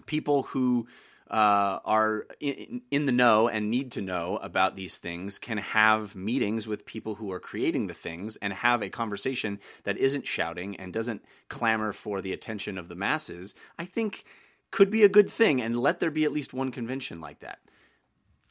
people 0.06 0.44
who 0.44 0.86
uh, 1.30 1.78
are 1.84 2.26
in, 2.40 2.82
in, 2.90 3.06
the 3.06 3.12
know 3.12 3.48
and 3.48 3.70
need 3.70 3.92
to 3.92 4.00
know 4.00 4.38
about 4.38 4.76
these 4.76 4.96
things 4.96 5.38
can 5.38 5.58
have 5.58 6.16
meetings 6.16 6.66
with 6.66 6.86
people 6.86 7.16
who 7.16 7.30
are 7.30 7.40
creating 7.40 7.86
the 7.86 7.94
things 7.94 8.36
and 8.36 8.52
have 8.52 8.82
a 8.82 8.88
conversation 8.88 9.60
that 9.84 9.98
isn't 9.98 10.26
shouting 10.26 10.76
and 10.76 10.92
doesn't 10.92 11.22
clamor 11.48 11.92
for 11.92 12.22
the 12.22 12.32
attention 12.32 12.78
of 12.78 12.88
the 12.88 12.94
masses, 12.94 13.54
I 13.78 13.84
think 13.84 14.24
could 14.70 14.90
be 14.90 15.04
a 15.04 15.08
good 15.08 15.28
thing. 15.28 15.60
And 15.60 15.76
let 15.76 16.00
there 16.00 16.10
be 16.10 16.24
at 16.24 16.32
least 16.32 16.54
one 16.54 16.70
convention 16.70 17.20
like 17.20 17.40
that. 17.40 17.58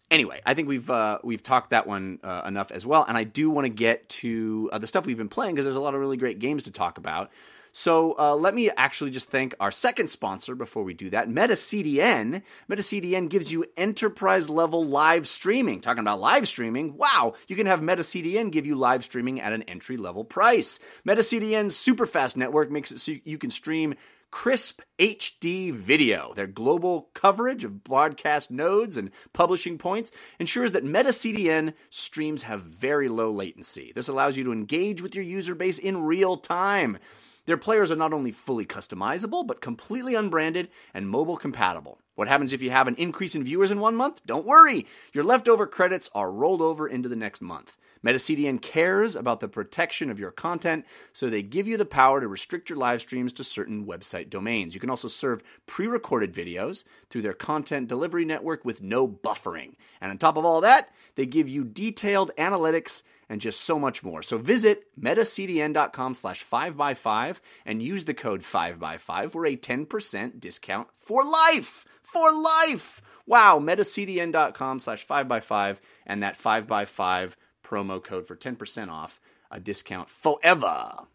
Anyway, 0.10 0.42
I 0.46 0.54
think 0.54 0.70
we've 0.70 0.90
uh, 0.90 1.20
we've 1.24 1.44
talked 1.44 1.72
that 1.72 1.86
one 1.86 2.20
uh, 2.24 2.44
enough 2.46 2.72
as 2.72 2.86
well, 2.86 3.06
and 3.08 3.18
I 3.18 3.26
do 3.26 3.50
want 3.50 3.66
to 3.66 3.70
get 3.70 4.08
to 4.10 4.70
uh, 4.72 4.78
the 4.78 4.88
stuff 4.88 5.06
we've 5.06 5.18
been 5.18 5.28
playing 5.28 5.56
because 5.56 5.66
there's 5.66 5.76
a 5.76 5.82
lot 5.82 5.94
of 5.96 6.00
really 6.00 6.18
great 6.18 6.40
games 6.40 6.64
to 6.64 6.72
talk 6.72 6.98
about. 6.98 7.30
So 7.74 8.16
uh, 8.18 8.36
let 8.36 8.56
me 8.56 8.72
actually 8.72 9.12
just 9.12 9.30
thank 9.30 9.54
our 9.60 9.70
second 9.70 10.08
sponsor 10.08 10.56
before 10.56 10.82
we 10.82 10.96
do 10.96 11.12
that, 11.12 11.30
MetaCDN. 11.30 12.42
MetaCDN 12.68 13.30
gives 13.30 13.52
you 13.52 13.66
enterprise 13.78 14.50
level 14.50 14.84
live 14.84 15.28
streaming. 15.28 15.80
Talking 15.80 16.00
about 16.00 16.20
live 16.20 16.48
streaming, 16.48 16.98
wow, 16.98 17.34
you 17.48 17.56
can 17.56 17.68
have 17.68 17.82
MetaCDN 17.82 18.52
give 18.52 18.66
you 18.66 18.76
live 18.76 19.04
streaming 19.04 19.40
at 19.42 19.54
an 19.54 19.62
entry 19.64 19.96
level 19.96 20.24
price. 20.24 20.80
MetaCDN's 21.06 21.76
super 21.76 22.08
fast 22.08 22.36
network 22.36 22.72
makes 22.72 22.92
it 22.92 23.00
so 23.00 23.14
you 23.24 23.38
can 23.38 23.52
stream 23.52 23.94
crisp 24.32 24.82
HD 25.00 25.72
video. 25.74 26.34
Their 26.36 26.48
global 26.48 27.10
coverage 27.14 27.64
of 27.64 27.84
broadcast 27.84 28.52
nodes 28.52 28.98
and 28.98 29.12
publishing 29.34 29.78
points 29.78 30.12
ensures 30.40 30.72
that 30.74 30.86
MetaCDN 30.86 31.74
streams 31.90 32.44
have 32.44 32.62
very 32.62 33.08
low 33.08 33.32
latency. 33.32 33.92
This 33.96 34.08
allows 34.08 34.38
you 34.38 34.44
to 34.46 34.52
engage 34.52 35.02
with 35.02 35.16
your 35.16 35.24
user 35.24 35.56
base 35.56 35.80
in 35.80 36.04
real 36.04 36.38
time. 36.38 36.98
Their 37.46 37.58
players 37.58 37.92
are 37.92 37.96
not 37.96 38.14
only 38.14 38.32
fully 38.32 38.66
customizable, 38.66 39.48
but 39.48 39.62
completely 39.62 40.16
unbranded 40.16 40.70
and 40.94 41.10
mobile 41.10 41.38
compatible. 41.38 42.02
What 42.18 42.28
happens 42.28 42.52
if 42.52 42.64
you 42.64 42.72
have 42.72 42.88
an 42.88 42.96
increase 42.96 43.36
in 43.36 43.44
viewers 43.44 43.70
in 43.70 43.80
one 43.80 43.96
month? 43.96 44.22
Don't 44.26 44.44
worry! 44.44 44.88
Your 45.14 45.24
leftover 45.24 45.68
credits 45.68 46.10
are 46.16 46.32
rolled 46.32 46.64
over 46.64 46.88
into 46.88 47.08
the 47.08 47.16
next 47.16 47.44
month. 47.44 47.78
MetaCDN 48.04 48.60
cares 48.60 49.16
about 49.16 49.40
the 49.40 49.48
protection 49.48 50.10
of 50.10 50.20
your 50.20 50.32
content, 50.32 50.84
so 51.14 51.30
they 51.30 51.44
give 51.44 51.68
you 51.68 51.78
the 51.78 51.86
power 51.86 52.20
to 52.20 52.28
restrict 52.28 52.72
your 52.72 52.80
live 52.80 53.02
streams 53.02 53.32
to 53.34 53.44
certain 53.44 53.86
website 53.86 54.32
domains. 54.32 54.74
You 54.74 54.80
can 54.80 54.90
also 54.90 55.08
serve 55.08 55.44
pre 55.68 55.86
recorded 55.86 56.34
videos 56.34 56.86
through 57.12 57.22
their 57.22 57.34
content 57.34 57.88
delivery 57.88 58.26
network 58.26 58.66
with 58.66 58.82
no 58.82 59.08
buffering. 59.08 59.76
And 60.02 60.10
on 60.10 60.18
top 60.18 60.38
of 60.38 60.46
all 60.46 60.62
that, 60.62 60.90
they 61.14 61.28
give 61.28 61.48
you 61.48 61.64
detailed 61.64 62.32
analytics 62.36 63.04
and 63.30 63.42
just 63.42 63.62
so 63.62 63.78
much 63.78 64.04
more. 64.04 64.24
So 64.24 64.40
visit 64.40 64.88
metacdn.com 65.00 66.16
slash 66.16 66.44
5by5 66.44 67.42
and 67.64 67.84
use 67.84 68.06
the 68.06 68.16
code 68.16 68.42
5by5 68.42 69.32
for 69.32 69.46
a 69.46 69.56
10% 69.56 70.40
discount 70.40 70.88
for 70.96 71.24
life. 71.24 71.86
For 72.18 72.32
life! 72.32 73.04
Wow, 73.28 73.60
metacdn.com 73.60 74.80
slash 74.80 75.06
5by5 75.06 75.78
and 76.08 76.24
that 76.24 76.36
5by5 76.36 77.36
promo 77.64 78.04
code 78.04 78.26
for 78.26 78.36
10% 78.36 78.90
off 78.90 79.20
a 79.52 79.60
discount 79.60 80.10
forever. 80.10 81.06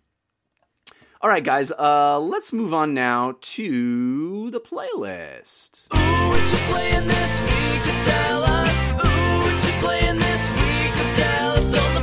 All 1.20 1.28
right, 1.28 1.42
guys, 1.42 1.72
uh, 1.72 2.20
let's 2.20 2.53
move 2.53 2.72
on 2.72 2.94
now 2.94 3.36
to 3.40 4.48
the 4.50 4.61
playlist. 4.61 5.88
Ooh, 5.92 6.28
what 6.30 6.53
you 6.53 6.59
playing 6.72 7.09
this 7.09 7.40
week? 7.42 7.82
Tell 8.05 8.44
us. 8.44 8.82
Ooh, 9.05 9.42
what 9.42 9.64
you 9.66 9.72
playing 9.80 10.20
this 10.20 10.50
week? 10.50 10.94
Tell 11.16 11.50
us 11.57 11.74
on 11.74 11.94
the 11.96 12.03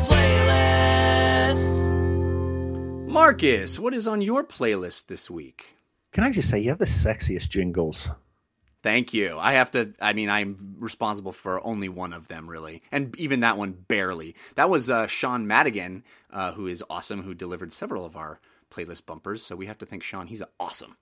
playlist. 1.70 1.84
Marcus, 3.08 3.80
what 3.80 3.93
is 3.93 4.10
on 4.10 4.20
your 4.20 4.43
playlist 4.43 5.08
this 5.08 5.32
week? 5.32 5.78
Can 6.12 6.26
I 6.26 6.32
just 6.32 6.50
say 6.50 6.60
you 6.60 6.68
have 6.72 6.80
the 6.80 6.86
sexiest 6.86 7.47
jingles? 7.47 8.12
Thank 8.82 9.14
you. 9.14 9.38
I 9.38 9.54
have 9.54 9.72
to. 9.72 9.94
I 10.00 10.14
mean, 10.14 10.30
I'm 10.30 10.76
responsible 10.80 11.34
for 11.34 11.66
only 11.66 11.90
one 11.90 12.14
of 12.14 12.30
them, 12.30 12.50
really, 12.50 12.82
and 12.92 13.18
even 13.18 13.42
that 13.42 13.58
one 13.58 13.74
barely. 13.74 14.36
That 14.56 14.70
was 14.70 14.90
uh, 14.90 15.06
Sean 15.08 15.48
Madigan, 15.48 16.04
uh, 16.32 16.54
who 16.54 16.68
is 16.68 16.84
awesome, 16.90 17.24
who 17.24 17.34
delivered 17.34 17.74
several 17.74 18.06
of 18.06 18.16
our 18.16 18.40
playlist 18.72 19.06
bumpers. 19.06 19.44
So 19.44 19.56
we 19.58 19.66
have 19.66 19.78
to 19.80 19.86
thank 19.86 20.04
Sean. 20.04 20.28
He's 20.28 20.44
awesome. 20.60 20.96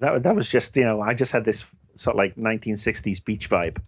That 0.00 0.22
that 0.24 0.36
was 0.36 0.48
just 0.48 0.76
you 0.76 0.84
know 0.84 1.00
I 1.00 1.14
just 1.14 1.32
had 1.32 1.46
this 1.46 1.64
sort 1.94 2.14
of 2.14 2.18
like 2.18 2.36
1960s 2.36 3.24
beach 3.24 3.48
vibe. 3.48 3.78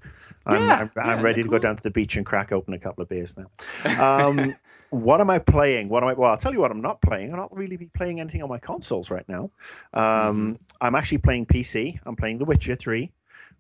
I'm, 0.47 0.63
yeah, 0.63 0.75
I'm, 0.75 0.91
I'm 0.97 1.19
yeah, 1.19 1.23
ready 1.23 1.43
to 1.43 1.49
cool. 1.49 1.59
go 1.59 1.63
down 1.63 1.77
to 1.77 1.83
the 1.83 1.91
beach 1.91 2.17
and 2.17 2.25
crack 2.25 2.51
open 2.51 2.73
a 2.73 2.79
couple 2.79 3.03
of 3.03 3.09
beers 3.11 3.37
now. 3.37 4.27
Um, 4.27 4.55
what 4.91 5.21
am 5.21 5.29
I 5.29 5.39
playing? 5.39 5.91
What 5.91 6.03
am 6.03 6.11
I? 6.11 6.13
Well, 6.15 6.31
I'll 6.31 6.39
tell 6.39 6.55
you 6.55 6.61
what 6.61 6.71
I'm 6.71 6.81
not 6.81 7.03
playing. 7.03 7.31
I'm 7.31 7.39
not 7.39 7.55
really 7.55 7.77
be 7.77 7.91
playing 7.93 8.21
anything 8.21 8.43
on 8.43 8.49
my 8.49 8.59
consoles 8.59 9.11
right 9.11 9.29
now. 9.29 9.51
Um, 9.93 10.03
mm-hmm. 10.03 10.53
I'm 10.81 10.95
actually 10.95 11.19
playing 11.19 11.47
PC. 11.47 11.99
I'm 12.07 12.17
playing 12.17 12.39
The 12.39 12.47
Witcher 12.47 12.75
Three 12.75 13.13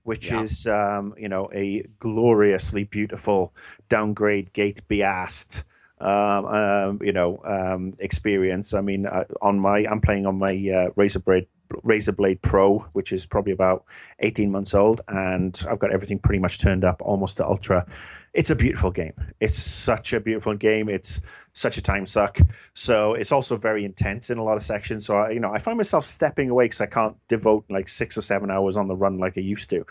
which 0.05 0.30
yeah. 0.30 0.42
is 0.42 0.66
um, 0.66 1.14
you 1.18 1.28
know 1.28 1.50
a 1.52 1.82
gloriously 1.98 2.84
beautiful 2.84 3.52
downgrade 3.88 4.52
gate 4.52 4.86
beast 4.88 5.64
um, 6.00 6.44
um, 6.46 6.98
you 7.02 7.12
know 7.12 7.40
um, 7.44 7.92
experience. 7.98 8.74
I 8.74 8.80
mean, 8.80 9.07
uh, 9.07 9.24
on 9.42 9.59
my 9.59 9.86
I'm 9.90 10.00
playing 10.00 10.26
on 10.26 10.38
my 10.38 10.55
uh, 10.70 11.18
Blade 11.18 11.46
Razer 11.68 12.14
Blade 12.14 12.40
Pro, 12.42 12.80
which 12.92 13.12
is 13.12 13.26
probably 13.26 13.52
about 13.52 13.84
18 14.20 14.50
months 14.50 14.74
old, 14.74 15.00
and 15.08 15.64
I've 15.68 15.78
got 15.78 15.92
everything 15.92 16.18
pretty 16.18 16.38
much 16.38 16.58
turned 16.58 16.84
up 16.84 17.00
almost 17.02 17.36
to 17.38 17.46
ultra. 17.46 17.86
It's 18.32 18.50
a 18.50 18.56
beautiful 18.56 18.90
game. 18.90 19.12
It's 19.40 19.56
such 19.56 20.12
a 20.12 20.20
beautiful 20.20 20.54
game. 20.54 20.88
It's 20.88 21.20
such 21.52 21.76
a 21.76 21.82
time 21.82 22.06
suck. 22.06 22.38
So 22.74 23.14
it's 23.14 23.32
also 23.32 23.56
very 23.56 23.84
intense 23.84 24.30
in 24.30 24.38
a 24.38 24.44
lot 24.44 24.56
of 24.56 24.62
sections. 24.62 25.06
So 25.06 25.16
I, 25.16 25.30
you 25.30 25.40
know, 25.40 25.52
I 25.52 25.58
find 25.58 25.76
myself 25.76 26.04
stepping 26.04 26.50
away 26.50 26.66
because 26.66 26.80
I 26.80 26.86
can't 26.86 27.16
devote 27.28 27.64
like 27.70 27.88
six 27.88 28.18
or 28.18 28.22
seven 28.22 28.50
hours 28.50 28.76
on 28.76 28.88
the 28.88 28.96
run 28.96 29.18
like 29.18 29.38
I 29.38 29.40
used 29.40 29.70
to. 29.70 29.86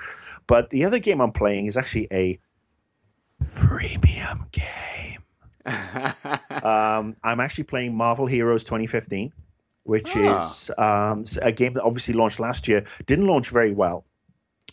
But 0.47 0.69
the 0.71 0.85
other 0.85 0.99
game 0.99 1.21
I'm 1.21 1.31
playing 1.31 1.67
is 1.67 1.77
actually 1.77 2.07
a 2.11 2.39
freemium 3.41 4.51
game. 4.51 5.23
um, 6.63 7.15
I'm 7.23 7.39
actually 7.39 7.63
playing 7.63 7.95
Marvel 7.95 8.25
Heroes 8.25 8.63
2015 8.65 9.31
which 9.83 10.15
ah. 10.15 10.37
is 10.37 10.71
um, 10.77 11.25
a 11.41 11.51
game 11.51 11.73
that 11.73 11.83
obviously 11.83 12.13
launched 12.13 12.39
last 12.39 12.67
year. 12.67 12.83
Didn't 13.05 13.27
launch 13.27 13.49
very 13.49 13.73
well, 13.73 14.05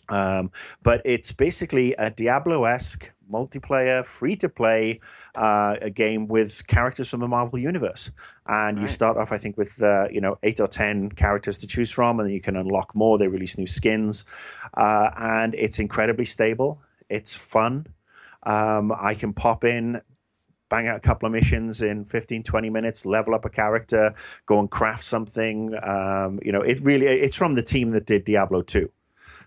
um, 0.09 0.51
but 0.83 1.01
it's 1.05 1.31
basically 1.31 1.93
a 1.95 2.09
Diablo 2.09 2.65
esque 2.65 3.11
multiplayer, 3.31 4.05
free 4.05 4.35
to 4.35 4.49
play, 4.49 4.99
uh, 5.35 5.77
a 5.81 5.89
game 5.89 6.27
with 6.27 6.67
characters 6.67 7.09
from 7.09 7.21
the 7.21 7.27
Marvel 7.27 7.57
universe. 7.57 8.11
And 8.47 8.77
right. 8.77 8.83
you 8.83 8.87
start 8.89 9.17
off, 9.17 9.31
I 9.31 9.37
think, 9.37 9.57
with 9.57 9.81
uh, 9.81 10.07
you 10.11 10.21
know 10.21 10.37
eight 10.43 10.59
or 10.59 10.67
ten 10.67 11.09
characters 11.09 11.57
to 11.59 11.67
choose 11.67 11.91
from, 11.91 12.19
and 12.19 12.27
then 12.27 12.33
you 12.33 12.41
can 12.41 12.55
unlock 12.55 12.93
more. 12.93 13.17
They 13.17 13.27
release 13.27 13.57
new 13.57 13.67
skins, 13.67 14.25
uh, 14.75 15.11
and 15.17 15.55
it's 15.55 15.79
incredibly 15.79 16.25
stable. 16.25 16.81
It's 17.09 17.33
fun. 17.33 17.87
Um, 18.43 18.91
I 18.91 19.13
can 19.13 19.33
pop 19.33 19.63
in 19.63 20.01
bang 20.71 20.87
out 20.87 20.95
a 20.95 21.01
couple 21.01 21.27
of 21.27 21.33
missions 21.33 21.81
in 21.81 22.05
15 22.05 22.43
20 22.43 22.69
minutes 22.69 23.05
level 23.05 23.35
up 23.35 23.45
a 23.45 23.49
character 23.49 24.15
go 24.45 24.57
and 24.57 24.71
craft 24.71 25.03
something 25.03 25.75
um, 25.83 26.39
you 26.41 26.51
know 26.51 26.61
it 26.61 26.79
really 26.81 27.05
it's 27.05 27.35
from 27.35 27.53
the 27.53 27.61
team 27.61 27.91
that 27.91 28.05
did 28.07 28.23
diablo 28.23 28.61
2 28.63 28.89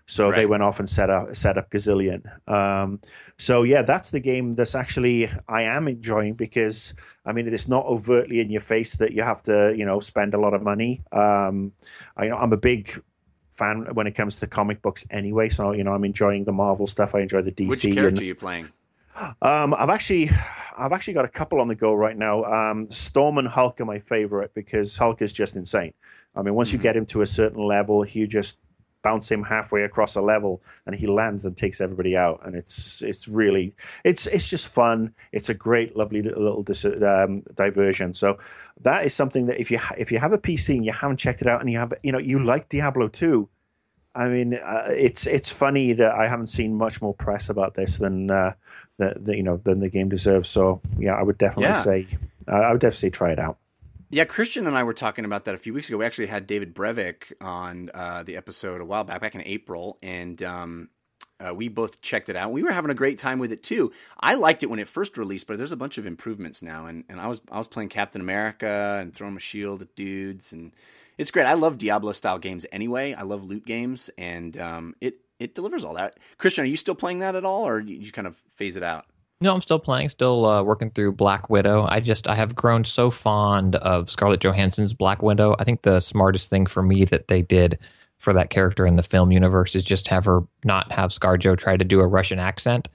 so 0.05 0.27
right. 0.27 0.35
they 0.35 0.45
went 0.45 0.61
off 0.61 0.79
and 0.79 0.87
set 0.87 1.09
up 1.09 1.35
set 1.35 1.57
up 1.57 1.71
gazillion. 1.71 2.21
Um, 2.47 3.01
so 3.37 3.63
yeah 3.63 3.81
that's 3.81 4.11
the 4.11 4.19
game 4.19 4.55
that's 4.55 4.75
actually 4.75 5.29
i 5.49 5.63
am 5.63 5.89
enjoying 5.89 6.35
because 6.35 6.93
i 7.25 7.33
mean 7.33 7.51
it's 7.53 7.67
not 7.67 7.83
overtly 7.85 8.39
in 8.39 8.49
your 8.49 8.61
face 8.61 8.95
that 8.95 9.11
you 9.11 9.23
have 9.23 9.43
to 9.43 9.75
you 9.75 9.85
know 9.85 9.99
spend 9.99 10.33
a 10.35 10.39
lot 10.39 10.53
of 10.53 10.61
money. 10.61 11.01
Um, 11.11 11.73
I, 12.15 12.29
i'm 12.29 12.53
a 12.53 12.57
big 12.57 13.01
fan 13.49 13.87
when 13.93 14.05
it 14.05 14.11
comes 14.11 14.35
to 14.37 14.47
comic 14.47 14.81
books 14.81 15.07
anyway. 15.09 15.49
So 15.49 15.71
you 15.71 15.83
know 15.83 15.93
i'm 15.93 16.05
enjoying 16.05 16.45
the 16.45 16.53
marvel 16.53 16.85
stuff. 16.85 17.15
I 17.15 17.21
enjoy 17.21 17.41
the 17.41 17.51
dc 17.51 17.69
which 17.69 17.81
character 17.81 18.07
and, 18.07 18.19
are 18.19 18.23
you 18.23 18.35
playing 18.35 18.69
um, 19.41 19.73
I've 19.73 19.89
actually, 19.89 20.29
I've 20.77 20.91
actually 20.91 21.13
got 21.13 21.25
a 21.25 21.29
couple 21.29 21.59
on 21.59 21.67
the 21.67 21.75
go 21.75 21.93
right 21.93 22.17
now. 22.17 22.43
Um, 22.43 22.89
Storm 22.89 23.37
and 23.37 23.47
Hulk 23.47 23.79
are 23.81 23.85
my 23.85 23.99
favorite 23.99 24.53
because 24.53 24.97
Hulk 24.97 25.21
is 25.21 25.33
just 25.33 25.55
insane. 25.55 25.93
I 26.35 26.41
mean, 26.41 26.55
once 26.55 26.69
mm-hmm. 26.69 26.77
you 26.77 26.83
get 26.83 26.97
him 26.97 27.05
to 27.07 27.21
a 27.21 27.25
certain 27.25 27.63
level, 27.63 28.05
you 28.05 28.27
just 28.27 28.57
bounce 29.05 29.29
him 29.29 29.43
halfway 29.43 29.83
across 29.83 30.15
a 30.15 30.21
level, 30.21 30.63
and 30.87 30.95
he 30.95 31.05
lands 31.05 31.45
and 31.45 31.55
takes 31.55 31.79
everybody 31.79 32.17
out. 32.17 32.41
And 32.43 32.55
it's 32.55 33.01
it's 33.03 33.27
really 33.27 33.73
it's 34.03 34.25
it's 34.25 34.49
just 34.49 34.67
fun. 34.67 35.13
It's 35.31 35.49
a 35.49 35.53
great, 35.53 35.95
lovely 35.95 36.21
little, 36.23 36.43
little 36.43 36.63
dis- 36.63 36.85
um, 36.85 37.43
diversion. 37.53 38.13
So 38.13 38.37
that 38.81 39.05
is 39.05 39.13
something 39.13 39.45
that 39.45 39.61
if 39.61 39.69
you 39.71 39.77
ha- 39.77 39.95
if 39.97 40.11
you 40.11 40.17
have 40.17 40.33
a 40.33 40.39
PC 40.39 40.75
and 40.75 40.85
you 40.85 40.91
haven't 40.91 41.17
checked 41.17 41.41
it 41.41 41.47
out, 41.47 41.61
and 41.61 41.69
you 41.69 41.77
have 41.77 41.93
you 42.03 42.11
know 42.11 42.19
you 42.19 42.43
like 42.43 42.67
Diablo 42.67 43.07
two. 43.07 43.47
I 44.15 44.29
mean, 44.29 44.53
uh, 44.55 44.87
it's 44.89 45.27
it's 45.27 45.51
funny 45.51 45.93
that 45.93 46.15
I 46.15 46.27
haven't 46.27 46.47
seen 46.47 46.75
much 46.75 47.01
more 47.01 47.13
press 47.13 47.49
about 47.49 47.75
this 47.75 47.97
than 47.97 48.31
uh, 48.31 48.53
the, 48.97 49.15
the, 49.17 49.35
you 49.35 49.43
know 49.43 49.57
than 49.57 49.79
the 49.79 49.89
game 49.89 50.09
deserves. 50.09 50.49
So 50.49 50.81
yeah, 50.97 51.15
I 51.15 51.23
would 51.23 51.37
definitely 51.37 51.65
yeah. 51.65 51.81
say 51.81 52.07
I 52.47 52.71
would 52.71 52.81
definitely 52.81 52.91
say 52.91 53.09
try 53.09 53.31
it 53.31 53.39
out. 53.39 53.57
Yeah, 54.09 54.25
Christian 54.25 54.67
and 54.67 54.77
I 54.77 54.83
were 54.83 54.93
talking 54.93 55.25
about 55.25 55.45
that 55.45 55.55
a 55.55 55.57
few 55.57 55.73
weeks 55.73 55.89
ago. 55.89 55.97
We 55.97 56.05
actually 56.05 56.27
had 56.27 56.47
David 56.47 56.75
Brevik 56.75 57.33
on 57.41 57.89
uh, 57.93 58.23
the 58.23 58.37
episode 58.37 58.81
a 58.81 58.85
while 58.85 59.03
back, 59.03 59.21
back 59.21 59.35
in 59.35 59.41
April, 59.45 59.97
and 60.03 60.41
um, 60.43 60.89
Uh, 61.37 61.53
we 61.53 61.67
both 61.67 61.99
checked 62.01 62.29
it 62.29 62.37
out. 62.37 62.53
We 62.53 62.63
were 62.63 62.71
having 62.71 62.91
a 62.91 62.95
great 62.95 63.19
time 63.19 63.39
with 63.39 63.51
it 63.51 63.61
too. 63.61 63.91
I 64.17 64.35
liked 64.35 64.63
it 64.63 64.69
when 64.69 64.79
it 64.79 64.87
first 64.87 65.17
released, 65.17 65.47
but 65.47 65.57
there's 65.57 65.73
a 65.73 65.77
bunch 65.77 65.97
of 65.97 66.05
improvements 66.05 66.61
now. 66.61 66.85
And, 66.85 67.03
and 67.09 67.19
I 67.19 67.27
was 67.27 67.41
I 67.51 67.57
was 67.57 67.67
playing 67.67 67.89
Captain 67.89 68.21
America 68.21 68.99
and 69.01 69.13
throwing 69.13 69.33
my 69.33 69.41
shield 69.41 69.81
at 69.81 69.95
dudes, 69.95 70.53
and 70.53 70.71
it's 71.17 71.31
great. 71.31 71.45
I 71.45 71.53
love 71.53 71.77
Diablo 71.77 72.13
style 72.13 72.39
games 72.39 72.65
anyway. 72.71 73.13
I 73.13 73.23
love 73.23 73.43
loot 73.43 73.65
games, 73.65 74.09
and 74.17 74.55
um, 74.57 74.95
it 75.01 75.15
it 75.39 75.55
delivers 75.55 75.83
all 75.83 75.93
that. 75.95 76.17
Christian, 76.37 76.63
are 76.63 76.67
you 76.67 76.77
still 76.77 76.95
playing 76.95 77.19
that 77.19 77.35
at 77.35 77.45
all, 77.45 77.67
or 77.67 77.79
you, 77.79 77.97
you 77.97 78.11
kind 78.11 78.27
of 78.27 78.37
phase 78.49 78.75
it 78.77 78.83
out? 78.83 79.05
No, 79.41 79.53
I'm 79.53 79.61
still 79.61 79.79
playing, 79.79 80.09
still 80.09 80.45
uh, 80.45 80.63
working 80.63 80.91
through 80.91 81.11
Black 81.13 81.49
Widow. 81.49 81.85
I 81.89 81.99
just 81.99 82.27
I 82.27 82.35
have 82.35 82.55
grown 82.55 82.85
so 82.85 83.11
fond 83.11 83.75
of 83.75 84.09
Scarlett 84.09 84.39
Johansson's 84.39 84.93
Black 84.93 85.21
Widow. 85.21 85.55
I 85.59 85.65
think 85.65 85.81
the 85.81 85.99
smartest 85.99 86.49
thing 86.49 86.65
for 86.65 86.81
me 86.81 87.03
that 87.05 87.27
they 87.27 87.41
did 87.41 87.77
for 88.17 88.31
that 88.31 88.49
character 88.49 88.85
in 88.85 88.95
the 88.95 89.03
film 89.03 89.31
universe 89.31 89.75
is 89.75 89.83
just 89.83 90.07
have 90.07 90.23
her 90.23 90.41
not 90.63 90.89
have 90.93 91.11
ScarJo 91.11 91.57
try 91.57 91.75
to 91.75 91.83
do 91.83 91.99
a 91.99 92.07
Russian 92.07 92.39
accent. 92.39 92.87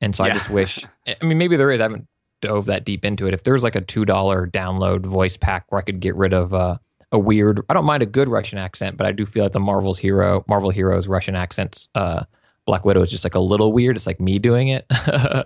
And 0.00 0.14
so 0.14 0.24
yeah. 0.24 0.30
I 0.30 0.34
just 0.34 0.50
wish. 0.50 0.84
I 1.06 1.24
mean, 1.24 1.36
maybe 1.36 1.56
there 1.56 1.72
is. 1.72 1.80
I 1.80 1.84
haven't 1.84 2.06
dove 2.40 2.66
that 2.66 2.84
deep 2.84 3.04
into 3.04 3.26
it. 3.26 3.34
If 3.34 3.42
there 3.42 3.54
was 3.54 3.62
like 3.62 3.76
a 3.76 3.80
two 3.80 4.04
dollar 4.04 4.46
download 4.46 5.04
voice 5.04 5.36
pack 5.36 5.70
where 5.70 5.80
I 5.80 5.82
could 5.82 6.00
get 6.00 6.14
rid 6.14 6.32
of 6.32 6.54
uh, 6.54 6.78
a 7.12 7.18
weird, 7.18 7.60
I 7.68 7.74
don't 7.74 7.84
mind 7.84 8.02
a 8.02 8.06
good 8.06 8.28
Russian 8.28 8.58
accent, 8.58 8.96
but 8.96 9.06
I 9.06 9.12
do 9.12 9.24
feel 9.26 9.44
like 9.44 9.52
the 9.52 9.60
Marvel's 9.60 9.98
hero, 9.98 10.44
Marvel 10.48 10.70
heroes 10.70 11.08
Russian 11.08 11.34
accents. 11.34 11.88
Uh, 11.94 12.24
Black 12.66 12.84
Widow 12.84 13.02
is 13.02 13.10
just 13.10 13.24
like 13.24 13.34
a 13.34 13.40
little 13.40 13.72
weird. 13.72 13.96
It's 13.96 14.06
like 14.06 14.20
me 14.20 14.38
doing 14.38 14.68
it. 14.68 14.86
uh, 14.90 15.44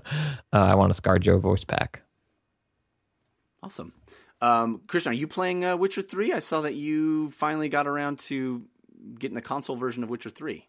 I 0.53 0.75
want 0.75 0.97
a 0.97 1.01
ScarJo 1.01 1.41
voice 1.41 1.65
pack. 1.65 2.03
Awesome. 3.63 3.93
Um, 4.41 4.81
Christian, 4.89 5.13
are 5.13 5.15
you 5.15 5.29
playing 5.29 5.65
uh, 5.65 5.77
Witcher 5.77 6.03
3? 6.03 6.33
I 6.33 6.41
saw 6.41 6.63
that 6.63 6.75
you 6.75 7.31
finally 7.31 7.69
got 7.69 7.87
around 7.87 8.19
to 8.21 8.65
getting 9.19 9.35
the 9.35 9.43
console 9.43 9.77
version 9.77 10.03
of 10.03 10.11
Witcher 10.11 10.31
Three? 10.31 10.69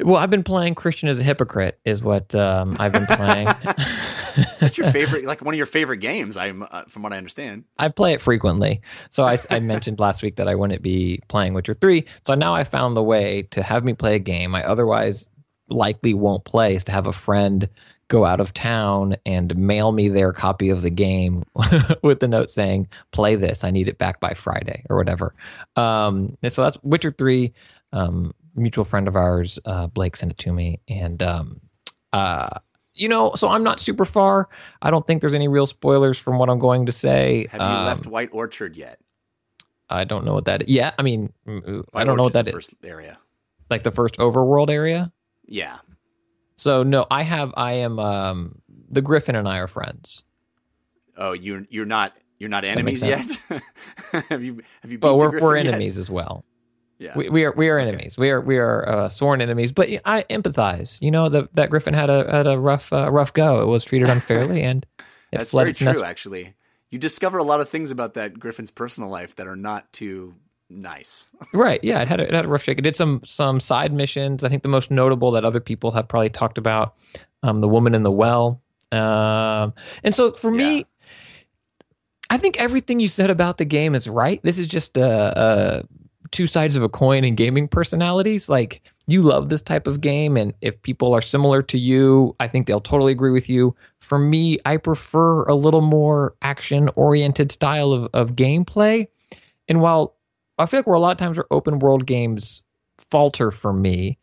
Well, 0.00 0.16
I've 0.16 0.30
been 0.30 0.42
playing 0.42 0.74
Christian 0.74 1.08
as 1.08 1.20
a 1.20 1.22
hypocrite, 1.22 1.78
is 1.84 2.02
what 2.02 2.34
um, 2.34 2.76
I've 2.80 2.92
been 2.92 3.06
playing. 3.06 3.48
That's 4.60 4.78
your 4.78 4.90
favorite, 4.90 5.24
like 5.24 5.42
one 5.42 5.54
of 5.54 5.58
your 5.58 5.66
favorite 5.66 5.98
games. 5.98 6.36
I'm, 6.36 6.64
uh, 6.70 6.84
from 6.88 7.02
what 7.02 7.12
I 7.12 7.16
understand. 7.16 7.64
I 7.78 7.88
play 7.88 8.12
it 8.12 8.22
frequently. 8.22 8.80
So 9.10 9.24
I, 9.24 9.38
I 9.50 9.60
mentioned 9.60 9.98
last 10.00 10.22
week 10.22 10.36
that 10.36 10.48
I 10.48 10.54
wouldn't 10.54 10.82
be 10.82 11.20
playing 11.28 11.54
Witcher 11.54 11.74
Three. 11.74 12.06
So 12.26 12.34
now 12.34 12.54
I 12.54 12.64
found 12.64 12.96
the 12.96 13.02
way 13.02 13.42
to 13.50 13.62
have 13.62 13.84
me 13.84 13.94
play 13.94 14.16
a 14.16 14.20
game 14.20 14.54
I 14.54 14.64
otherwise 14.64 15.28
likely 15.68 16.14
won't 16.14 16.44
play. 16.44 16.74
Is 16.74 16.84
to 16.84 16.92
have 16.92 17.06
a 17.06 17.12
friend 17.12 17.68
go 18.10 18.24
out 18.24 18.40
of 18.40 18.52
town 18.52 19.16
and 19.24 19.56
mail 19.56 19.92
me 19.92 20.08
their 20.08 20.32
copy 20.32 20.68
of 20.68 20.82
the 20.82 20.90
game 20.90 21.44
with 22.02 22.18
the 22.18 22.28
note 22.28 22.50
saying, 22.50 22.88
play 23.12 23.36
this. 23.36 23.62
I 23.64 23.70
need 23.70 23.88
it 23.88 23.98
back 23.98 24.18
by 24.18 24.34
Friday 24.34 24.84
or 24.90 24.96
whatever. 24.96 25.32
Um, 25.76 26.36
and 26.42 26.52
so 26.52 26.62
that's 26.62 26.76
Witcher 26.82 27.12
3. 27.12 27.52
Um, 27.92 28.34
mutual 28.56 28.84
friend 28.84 29.06
of 29.06 29.14
ours, 29.14 29.60
uh, 29.64 29.86
Blake, 29.86 30.16
sent 30.16 30.32
it 30.32 30.38
to 30.38 30.52
me. 30.52 30.80
And, 30.88 31.22
um, 31.22 31.60
uh, 32.12 32.58
you 33.00 33.08
know, 33.08 33.34
so 33.34 33.48
I'm 33.48 33.64
not 33.64 33.80
super 33.80 34.04
far. 34.04 34.48
I 34.82 34.90
don't 34.90 35.06
think 35.06 35.22
there's 35.22 35.34
any 35.34 35.48
real 35.48 35.66
spoilers 35.66 36.18
from 36.18 36.38
what 36.38 36.50
I'm 36.50 36.58
going 36.58 36.86
to 36.86 36.92
say. 36.92 37.46
Have 37.50 37.60
you 37.60 37.66
um, 37.66 37.86
left 37.86 38.06
White 38.06 38.28
Orchard 38.32 38.76
yet? 38.76 39.00
I 39.88 40.04
don't 40.04 40.24
know 40.24 40.34
what 40.34 40.44
that 40.44 40.62
is. 40.62 40.68
Yeah, 40.68 40.92
I 40.98 41.02
mean, 41.02 41.32
White 41.44 41.86
I 41.94 42.04
don't 42.04 42.18
know 42.18 42.24
what 42.24 42.34
that 42.34 42.46
is. 42.46 42.52
First 42.52 42.74
area. 42.84 43.18
Like 43.70 43.84
the 43.84 43.90
first 43.90 44.18
overworld 44.18 44.68
area? 44.68 45.12
Yeah. 45.46 45.78
So 46.56 46.82
no, 46.82 47.06
I 47.10 47.22
have. 47.22 47.54
I 47.56 47.72
am. 47.72 47.98
Um, 47.98 48.60
the 48.90 49.00
Griffin 49.00 49.34
and 49.34 49.48
I 49.48 49.58
are 49.58 49.66
friends. 49.66 50.24
Oh, 51.16 51.32
you 51.32 51.66
you're 51.70 51.86
not 51.86 52.14
you're 52.38 52.50
not 52.50 52.64
enemies 52.64 53.02
yet. 53.02 53.24
have 54.28 54.44
you 54.44 54.60
have 54.82 54.92
you? 54.92 54.98
But 54.98 55.16
we're 55.16 55.40
we're 55.40 55.56
enemies 55.56 55.96
as 55.96 56.10
well. 56.10 56.44
Yeah, 57.00 57.16
we, 57.16 57.30
we 57.30 57.44
are 57.46 57.54
we 57.56 57.70
are 57.70 57.78
enemies. 57.78 58.16
Okay. 58.18 58.20
We 58.20 58.30
are 58.30 58.40
we 58.42 58.58
are 58.58 58.86
uh, 58.86 59.08
sworn 59.08 59.40
enemies. 59.40 59.72
But 59.72 59.88
I 60.04 60.24
empathize. 60.28 61.00
You 61.00 61.10
know, 61.10 61.30
the, 61.30 61.48
that 61.54 61.70
Griffin 61.70 61.94
had 61.94 62.10
a 62.10 62.30
had 62.30 62.46
a 62.46 62.58
rough 62.58 62.92
uh, 62.92 63.10
rough 63.10 63.32
go. 63.32 63.62
It 63.62 63.66
was 63.66 63.84
treated 63.84 64.10
unfairly, 64.10 64.62
and 64.70 64.84
that's 65.32 65.52
very 65.52 65.72
true. 65.72 65.86
Nest- 65.86 66.02
actually, 66.02 66.54
you 66.90 66.98
discover 66.98 67.38
a 67.38 67.42
lot 67.42 67.60
of 67.60 67.70
things 67.70 67.90
about 67.90 68.14
that 68.14 68.38
Griffin's 68.38 68.70
personal 68.70 69.08
life 69.08 69.34
that 69.36 69.46
are 69.46 69.56
not 69.56 69.90
too 69.94 70.34
nice. 70.68 71.30
right. 71.54 71.82
Yeah. 71.82 72.02
It 72.02 72.08
had 72.08 72.20
a, 72.20 72.28
it 72.28 72.34
had 72.34 72.44
a 72.44 72.48
rough 72.48 72.64
shake. 72.64 72.78
It 72.78 72.82
did 72.82 72.94
some 72.94 73.22
some 73.24 73.60
side 73.60 73.94
missions. 73.94 74.44
I 74.44 74.50
think 74.50 74.62
the 74.62 74.68
most 74.68 74.90
notable 74.90 75.30
that 75.30 75.44
other 75.44 75.60
people 75.60 75.92
have 75.92 76.06
probably 76.06 76.28
talked 76.28 76.58
about, 76.58 76.96
um, 77.42 77.62
the 77.62 77.68
woman 77.68 77.94
in 77.94 78.02
the 78.02 78.12
well. 78.12 78.60
Um, 78.92 79.72
and 80.04 80.14
so 80.14 80.32
for 80.32 80.50
yeah. 80.50 80.58
me, 80.58 80.86
I 82.28 82.36
think 82.36 82.60
everything 82.60 83.00
you 83.00 83.08
said 83.08 83.30
about 83.30 83.56
the 83.56 83.64
game 83.64 83.94
is 83.94 84.06
right. 84.06 84.38
This 84.42 84.58
is 84.58 84.68
just 84.68 84.98
a, 84.98 85.40
a 85.40 85.84
two 86.30 86.46
sides 86.46 86.76
of 86.76 86.82
a 86.82 86.88
coin 86.88 87.24
in 87.24 87.34
gaming 87.34 87.68
personalities. 87.68 88.48
Like 88.48 88.82
you 89.06 89.22
love 89.22 89.48
this 89.48 89.62
type 89.62 89.86
of 89.86 90.00
game, 90.00 90.36
and 90.36 90.54
if 90.60 90.80
people 90.82 91.12
are 91.14 91.20
similar 91.20 91.62
to 91.62 91.78
you, 91.78 92.36
I 92.40 92.48
think 92.48 92.66
they'll 92.66 92.80
totally 92.80 93.12
agree 93.12 93.32
with 93.32 93.48
you. 93.48 93.74
For 94.00 94.18
me, 94.18 94.58
I 94.64 94.76
prefer 94.76 95.44
a 95.44 95.54
little 95.54 95.80
more 95.80 96.34
action 96.42 96.90
oriented 96.96 97.52
style 97.52 97.92
of, 97.92 98.08
of 98.14 98.36
gameplay. 98.36 99.08
And 99.68 99.80
while 99.80 100.16
I 100.58 100.66
feel 100.66 100.80
like 100.80 100.86
where 100.86 100.96
a 100.96 101.00
lot 101.00 101.12
of 101.12 101.18
times 101.18 101.36
where 101.36 101.46
open 101.50 101.78
world 101.78 102.06
games 102.06 102.62
falter 102.98 103.50
for 103.50 103.72
me, 103.72 104.18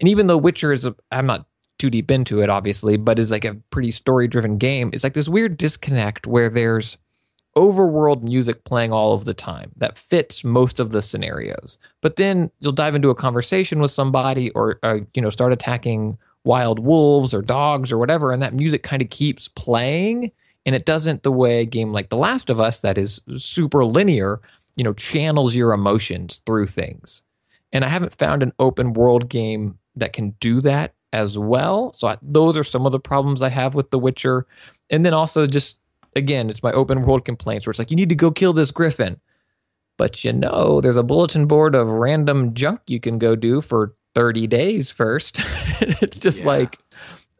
and 0.00 0.08
even 0.08 0.26
though 0.26 0.38
Witcher 0.38 0.72
is, 0.72 0.88
I'm 1.10 1.26
not 1.26 1.46
too 1.78 1.90
deep 1.90 2.10
into 2.10 2.40
it, 2.40 2.50
obviously, 2.50 2.96
but 2.96 3.18
is 3.18 3.30
like 3.30 3.44
a 3.44 3.54
pretty 3.70 3.90
story 3.90 4.28
driven 4.28 4.58
game. 4.58 4.90
It's 4.92 5.04
like 5.04 5.14
this 5.14 5.28
weird 5.28 5.56
disconnect 5.56 6.26
where 6.26 6.48
there's 6.48 6.98
overworld 7.56 8.22
music 8.22 8.64
playing 8.64 8.92
all 8.92 9.14
of 9.14 9.24
the 9.24 9.34
time 9.34 9.72
that 9.76 9.98
fits 9.98 10.44
most 10.44 10.78
of 10.78 10.90
the 10.90 11.02
scenarios. 11.02 11.78
But 12.00 12.16
then 12.16 12.50
you'll 12.60 12.72
dive 12.72 12.94
into 12.94 13.10
a 13.10 13.14
conversation 13.14 13.80
with 13.80 13.90
somebody 13.90 14.50
or, 14.50 14.78
or 14.82 15.06
you 15.14 15.22
know 15.22 15.30
start 15.30 15.52
attacking 15.52 16.18
wild 16.44 16.78
wolves 16.78 17.34
or 17.34 17.42
dogs 17.42 17.90
or 17.90 17.98
whatever, 17.98 18.32
and 18.32 18.42
that 18.42 18.54
music 18.54 18.82
kind 18.82 19.02
of 19.02 19.10
keeps 19.10 19.48
playing. 19.48 20.30
And 20.66 20.74
it 20.74 20.84
doesn't 20.84 21.22
the 21.22 21.32
way 21.32 21.60
a 21.60 21.64
game 21.64 21.92
like 21.92 22.10
The 22.10 22.16
Last 22.16 22.50
of 22.50 22.60
Us 22.60 22.80
that 22.80 22.98
is 22.98 23.22
super 23.38 23.84
linear 23.86 24.40
you 24.78 24.84
know 24.84 24.94
channels 24.94 25.54
your 25.54 25.72
emotions 25.72 26.40
through 26.46 26.66
things 26.66 27.22
and 27.72 27.84
i 27.84 27.88
haven't 27.88 28.14
found 28.14 28.42
an 28.42 28.52
open 28.58 28.94
world 28.94 29.28
game 29.28 29.76
that 29.96 30.14
can 30.14 30.30
do 30.40 30.62
that 30.62 30.94
as 31.12 31.36
well 31.36 31.92
so 31.92 32.08
I, 32.08 32.16
those 32.22 32.56
are 32.56 32.64
some 32.64 32.86
of 32.86 32.92
the 32.92 33.00
problems 33.00 33.42
i 33.42 33.48
have 33.48 33.74
with 33.74 33.90
the 33.90 33.98
witcher 33.98 34.46
and 34.88 35.04
then 35.04 35.12
also 35.12 35.46
just 35.46 35.80
again 36.18 36.50
it's 36.50 36.62
my 36.62 36.72
open 36.72 37.02
world 37.02 37.24
complaints 37.24 37.66
where 37.66 37.70
it's 37.70 37.78
like 37.78 37.90
you 37.90 37.96
need 37.96 38.08
to 38.08 38.14
go 38.14 38.30
kill 38.30 38.52
this 38.52 38.70
griffin 38.70 39.20
but 39.96 40.24
you 40.24 40.32
know 40.32 40.80
there's 40.80 40.96
a 40.96 41.02
bulletin 41.02 41.46
board 41.46 41.74
of 41.74 41.88
random 41.88 42.54
junk 42.54 42.80
you 42.86 43.00
can 43.00 43.18
go 43.18 43.34
do 43.34 43.60
for 43.60 43.94
30 44.14 44.46
days 44.46 44.90
first 44.90 45.40
it's 45.80 46.18
just 46.18 46.40
yeah. 46.40 46.46
like 46.46 46.78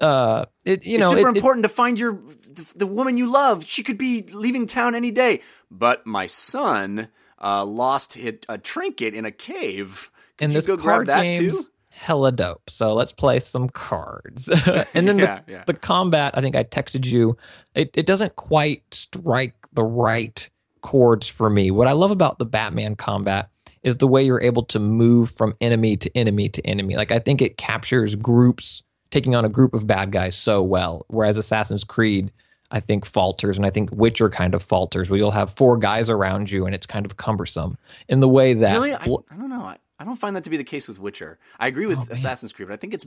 uh 0.00 0.44
it 0.64 0.86
you 0.86 0.96
know 0.96 1.10
it's 1.10 1.18
super 1.18 1.28
it, 1.30 1.36
important 1.36 1.64
it, 1.64 1.68
to 1.68 1.74
find 1.74 1.98
your 1.98 2.12
the, 2.12 2.66
the 2.76 2.86
woman 2.86 3.16
you 3.16 3.30
love 3.30 3.64
she 3.64 3.82
could 3.82 3.98
be 3.98 4.22
leaving 4.32 4.66
town 4.66 4.94
any 4.94 5.10
day 5.10 5.40
but 5.70 6.06
my 6.06 6.26
son 6.26 7.09
uh, 7.40 7.64
lost 7.64 8.16
a, 8.16 8.38
a 8.48 8.59
trinket 8.59 9.14
in 9.14 9.24
a 9.24 9.30
cave. 9.30 10.10
Could 10.36 10.46
and 10.46 10.52
this 10.52 10.66
go 10.66 10.76
card 10.76 11.06
grab 11.06 11.24
that 11.24 11.36
too? 11.36 11.59
Hella 11.98 12.30
dope. 12.30 12.70
So 12.70 12.94
let's 12.94 13.10
play 13.10 13.40
some 13.40 13.68
cards. 13.68 14.48
and 14.94 15.08
then 15.08 15.18
yeah, 15.18 15.40
the, 15.44 15.52
yeah. 15.52 15.64
the, 15.66 15.74
combat, 15.74 16.32
I 16.36 16.40
think 16.40 16.54
I 16.54 16.62
texted 16.62 17.04
you, 17.04 17.36
it, 17.74 17.90
it 17.94 18.06
doesn't 18.06 18.36
quite 18.36 18.82
strike 18.92 19.56
the 19.72 19.82
right 19.82 20.48
chords 20.80 21.26
for 21.26 21.50
me. 21.50 21.72
What 21.72 21.88
I 21.88 21.92
love 21.92 22.12
about 22.12 22.38
the 22.38 22.46
Batman 22.46 22.94
combat 22.94 23.50
is 23.82 23.96
the 23.96 24.06
way 24.06 24.22
you're 24.22 24.40
able 24.40 24.62
to 24.66 24.78
move 24.78 25.32
from 25.32 25.54
enemy 25.60 25.96
to 25.96 26.16
enemy 26.16 26.48
to 26.50 26.64
enemy. 26.64 26.94
Like 26.94 27.10
I 27.10 27.18
think 27.18 27.42
it 27.42 27.56
captures 27.56 28.14
groups 28.14 28.84
taking 29.10 29.34
on 29.34 29.44
a 29.44 29.48
group 29.48 29.74
of 29.74 29.86
bad 29.86 30.12
guys 30.12 30.36
so 30.36 30.62
well. 30.62 31.04
Whereas 31.08 31.36
Assassin's 31.36 31.82
Creed, 31.82 32.30
I 32.70 32.78
think 32.78 33.06
falters, 33.06 33.56
and 33.56 33.66
I 33.66 33.70
think 33.70 33.90
Witcher 33.90 34.30
kind 34.30 34.54
of 34.54 34.62
falters, 34.62 35.10
where 35.10 35.18
you'll 35.18 35.32
have 35.32 35.50
four 35.52 35.76
guys 35.76 36.10
around 36.10 36.48
you, 36.50 36.64
and 36.64 36.76
it's 36.76 36.86
kind 36.86 37.04
of 37.04 37.16
cumbersome 37.16 37.76
in 38.08 38.20
the 38.20 38.28
way 38.28 38.54
that. 38.54 38.74
Really, 38.74 38.94
I, 38.94 39.02
I 39.02 39.36
don't 39.36 39.50
know. 39.50 39.62
I, 39.62 39.78
I, 39.98 40.04
don't 40.04 40.16
find 40.16 40.36
that 40.36 40.44
to 40.44 40.50
be 40.50 40.56
the 40.56 40.64
case 40.64 40.88
with 40.88 40.98
Witcher. 40.98 41.38
I 41.58 41.66
agree 41.66 41.86
with 41.86 41.98
oh, 41.98 42.06
Assassin's 42.10 42.52
Creed, 42.52 42.68
but 42.68 42.74
I 42.74 42.76
think 42.76 42.94
it's 42.94 43.06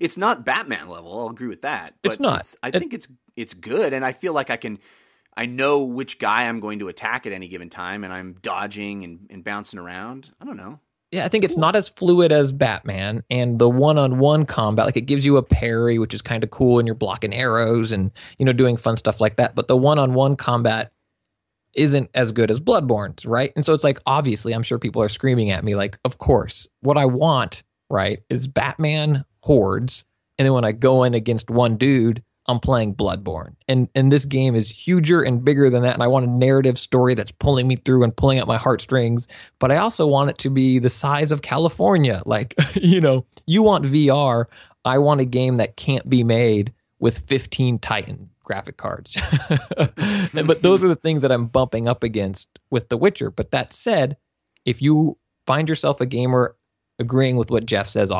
it's 0.00 0.16
not 0.16 0.44
Batman 0.44 0.88
level. 0.88 1.18
I'll 1.18 1.28
agree 1.28 1.48
with 1.48 1.62
that. 1.62 1.94
it's 2.02 2.20
not. 2.20 2.40
It's, 2.40 2.56
I 2.62 2.68
it, 2.68 2.78
think 2.78 2.94
it's 2.94 3.08
it's 3.36 3.54
good, 3.54 3.92
and 3.92 4.04
I 4.04 4.12
feel 4.12 4.32
like 4.32 4.50
I 4.50 4.56
can. 4.56 4.78
I 5.34 5.46
know 5.46 5.82
which 5.82 6.18
guy 6.18 6.42
I'm 6.42 6.60
going 6.60 6.80
to 6.80 6.88
attack 6.88 7.26
at 7.26 7.32
any 7.32 7.48
given 7.48 7.70
time, 7.70 8.04
and 8.04 8.12
I'm 8.12 8.34
dodging 8.42 9.02
and, 9.02 9.26
and 9.30 9.42
bouncing 9.42 9.78
around. 9.78 10.30
I 10.40 10.44
don't 10.44 10.58
know. 10.58 10.78
Yeah, 11.10 11.26
I 11.26 11.28
think 11.28 11.44
it's 11.44 11.58
not 11.58 11.76
as 11.76 11.90
fluid 11.90 12.32
as 12.32 12.52
Batman 12.52 13.22
and 13.28 13.58
the 13.58 13.68
one-on-one 13.68 14.46
combat. 14.46 14.86
Like 14.86 14.96
it 14.96 15.02
gives 15.02 15.26
you 15.26 15.36
a 15.36 15.42
parry, 15.42 15.98
which 15.98 16.14
is 16.14 16.22
kind 16.22 16.42
of 16.42 16.50
cool, 16.50 16.78
and 16.78 16.88
you're 16.88 16.94
blocking 16.94 17.34
arrows 17.34 17.92
and 17.92 18.10
you 18.38 18.46
know 18.46 18.52
doing 18.52 18.78
fun 18.78 18.96
stuff 18.96 19.20
like 19.20 19.36
that. 19.36 19.54
But 19.54 19.68
the 19.68 19.76
one-on-one 19.76 20.36
combat 20.36 20.92
isn't 21.74 22.10
as 22.14 22.32
good 22.32 22.50
as 22.50 22.60
Bloodborne's, 22.60 23.24
right? 23.24 23.52
And 23.56 23.64
so 23.64 23.74
it's 23.74 23.84
like 23.84 24.00
obviously, 24.06 24.52
I'm 24.52 24.62
sure 24.62 24.78
people 24.78 25.02
are 25.02 25.08
screaming 25.08 25.50
at 25.50 25.64
me, 25.64 25.74
like, 25.74 25.98
of 26.04 26.18
course, 26.18 26.68
what 26.80 26.98
I 26.98 27.06
want, 27.06 27.62
right, 27.90 28.20
is 28.28 28.46
Batman 28.46 29.24
hordes, 29.40 30.04
and 30.38 30.46
then 30.46 30.52
when 30.54 30.64
I 30.64 30.72
go 30.72 31.02
in 31.04 31.14
against 31.14 31.50
one 31.50 31.76
dude, 31.76 32.22
I'm 32.46 32.58
playing 32.58 32.96
Bloodborne. 32.96 33.54
And 33.68 33.88
and 33.94 34.10
this 34.10 34.24
game 34.24 34.54
is 34.54 34.68
huger 34.68 35.22
and 35.22 35.44
bigger 35.44 35.70
than 35.70 35.82
that. 35.82 35.94
And 35.94 36.02
I 36.02 36.08
want 36.08 36.26
a 36.26 36.30
narrative 36.30 36.78
story 36.78 37.14
that's 37.14 37.30
pulling 37.30 37.68
me 37.68 37.76
through 37.76 38.02
and 38.02 38.16
pulling 38.16 38.38
at 38.38 38.48
my 38.48 38.56
heartstrings. 38.56 39.28
But 39.60 39.70
I 39.70 39.76
also 39.76 40.06
want 40.06 40.30
it 40.30 40.38
to 40.38 40.50
be 40.50 40.78
the 40.78 40.90
size 40.90 41.32
of 41.32 41.42
California. 41.42 42.22
Like, 42.32 42.54
you 42.74 43.00
know, 43.00 43.26
you 43.46 43.62
want 43.62 43.84
VR. 43.84 44.46
I 44.86 44.96
want 44.96 45.20
a 45.20 45.26
game 45.26 45.58
that 45.58 45.76
can't 45.76 46.08
be 46.08 46.24
made 46.24 46.72
with 46.98 47.18
15 47.18 47.78
Titan 47.78 48.30
graphic 48.44 48.76
cards. 48.76 49.16
but 50.34 50.62
those 50.62 50.82
are 50.84 50.88
the 50.88 50.96
things 50.96 51.22
that 51.22 51.32
I'm 51.32 51.46
bumping 51.46 51.88
up 51.88 52.02
against 52.02 52.48
with 52.70 52.88
The 52.88 52.96
Witcher. 52.96 53.30
But 53.30 53.50
that 53.50 53.72
said, 53.72 54.16
if 54.64 54.82
you 54.82 55.18
find 55.46 55.68
yourself 55.68 56.00
a 56.00 56.06
gamer 56.06 56.56
agreeing 56.98 57.36
with 57.36 57.50
what 57.50 57.66
Jeff 57.66 57.88
says 57.88 58.12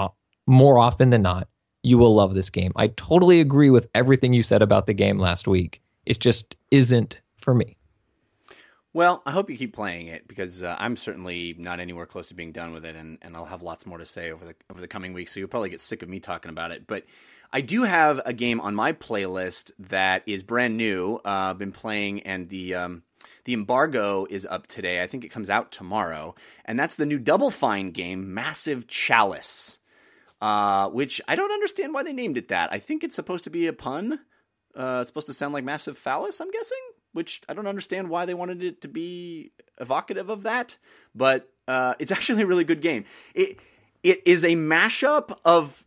more 0.47 0.79
often 0.79 1.11
than 1.11 1.23
not, 1.23 1.49
you 1.83 1.99
will 1.99 2.15
love 2.15 2.35
this 2.35 2.51
game. 2.51 2.73
I 2.77 2.89
totally 2.89 3.41
agree 3.41 3.71
with 3.71 3.89
everything 3.95 4.33
you 4.33 4.43
said 4.43 4.63
about 4.63 4.87
the 4.87 4.95
game 4.95 5.19
last 5.19 5.49
week. 5.49 5.83
It 6.07 6.21
just 6.21 6.57
isn't 6.71 7.21
for 7.37 7.55
me. 7.55 7.77
Well, 8.95 9.23
I 9.25 9.31
hope 9.31 9.49
you 9.49 9.57
keep 9.57 9.73
playing 9.73 10.09
it 10.09 10.29
because 10.29 10.63
uh, 10.63 10.77
I'm 10.79 10.97
certainly 10.97 11.55
not 11.59 11.81
anywhere 11.81 12.05
close 12.05 12.29
to 12.29 12.35
being 12.35 12.53
done 12.53 12.75
with 12.75 12.85
it, 12.85 12.95
and, 12.95 13.19
and 13.23 13.35
I'll 13.35 13.47
have 13.47 13.63
lots 13.63 13.87
more 13.87 13.97
to 13.97 14.05
say 14.05 14.31
over 14.31 14.45
the 14.45 14.55
over 14.71 14.83
the 14.83 14.89
coming 14.89 15.15
weeks. 15.15 15.33
So 15.33 15.41
you'll 15.41 15.49
probably 15.49 15.71
get 15.71 15.81
sick 15.81 16.03
of 16.03 16.11
me 16.11 16.21
talking 16.21 16.51
about 16.51 16.73
it. 16.73 16.87
But 16.87 17.05
I 17.53 17.61
do 17.61 17.83
have 17.83 18.21
a 18.25 18.33
game 18.33 18.61
on 18.61 18.75
my 18.75 18.93
playlist 18.93 19.71
that 19.79 20.23
is 20.27 20.43
brand 20.43 20.77
new. 20.77 21.21
Uh, 21.25 21.55
been 21.55 21.73
playing, 21.73 22.23
and 22.23 22.49
the 22.49 22.75
um, 22.75 23.03
the 23.45 23.53
embargo 23.53 24.27
is 24.31 24.47
up 24.47 24.67
today. 24.67 25.03
I 25.03 25.07
think 25.07 25.25
it 25.25 25.31
comes 25.31 25.51
out 25.51 25.71
tomorrow, 25.71 26.35
and 26.65 26.79
that's 26.79 26.97
the 26.97 27.07
new 27.07 27.19
Double 27.19 27.51
Fine 27.51 27.91
game, 27.91 28.33
Massive 28.33 28.87
Chalice, 28.87 29.79
uh, 30.41 30.89
which 30.89 31.21
I 31.29 31.35
don't 31.35 31.53
understand 31.53 31.93
why 31.93 32.03
they 32.03 32.13
named 32.13 32.39
it 32.39 32.49
that. 32.49 32.73
I 32.73 32.79
think 32.79 33.05
it's 33.05 33.17
supposed 33.17 33.45
to 33.45 33.51
be 33.51 33.67
a 33.67 33.73
pun. 33.73 34.21
Uh, 34.75 34.99
it's 35.03 35.09
supposed 35.09 35.27
to 35.27 35.35
sound 35.35 35.53
like 35.53 35.65
massive 35.65 35.99
phallus. 35.99 36.41
I'm 36.41 36.51
guessing 36.51 36.79
which 37.13 37.43
I 37.49 37.55
don't 37.55 37.67
understand 37.67 38.09
why 38.09 38.25
they 38.25 38.35
wanted 38.35 38.63
it 38.63 38.81
to 38.83 38.89
be 38.89 39.53
evocative 39.79 40.29
of 40.29 40.43
that, 40.43 40.79
but 41.15 41.51
uh, 41.69 41.95
it's 41.99 42.13
actually 42.13 42.43
a 42.43 42.47
really 42.47 42.65
good 42.65 42.81
game. 42.81 43.05
It 43.35 43.59
it 44.03 44.23
is 44.27 44.45
a 44.45 44.57
mashup 44.57 45.39
of 45.45 45.85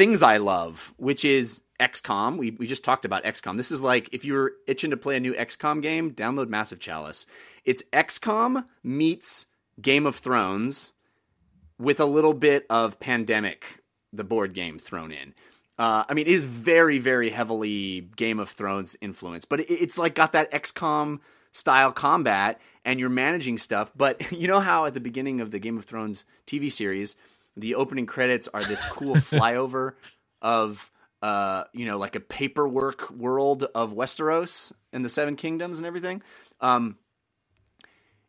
things 0.00 0.22
I 0.22 0.38
love, 0.38 0.94
which 0.96 1.26
is 1.26 1.60
XCOM. 1.78 2.38
We 2.38 2.52
we 2.52 2.66
just 2.66 2.82
talked 2.82 3.04
about 3.04 3.22
XCOM. 3.22 3.58
This 3.58 3.70
is 3.70 3.82
like 3.82 4.08
if 4.12 4.24
you're 4.24 4.52
itching 4.66 4.92
to 4.92 4.96
play 4.96 5.14
a 5.14 5.20
new 5.20 5.34
XCOM 5.34 5.82
game, 5.82 6.12
download 6.12 6.48
Massive 6.48 6.80
Chalice. 6.80 7.26
It's 7.66 7.82
XCOM 7.92 8.64
meets 8.82 9.44
Game 9.78 10.06
of 10.06 10.16
Thrones 10.16 10.94
with 11.78 12.00
a 12.00 12.06
little 12.06 12.32
bit 12.32 12.64
of 12.70 12.98
Pandemic, 12.98 13.82
the 14.10 14.24
board 14.24 14.54
game, 14.54 14.78
thrown 14.78 15.12
in. 15.12 15.34
Uh, 15.78 16.04
I 16.08 16.14
mean, 16.14 16.26
it 16.26 16.32
is 16.32 16.44
very, 16.44 16.98
very 16.98 17.28
heavily 17.28 18.08
Game 18.16 18.38
of 18.38 18.48
Thrones 18.48 18.96
influence, 19.02 19.44
but 19.44 19.60
it, 19.60 19.70
it's 19.70 19.98
like 19.98 20.14
got 20.14 20.32
that 20.32 20.50
XCOM 20.50 21.20
style 21.52 21.92
combat, 21.92 22.58
and 22.86 22.98
you're 22.98 23.10
managing 23.10 23.58
stuff. 23.58 23.92
But 23.94 24.32
you 24.40 24.48
know 24.48 24.60
how 24.60 24.86
at 24.86 24.94
the 24.94 25.00
beginning 25.00 25.42
of 25.42 25.50
the 25.50 25.58
Game 25.58 25.76
of 25.76 25.84
Thrones 25.84 26.24
TV 26.46 26.72
series, 26.72 27.16
the 27.60 27.74
opening 27.74 28.06
credits 28.06 28.48
are 28.48 28.62
this 28.62 28.84
cool 28.86 29.14
flyover 29.16 29.94
of, 30.42 30.90
uh, 31.22 31.64
you 31.72 31.86
know, 31.86 31.98
like 31.98 32.16
a 32.16 32.20
paperwork 32.20 33.10
world 33.10 33.64
of 33.74 33.92
Westeros 33.92 34.72
and 34.92 35.04
the 35.04 35.08
Seven 35.08 35.36
Kingdoms 35.36 35.78
and 35.78 35.86
everything. 35.86 36.22
Um, 36.60 36.96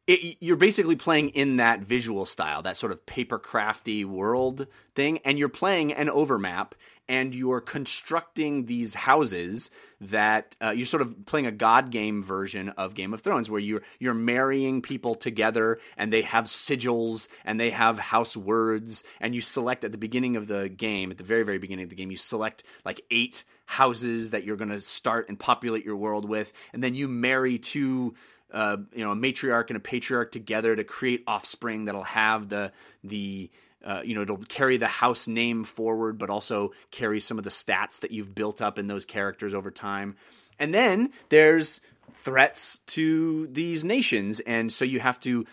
it, 0.07 0.37
you're 0.41 0.57
basically 0.57 0.95
playing 0.95 1.29
in 1.29 1.57
that 1.57 1.81
visual 1.81 2.25
style, 2.25 2.61
that 2.63 2.77
sort 2.77 2.91
of 2.91 3.05
paper 3.05 3.39
crafty 3.39 4.03
world 4.03 4.67
thing, 4.95 5.19
and 5.19 5.37
you're 5.39 5.49
playing 5.49 5.93
an 5.93 6.09
overmap, 6.09 6.75
and 7.07 7.36
you're 7.36 7.61
constructing 7.61 8.65
these 8.65 8.94
houses 8.94 9.72
that 9.99 10.56
uh, 10.61 10.72
you're 10.72 10.86
sort 10.86 11.02
of 11.02 11.26
playing 11.26 11.45
a 11.45 11.52
god 11.52 11.91
game 11.91 12.23
version 12.23 12.69
of 12.69 12.95
Game 12.95 13.14
of 13.14 13.22
Thrones, 13.22 13.49
where 13.49 13.60
you're 13.60 13.84
you're 13.99 14.14
marrying 14.14 14.82
people 14.82 15.15
together, 15.15 15.80
and 15.98 16.11
they 16.11 16.22
have 16.22 16.45
sigils 16.45 17.28
and 17.45 17.60
they 17.60 17.69
have 17.69 17.99
house 17.99 18.36
words, 18.36 19.03
and 19.19 19.36
you 19.36 19.41
select 19.41 19.84
at 19.84 19.91
the 19.91 19.98
beginning 19.98 20.36
of 20.36 20.48
the 20.48 20.69
game, 20.69 21.11
at 21.11 21.18
the 21.18 21.23
very 21.23 21.44
very 21.44 21.57
beginning 21.57 21.84
of 21.84 21.90
the 21.90 21.95
game, 21.95 22.11
you 22.11 22.18
select 22.18 22.64
like 22.86 23.02
eight 23.11 23.44
houses 23.65 24.32
that 24.32 24.44
you're 24.44 24.57
going 24.57 24.69
to 24.69 24.82
start 24.82 25.30
and 25.30 25.40
populate 25.40 25.86
your 25.86 25.95
world 25.95 26.28
with, 26.28 26.52
and 26.73 26.84
then 26.84 26.95
you 26.95 27.07
marry 27.07 27.57
two. 27.57 28.15
Uh, 28.53 28.76
you 28.94 29.02
know, 29.02 29.11
a 29.11 29.15
matriarch 29.15 29.69
and 29.69 29.78
a 29.78 29.80
patriarch 29.80 30.30
together 30.30 30.76
to 30.76 30.84
create 30.84 31.23
offspring 31.26 31.86
that'll 31.86 32.03
have 32.03 32.49
the 32.49 32.73
the 33.02 33.49
uh, 33.83 34.01
you 34.03 34.15
know, 34.15 34.21
it'll 34.21 34.37
carry 34.37 34.77
the 34.77 34.87
house 34.87 35.27
name 35.27 35.63
forward, 35.63 36.17
but 36.17 36.29
also 36.29 36.71
carry 36.91 37.19
some 37.19 37.37
of 37.37 37.43
the 37.43 37.49
stats 37.49 37.99
that 38.01 38.11
you've 38.11 38.35
built 38.35 38.61
up 38.61 38.77
in 38.77 38.87
those 38.87 39.05
characters 39.05 39.53
over 39.53 39.71
time. 39.71 40.15
And 40.59 40.73
then 40.73 41.11
there's 41.29 41.81
threats 42.13 42.79
to 42.79 43.47
these 43.47 43.83
nations, 43.83 44.39
and 44.41 44.71
so 44.71 44.85
you 44.85 44.99
have 44.99 45.19
to 45.21 45.45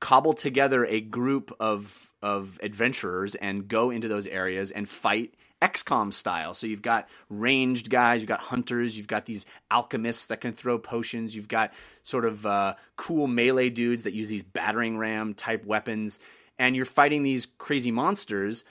cobble 0.00 0.32
together 0.34 0.84
a 0.86 1.00
group 1.00 1.54
of 1.60 2.10
of 2.22 2.58
adventurers 2.62 3.34
and 3.34 3.68
go 3.68 3.90
into 3.90 4.08
those 4.08 4.26
areas 4.26 4.70
and 4.70 4.88
fight 4.88 5.34
XCOM 5.62 6.12
style. 6.12 6.52
So 6.52 6.66
you've 6.66 6.82
got 6.82 7.08
ranged 7.30 7.88
guys, 7.88 8.20
you've 8.20 8.28
got 8.28 8.40
hunters, 8.40 8.96
you've 8.96 9.06
got 9.06 9.24
these 9.24 9.46
alchemists 9.70 10.26
that 10.26 10.40
can 10.40 10.52
throw 10.52 10.78
potions, 10.78 11.34
you've 11.34 11.48
got 11.48 11.72
sort 12.02 12.24
of 12.24 12.44
uh, 12.44 12.74
cool 12.96 13.26
melee 13.26 13.70
dudes 13.70 14.02
that 14.02 14.12
use 14.12 14.28
these 14.28 14.42
battering 14.42 14.98
ram 14.98 15.32
type 15.32 15.64
weapons 15.64 16.18
and 16.58 16.76
you're 16.76 16.84
fighting 16.84 17.22
these 17.22 17.46
crazy 17.46 17.90
monsters 17.90 18.64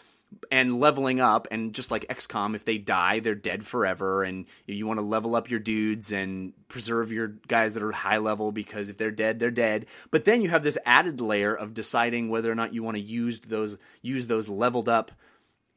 and 0.51 0.79
leveling 0.79 1.19
up 1.19 1.47
and 1.51 1.73
just 1.73 1.91
like 1.91 2.07
XCOM 2.07 2.55
if 2.55 2.65
they 2.65 2.77
die 2.77 3.19
they're 3.19 3.35
dead 3.35 3.65
forever 3.65 4.23
and 4.23 4.45
you 4.65 4.87
want 4.87 4.97
to 4.97 5.05
level 5.05 5.35
up 5.35 5.49
your 5.49 5.59
dudes 5.59 6.11
and 6.11 6.53
preserve 6.67 7.11
your 7.11 7.27
guys 7.47 7.73
that 7.73 7.83
are 7.83 7.91
high 7.91 8.17
level 8.17 8.51
because 8.51 8.89
if 8.89 8.97
they're 8.97 9.11
dead 9.11 9.39
they're 9.39 9.51
dead. 9.51 9.85
But 10.11 10.25
then 10.25 10.41
you 10.41 10.49
have 10.49 10.63
this 10.63 10.77
added 10.85 11.21
layer 11.21 11.53
of 11.53 11.73
deciding 11.73 12.29
whether 12.29 12.51
or 12.51 12.55
not 12.55 12.73
you 12.73 12.83
want 12.83 12.97
to 12.97 13.03
use 13.03 13.39
those 13.41 13.77
use 14.01 14.27
those 14.27 14.49
leveled 14.49 14.89
up 14.89 15.11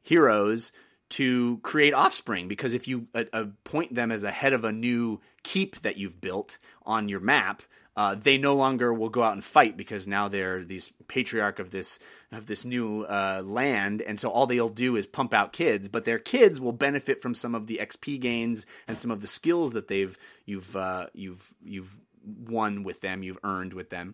heroes 0.01 0.71
to 1.09 1.59
create 1.59 1.93
offspring 1.93 2.47
because 2.47 2.73
if 2.73 2.87
you 2.87 3.07
uh, 3.13 3.23
appoint 3.31 3.95
them 3.95 4.11
as 4.11 4.21
the 4.21 4.31
head 4.31 4.53
of 4.53 4.65
a 4.65 4.71
new 4.71 5.21
keep 5.43 5.81
that 5.81 5.97
you've 5.97 6.19
built 6.19 6.57
on 6.85 7.07
your 7.07 7.19
map 7.19 7.61
uh, 7.97 8.13
they 8.13 8.37
no 8.37 8.55
longer 8.55 8.93
will 8.93 9.09
go 9.09 9.23
out 9.23 9.33
and 9.33 9.43
fight 9.43 9.75
because 9.75 10.07
now 10.07 10.27
they're 10.27 10.63
these 10.63 10.93
patriarch 11.07 11.57
of 11.57 11.71
this 11.71 11.97
of 12.31 12.45
this 12.45 12.63
new 12.63 13.01
uh, 13.05 13.41
land, 13.43 14.03
and 14.03 14.19
so 14.19 14.29
all 14.29 14.45
they'll 14.45 14.69
do 14.69 14.95
is 14.95 15.07
pump 15.07 15.33
out 15.33 15.51
kids. 15.51 15.89
But 15.89 16.05
their 16.05 16.19
kids 16.19 16.61
will 16.61 16.73
benefit 16.73 17.23
from 17.23 17.33
some 17.33 17.55
of 17.55 17.65
the 17.65 17.79
XP 17.81 18.19
gains 18.19 18.67
and 18.87 18.99
some 18.99 19.09
of 19.09 19.21
the 19.21 19.27
skills 19.27 19.71
that 19.71 19.87
they've 19.87 20.15
you've 20.45 20.75
uh, 20.75 21.07
you've 21.13 21.55
you've 21.65 21.99
won 22.23 22.83
with 22.83 23.01
them, 23.01 23.23
you've 23.23 23.39
earned 23.43 23.73
with 23.73 23.89
them. 23.89 24.13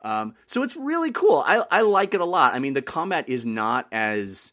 Um, 0.00 0.34
so 0.46 0.62
it's 0.62 0.76
really 0.76 1.10
cool. 1.10 1.44
I 1.46 1.62
I 1.70 1.82
like 1.82 2.14
it 2.14 2.22
a 2.22 2.24
lot. 2.24 2.54
I 2.54 2.60
mean, 2.60 2.72
the 2.72 2.80
combat 2.80 3.28
is 3.28 3.44
not 3.44 3.88
as 3.92 4.52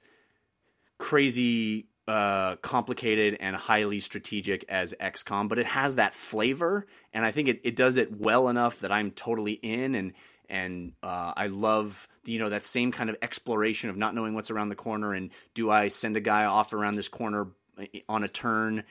crazy 0.97 1.88
uh, 2.07 2.56
complicated 2.57 3.38
and 3.40 3.56
highly 3.56 3.99
strategic 3.99 4.64
as 4.69 4.94
XCOM, 4.99 5.49
but 5.49 5.57
it 5.57 5.65
has 5.65 5.95
that 5.95 6.14
flavor, 6.14 6.86
and 7.14 7.26
I 7.26 7.32
think 7.32 7.48
it, 7.48 7.61
it 7.64 7.76
does 7.76 7.98
it 7.98 8.19
well 8.19 8.48
enough 8.49 8.80
that 8.82 8.91
I'm 8.91 9.11
totally 9.11 9.53
in, 9.53 9.95
and 9.95 10.14
and 10.48 10.94
uh, 11.02 11.34
I 11.36 11.48
love 11.48 12.07
you 12.23 12.38
know 12.38 12.49
that 12.49 12.65
same 12.65 12.91
kind 12.91 13.10
of 13.10 13.18
exploration 13.22 13.90
of 13.90 13.98
not 13.98 14.14
knowing 14.14 14.36
what's 14.36 14.52
around 14.52 14.69
the 14.69 14.76
corner, 14.76 15.14
and 15.14 15.32
do 15.56 15.72
I 15.72 15.88
send 15.88 16.15
a 16.15 16.22
guy 16.22 16.45
off 16.45 16.73
around 16.73 16.95
this 16.95 17.07
corner 17.07 17.48
eh, 17.80 18.02
on 18.07 18.23
a 18.23 18.27
turn, 18.27 18.84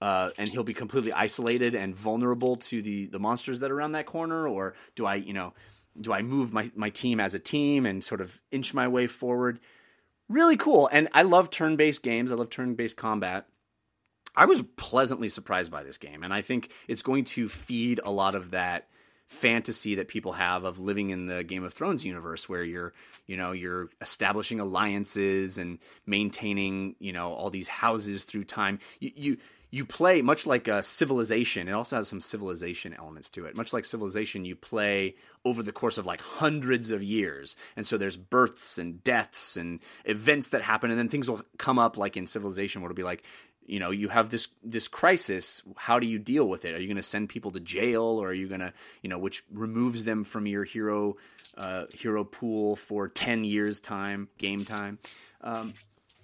uh, 0.00 0.30
and 0.38 0.48
he'll 0.48 0.62
be 0.62 0.74
completely 0.74 1.12
isolated 1.12 1.74
and 1.74 1.96
vulnerable 1.96 2.56
to 2.56 2.80
the 2.80 3.06
the 3.06 3.18
monsters 3.18 3.58
that 3.60 3.72
are 3.72 3.74
around 3.76 3.92
that 3.92 4.06
corner, 4.06 4.46
or 4.46 4.74
do 4.94 5.04
I 5.04 5.16
you 5.16 5.32
know 5.32 5.52
do 6.00 6.12
I 6.12 6.22
move 6.22 6.52
my 6.52 6.70
my 6.76 6.90
team 6.90 7.18
as 7.18 7.34
a 7.34 7.38
team 7.40 7.86
and 7.86 8.04
sort 8.04 8.20
of 8.20 8.40
inch 8.52 8.72
my 8.72 8.86
way 8.86 9.08
forward? 9.08 9.58
Really 10.32 10.56
cool. 10.56 10.88
And 10.90 11.08
I 11.12 11.22
love 11.22 11.50
turn 11.50 11.76
based 11.76 12.02
games, 12.02 12.32
I 12.32 12.34
love 12.34 12.50
turn 12.50 12.74
based 12.74 12.96
combat. 12.96 13.46
I 14.34 14.46
was 14.46 14.62
pleasantly 14.76 15.28
surprised 15.28 15.70
by 15.70 15.82
this 15.82 15.98
game, 15.98 16.22
and 16.22 16.32
I 16.32 16.40
think 16.40 16.70
it's 16.88 17.02
going 17.02 17.24
to 17.24 17.48
feed 17.50 18.00
a 18.02 18.10
lot 18.10 18.34
of 18.34 18.52
that 18.52 18.88
fantasy 19.26 19.94
that 19.94 20.08
people 20.08 20.32
have 20.32 20.64
of 20.64 20.78
living 20.78 21.10
in 21.10 21.26
the 21.26 21.42
Game 21.44 21.64
of 21.64 21.72
Thrones 21.72 22.04
universe 22.04 22.48
where 22.48 22.62
you're, 22.62 22.92
you 23.26 23.36
know, 23.36 23.52
you're 23.52 23.90
establishing 24.00 24.60
alliances 24.60 25.58
and 25.58 25.78
maintaining, 26.06 26.96
you 26.98 27.12
know, 27.12 27.32
all 27.32 27.50
these 27.50 27.68
houses 27.68 28.24
through 28.24 28.44
time. 28.44 28.78
You 29.00 29.10
you 29.16 29.36
you 29.72 29.86
play 29.86 30.20
much 30.20 30.46
like 30.46 30.68
civilization. 30.82 31.66
It 31.66 31.72
also 31.72 31.96
has 31.96 32.06
some 32.06 32.20
civilization 32.20 32.92
elements 32.92 33.30
to 33.30 33.46
it. 33.46 33.56
Much 33.56 33.72
like 33.72 33.86
civilization, 33.86 34.44
you 34.44 34.54
play 34.54 35.14
over 35.46 35.62
the 35.62 35.72
course 35.72 35.96
of 35.96 36.04
like 36.04 36.20
hundreds 36.20 36.90
of 36.90 37.02
years. 37.02 37.56
And 37.74 37.86
so 37.86 37.96
there's 37.96 38.18
births 38.18 38.76
and 38.76 39.02
deaths 39.02 39.56
and 39.56 39.80
events 40.04 40.48
that 40.48 40.60
happen 40.60 40.90
and 40.90 40.98
then 40.98 41.08
things 41.08 41.28
will 41.28 41.40
come 41.56 41.78
up 41.78 41.96
like 41.96 42.18
in 42.18 42.26
civilization 42.26 42.82
where 42.82 42.90
it'll 42.90 42.96
be 42.96 43.02
like, 43.02 43.24
you 43.64 43.80
know, 43.80 43.90
you 43.90 44.10
have 44.10 44.28
this 44.28 44.48
this 44.62 44.88
crisis, 44.88 45.62
how 45.76 45.98
do 45.98 46.06
you 46.06 46.18
deal 46.18 46.46
with 46.46 46.66
it? 46.66 46.74
Are 46.74 46.80
you 46.80 46.86
going 46.86 46.96
to 46.96 47.02
send 47.02 47.30
people 47.30 47.52
to 47.52 47.60
jail 47.60 48.02
or 48.02 48.28
are 48.28 48.34
you 48.34 48.48
going 48.48 48.60
to, 48.60 48.74
you 49.00 49.08
know, 49.08 49.18
which 49.18 49.42
removes 49.50 50.04
them 50.04 50.24
from 50.24 50.46
your 50.46 50.64
hero 50.64 51.16
uh, 51.56 51.84
hero 51.94 52.24
pool 52.24 52.76
for 52.76 53.08
10 53.08 53.44
years 53.44 53.80
time, 53.80 54.28
game 54.36 54.66
time. 54.66 54.98
Um, 55.40 55.72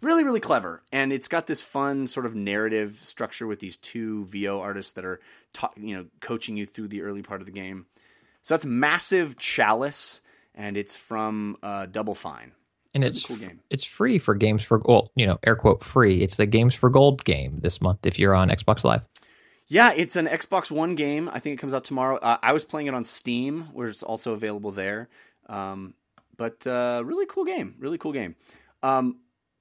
really 0.00 0.24
really 0.24 0.40
clever 0.40 0.82
and 0.92 1.12
it's 1.12 1.28
got 1.28 1.46
this 1.46 1.62
fun 1.62 2.06
sort 2.06 2.26
of 2.26 2.34
narrative 2.34 2.98
structure 3.02 3.46
with 3.46 3.60
these 3.60 3.76
two 3.76 4.24
vo 4.26 4.60
artists 4.60 4.92
that 4.92 5.04
are 5.04 5.20
ta- 5.52 5.72
you 5.76 5.96
know 5.96 6.06
coaching 6.20 6.56
you 6.56 6.66
through 6.66 6.88
the 6.88 7.02
early 7.02 7.22
part 7.22 7.40
of 7.40 7.46
the 7.46 7.52
game 7.52 7.86
so 8.42 8.54
that's 8.54 8.64
massive 8.64 9.36
chalice 9.36 10.20
and 10.54 10.76
it's 10.76 10.96
from 10.96 11.56
uh, 11.62 11.86
double 11.86 12.14
fine 12.14 12.52
and 12.94 13.04
it's 13.04 13.24
cool 13.24 13.36
game. 13.36 13.60
it's 13.70 13.84
free 13.84 14.18
for 14.18 14.34
games 14.34 14.62
for 14.62 14.80
well, 14.84 15.10
you 15.14 15.26
know, 15.26 15.38
air 15.44 15.56
quote 15.56 15.84
free. 15.84 16.22
It's 16.22 16.36
the 16.36 16.46
Games 16.46 16.74
for 16.74 16.90
Gold 16.90 17.24
game 17.24 17.58
this 17.60 17.80
month 17.80 18.06
if 18.06 18.18
you're 18.18 18.34
on 18.34 18.48
Xbox 18.48 18.84
Live. 18.84 19.04
Yeah, 19.66 19.92
it's 19.94 20.16
an 20.16 20.26
Xbox 20.26 20.70
One 20.70 20.94
game. 20.94 21.28
I 21.28 21.38
think 21.38 21.54
it 21.54 21.60
comes 21.60 21.74
out 21.74 21.84
tomorrow. 21.84 22.16
Uh, 22.16 22.38
I 22.42 22.52
was 22.52 22.64
playing 22.64 22.86
it 22.86 22.94
on 22.94 23.04
Steam, 23.04 23.68
where 23.72 23.88
it's 23.88 24.02
also 24.02 24.32
available 24.32 24.70
there. 24.70 25.08
Um, 25.48 25.94
but 26.36 26.66
uh, 26.66 27.02
really 27.04 27.26
cool 27.26 27.44
game. 27.44 27.74
Really 27.78 27.98
cool 27.98 28.12
game. 28.12 28.34
Um, 28.82 29.18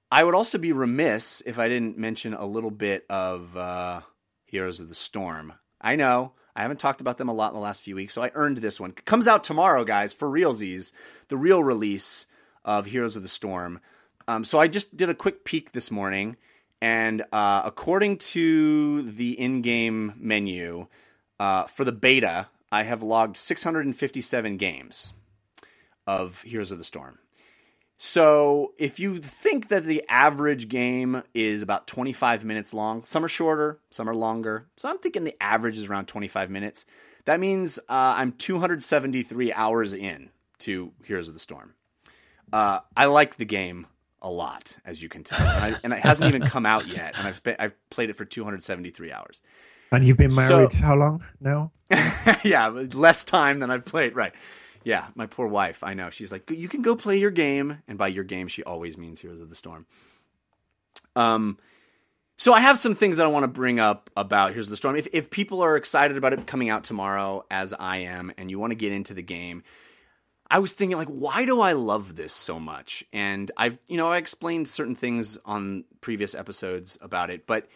I 0.10 0.24
would 0.24 0.36
also 0.36 0.58
be 0.58 0.72
remiss 0.72 1.42
if 1.46 1.60
I 1.60 1.68
didn't 1.68 1.98
mention 1.98 2.34
a 2.34 2.46
little 2.46 2.72
bit 2.72 3.06
of 3.10 3.56
uh, 3.58 4.02
Heroes 4.46 4.80
of 4.80 4.88
the 4.88 4.96
Storm. 4.96 5.54
I 5.82 5.96
know 5.98 6.32
I 6.56 6.62
haven't 6.62 6.80
talked 6.80 7.02
about 7.02 7.18
them 7.18 7.28
a 7.28 7.34
lot 7.34 7.52
in 7.52 7.56
the 7.56 7.62
last 7.62 7.82
few 7.82 7.96
weeks, 7.96 8.14
so 8.14 8.24
I 8.24 8.32
earned 8.34 8.58
this 8.58 8.80
one. 8.80 8.92
It 8.92 9.06
comes 9.06 9.28
out 9.28 9.44
tomorrow, 9.44 9.84
guys, 9.84 10.14
for 10.14 10.30
realsies. 10.30 10.94
The 11.28 11.38
real 11.38 11.64
release 11.64 12.26
of 12.64 12.86
Heroes 12.86 13.18
of 13.18 13.22
the 13.22 13.28
Storm. 13.28 13.82
Um, 14.30 14.44
so 14.44 14.60
I 14.60 14.68
just 14.68 14.96
did 14.96 15.10
a 15.10 15.14
quick 15.14 15.44
peek 15.44 15.74
this 15.74 15.92
morning, 15.92 16.38
and 16.82 17.24
uh, 17.34 17.62
according 17.66 18.18
to 18.18 19.04
the 19.04 19.40
in-game 19.40 20.14
menu 20.18 20.88
uh, 21.40 21.66
for 21.66 21.84
the 21.84 21.92
beta, 21.92 22.48
I 22.72 22.84
have 22.84 23.04
logged 23.04 23.38
657 23.38 24.58
games 24.58 25.14
of 26.06 26.42
Heroes 26.44 26.72
of 26.72 26.78
the 26.78 26.84
Storm. 26.84 27.20
So 27.98 28.74
if 28.78 29.00
you 29.00 29.18
think 29.18 29.70
that 29.70 29.84
the 29.84 30.04
average 30.08 30.70
game 30.70 31.24
is 31.34 31.64
about 31.64 31.88
25 31.88 32.46
minutes 32.46 32.72
long, 32.72 33.04
some 33.04 33.26
are 33.26 33.28
shorter, 33.28 33.80
some 33.90 34.08
are 34.08 34.16
longer. 34.16 34.68
So 34.78 34.88
I'm 34.88 35.00
thinking 35.00 35.24
the 35.24 35.36
average 35.42 35.78
is 35.78 35.90
around 35.90 36.08
25 36.08 36.52
minutes. 36.52 36.86
That 37.26 37.40
means 37.40 37.80
uh, 37.90 38.16
I'm 38.18 38.34
273 38.34 39.52
hours 39.52 39.94
in 39.94 40.30
to 40.60 40.94
Heroes 41.04 41.28
of 41.28 41.34
the 41.34 41.40
Storm. 41.40 41.74
Uh, 42.54 42.80
I 42.96 43.06
like 43.06 43.38
the 43.38 43.46
game 43.46 43.88
a 44.22 44.30
lot, 44.30 44.78
as 44.86 45.02
you 45.02 45.10
can 45.10 45.24
tell, 45.24 45.46
and, 45.46 45.76
I, 45.76 45.80
and, 45.84 45.94
it 45.94 46.00
hasn't 46.00 46.34
even 46.34 46.48
come 46.48 46.66
out 46.66 46.88
yet. 46.88 47.18
And 47.18 47.28
I've 47.28 47.36
spent, 47.36 47.60
I've 47.60 47.74
played 47.90 48.10
it 48.10 48.14
for 48.14 48.26
273 48.26 49.12
hours. 49.12 49.42
And 49.92 50.06
you've 50.06 50.18
been 50.18 50.34
married 50.34 50.72
so, 50.72 50.78
how 50.80 50.96
long 50.96 51.24
now? 51.42 51.72
yeah, 52.44 52.68
less 52.68 53.24
time 53.24 53.60
than 53.60 53.72
I've 53.72 53.86
played. 53.86 54.16
Right. 54.16 54.34
Yeah, 54.88 55.08
my 55.16 55.26
poor 55.26 55.48
wife. 55.48 55.84
I 55.84 55.96
know. 55.96 56.10
She's 56.10 56.32
like, 56.32 56.50
you 56.50 56.70
can 56.70 56.82
go 56.82 56.96
play 56.96 57.18
your 57.18 57.30
game, 57.30 57.80
and 57.90 57.98
by 57.98 58.08
your 58.08 58.24
game, 58.24 58.48
she 58.48 58.64
always 58.64 58.98
means 58.98 59.20
Heroes 59.20 59.42
of 59.42 59.50
the 59.50 59.56
Storm. 59.56 59.86
Um, 61.14 61.58
so 62.38 62.54
I 62.54 62.62
have 62.62 62.78
some 62.78 62.96
things 62.96 63.18
that 63.18 63.26
I 63.26 63.30
want 63.30 63.44
to 63.44 63.50
bring 63.50 63.82
up 63.82 64.10
about 64.16 64.52
Heroes 64.52 64.68
of 64.68 64.70
the 64.70 64.78
Storm. 64.78 64.96
If 64.96 65.10
if 65.12 65.30
people 65.30 65.62
are 65.62 65.76
excited 65.76 66.16
about 66.16 66.32
it 66.32 66.48
coming 66.48 66.70
out 66.70 66.86
tomorrow, 66.86 67.44
as 67.52 67.74
I 67.74 67.98
am, 67.98 68.32
and 68.38 68.50
you 68.50 68.60
want 68.60 68.72
to 68.72 68.76
get 68.76 68.94
into 68.94 69.14
the 69.14 69.22
game, 69.22 69.64
I 70.50 70.60
was 70.60 70.72
thinking 70.72 70.98
like, 70.98 71.10
why 71.10 71.46
do 71.46 71.60
I 71.60 71.74
love 71.74 72.16
this 72.16 72.32
so 72.32 72.58
much? 72.58 73.04
And 73.12 73.52
I've, 73.58 73.78
you 73.90 73.98
know, 73.98 74.08
I 74.08 74.16
explained 74.16 74.70
certain 74.70 74.96
things 74.96 75.38
on 75.44 75.84
previous 76.00 76.34
episodes 76.34 76.98
about 77.02 77.30
it, 77.30 77.46
but 77.46 77.68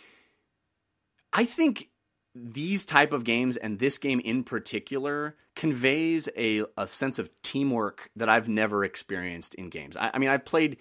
I 1.34 1.44
think 1.44 1.90
these 2.34 2.86
type 2.86 3.12
of 3.12 3.24
games 3.24 3.58
and 3.58 3.80
this 3.80 3.98
game 3.98 4.20
in 4.22 4.44
particular 4.44 5.36
conveys 5.56 6.30
a, 6.38 6.64
a 6.78 6.88
sense 6.88 7.20
of 7.20 7.30
teamwork 7.42 8.10
that 8.16 8.30
I've 8.30 8.48
never 8.48 8.84
experienced 8.86 9.54
in 9.56 9.70
games. 9.70 9.98
I, 9.98 10.12
I 10.14 10.18
mean, 10.18 10.30
I've 10.30 10.46
played 10.46 10.78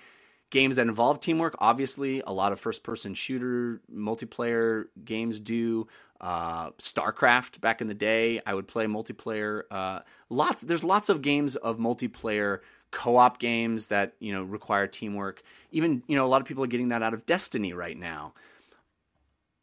games 0.50 0.76
that 0.76 0.86
involve 0.86 1.20
teamwork. 1.20 1.56
Obviously, 1.58 2.22
a 2.26 2.32
lot 2.32 2.52
of 2.52 2.60
first 2.60 2.82
person 2.82 3.14
shooter 3.14 3.80
multiplayer 3.92 4.86
games 5.04 5.40
do 5.40 5.88
uh, 6.20 6.70
StarCraft 6.72 7.60
back 7.60 7.80
in 7.80 7.88
the 7.88 7.94
day. 7.94 8.40
I 8.46 8.54
would 8.54 8.68
play 8.68 8.86
multiplayer. 8.86 9.62
Uh, 9.70 10.00
lots. 10.28 10.62
There's 10.62 10.84
lots 10.84 11.08
of 11.08 11.22
games 11.22 11.56
of 11.56 11.78
multiplayer 11.78 12.60
co-op 12.90 13.38
games 13.38 13.86
that 13.86 14.14
you 14.20 14.32
know 14.32 14.42
require 14.42 14.86
teamwork. 14.86 15.42
Even 15.70 16.02
you 16.06 16.16
know 16.16 16.26
a 16.26 16.28
lot 16.28 16.40
of 16.40 16.46
people 16.46 16.62
are 16.62 16.68
getting 16.68 16.88
that 16.88 17.02
out 17.02 17.14
of 17.14 17.26
Destiny 17.26 17.72
right 17.72 17.96
now. 17.96 18.34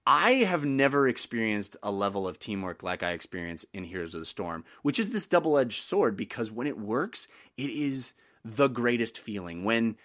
I 0.10 0.36
have 0.46 0.66
never 0.66 1.06
experienced 1.06 1.76
a 1.84 1.92
level 1.92 2.30
of 2.30 2.40
teamwork 2.40 2.82
like 2.82 3.04
I 3.04 3.12
experience 3.12 3.66
in 3.74 3.84
Heroes 3.84 4.14
of 4.14 4.22
the 4.22 4.26
Storm, 4.26 4.64
which 4.82 5.00
is 5.00 5.12
this 5.12 5.28
double-edged 5.28 5.82
sword 5.82 6.16
because 6.16 6.50
when 6.50 6.66
it 6.66 6.80
works, 6.80 7.28
it 7.58 7.70
is 7.70 8.14
the 8.46 8.70
greatest 8.70 9.20
feeling. 9.20 9.66
When 9.66 9.98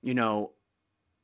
you 0.00 0.14
know 0.14 0.52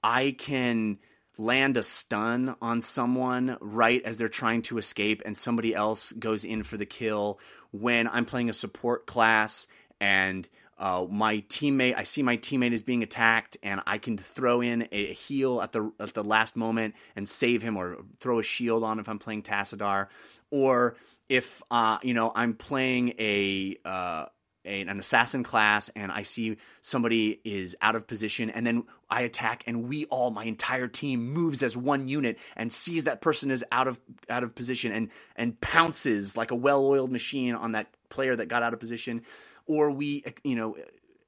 I 0.03 0.35
can 0.37 0.99
land 1.39 1.77
a 1.77 1.85
stun 1.85 2.57
on 2.61 2.81
someone 2.81 3.57
right 3.61 4.03
as 4.03 4.17
they're 4.17 4.27
trying 4.27 4.63
to 4.63 4.79
escape 4.79 5.23
and 5.25 5.39
somebody 5.39 5.73
else 5.73 6.11
goes 6.11 6.45
in 6.45 6.65
for 6.65 6.77
the 6.77 6.87
kill. 6.87 7.39
When 7.71 8.09
I'm 8.09 8.25
playing 8.25 8.51
a 8.51 8.53
support 8.53 9.07
class 9.07 9.69
and 10.01 10.49
uh, 10.79 11.07
my 11.09 11.39
teammate 11.49 11.97
I 11.97 12.03
see 12.03 12.23
my 12.23 12.37
teammate 12.37 12.73
is 12.73 12.83
being 12.83 13.03
attacked 13.03 13.57
and 13.63 13.81
I 13.87 13.99
can 13.99 14.19
throw 14.19 14.61
in 14.61 14.89
a 14.91 15.13
heal 15.13 15.61
at 15.61 15.73
the 15.73 15.93
at 16.01 16.15
the 16.15 16.25
last 16.25 16.57
moment 16.57 16.95
and 17.15 17.29
save 17.29 17.63
him 17.63 17.77
or 17.77 17.99
throw 18.21 18.39
a 18.39 18.43
shield 18.43 18.83
on 18.83 18.99
if 18.99 19.09
I'm 19.09 19.19
playing 19.19 19.43
Tassadar. 19.43 20.09
Or 20.51 20.97
if 21.29 21.63
uh, 21.71 21.99
you 22.03 22.15
know 22.15 22.33
I'm 22.35 22.55
playing 22.55 23.15
a 23.19 23.77
uh, 23.85 24.27
a, 24.65 24.81
an 24.83 24.99
assassin 24.99 25.43
class 25.43 25.91
and 25.95 26.11
I 26.11 26.23
see 26.23 26.57
somebody 26.81 27.41
is 27.45 27.77
out 27.81 27.97
of 27.97 28.07
position 28.07 28.51
and 28.51 28.67
then 28.67 28.85
I 29.11 29.23
attack 29.23 29.65
and 29.67 29.89
we 29.89 30.07
all 30.07 30.31
my 30.31 30.45
entire 30.45 30.89
team 30.89 31.33
moves 31.33 31.63
as 31.63 31.77
one 31.77 32.09
unit 32.09 32.39
and 32.57 32.73
sees 32.73 33.05
that 33.05 33.21
person 33.21 33.51
is 33.51 33.65
out 33.71 33.87
of 33.87 34.01
out 34.29 34.43
of 34.43 34.55
position 34.55 34.93
and 34.93 35.11
and 35.37 35.61
pounces 35.61 36.37
like 36.37 36.51
a 36.51 36.57
well-oiled 36.57 37.13
machine 37.13 37.55
on 37.55 37.73
that 37.73 37.89
player 38.09 38.35
that 38.35 38.47
got 38.47 38.63
out 38.63 38.73
of 38.73 38.81
position 38.81 39.23
or 39.67 39.91
we 39.91 40.25
you 40.43 40.57
know 40.57 40.77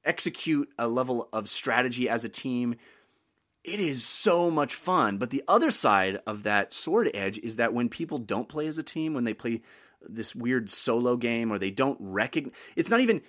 execute 0.03 0.69
a 0.77 0.87
level 0.87 1.27
of 1.33 1.49
strategy 1.49 2.07
as 2.07 2.23
a 2.23 2.29
team 2.29 2.75
it 3.67 3.81
is 3.81 4.03
so 4.05 4.49
much 4.49 4.73
fun. 4.73 5.17
But 5.17 5.29
the 5.29 5.43
other 5.45 5.71
side 5.71 6.21
of 6.25 6.43
that 6.43 6.71
sword 6.71 7.11
edge 7.13 7.37
is 7.39 7.57
that 7.57 7.73
when 7.73 7.89
people 7.89 8.17
don't 8.17 8.47
play 8.47 8.65
as 8.65 8.77
a 8.77 8.83
team 8.83 9.13
when 9.13 9.25
they 9.25 9.33
play 9.33 9.61
this 10.07 10.33
weird 10.33 10.69
solo 10.69 11.17
game 11.17 11.51
or 11.51 11.59
they 11.59 11.71
don't 11.71 11.97
recognize 11.99 12.53
it's 12.77 12.89
not 12.89 13.01
even 13.01 13.21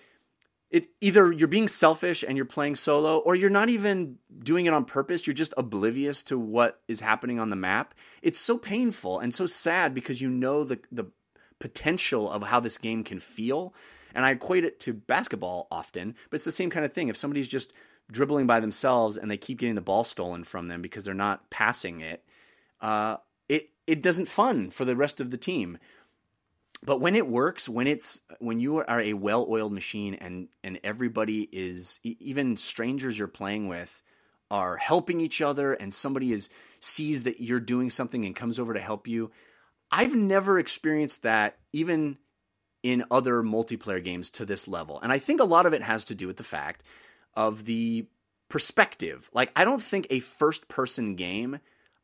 it 0.70 0.86
either 1.00 1.32
you're 1.32 1.48
being 1.48 1.66
selfish 1.66 2.22
and 2.22 2.36
you're 2.36 2.46
playing 2.46 2.76
solo 2.76 3.18
or 3.18 3.34
you're 3.34 3.50
not 3.50 3.68
even 3.70 4.18
doing 4.38 4.66
it 4.66 4.74
on 4.74 4.84
purpose. 4.84 5.26
You're 5.26 5.34
just 5.34 5.54
oblivious 5.56 6.22
to 6.24 6.38
what 6.38 6.80
is 6.86 7.00
happening 7.00 7.40
on 7.40 7.50
the 7.50 7.56
map. 7.56 7.94
It's 8.22 8.38
so 8.38 8.58
painful 8.58 9.18
and 9.18 9.34
so 9.34 9.46
sad 9.46 9.92
because 9.92 10.20
you 10.20 10.30
know 10.30 10.62
the 10.62 10.78
the 10.92 11.06
potential 11.58 12.30
of 12.30 12.44
how 12.44 12.60
this 12.60 12.78
game 12.78 13.02
can 13.02 13.18
feel 13.18 13.74
and 14.18 14.26
i 14.26 14.32
equate 14.32 14.64
it 14.64 14.80
to 14.80 14.92
basketball 14.92 15.68
often 15.70 16.14
but 16.28 16.36
it's 16.36 16.44
the 16.44 16.52
same 16.52 16.70
kind 16.70 16.84
of 16.84 16.92
thing. 16.92 17.08
If 17.08 17.16
somebody's 17.16 17.48
just 17.48 17.72
dribbling 18.10 18.46
by 18.46 18.58
themselves 18.58 19.16
and 19.16 19.30
they 19.30 19.36
keep 19.36 19.58
getting 19.58 19.76
the 19.76 19.80
ball 19.80 20.02
stolen 20.02 20.42
from 20.42 20.68
them 20.68 20.82
because 20.82 21.04
they're 21.04 21.14
not 21.14 21.48
passing 21.50 22.00
it 22.00 22.24
uh, 22.80 23.16
it 23.48 23.70
it 23.86 24.02
doesn't 24.02 24.26
fun 24.26 24.70
for 24.70 24.84
the 24.84 24.96
rest 24.96 25.20
of 25.20 25.30
the 25.30 25.36
team. 25.36 25.78
But 26.84 27.00
when 27.00 27.16
it 27.16 27.26
works 27.26 27.68
when 27.68 27.86
it's 27.86 28.20
when 28.38 28.60
you 28.60 28.78
are 28.78 29.00
a 29.00 29.14
well-oiled 29.14 29.72
machine 29.72 30.14
and 30.14 30.48
and 30.62 30.78
everybody 30.84 31.48
is 31.50 31.98
even 32.02 32.56
strangers 32.56 33.18
you're 33.18 33.28
playing 33.28 33.68
with 33.68 34.02
are 34.50 34.76
helping 34.76 35.20
each 35.20 35.42
other 35.42 35.74
and 35.74 35.92
somebody 35.92 36.32
is 36.32 36.48
sees 36.80 37.24
that 37.24 37.40
you're 37.40 37.60
doing 37.60 37.90
something 37.90 38.24
and 38.24 38.36
comes 38.36 38.58
over 38.58 38.72
to 38.72 38.80
help 38.80 39.06
you 39.06 39.30
i've 39.90 40.14
never 40.14 40.58
experienced 40.58 41.22
that 41.22 41.58
even 41.72 42.16
in 42.82 43.04
other 43.10 43.42
multiplayer 43.42 44.02
games 44.02 44.30
to 44.30 44.44
this 44.44 44.68
level 44.68 44.98
and 45.02 45.12
i 45.12 45.18
think 45.18 45.40
a 45.40 45.44
lot 45.44 45.66
of 45.66 45.72
it 45.72 45.82
has 45.82 46.04
to 46.04 46.14
do 46.14 46.26
with 46.26 46.36
the 46.36 46.44
fact 46.44 46.82
of 47.34 47.64
the 47.64 48.06
perspective 48.48 49.30
like 49.32 49.50
i 49.56 49.64
don't 49.64 49.82
think 49.82 50.06
a 50.10 50.20
first 50.20 50.68
person 50.68 51.14
game 51.14 51.58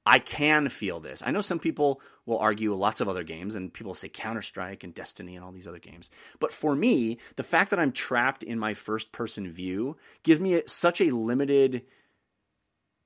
I 0.06 0.18
can 0.18 0.68
feel 0.68 1.00
this. 1.00 1.22
I 1.24 1.30
know 1.30 1.40
some 1.40 1.58
people 1.58 2.00
will 2.26 2.38
argue 2.38 2.74
lots 2.74 3.00
of 3.00 3.08
other 3.08 3.24
games, 3.24 3.54
and 3.54 3.72
people 3.72 3.94
say 3.94 4.08
Counter 4.08 4.42
Strike 4.42 4.84
and 4.84 4.94
Destiny 4.94 5.34
and 5.34 5.44
all 5.44 5.52
these 5.52 5.66
other 5.66 5.78
games. 5.78 6.10
But 6.40 6.52
for 6.52 6.74
me, 6.74 7.18
the 7.36 7.42
fact 7.42 7.70
that 7.70 7.78
I'm 7.78 7.92
trapped 7.92 8.42
in 8.42 8.58
my 8.58 8.74
first 8.74 9.12
person 9.12 9.50
view 9.50 9.96
gives 10.22 10.40
me 10.40 10.62
such 10.66 11.00
a 11.00 11.14
limited 11.14 11.84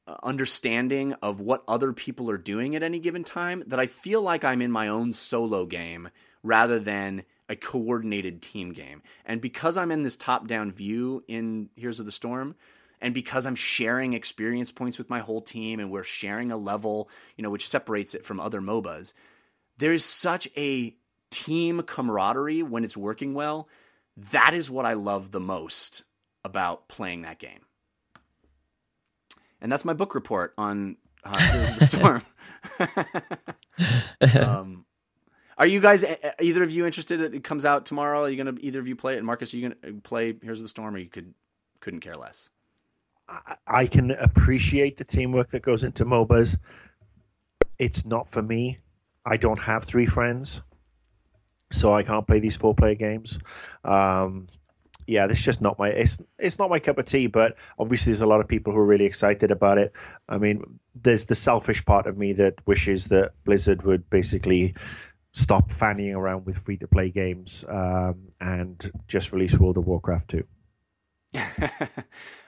uh, 0.09 0.16
understanding 0.24 1.15
of 1.23 1.39
what 1.39 1.62
other 1.69 1.93
people 1.93 2.31
are 2.31 2.39
doing 2.39 2.74
at 2.74 2.82
any 2.82 2.99
given 2.99 3.23
time 3.23 3.62
that 3.69 3.78
I 3.78 3.86
feel 3.86 4.23
like 4.23 4.43
I'm 4.43 4.62
in 4.62 4.73
my 4.73 4.89
own 4.89 5.12
solo 5.12 5.66
game 5.66 6.09
rather 6.43 6.81
than 6.81 7.24
a 7.49 7.57
coordinated 7.57 8.43
team 8.43 8.73
game. 8.73 9.03
And 9.25 9.41
because 9.41 9.77
I'm 9.77 9.91
in 9.91 10.03
this 10.03 10.16
top 10.16 10.47
down 10.47 10.70
view 10.70 11.25
in 11.29 11.70
Heroes 11.77 12.01
of 12.01 12.07
the 12.07 12.12
Storm, 12.12 12.55
and 13.01 13.15
because 13.15 13.47
I'm 13.47 13.55
sharing 13.55 14.12
experience 14.12 14.73
points 14.73 14.99
with 14.99 15.09
my 15.09 15.20
whole 15.20 15.41
team 15.41 15.81
and 15.81 15.91
we're 15.91 16.03
sharing 16.03 16.51
a 16.51 16.57
level, 16.57 17.09
you 17.37 17.43
know, 17.43 17.51
which 17.51 17.69
separates 17.69 18.15
it 18.15 18.25
from 18.25 18.41
other 18.41 18.61
MOBAs, 18.61 19.12
there's 19.79 20.05
such 20.05 20.49
a 20.57 20.95
team 21.31 21.83
camaraderie 21.83 22.62
when 22.62 22.85
it's 22.85 22.97
working 22.97 23.35
well. 23.35 23.69
That 24.16 24.53
is 24.53 24.70
what 24.70 24.85
I 24.85 24.95
love 24.95 25.31
the 25.31 25.41
most 25.41 26.03
about 26.45 26.89
playing 26.89 27.23
that 27.23 27.39
game. 27.39 27.61
And 29.61 29.70
that's 29.70 29.85
my 29.85 29.93
book 29.93 30.15
report 30.15 30.55
on 30.59 30.97
uh, 31.25 31.39
Heroes 31.39 31.70
of 31.70 31.79
the 31.79 31.85
Storm. 34.20 34.41
um, 34.49 34.85
are 35.59 35.66
you 35.66 35.80
guys 35.80 36.05
either 36.40 36.62
of 36.62 36.70
you 36.70 36.86
interested? 36.86 37.20
It 37.20 37.43
comes 37.43 37.64
out 37.64 37.85
tomorrow. 37.85 38.22
Are 38.22 38.30
you 38.30 38.36
gonna 38.36 38.56
either 38.60 38.78
of 38.78 38.89
you 38.89 38.94
play 38.94 39.14
it? 39.14 39.18
And 39.18 39.26
Marcus, 39.26 39.52
are 39.52 39.56
you 39.56 39.68
gonna 39.68 40.01
play 40.01 40.35
Here's 40.40 40.62
the 40.62 40.68
Storm, 40.68 40.94
or 40.94 40.98
you 40.98 41.09
could 41.09 41.35
couldn't 41.80 42.01
care 42.01 42.16
less? 42.16 42.51
I, 43.28 43.56
I 43.66 43.86
can 43.86 44.12
appreciate 44.12 44.97
the 44.97 45.05
teamwork 45.05 45.48
that 45.48 45.62
goes 45.62 45.82
into 45.82 46.05
MOBAs. 46.05 46.56
It's 47.78 48.06
not 48.06 48.28
for 48.28 48.40
me. 48.40 48.78
I 49.26 49.36
don't 49.36 49.60
have 49.60 49.85
three 49.85 50.06
friends, 50.06 50.62
so 51.70 51.93
I 51.93 52.05
can't 52.05 52.26
play 52.26 52.39
these 52.39 52.56
four 52.56 52.74
player 52.74 52.94
games. 52.94 53.39
Um, 53.85 54.47
yeah, 55.09 55.26
this 55.26 55.40
is 55.40 55.44
just 55.44 55.60
not 55.60 55.76
my 55.76 55.89
it's 55.89 56.22
it's 56.39 56.60
not 56.60 56.70
my 56.70 56.78
cup 56.78 56.98
of 56.98 57.06
tea. 57.06 57.26
But 57.26 57.56
obviously, 57.80 58.12
there's 58.12 58.20
a 58.20 58.26
lot 58.26 58.40
of 58.40 58.47
people 58.47 58.72
who 58.72 58.78
are 58.78 58.86
really 58.86 59.06
excited 59.06 59.51
about 59.51 59.78
it. 59.78 59.93
I 60.28 60.39
mean, 60.39 60.78
there's 60.94 61.24
the 61.24 61.35
selfish 61.35 61.85
part 61.85 62.06
of 62.06 62.16
me 62.16 62.32
that 62.35 62.55
wishes 62.64 63.06
that 63.06 63.32
Blizzard 63.44 63.82
would 63.82 64.09
basically 64.09 64.76
stop 65.32 65.70
fanning 65.70 66.14
around 66.14 66.46
with 66.46 66.59
free 66.59 66.76
to 66.78 66.88
play 66.88 67.10
games 67.10 67.64
um, 67.68 68.28
and 68.40 68.90
just 69.06 69.32
release 69.32 69.56
World 69.56 69.78
of 69.78 69.86
Warcraft 69.86 70.30
2. 70.30 70.44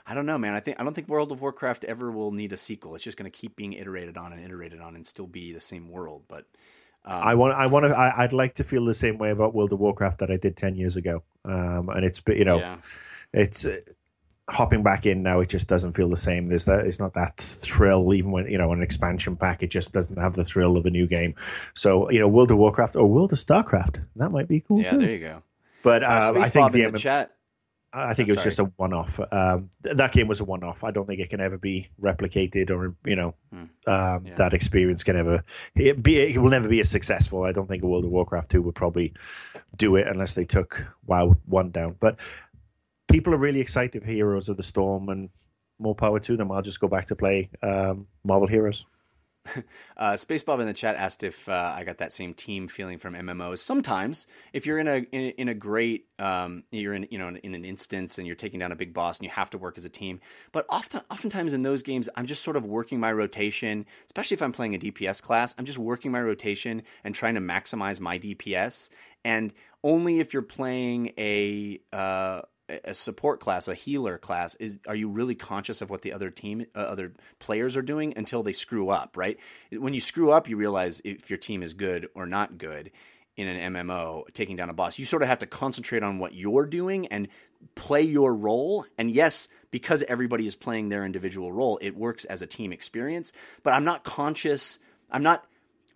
I 0.06 0.14
don't 0.14 0.26
know, 0.26 0.38
man. 0.38 0.54
I 0.54 0.60
think 0.60 0.80
I 0.80 0.84
don't 0.84 0.94
think 0.94 1.08
World 1.08 1.32
of 1.32 1.40
Warcraft 1.40 1.84
ever 1.84 2.10
will 2.10 2.32
need 2.32 2.52
a 2.52 2.56
sequel. 2.56 2.94
It's 2.94 3.04
just 3.04 3.16
going 3.16 3.30
to 3.30 3.36
keep 3.36 3.54
being 3.54 3.74
iterated 3.74 4.16
on 4.16 4.32
and 4.32 4.42
iterated 4.42 4.80
on 4.80 4.96
and 4.96 5.06
still 5.06 5.26
be 5.26 5.52
the 5.52 5.60
same 5.60 5.88
world. 5.88 6.22
But 6.28 6.46
um, 7.04 7.20
I 7.22 7.34
want, 7.34 7.54
I 7.54 7.66
want 7.66 7.86
to, 7.86 7.96
I, 7.96 8.22
would 8.22 8.32
like 8.32 8.54
to 8.54 8.64
feel 8.64 8.84
the 8.84 8.94
same 8.94 9.18
way 9.18 9.30
about 9.30 9.54
World 9.54 9.72
of 9.72 9.78
Warcraft 9.78 10.18
that 10.20 10.30
I 10.30 10.36
did 10.36 10.56
ten 10.56 10.74
years 10.74 10.96
ago. 10.96 11.22
Um, 11.44 11.90
and 11.90 12.04
it's, 12.04 12.22
you 12.26 12.44
know, 12.44 12.58
yeah. 12.58 12.78
it's 13.32 13.64
uh, 13.64 13.78
hopping 14.50 14.82
back 14.82 15.06
in 15.06 15.22
now. 15.22 15.40
It 15.40 15.48
just 15.48 15.68
doesn't 15.68 15.92
feel 15.92 16.08
the 16.08 16.16
same. 16.16 16.48
There's 16.48 16.64
that. 16.66 16.86
It's 16.86 16.98
not 16.98 17.14
that 17.14 17.36
thrill, 17.38 18.12
even 18.14 18.30
when 18.30 18.50
you 18.50 18.58
know 18.58 18.72
an 18.72 18.82
expansion 18.82 19.36
pack. 19.36 19.62
It 19.62 19.70
just 19.70 19.92
doesn't 19.92 20.18
have 20.18 20.34
the 20.34 20.44
thrill 20.44 20.76
of 20.76 20.86
a 20.86 20.90
new 20.90 21.06
game. 21.06 21.34
So 21.74 22.10
you 22.10 22.18
know, 22.18 22.28
World 22.28 22.50
of 22.50 22.58
Warcraft 22.58 22.96
or 22.96 23.06
World 23.06 23.32
of 23.32 23.38
Starcraft, 23.38 24.04
that 24.16 24.30
might 24.30 24.48
be 24.48 24.60
cool. 24.60 24.82
Yeah, 24.82 24.90
too. 24.90 24.98
there 24.98 25.10
you 25.10 25.20
go. 25.20 25.42
But 25.82 26.02
uh, 26.02 26.06
uh 26.06 26.40
I 26.40 26.48
think 26.48 26.72
the, 26.72 26.90
the 26.90 26.98
chat 26.98 27.32
I 27.92 28.14
think 28.14 28.28
oh, 28.28 28.30
it 28.30 28.34
was 28.34 28.42
sorry. 28.42 28.50
just 28.50 28.58
a 28.60 28.64
one-off. 28.76 29.18
Um, 29.32 29.68
th- 29.82 29.96
that 29.96 30.12
game 30.12 30.28
was 30.28 30.38
a 30.38 30.44
one-off. 30.44 30.84
I 30.84 30.92
don't 30.92 31.06
think 31.06 31.20
it 31.20 31.28
can 31.28 31.40
ever 31.40 31.58
be 31.58 31.88
replicated, 32.00 32.70
or 32.70 32.94
you 33.04 33.16
know, 33.16 33.34
hmm. 33.52 33.64
um, 33.88 34.26
yeah. 34.26 34.34
that 34.36 34.54
experience 34.54 35.02
can 35.02 35.16
ever 35.16 35.42
it 35.74 36.00
be. 36.00 36.18
It 36.18 36.38
will 36.38 36.50
never 36.50 36.68
be 36.68 36.80
as 36.80 36.88
successful. 36.88 37.42
I 37.42 37.52
don't 37.52 37.66
think 37.66 37.82
a 37.82 37.88
World 37.88 38.04
of 38.04 38.10
Warcraft 38.10 38.52
two 38.52 38.62
would 38.62 38.76
probably 38.76 39.12
do 39.76 39.96
it 39.96 40.06
unless 40.06 40.34
they 40.34 40.44
took 40.44 40.86
WoW 41.06 41.36
one 41.46 41.70
down. 41.70 41.96
But 41.98 42.20
people 43.10 43.34
are 43.34 43.38
really 43.38 43.60
excited 43.60 44.02
for 44.02 44.08
Heroes 44.08 44.48
of 44.48 44.56
the 44.56 44.62
Storm, 44.62 45.08
and 45.08 45.30
more 45.78 45.94
power 45.94 46.18
to 46.20 46.36
them. 46.36 46.52
I'll 46.52 46.62
just 46.62 46.80
go 46.80 46.88
back 46.88 47.06
to 47.06 47.16
play 47.16 47.50
um, 47.62 48.06
Marvel 48.24 48.46
Heroes. 48.46 48.86
uh, 49.96 50.16
Space 50.18 50.44
Bob 50.44 50.60
in 50.60 50.66
the 50.66 50.74
chat 50.74 50.96
asked 50.96 51.22
if 51.22 51.48
uh, 51.48 51.72
I 51.74 51.82
got 51.84 51.96
that 51.98 52.12
same 52.12 52.34
team 52.34 52.68
feeling 52.68 52.98
from 52.98 53.14
MMOs. 53.14 53.58
Sometimes, 53.58 54.26
if 54.52 54.66
you're 54.66 54.78
in 54.78 54.86
a 54.86 54.96
in, 54.96 55.30
in 55.30 55.48
a 55.48 55.54
great, 55.54 56.06
um, 56.18 56.64
you're 56.70 56.92
in 56.92 57.06
you 57.10 57.18
know 57.18 57.28
in 57.28 57.54
an 57.54 57.64
instance 57.64 58.18
and 58.18 58.26
you're 58.26 58.36
taking 58.36 58.60
down 58.60 58.70
a 58.70 58.76
big 58.76 58.92
boss 58.92 59.18
and 59.18 59.24
you 59.24 59.30
have 59.30 59.48
to 59.50 59.58
work 59.58 59.78
as 59.78 59.84
a 59.86 59.88
team. 59.88 60.20
But 60.52 60.66
often, 60.68 61.00
oftentimes 61.10 61.54
in 61.54 61.62
those 61.62 61.82
games, 61.82 62.08
I'm 62.16 62.26
just 62.26 62.42
sort 62.42 62.56
of 62.56 62.66
working 62.66 63.00
my 63.00 63.12
rotation. 63.12 63.86
Especially 64.06 64.34
if 64.34 64.42
I'm 64.42 64.52
playing 64.52 64.74
a 64.74 64.78
DPS 64.78 65.22
class, 65.22 65.54
I'm 65.58 65.64
just 65.64 65.78
working 65.78 66.12
my 66.12 66.20
rotation 66.20 66.82
and 67.02 67.14
trying 67.14 67.34
to 67.34 67.40
maximize 67.40 67.98
my 67.98 68.18
DPS. 68.18 68.90
And 69.24 69.54
only 69.82 70.20
if 70.20 70.34
you're 70.34 70.42
playing 70.42 71.12
a 71.16 71.80
uh, 71.94 72.42
a 72.84 72.94
support 72.94 73.40
class, 73.40 73.68
a 73.68 73.74
healer 73.74 74.18
class, 74.18 74.54
is 74.56 74.78
are 74.86 74.94
you 74.94 75.08
really 75.08 75.34
conscious 75.34 75.82
of 75.82 75.90
what 75.90 76.02
the 76.02 76.12
other 76.12 76.30
team, 76.30 76.66
uh, 76.74 76.78
other 76.78 77.12
players 77.38 77.76
are 77.76 77.82
doing 77.82 78.14
until 78.16 78.42
they 78.42 78.52
screw 78.52 78.90
up? 78.90 79.16
Right? 79.16 79.38
When 79.72 79.94
you 79.94 80.00
screw 80.00 80.30
up, 80.30 80.48
you 80.48 80.56
realize 80.56 81.00
if 81.04 81.30
your 81.30 81.38
team 81.38 81.62
is 81.62 81.74
good 81.74 82.08
or 82.14 82.26
not 82.26 82.58
good 82.58 82.90
in 83.36 83.48
an 83.48 83.72
MMO, 83.72 84.24
taking 84.34 84.56
down 84.56 84.70
a 84.70 84.74
boss. 84.74 84.98
You 84.98 85.04
sort 85.04 85.22
of 85.22 85.28
have 85.28 85.38
to 85.38 85.46
concentrate 85.46 86.02
on 86.02 86.18
what 86.18 86.34
you're 86.34 86.66
doing 86.66 87.06
and 87.06 87.28
play 87.74 88.02
your 88.02 88.34
role. 88.34 88.84
And 88.98 89.10
yes, 89.10 89.48
because 89.70 90.02
everybody 90.02 90.46
is 90.46 90.56
playing 90.56 90.88
their 90.88 91.04
individual 91.04 91.52
role, 91.52 91.78
it 91.80 91.96
works 91.96 92.24
as 92.24 92.42
a 92.42 92.46
team 92.46 92.72
experience. 92.72 93.32
But 93.62 93.72
I'm 93.72 93.84
not 93.84 94.04
conscious. 94.04 94.78
I'm 95.10 95.22
not 95.22 95.46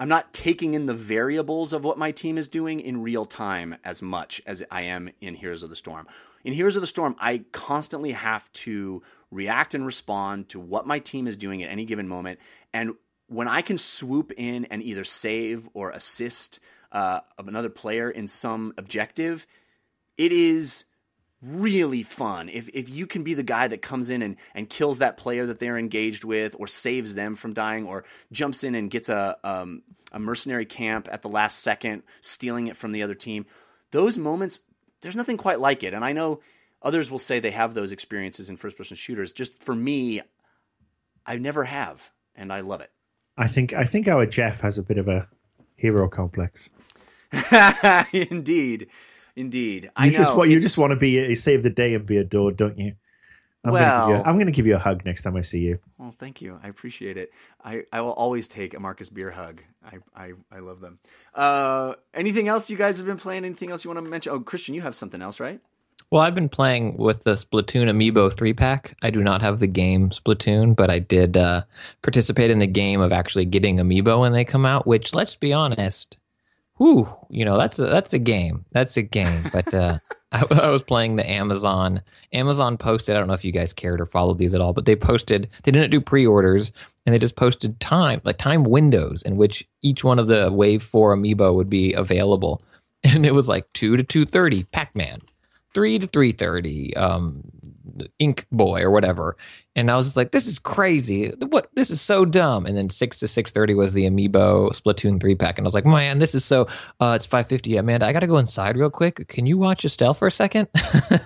I'm 0.00 0.08
not 0.08 0.32
taking 0.32 0.74
in 0.74 0.86
the 0.86 0.94
variables 0.94 1.72
of 1.72 1.84
what 1.84 1.98
my 1.98 2.10
team 2.10 2.36
is 2.36 2.48
doing 2.48 2.80
in 2.80 3.02
real 3.02 3.24
time 3.24 3.76
as 3.84 4.02
much 4.02 4.42
as 4.44 4.62
I 4.68 4.82
am 4.82 5.10
in 5.20 5.34
Heroes 5.34 5.62
of 5.62 5.70
the 5.70 5.76
Storm. 5.76 6.08
In 6.44 6.52
Heroes 6.52 6.76
of 6.76 6.82
the 6.82 6.86
Storm, 6.86 7.16
I 7.18 7.44
constantly 7.52 8.12
have 8.12 8.52
to 8.52 9.02
react 9.30 9.74
and 9.74 9.84
respond 9.84 10.50
to 10.50 10.60
what 10.60 10.86
my 10.86 10.98
team 10.98 11.26
is 11.26 11.36
doing 11.36 11.62
at 11.62 11.70
any 11.70 11.86
given 11.86 12.06
moment. 12.06 12.38
And 12.72 12.94
when 13.28 13.48
I 13.48 13.62
can 13.62 13.78
swoop 13.78 14.30
in 14.36 14.66
and 14.66 14.82
either 14.82 15.04
save 15.04 15.68
or 15.72 15.90
assist 15.90 16.60
uh, 16.92 17.20
another 17.38 17.70
player 17.70 18.10
in 18.10 18.28
some 18.28 18.74
objective, 18.76 19.46
it 20.18 20.32
is 20.32 20.84
really 21.42 22.02
fun. 22.02 22.48
If 22.48 22.68
if 22.72 22.88
you 22.88 23.06
can 23.06 23.22
be 23.22 23.34
the 23.34 23.42
guy 23.42 23.68
that 23.68 23.82
comes 23.82 24.10
in 24.10 24.22
and, 24.22 24.36
and 24.54 24.68
kills 24.68 24.98
that 24.98 25.16
player 25.16 25.46
that 25.46 25.58
they're 25.58 25.78
engaged 25.78 26.24
with, 26.24 26.54
or 26.58 26.66
saves 26.66 27.14
them 27.14 27.36
from 27.36 27.52
dying, 27.54 27.86
or 27.86 28.04
jumps 28.32 28.64
in 28.64 28.74
and 28.74 28.90
gets 28.90 29.08
a 29.08 29.36
um, 29.42 29.82
a 30.12 30.18
mercenary 30.18 30.66
camp 30.66 31.08
at 31.10 31.22
the 31.22 31.28
last 31.28 31.58
second, 31.58 32.02
stealing 32.20 32.68
it 32.68 32.76
from 32.76 32.92
the 32.92 33.02
other 33.02 33.14
team, 33.14 33.46
those 33.90 34.16
moments 34.16 34.60
there's 35.04 35.14
nothing 35.14 35.36
quite 35.36 35.60
like 35.60 35.84
it. 35.84 35.94
And 35.94 36.04
I 36.04 36.12
know 36.12 36.40
others 36.82 37.10
will 37.10 37.18
say 37.18 37.38
they 37.38 37.52
have 37.52 37.74
those 37.74 37.92
experiences 37.92 38.50
in 38.50 38.56
first 38.56 38.76
person 38.76 38.96
shooters. 38.96 39.32
Just 39.32 39.62
for 39.62 39.74
me, 39.74 40.22
I 41.26 41.36
never 41.36 41.64
have, 41.64 42.10
and 42.34 42.52
I 42.52 42.60
love 42.60 42.80
it. 42.80 42.90
I 43.36 43.46
think 43.46 43.72
I 43.72 43.84
think 43.84 44.08
our 44.08 44.26
Jeff 44.26 44.60
has 44.62 44.78
a 44.78 44.82
bit 44.82 44.98
of 44.98 45.06
a 45.06 45.28
hero 45.76 46.08
complex. 46.08 46.70
Indeed. 48.12 48.88
Indeed, 49.36 49.84
you 49.84 49.90
I 49.96 50.10
just 50.10 50.34
what 50.34 50.48
you 50.48 50.60
just 50.60 50.78
want 50.78 50.92
to 50.92 50.96
be 50.96 51.34
save 51.34 51.64
the 51.64 51.70
day 51.70 51.94
and 51.94 52.06
be 52.06 52.16
adored, 52.16 52.56
don't 52.56 52.78
you? 52.78 52.94
I'm 53.64 53.72
well, 53.72 54.08
gonna 54.08 54.20
a, 54.20 54.22
I'm 54.24 54.34
going 54.34 54.46
to 54.46 54.52
give 54.52 54.66
you 54.66 54.74
a 54.74 54.78
hug 54.78 55.04
next 55.04 55.22
time 55.22 55.36
I 55.36 55.40
see 55.40 55.60
you. 55.60 55.78
Well, 55.96 56.14
thank 56.18 56.42
you. 56.42 56.60
I 56.62 56.68
appreciate 56.68 57.16
it. 57.16 57.32
I, 57.64 57.84
I 57.92 58.02
will 58.02 58.12
always 58.12 58.46
take 58.46 58.74
a 58.74 58.80
Marcus 58.80 59.08
Beer 59.08 59.30
hug. 59.30 59.62
I 59.84 59.98
I, 60.14 60.32
I 60.52 60.58
love 60.58 60.80
them. 60.80 60.98
Uh, 61.34 61.94
anything 62.12 62.48
else 62.48 62.68
you 62.68 62.76
guys 62.76 62.98
have 62.98 63.06
been 63.06 63.16
playing? 63.16 63.44
Anything 63.44 63.70
else 63.70 63.84
you 63.84 63.90
want 63.90 64.04
to 64.04 64.10
mention? 64.10 64.32
Oh, 64.32 64.40
Christian, 64.40 64.74
you 64.74 64.82
have 64.82 64.94
something 64.94 65.22
else, 65.22 65.40
right? 65.40 65.60
Well, 66.10 66.22
I've 66.22 66.34
been 66.34 66.48
playing 66.50 66.96
with 66.98 67.24
the 67.24 67.32
Splatoon 67.32 67.90
Amiibo 67.90 68.36
three 68.36 68.52
pack. 68.52 68.96
I 69.02 69.10
do 69.10 69.22
not 69.22 69.40
have 69.40 69.60
the 69.60 69.66
game 69.66 70.10
Splatoon, 70.10 70.76
but 70.76 70.90
I 70.90 70.98
did 70.98 71.36
uh, 71.36 71.62
participate 72.02 72.50
in 72.50 72.58
the 72.58 72.66
game 72.66 73.00
of 73.00 73.12
actually 73.12 73.46
getting 73.46 73.78
Amiibo 73.78 74.20
when 74.20 74.32
they 74.32 74.44
come 74.44 74.66
out. 74.66 74.86
Which, 74.86 75.14
let's 75.14 75.36
be 75.36 75.52
honest, 75.52 76.18
whew, 76.76 77.08
you 77.30 77.44
know, 77.44 77.56
that's 77.56 77.78
a, 77.78 77.86
that's 77.86 78.12
a 78.12 78.18
game. 78.18 78.64
That's 78.72 78.96
a 78.96 79.02
game. 79.02 79.44
But 79.52 79.72
uh, 79.72 79.98
I, 80.50 80.62
I, 80.62 80.68
was 80.68 80.82
playing 80.82 81.14
the 81.14 81.30
Amazon. 81.30 82.02
Amazon 82.32 82.76
posted. 82.76 83.14
I 83.14 83.18
don't 83.20 83.28
know 83.28 83.34
if 83.34 83.44
you 83.44 83.52
guys 83.52 83.72
cared 83.72 84.00
or 84.00 84.06
followed 84.06 84.38
these 84.38 84.54
at 84.54 84.60
all, 84.60 84.72
but 84.72 84.84
they 84.84 84.96
posted. 84.96 85.48
They 85.62 85.70
didn't 85.70 85.90
do 85.90 86.00
pre-orders, 86.00 86.72
and 87.06 87.14
they 87.14 87.20
just 87.20 87.36
posted 87.36 87.78
time, 87.78 88.20
like 88.24 88.36
time 88.36 88.64
windows 88.64 89.22
in 89.22 89.36
which 89.36 89.66
each 89.82 90.02
one 90.02 90.18
of 90.18 90.26
the 90.26 90.50
Wave 90.52 90.82
Four 90.82 91.16
amiibo 91.16 91.54
would 91.54 91.70
be 91.70 91.92
available, 91.92 92.60
and 93.04 93.24
it 93.24 93.32
was 93.32 93.48
like 93.48 93.72
two 93.74 93.96
to 93.96 94.02
two 94.02 94.24
thirty, 94.24 94.64
Pac 94.64 94.94
Man, 94.96 95.20
three 95.72 96.00
to 96.00 96.06
three 96.06 96.32
thirty, 96.32 96.96
um, 96.96 97.42
Ink 98.18 98.46
Boy 98.50 98.82
or 98.82 98.90
whatever. 98.90 99.36
And 99.76 99.90
I 99.90 99.96
was 99.96 100.06
just 100.06 100.16
like, 100.16 100.30
this 100.30 100.46
is 100.46 100.58
crazy. 100.58 101.30
What 101.30 101.68
this 101.74 101.90
is 101.90 102.00
so 102.00 102.24
dumb. 102.24 102.64
And 102.66 102.76
then 102.76 102.90
six 102.90 103.18
to 103.20 103.28
six 103.28 103.50
thirty 103.50 103.74
was 103.74 103.92
the 103.92 104.04
Amiibo 104.04 104.70
Splatoon 104.70 105.20
three 105.20 105.34
pack, 105.34 105.58
and 105.58 105.66
I 105.66 105.68
was 105.68 105.74
like, 105.74 105.86
man, 105.86 106.18
this 106.18 106.34
is 106.34 106.44
so. 106.44 106.66
Uh, 107.00 107.14
it's 107.16 107.26
five 107.26 107.48
fifty. 107.48 107.76
Amanda, 107.76 108.06
I 108.06 108.12
got 108.12 108.20
to 108.20 108.26
go 108.26 108.38
inside 108.38 108.76
real 108.76 108.90
quick. 108.90 109.26
Can 109.28 109.46
you 109.46 109.58
watch 109.58 109.84
Estelle 109.84 110.14
for 110.14 110.28
a 110.28 110.30
second? 110.30 110.68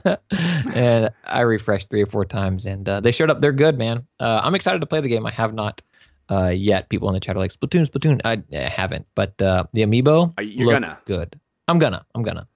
and 0.75 1.11
I 1.25 1.41
refreshed 1.41 1.91
three 1.91 2.03
or 2.03 2.07
four 2.07 2.25
times, 2.25 2.65
and 2.65 2.89
uh, 2.89 3.01
they 3.01 3.13
showed 3.13 3.31
up. 3.31 3.41
They're 3.41 3.53
good, 3.53 3.77
man. 3.77 4.07
Uh, 4.19 4.41
I'm 4.43 4.55
excited 4.55 4.81
to 4.81 4.87
play 4.87 5.01
the 5.01 5.09
game. 5.09 5.27
I 5.27 5.31
have 5.31 5.53
not 5.53 5.83
uh, 6.31 6.49
yet. 6.49 6.89
People 6.89 7.09
in 7.09 7.15
the 7.15 7.21
chat 7.21 7.37
are 7.37 7.41
like, 7.41 7.53
Splatoon, 7.53 7.89
Splatoon. 7.89 8.21
I, 8.25 8.43
I 8.57 8.69
haven't, 8.69 9.07
but 9.15 9.41
uh, 9.43 9.65
the 9.73 9.83
Amiibo, 9.83 10.35
you're 10.41 10.73
gonna 10.73 10.99
good. 11.05 11.39
I'm 11.67 11.79
gonna. 11.79 12.05
I'm 12.15 12.23
gonna. 12.23 12.49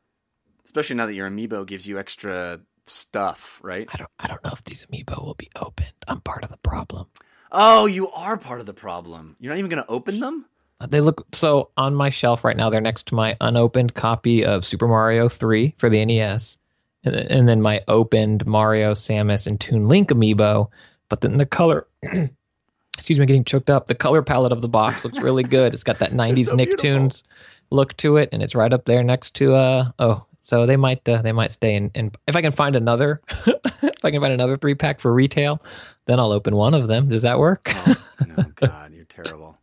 Especially 0.65 0.97
now 0.97 1.07
that 1.07 1.15
your 1.15 1.29
Amiibo 1.29 1.67
gives 1.67 1.87
you 1.87 1.99
extra 1.99 2.61
stuff, 2.87 3.61
right? 3.63 3.89
I 3.93 3.97
don't 3.97 4.11
I 4.19 4.27
don't 4.29 4.43
know 4.45 4.53
if 4.53 4.65
these 4.65 4.87
amiibo 4.87 5.23
will 5.25 5.35
be 5.35 5.51
opened. 5.57 5.93
I'm 6.09 6.21
part 6.21 6.45
of 6.45 6.51
the 6.51 6.59
problem. 6.59 7.07
Oh, 7.53 7.87
you 7.87 8.09
are 8.11 8.39
part 8.39 8.61
of 8.61 8.67
the 8.67 8.75
problem. 8.75 9.37
You're 9.39 9.53
not 9.53 9.59
even 9.59 9.71
going 9.71 9.83
to 9.83 9.91
open 9.91 10.21
them? 10.21 10.47
Uh, 10.81 10.87
they 10.87 11.03
look 11.03 11.27
so 11.35 11.69
on 11.77 11.95
my 11.95 12.09
shelf 12.09 12.45
right 12.45 12.57
now. 12.57 12.71
They're 12.71 12.81
next 12.81 13.07
to 13.09 13.15
my 13.15 13.37
unopened 13.43 13.95
copy 13.95 14.43
of 14.43 14.65
Super 14.65 14.89
Mario 14.89 15.29
3 15.29 15.75
for 15.77 15.91
the 15.91 16.05
NES. 16.05 16.57
And, 17.05 17.15
and 17.15 17.49
then 17.49 17.61
my 17.61 17.83
opened 17.89 18.47
Mario, 18.47 18.93
Samus, 18.93 19.47
and 19.47 19.61
Toon 19.61 19.87
Link 19.87 20.09
amiibo. 20.09 20.71
But 21.11 21.21
then 21.21 21.37
the 21.37 21.45
color, 21.45 21.87
excuse 22.97 23.21
me, 23.21 23.27
getting 23.27 23.45
choked 23.45 23.69
up. 23.69 23.85
The 23.87 23.95
color 23.95 24.23
palette 24.23 24.53
of 24.53 24.63
the 24.63 24.69
box 24.69 25.05
looks 25.05 25.21
really 25.21 25.45
good. 25.45 25.75
It's 25.75 25.85
got 25.85 25.99
that 25.99 26.13
90s 26.15 26.47
so 26.47 26.57
Nicktoons 26.57 27.23
look 27.71 27.95
to 27.99 28.17
it. 28.17 28.31
And 28.33 28.43
it's 28.43 28.55
right 28.55 28.73
up 28.73 28.87
there 28.87 29.03
next 29.05 29.35
to, 29.35 29.55
uh, 29.55 29.91
oh, 29.99 30.25
so 30.43 30.67
they 30.67 30.77
might 30.77 31.09
uh, 31.09 31.23
they 31.23 31.33
might 31.33 31.53
stay 31.53 31.77
in. 31.77 31.91
And 31.95 32.17
if 32.27 32.35
I 32.35 32.43
can 32.43 32.53
find 32.53 32.75
another, 32.75 33.23
if 33.47 34.05
I 34.05 34.11
can 34.11 34.21
find 34.21 34.33
another 34.33 34.57
three 34.57 34.75
pack 34.75 34.99
for 35.01 35.15
retail, 35.15 35.59
then 36.07 36.19
I'll 36.19 36.33
open 36.33 36.57
one 36.57 36.75
of 36.75 36.89
them. 36.89 37.09
Does 37.09 37.23
that 37.23 37.39
work? 37.39 37.73
oh, 37.75 37.95
no, 38.27 38.45
God, 38.57 38.93
you're 38.93 39.05
terrible. 39.05 39.57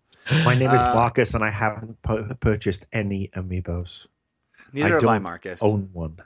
My 0.46 0.56
name 0.56 0.72
is 0.72 0.82
uh, 0.82 0.94
Marcus, 0.96 1.34
and 1.34 1.44
I 1.44 1.50
haven't 1.50 2.02
pu- 2.02 2.34
purchased 2.36 2.86
any 2.94 3.28
amiibos. 3.36 4.08
Neither 4.72 4.98
I 4.98 5.02
have 5.02 5.06
I, 5.06 5.20
Marcus. 5.20 5.62
Own 5.62 5.90
one. 5.92 6.18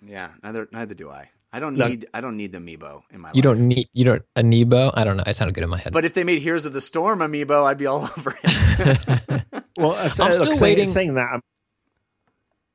Yeah, 0.00 0.30
neither 0.42 0.68
neither 0.70 0.94
do 0.94 1.10
I. 1.10 1.30
I 1.52 1.58
don't 1.58 1.74
need 1.74 2.02
Look, 2.02 2.10
I 2.14 2.20
don't 2.20 2.36
need 2.36 2.52
the 2.52 2.58
amiibo 2.58 3.02
in 3.10 3.20
my 3.20 3.28
you 3.28 3.32
life. 3.32 3.34
You 3.34 3.42
don't 3.42 3.68
need 3.68 3.88
you 3.94 4.04
don't 4.04 4.22
amiibo. 4.36 4.92
I 4.94 5.02
don't 5.02 5.16
know. 5.16 5.24
It 5.26 5.34
sounded 5.34 5.54
good 5.54 5.64
in 5.64 5.70
my 5.70 5.78
head. 5.78 5.92
But 5.92 6.04
if 6.04 6.14
they 6.14 6.22
made 6.22 6.40
Heroes 6.40 6.66
of 6.66 6.72
the 6.72 6.80
Storm 6.80 7.18
amiibo, 7.18 7.64
I'd 7.64 7.78
be 7.78 7.86
all 7.86 8.04
over 8.16 8.38
it. 8.44 9.44
well, 9.76 9.92
uh, 9.92 10.08
so, 10.08 10.24
I'm 10.24 10.32
look, 10.38 10.54
still 10.54 10.62
waiting. 10.62 10.86
Saying, 10.86 11.14
that, 11.14 11.30
I'm, 11.32 11.40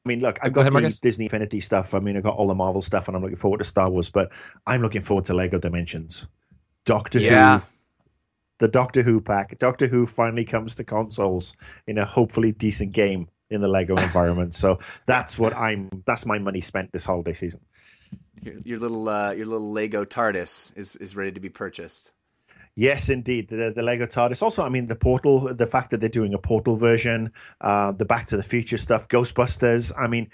I 0.04 0.10
mean, 0.10 0.22
look, 0.22 0.40
I've 0.42 0.54
got 0.54 0.62
ahead, 0.62 0.74
the 0.74 0.82
Marcus. 0.82 1.00
Disney 1.00 1.26
Infinity 1.26 1.60
stuff. 1.60 1.94
I 1.94 2.00
mean, 2.00 2.18
I've 2.18 2.24
got 2.24 2.36
all 2.36 2.48
the 2.48 2.56
Marvel 2.56 2.82
stuff, 2.82 3.08
and 3.08 3.16
I'm 3.16 3.22
looking 3.22 3.38
forward 3.38 3.60
to 3.60 3.64
Star 3.64 3.90
Wars. 3.90 4.10
But 4.10 4.32
I'm 4.66 4.82
looking 4.82 5.02
forward 5.02 5.26
to 5.26 5.34
Lego 5.34 5.60
Dimensions, 5.60 6.26
Doctor 6.86 7.20
yeah. 7.20 7.60
Who, 7.60 7.66
the 8.60 8.68
Doctor 8.68 9.04
Who 9.04 9.22
pack. 9.22 9.58
Doctor 9.60 9.88
Who 9.88 10.08
finally 10.08 10.44
comes 10.44 10.74
to 10.76 10.84
consoles 10.84 11.54
in 11.86 12.00
a 12.00 12.06
hopefully 12.06 12.52
decent 12.52 12.94
game 12.94 13.28
in 13.52 13.62
the 13.62 13.68
Lego 13.68 13.96
environment. 13.98 14.56
So 14.56 14.80
that's 15.06 15.38
what 15.38 15.56
I'm. 15.56 15.90
That's 16.08 16.26
my 16.26 16.40
money 16.40 16.62
spent 16.62 16.92
this 16.92 17.06
holiday 17.06 17.34
season. 17.34 17.62
Your, 18.42 18.56
your 18.64 18.80
little 18.80 19.08
uh, 19.08 19.32
your 19.34 19.46
little 19.46 19.72
Lego 19.72 20.04
TARDIS 20.04 20.76
is 20.76 20.96
is 20.96 21.16
ready 21.16 21.32
to 21.32 21.40
be 21.40 21.50
purchased. 21.50 22.12
Yes, 22.76 23.10
indeed, 23.10 23.50
the, 23.50 23.74
the 23.76 23.84
Lego 23.84 24.06
TARDIS. 24.06 24.42
Also, 24.42 24.64
I 24.64 24.70
mean, 24.70 24.88
the 24.88 24.96
Portal, 24.96 25.54
the 25.54 25.68
fact 25.68 25.92
that 25.92 26.00
they're 26.00 26.10
doing 26.10 26.34
a 26.34 26.38
Portal 26.38 26.78
version, 26.78 27.32
uh, 27.60 27.92
the 27.92 28.06
Back 28.06 28.28
to 28.28 28.38
the 28.38 28.44
Future 28.44 28.78
stuff, 28.78 29.10
Ghostbusters. 29.10 29.92
I 29.98 30.08
mean, 30.08 30.30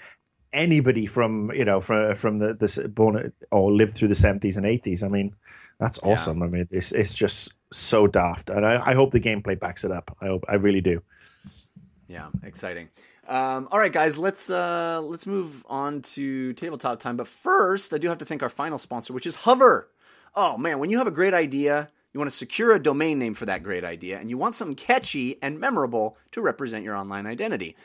anybody 0.52 1.06
from 1.06 1.52
you 1.52 1.64
know 1.64 1.80
from 1.80 2.14
from 2.14 2.38
the 2.38 2.54
the 2.54 2.88
born 2.88 3.32
or 3.50 3.72
lived 3.72 3.94
through 3.94 4.08
the 4.08 4.14
seventies 4.14 4.56
and 4.56 4.66
eighties. 4.66 5.02
I 5.02 5.08
mean, 5.08 5.34
that's 5.78 5.98
awesome. 6.02 6.38
Yeah. 6.38 6.44
I 6.44 6.48
mean, 6.48 6.68
it's 6.70 6.92
it's 6.92 7.14
just 7.14 7.54
so 7.70 8.06
daft, 8.06 8.50
and 8.50 8.66
I, 8.66 8.82
I 8.90 8.94
hope 8.94 9.10
the 9.10 9.20
gameplay 9.20 9.58
backs 9.58 9.84
it 9.84 9.90
up. 9.90 10.16
I 10.20 10.26
hope 10.26 10.44
I 10.48 10.54
really 10.54 10.80
do. 10.80 11.02
Yeah, 12.06 12.28
exciting. 12.42 12.88
Um, 13.26 13.68
all 13.70 13.78
right, 13.78 13.92
guys, 13.92 14.16
let's 14.16 14.50
uh, 14.50 15.00
let's 15.02 15.26
move 15.26 15.64
on 15.68 16.02
to 16.02 16.54
tabletop 16.54 17.00
time. 17.00 17.16
But 17.16 17.28
first, 17.28 17.92
I 17.92 17.98
do 17.98 18.08
have 18.08 18.18
to 18.18 18.24
thank 18.24 18.42
our 18.42 18.48
final 18.48 18.78
sponsor, 18.78 19.12
which 19.12 19.26
is 19.26 19.34
Hover. 19.36 19.90
Oh 20.34 20.56
man, 20.56 20.78
when 20.78 20.88
you 20.88 20.98
have 20.98 21.06
a 21.06 21.12
great 21.12 21.34
idea, 21.34 21.90
you 22.18 22.20
want 22.20 22.32
to 22.32 22.36
secure 22.36 22.72
a 22.72 22.82
domain 22.82 23.20
name 23.20 23.34
for 23.34 23.46
that 23.46 23.62
great 23.62 23.84
idea, 23.84 24.18
and 24.18 24.28
you 24.28 24.36
want 24.36 24.56
something 24.56 24.74
catchy 24.74 25.40
and 25.40 25.60
memorable 25.60 26.18
to 26.32 26.40
represent 26.40 26.82
your 26.82 26.96
online 26.96 27.28
identity. 27.28 27.76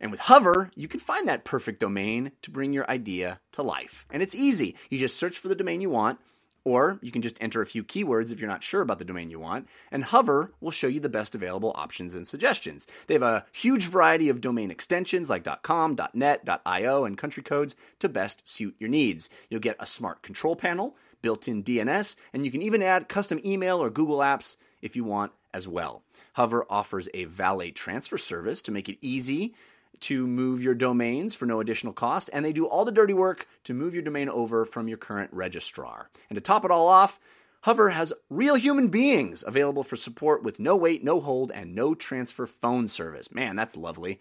And 0.00 0.12
with 0.12 0.20
Hover, 0.20 0.70
you 0.76 0.86
can 0.86 1.00
find 1.00 1.26
that 1.26 1.42
perfect 1.42 1.80
domain 1.80 2.30
to 2.42 2.52
bring 2.52 2.72
your 2.72 2.88
idea 2.88 3.40
to 3.50 3.64
life. 3.64 4.06
And 4.08 4.22
it's 4.22 4.32
easy. 4.32 4.76
You 4.90 4.98
just 4.98 5.16
search 5.16 5.40
for 5.40 5.48
the 5.48 5.56
domain 5.56 5.80
you 5.80 5.90
want 5.90 6.20
or 6.64 6.98
you 7.02 7.10
can 7.10 7.22
just 7.22 7.36
enter 7.40 7.62
a 7.62 7.66
few 7.66 7.82
keywords 7.82 8.32
if 8.32 8.40
you're 8.40 8.50
not 8.50 8.62
sure 8.62 8.80
about 8.80 8.98
the 8.98 9.04
domain 9.04 9.30
you 9.30 9.38
want, 9.38 9.68
and 9.90 10.04
Hover 10.04 10.52
will 10.60 10.70
show 10.70 10.86
you 10.86 11.00
the 11.00 11.08
best 11.08 11.34
available 11.34 11.72
options 11.74 12.14
and 12.14 12.26
suggestions. 12.26 12.86
They 13.06 13.14
have 13.14 13.22
a 13.22 13.46
huge 13.52 13.86
variety 13.86 14.28
of 14.28 14.40
domain 14.40 14.70
extensions 14.70 15.30
like 15.30 15.46
.com, 15.62 15.96
.net, 16.14 16.48
.io, 16.66 17.04
and 17.04 17.18
country 17.18 17.42
codes 17.42 17.76
to 17.98 18.08
best 18.08 18.48
suit 18.48 18.74
your 18.78 18.90
needs. 18.90 19.28
You'll 19.48 19.60
get 19.60 19.76
a 19.78 19.86
smart 19.86 20.22
control 20.22 20.56
panel, 20.56 20.96
built-in 21.22 21.62
DNS, 21.62 22.16
and 22.32 22.44
you 22.44 22.50
can 22.50 22.62
even 22.62 22.82
add 22.82 23.08
custom 23.08 23.40
email 23.44 23.82
or 23.82 23.90
Google 23.90 24.18
Apps 24.18 24.56
if 24.82 24.96
you 24.96 25.04
want 25.04 25.32
as 25.52 25.66
well. 25.66 26.02
Hover 26.34 26.64
offers 26.70 27.08
a 27.12 27.24
valet 27.24 27.70
transfer 27.70 28.18
service 28.18 28.62
to 28.62 28.72
make 28.72 28.88
it 28.88 28.98
easy 29.00 29.54
to 30.00 30.26
move 30.26 30.62
your 30.62 30.74
domains 30.74 31.34
for 31.34 31.46
no 31.46 31.60
additional 31.60 31.92
cost, 31.92 32.30
and 32.32 32.44
they 32.44 32.52
do 32.52 32.66
all 32.66 32.84
the 32.84 32.92
dirty 32.92 33.12
work 33.12 33.46
to 33.64 33.74
move 33.74 33.94
your 33.94 34.02
domain 34.02 34.28
over 34.28 34.64
from 34.64 34.88
your 34.88 34.98
current 34.98 35.30
registrar. 35.32 36.10
And 36.28 36.36
to 36.36 36.40
top 36.40 36.64
it 36.64 36.70
all 36.70 36.88
off, 36.88 37.20
Hover 37.64 37.90
has 37.90 38.14
real 38.30 38.54
human 38.54 38.88
beings 38.88 39.44
available 39.46 39.82
for 39.82 39.96
support 39.96 40.42
with 40.42 40.58
no 40.58 40.76
wait, 40.76 41.04
no 41.04 41.20
hold, 41.20 41.52
and 41.52 41.74
no 41.74 41.94
transfer 41.94 42.46
phone 42.46 42.88
service. 42.88 43.30
Man, 43.32 43.54
that's 43.54 43.76
lovely. 43.76 44.18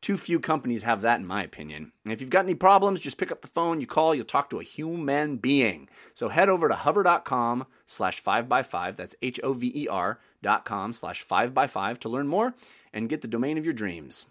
Too 0.00 0.16
few 0.16 0.40
companies 0.40 0.82
have 0.82 1.00
that, 1.02 1.20
in 1.20 1.26
my 1.26 1.44
opinion. 1.44 1.92
And 2.02 2.12
if 2.12 2.20
you've 2.20 2.28
got 2.28 2.44
any 2.44 2.56
problems, 2.56 2.98
just 2.98 3.18
pick 3.18 3.30
up 3.30 3.40
the 3.40 3.46
phone, 3.46 3.80
you 3.80 3.86
call, 3.86 4.16
you'll 4.16 4.24
talk 4.24 4.50
to 4.50 4.58
a 4.58 4.64
human 4.64 5.36
being. 5.36 5.88
So 6.12 6.28
head 6.28 6.48
over 6.48 6.68
to 6.68 6.74
hover.com 6.74 7.66
slash 7.86 8.20
5by5, 8.20 8.96
that's 8.96 9.14
H 9.22 9.38
O 9.44 9.52
V 9.52 9.70
E 9.72 9.86
R 9.86 10.18
dot 10.42 10.64
com 10.64 10.92
slash 10.92 11.24
5by5 11.24 11.98
to 11.98 12.08
learn 12.08 12.26
more 12.26 12.56
and 12.92 13.08
get 13.08 13.22
the 13.22 13.28
domain 13.28 13.58
of 13.58 13.64
your 13.64 13.74
dreams. 13.74 14.26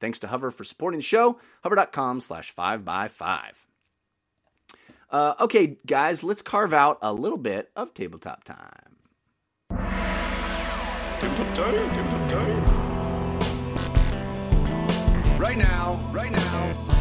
Thanks 0.00 0.18
to 0.20 0.28
Hover 0.28 0.50
for 0.50 0.64
supporting 0.64 0.98
the 0.98 1.04
show. 1.04 1.38
Hover.com 1.62 2.20
slash 2.20 2.54
5by5. 2.54 3.40
Uh, 5.10 5.34
okay, 5.40 5.78
guys, 5.86 6.22
let's 6.22 6.42
carve 6.42 6.74
out 6.74 6.98
a 7.00 7.12
little 7.12 7.38
bit 7.38 7.70
of 7.74 7.94
tabletop 7.94 8.44
time. 8.44 8.96
Tabletop 11.20 11.54
time, 11.54 11.74
tabletop 11.90 12.28
time. 12.28 12.88
Right 15.38 15.56
now, 15.56 16.10
right 16.12 16.30
now. 16.30 16.98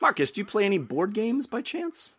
Marcus, 0.00 0.30
do 0.30 0.40
you 0.40 0.44
play 0.44 0.64
any 0.64 0.78
board 0.78 1.14
games 1.14 1.46
by 1.46 1.62
chance? 1.62 2.16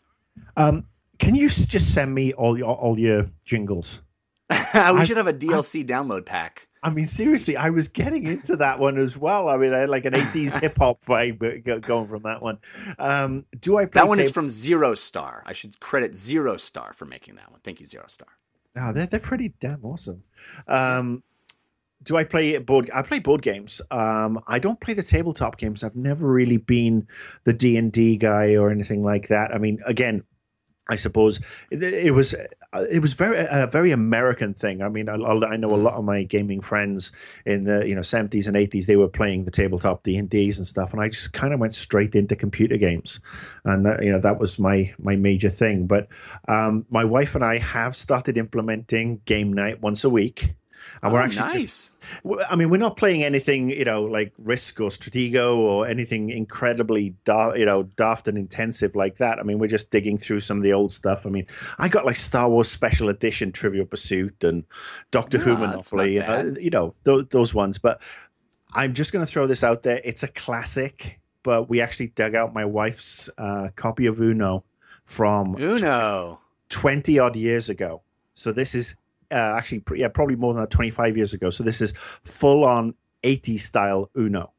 Um, 0.57 0.85
can 1.19 1.35
you 1.35 1.49
just 1.49 1.93
send 1.93 2.15
me 2.15 2.33
all 2.33 2.57
your 2.57 2.75
all 2.75 2.97
your 2.97 3.29
jingles? 3.45 4.01
we 4.49 4.79
I, 4.79 5.03
should 5.03 5.17
have 5.17 5.27
a 5.27 5.33
DLC 5.33 5.81
I, 5.81 5.83
download 5.83 6.25
pack. 6.25 6.67
I 6.83 6.91
mean, 6.91 7.07
seriously, 7.07 7.57
I 7.57 7.71
was 7.71 7.87
getting 7.87 8.27
into 8.27 8.57
that 8.57 8.77
one 8.77 8.97
as 8.97 9.17
well. 9.17 9.49
I 9.49 9.57
mean, 9.57 9.73
I 9.73 9.79
had 9.79 9.89
like 9.89 10.05
an 10.05 10.13
80s 10.13 10.61
hip 10.61 10.77
hop 10.77 11.03
vibe 11.03 11.81
going 11.81 12.07
from 12.07 12.23
that 12.23 12.43
one. 12.43 12.59
Um, 12.99 13.45
do 13.59 13.79
I 13.79 13.85
That 13.85 14.07
one 14.07 14.19
is 14.19 14.29
from 14.29 14.47
Zero 14.47 14.93
Star. 14.93 15.41
I 15.47 15.53
should 15.53 15.79
credit 15.79 16.15
Zero 16.15 16.57
Star 16.57 16.93
for 16.93 17.05
making 17.05 17.35
that 17.35 17.49
one. 17.49 17.59
Thank 17.63 17.79
you, 17.79 17.87
Zero 17.87 18.05
Star. 18.07 18.27
Oh, 18.77 18.91
they're, 18.91 19.07
they're 19.07 19.19
pretty 19.19 19.53
damn 19.59 19.83
awesome. 19.83 20.23
Um, 20.67 21.23
do 22.03 22.17
I 22.17 22.23
play 22.23 22.57
board? 22.59 22.91
I 22.93 23.01
play 23.01 23.19
board 23.19 23.41
games. 23.41 23.81
Um, 23.89 24.39
I 24.47 24.59
don't 24.59 24.79
play 24.79 24.93
the 24.93 25.01
tabletop 25.01 25.57
games. 25.57 25.83
I've 25.83 25.95
never 25.95 26.31
really 26.31 26.57
been 26.57 27.07
the 27.45 27.53
D 27.53 27.77
and 27.77 27.91
D 27.91 28.15
guy 28.17 28.55
or 28.55 28.69
anything 28.69 29.03
like 29.03 29.29
that. 29.29 29.53
I 29.53 29.57
mean, 29.57 29.79
again, 29.87 30.23
I 30.87 30.95
suppose 30.95 31.39
it, 31.71 31.81
it, 31.81 32.13
was 32.13 32.35
it 32.89 32.99
was 32.99 33.13
very 33.13 33.45
a 33.49 33.67
very 33.67 33.91
American 33.91 34.53
thing. 34.53 34.81
I 34.81 34.89
mean, 34.89 35.09
I, 35.09 35.15
I, 35.15 35.57
know 35.57 35.73
a 35.73 35.77
lot 35.77 35.95
of 35.95 36.03
my 36.03 36.23
gaming 36.23 36.61
friends 36.61 37.11
in 37.45 37.63
the 37.63 37.87
you 37.87 37.95
know 37.95 38.01
seventies 38.01 38.47
and 38.47 38.57
eighties. 38.57 38.87
They 38.87 38.95
were 38.95 39.07
playing 39.07 39.45
the 39.45 39.51
tabletop 39.51 40.03
D 40.03 40.17
and 40.17 40.29
D's 40.29 40.57
and 40.57 40.67
stuff, 40.67 40.93
and 40.93 41.01
I 41.01 41.09
just 41.09 41.33
kind 41.33 41.53
of 41.53 41.59
went 41.59 41.73
straight 41.73 42.15
into 42.15 42.35
computer 42.35 42.77
games, 42.77 43.19
and 43.63 43.85
that, 43.85 44.03
you 44.03 44.11
know 44.11 44.19
that 44.19 44.39
was 44.39 44.59
my 44.59 44.93
my 44.99 45.15
major 45.15 45.49
thing. 45.49 45.87
But 45.87 46.07
um, 46.47 46.85
my 46.89 47.03
wife 47.03 47.35
and 47.35 47.43
I 47.43 47.57
have 47.57 47.95
started 47.95 48.37
implementing 48.37 49.21
game 49.25 49.53
night 49.53 49.81
once 49.81 50.03
a 50.03 50.09
week 50.09 50.55
and 51.01 51.13
we're 51.13 51.21
oh, 51.21 51.23
actually 51.23 51.47
nice. 51.47 51.61
just 51.61 51.91
I 52.49 52.55
mean, 52.55 52.69
we're 52.69 52.77
not 52.77 52.97
playing 52.97 53.23
anything, 53.23 53.69
you 53.69 53.85
know, 53.85 54.03
like 54.03 54.33
Risk 54.39 54.79
or 54.79 54.89
Stratego 54.89 55.57
or 55.57 55.87
anything 55.87 56.29
incredibly, 56.29 57.15
da- 57.23 57.53
you 57.53 57.65
know, 57.65 57.83
daft 57.83 58.27
and 58.27 58.37
intensive 58.37 58.95
like 58.95 59.17
that. 59.17 59.39
I 59.39 59.43
mean, 59.43 59.59
we're 59.59 59.67
just 59.67 59.91
digging 59.91 60.17
through 60.17 60.41
some 60.41 60.57
of 60.57 60.63
the 60.63 60.73
old 60.73 60.91
stuff. 60.91 61.25
I 61.25 61.29
mean, 61.29 61.47
I 61.77 61.87
got 61.87 62.05
like 62.05 62.15
Star 62.15 62.49
Wars 62.49 62.69
Special 62.69 63.09
Edition 63.09 63.51
Trivial 63.51 63.85
Pursuit 63.85 64.43
and 64.43 64.63
Doctor 65.11 65.37
Who 65.37 65.57
Monopoly, 65.57 66.19
uh, 66.19 66.43
you 66.59 66.69
know, 66.69 66.93
th- 67.05 67.29
those 67.29 67.53
ones. 67.53 67.77
But 67.77 68.01
I'm 68.73 68.93
just 68.93 69.11
going 69.11 69.25
to 69.25 69.31
throw 69.31 69.47
this 69.47 69.63
out 69.63 69.83
there. 69.83 70.01
It's 70.03 70.23
a 70.23 70.27
classic, 70.27 71.19
but 71.43 71.69
we 71.69 71.81
actually 71.81 72.07
dug 72.07 72.35
out 72.35 72.53
my 72.53 72.65
wife's 72.65 73.29
uh, 73.37 73.69
copy 73.75 74.05
of 74.05 74.19
Uno 74.19 74.63
from 75.05 75.55
Uno 75.59 76.39
20 76.69 77.19
odd 77.19 77.35
years 77.35 77.69
ago. 77.69 78.01
So 78.33 78.51
this 78.51 78.75
is 78.75 78.95
uh, 79.31 79.55
actually, 79.57 79.83
yeah, 79.95 80.07
probably 80.07 80.35
more 80.35 80.53
than 80.53 80.63
that, 80.63 80.69
25 80.69 81.17
years 81.17 81.33
ago. 81.33 81.49
So 81.49 81.63
this 81.63 81.81
is 81.81 81.93
full 82.23 82.63
on 82.63 82.95
80s 83.23 83.59
style 83.59 84.09
Uno. 84.17 84.53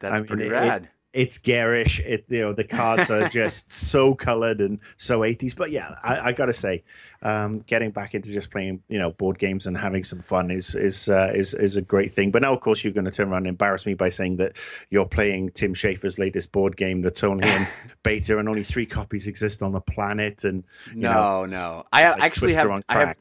That's 0.00 0.14
I 0.14 0.18
mean, 0.18 0.26
pretty 0.26 0.48
rad. 0.48 0.84
It, 0.84 0.90
it's 1.14 1.38
garish. 1.38 2.00
It 2.00 2.26
you 2.28 2.40
know 2.40 2.52
the 2.52 2.64
cards 2.64 3.10
are 3.10 3.28
just 3.30 3.72
so 3.72 4.14
colored 4.14 4.60
and 4.60 4.78
so 4.96 5.20
80s. 5.20 5.56
But 5.56 5.70
yeah, 5.70 5.94
I, 6.02 6.28
I 6.28 6.32
gotta 6.32 6.52
say, 6.52 6.84
um, 7.22 7.58
getting 7.60 7.90
back 7.90 8.14
into 8.14 8.30
just 8.30 8.50
playing 8.50 8.82
you 8.88 8.98
know 8.98 9.10
board 9.12 9.38
games 9.38 9.66
and 9.66 9.76
having 9.76 10.04
some 10.04 10.20
fun 10.20 10.50
is 10.50 10.74
is 10.74 11.08
uh, 11.08 11.32
is 11.34 11.54
is 11.54 11.76
a 11.76 11.82
great 11.82 12.12
thing. 12.12 12.30
But 12.30 12.42
now, 12.42 12.52
of 12.52 12.60
course, 12.60 12.84
you're 12.84 12.92
going 12.92 13.06
to 13.06 13.10
turn 13.10 13.28
around 13.30 13.38
and 13.38 13.48
embarrass 13.48 13.86
me 13.86 13.94
by 13.94 14.10
saying 14.10 14.36
that 14.36 14.56
you're 14.90 15.06
playing 15.06 15.50
Tim 15.52 15.74
Schafer's 15.74 16.18
latest 16.18 16.52
board 16.52 16.76
game 16.76 17.02
that's 17.02 17.24
only 17.24 17.48
in 17.48 17.66
beta 18.02 18.38
and 18.38 18.48
only 18.48 18.62
three 18.62 18.86
copies 18.86 19.26
exist 19.26 19.62
on 19.62 19.72
the 19.72 19.80
planet. 19.80 20.44
And 20.44 20.64
no, 20.94 21.12
know, 21.12 21.44
no, 21.46 21.86
I 21.92 22.10
like 22.10 22.22
actually 22.22 22.52
have. 22.54 22.70
I 22.88 22.98
have 22.98 23.16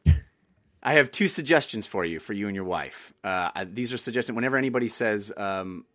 I 0.81 0.93
have 0.93 1.11
two 1.11 1.27
suggestions 1.27 1.87
for 1.87 2.05
you, 2.05 2.19
for 2.19 2.33
you 2.33 2.47
and 2.47 2.55
your 2.55 2.65
wife. 2.65 3.13
Uh, 3.23 3.65
these 3.65 3.93
are 3.93 3.97
suggestions. 3.97 4.35
Whenever 4.35 4.57
anybody 4.57 4.87
says 4.87 5.33
um, 5.35 5.85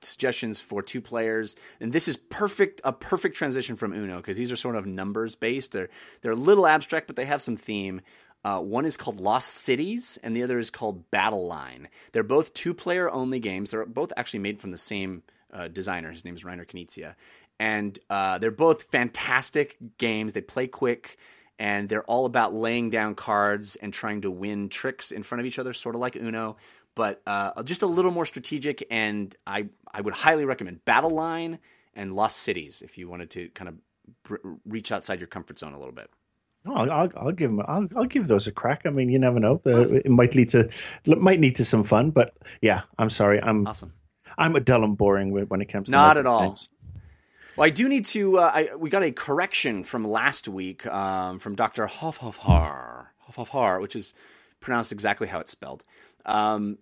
suggestions 0.00 0.60
for 0.60 0.82
two 0.82 1.00
players, 1.00 1.56
and 1.80 1.92
this 1.92 2.08
is 2.08 2.16
perfect, 2.16 2.80
a 2.84 2.92
perfect 2.92 3.36
transition 3.36 3.76
from 3.76 3.92
Uno 3.92 4.18
because 4.18 4.36
these 4.36 4.52
are 4.52 4.56
sort 4.56 4.76
of 4.76 4.86
numbers 4.86 5.34
based. 5.34 5.72
They're 5.72 5.88
they're 6.20 6.32
a 6.32 6.36
little 6.36 6.66
abstract, 6.66 7.06
but 7.06 7.16
they 7.16 7.24
have 7.24 7.42
some 7.42 7.56
theme. 7.56 8.00
Uh, 8.44 8.60
one 8.60 8.84
is 8.84 8.96
called 8.96 9.18
Lost 9.18 9.48
Cities, 9.48 10.18
and 10.22 10.36
the 10.36 10.42
other 10.42 10.58
is 10.58 10.70
called 10.70 11.10
Battle 11.10 11.48
Line. 11.48 11.88
They're 12.12 12.22
both 12.22 12.54
two 12.54 12.74
player 12.74 13.10
only 13.10 13.40
games. 13.40 13.70
They're 13.70 13.86
both 13.86 14.12
actually 14.16 14.40
made 14.40 14.60
from 14.60 14.70
the 14.70 14.78
same 14.78 15.24
uh, 15.52 15.66
designer. 15.68 16.12
His 16.12 16.24
name 16.24 16.34
is 16.34 16.44
Reiner 16.44 16.66
Knizia. 16.66 17.16
And 17.58 17.98
uh, 18.10 18.38
they're 18.38 18.50
both 18.52 18.84
fantastic 18.84 19.76
games. 19.98 20.34
They 20.34 20.42
play 20.42 20.68
quick 20.68 21.16
and 21.58 21.88
they're 21.88 22.04
all 22.04 22.26
about 22.26 22.54
laying 22.54 22.90
down 22.90 23.14
cards 23.14 23.76
and 23.76 23.92
trying 23.92 24.22
to 24.22 24.30
win 24.30 24.68
tricks 24.68 25.10
in 25.10 25.22
front 25.22 25.40
of 25.40 25.46
each 25.46 25.58
other, 25.58 25.72
sort 25.72 25.94
of 25.94 26.00
like 26.00 26.16
Uno. 26.16 26.56
but 26.94 27.22
uh, 27.26 27.62
just 27.62 27.82
a 27.82 27.86
little 27.86 28.10
more 28.10 28.26
strategic. 28.26 28.84
And 28.90 29.34
I 29.46 29.68
I 29.92 30.00
would 30.00 30.14
highly 30.14 30.44
recommend 30.44 30.84
Battle 30.84 31.10
Line 31.10 31.58
and 31.94 32.14
Lost 32.14 32.38
Cities 32.38 32.82
if 32.82 32.98
you 32.98 33.08
wanted 33.08 33.30
to 33.30 33.48
kind 33.50 33.68
of 33.68 33.74
br- 34.24 34.54
reach 34.66 34.92
outside 34.92 35.20
your 35.20 35.28
comfort 35.28 35.58
zone 35.58 35.72
a 35.72 35.78
little 35.78 35.94
bit. 35.94 36.10
Oh, 36.68 36.74
I'll, 36.74 37.10
I'll 37.16 37.32
give 37.32 37.50
them. 37.50 37.62
I'll, 37.66 37.86
I'll 37.96 38.06
give 38.06 38.26
those 38.26 38.46
a 38.48 38.52
crack. 38.52 38.82
I 38.86 38.90
mean, 38.90 39.08
you 39.08 39.18
never 39.20 39.38
know. 39.38 39.60
Awesome. 39.64 39.98
It 39.98 40.10
might 40.10 40.34
lead 40.34 40.48
to 40.50 40.68
might 41.06 41.40
lead 41.40 41.56
to 41.56 41.64
some 41.64 41.84
fun. 41.84 42.10
But 42.10 42.34
yeah, 42.60 42.82
I'm 42.98 43.08
sorry. 43.10 43.40
I'm 43.40 43.66
awesome. 43.66 43.92
I'm 44.38 44.56
a 44.56 44.60
dull 44.60 44.84
and 44.84 44.96
boring 44.98 45.30
when 45.48 45.60
it 45.62 45.66
comes 45.66 45.86
to 45.86 45.92
not 45.92 46.16
at 46.18 46.26
all. 46.26 46.48
Games. 46.48 46.68
Well, 47.56 47.66
I 47.66 47.70
do 47.70 47.88
need 47.88 48.04
to. 48.06 48.38
Uh, 48.38 48.50
I, 48.54 48.74
we 48.76 48.90
got 48.90 49.02
a 49.02 49.10
correction 49.10 49.82
from 49.82 50.06
last 50.06 50.46
week 50.46 50.86
um, 50.86 51.38
from 51.38 51.54
Doctor 51.54 51.86
Hoffhoffhar, 51.86 53.06
Hoffhoffhar, 53.26 53.80
which 53.80 53.96
is 53.96 54.12
pronounced 54.60 54.92
exactly 54.92 55.26
how 55.26 55.40
it's 55.40 55.52
spelled. 55.52 55.82
Um, 56.26 56.76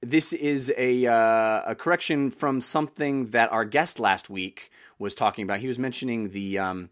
this 0.00 0.32
is 0.32 0.72
a 0.78 1.06
uh, 1.06 1.62
a 1.66 1.74
correction 1.74 2.30
from 2.30 2.62
something 2.62 3.26
that 3.26 3.52
our 3.52 3.66
guest 3.66 4.00
last 4.00 4.30
week 4.30 4.70
was 4.98 5.14
talking 5.14 5.42
about. 5.42 5.58
He 5.58 5.66
was 5.66 5.78
mentioning 5.78 6.30
the 6.30 6.58
um, 6.58 6.88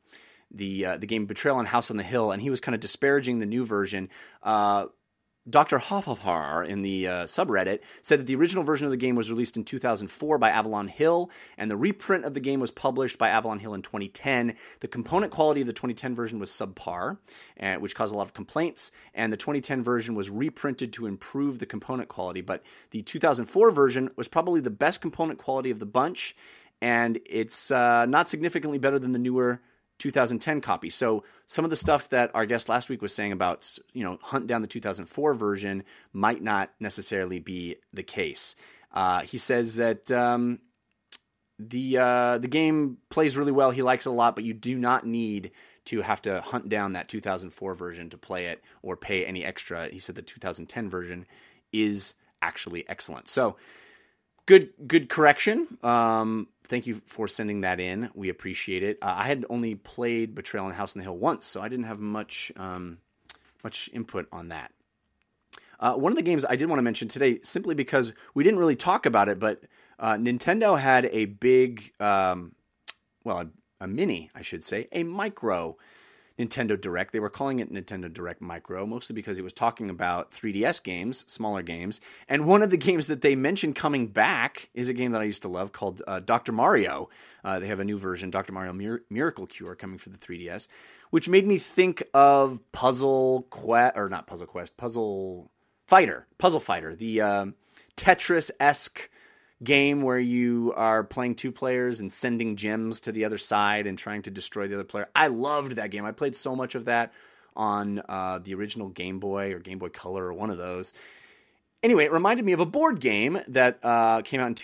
the 0.51 0.85
uh, 0.85 0.97
the 0.99 1.07
game 1.07 1.25
Betrayal 1.25 1.57
on 1.57 1.65
House 1.65 1.91
on 1.91 1.97
the 1.97 2.03
Hill, 2.03 2.31
and 2.31 2.43
he 2.43 2.51
was 2.51 2.61
kind 2.61 2.75
of 2.75 2.83
disparaging 2.83 3.39
the 3.39 3.47
new 3.47 3.65
version. 3.65 4.11
Dr. 5.51 5.79
Hoffhoffhar 5.79 6.65
in 6.65 6.83
the 6.83 7.09
uh, 7.09 7.25
subreddit 7.25 7.81
said 8.01 8.21
that 8.21 8.27
the 8.27 8.37
original 8.37 8.63
version 8.63 8.85
of 8.85 8.93
the 8.93 8.97
game 8.97 9.17
was 9.17 9.29
released 9.29 9.57
in 9.57 9.65
2004 9.65 10.39
by 10.39 10.51
Avalon 10.51 10.87
Hill, 10.87 11.31
and 11.59 11.69
the 11.69 11.77
reprint 11.77 12.25
of 12.25 12.35
the 12.35 12.41
game 12.41 12.61
was 12.61 12.71
published 12.71 13.19
by 13.19 13.29
Avalon 13.29 13.59
Hill 13.59 13.75
in 13.75 13.83
2010. 13.83 14.55
The 14.79 14.89
component 14.89 15.33
quality 15.33 15.63
of 15.63 15.67
the 15.67 15.73
2010 15.73 16.15
version 16.15 16.39
was 16.39 16.51
subpar, 16.51 17.19
uh, 17.59 17.75
which 17.75 17.97
caused 17.97 18.15
a 18.15 18.17
lot 18.17 18.27
of 18.27 18.35
complaints, 18.35 18.93
and 19.15 19.33
the 19.33 19.37
2010 19.37 19.83
version 19.83 20.15
was 20.15 20.31
reprinted 20.31 20.93
to 20.93 21.07
improve 21.07 21.59
the 21.59 21.67
component 21.67 22.09
quality. 22.09 22.41
But 22.41 22.63
the 22.93 23.03
2004 23.03 23.73
version 23.73 24.11
was 24.15 24.29
probably 24.29 24.61
the 24.61 24.71
best 24.71 25.01
component 25.01 25.41
quality 25.41 25.73
of 25.73 25.81
the 25.81 25.87
bunch, 25.87 26.37
and 26.81 27.19
it's 27.27 27.73
uh, 27.73 28.07
not 28.07 28.29
significantly 28.29 28.79
better 28.79 29.01
than 29.01 29.11
the 29.11 29.19
newer 29.19 29.61
2010 30.03 30.61
copy. 30.61 30.91
So 30.91 31.23
some 31.47 31.65
of 31.65 31.71
the 31.71 31.77
stuff 31.77 32.09
that 32.09 32.33
our 32.35 32.45
guest 32.45 32.69
last 32.69 32.89
week 32.89 33.01
was 33.01 33.15
saying 33.15 33.31
about, 33.31 33.79
you 33.93 34.03
know, 34.03 34.19
hunt 34.21 34.49
down 34.49 34.61
the 34.61 34.69
2004 34.69 35.35
version 35.35 35.85
might 36.13 36.43
not 36.43 36.71
necessarily 36.81 37.39
be 37.39 37.77
the 37.93 38.03
case. 38.03 38.57
Uh, 38.91 39.21
he 39.21 39.39
says 39.39 39.77
that 39.77 40.11
um, 40.11 40.59
the 41.59 41.99
uh, 41.99 42.39
the 42.39 42.49
game 42.49 42.99
plays 43.11 43.37
really 43.37 43.53
well. 43.53 43.71
He 43.71 43.83
likes 43.83 44.05
it 44.05 44.11
a 44.11 44.13
lot, 44.13 44.35
but 44.35 44.45
you 44.45 44.55
do 44.55 44.77
not 44.77 45.07
need 45.07 45.53
to 45.85 46.01
have 46.01 46.21
to 46.23 46.41
hunt 46.41 46.69
down 46.69 46.93
that 46.93 47.09
2004 47.09 47.75
version 47.75 48.11
to 48.11 48.19
play 48.19 48.47
it 48.47 48.63
or 48.83 48.97
pay 48.97 49.25
any 49.25 49.45
extra. 49.45 49.89
He 49.89 49.99
said 49.99 50.17
the 50.17 50.23
2010 50.23 50.91
version 50.91 51.27
is 51.73 52.15
actually 52.41 52.89
excellent. 52.89 53.29
So 53.29 53.57
good 54.47 54.71
good 54.87 55.09
correction. 55.09 55.79
Um, 55.83 56.49
thank 56.65 56.87
you 56.87 57.01
for 57.07 57.29
sending 57.29 57.63
that 57.63 57.81
in. 57.81 58.11
We 58.15 58.29
appreciate 58.29 58.83
it. 58.83 58.99
Uh, 59.03 59.15
I 59.17 59.27
had 59.27 59.45
only 59.51 59.75
played 59.75 60.35
Betrayal 60.35 60.67
in 60.67 60.75
House 60.75 60.95
on 60.97 61.01
the 61.01 61.05
Hill 61.05 61.17
once, 61.17 61.45
so 61.45 61.61
I 61.61 61.69
didn't 61.69 61.87
have 61.87 62.01
much 62.01 62.53
um, 62.57 62.99
much 63.63 63.89
input 63.93 64.27
on 64.33 64.49
that. 64.49 64.73
Uh, 65.79 65.95
one 65.95 66.13
of 66.13 66.17
the 66.17 66.23
games 66.23 66.45
I 66.49 66.57
did 66.57 66.69
want 66.69 66.79
to 66.79 66.85
mention 66.85 67.09
today, 67.09 67.41
simply 67.43 67.75
because 67.75 68.13
we 68.35 68.45
didn't 68.45 68.61
really 68.61 68.77
talk 68.77 69.05
about 69.05 69.29
it, 69.29 69.41
but 69.41 69.63
uh, 69.99 70.15
Nintendo 70.15 70.79
had 70.79 71.07
a 71.07 71.25
big, 71.25 71.93
um, 72.01 72.55
well, 73.25 73.39
a, 73.39 73.49
a, 73.85 73.89
mini, 73.89 74.31
I 74.35 74.43
should 74.43 74.63
say, 74.63 74.89
a 74.93 75.03
micro 75.03 75.77
Nintendo 76.43 76.81
Direct. 76.81 77.13
They 77.13 77.21
were 77.21 77.31
calling 77.31 77.59
it 77.59 77.73
Nintendo 77.73 78.13
Direct 78.13 78.41
Micro, 78.41 78.87
mostly 78.87 79.15
because 79.15 79.39
it 79.39 79.43
was 79.43 79.53
talking 79.53 79.91
about 79.91 80.33
3DS 80.33 80.83
games, 80.83 81.25
smaller 81.29 81.63
games. 81.63 82.01
And 82.29 82.47
one 82.47 82.63
of 82.63 82.71
the 82.71 82.77
games 82.89 83.07
that 83.07 83.21
they 83.21 83.35
mentioned 83.35 83.77
coming 83.77 84.09
back 84.09 84.69
is 84.75 84.89
a 84.89 84.95
game 84.95 85.13
that 85.13 85.21
I 85.21 85.25
used 85.25 85.43
to 85.43 85.49
love 85.49 85.73
called 85.73 86.03
uh, 86.07 86.21
Dr. 86.21 86.53
Mario. 86.53 87.09
Uh, 87.45 87.59
they 87.59 87.67
have 87.67 87.81
a 87.81 87.85
new 87.85 87.99
version, 87.99 88.31
Dr. 88.31 88.53
Mario 88.53 88.73
Mir- 88.73 89.03
Miracle 89.11 89.47
Cure, 89.47 89.75
coming 89.75 89.99
for 89.99 90.11
the 90.11 90.19
3DS, 90.19 90.69
which 91.11 91.29
made 91.29 91.47
me 91.47 91.59
think 91.59 92.03
of 92.15 92.61
Puzzle 92.73 93.47
Quest, 93.51 93.97
or 93.97 94.09
not 94.09 94.27
Puzzle 94.27 94.47
Quest, 94.47 94.77
Puzzle 94.77 95.51
Fighter, 95.87 96.27
Puzzle 96.39 96.61
Fighter, 96.61 96.95
the 96.95 97.21
um, 97.21 97.55
Tetris 97.97 98.51
esque 98.59 99.11
game 99.63 100.03
where 100.03 100.19
you 100.19 100.73
are 100.77 101.05
playing 101.05 101.35
two 101.35 101.53
players 101.53 102.01
and 102.01 102.13
sending 102.13 102.57
gems 102.57 103.01
to 103.03 103.13
the 103.13 103.25
other 103.25 103.39
side 103.39 103.87
and 103.87 103.99
trying 103.99 104.23
to 104.23 104.31
destroy 104.31 104.67
the 104.69 104.75
other 104.75 104.85
player. 104.85 105.09
I 105.15 105.29
loved 105.29 105.73
that 105.73 105.91
game. 105.91 106.05
I 106.05 106.13
played 106.13 106.37
so 106.37 106.57
much 106.57 106.75
of 106.75 106.87
that 106.87 107.13
on 107.55 108.03
uh, 108.09 108.39
the 108.39 108.55
original 108.55 108.89
Game 108.89 109.19
Boy 109.19 109.53
or 109.53 109.59
Game 109.59 109.79
Boy 109.79 109.89
Color 109.89 110.27
or 110.27 110.33
one 110.33 110.51
of 110.51 110.59
those. 110.59 110.93
Anyway, 111.83 112.05
it 112.05 112.13
reminded 112.13 112.45
me 112.45 112.53
of 112.53 112.61
a 112.61 112.67
board 112.67 113.01
game 113.01 113.41
that 113.49 113.79
uh, 113.83 114.23
came 114.23 114.41
out 114.41 114.47
in 114.47 114.55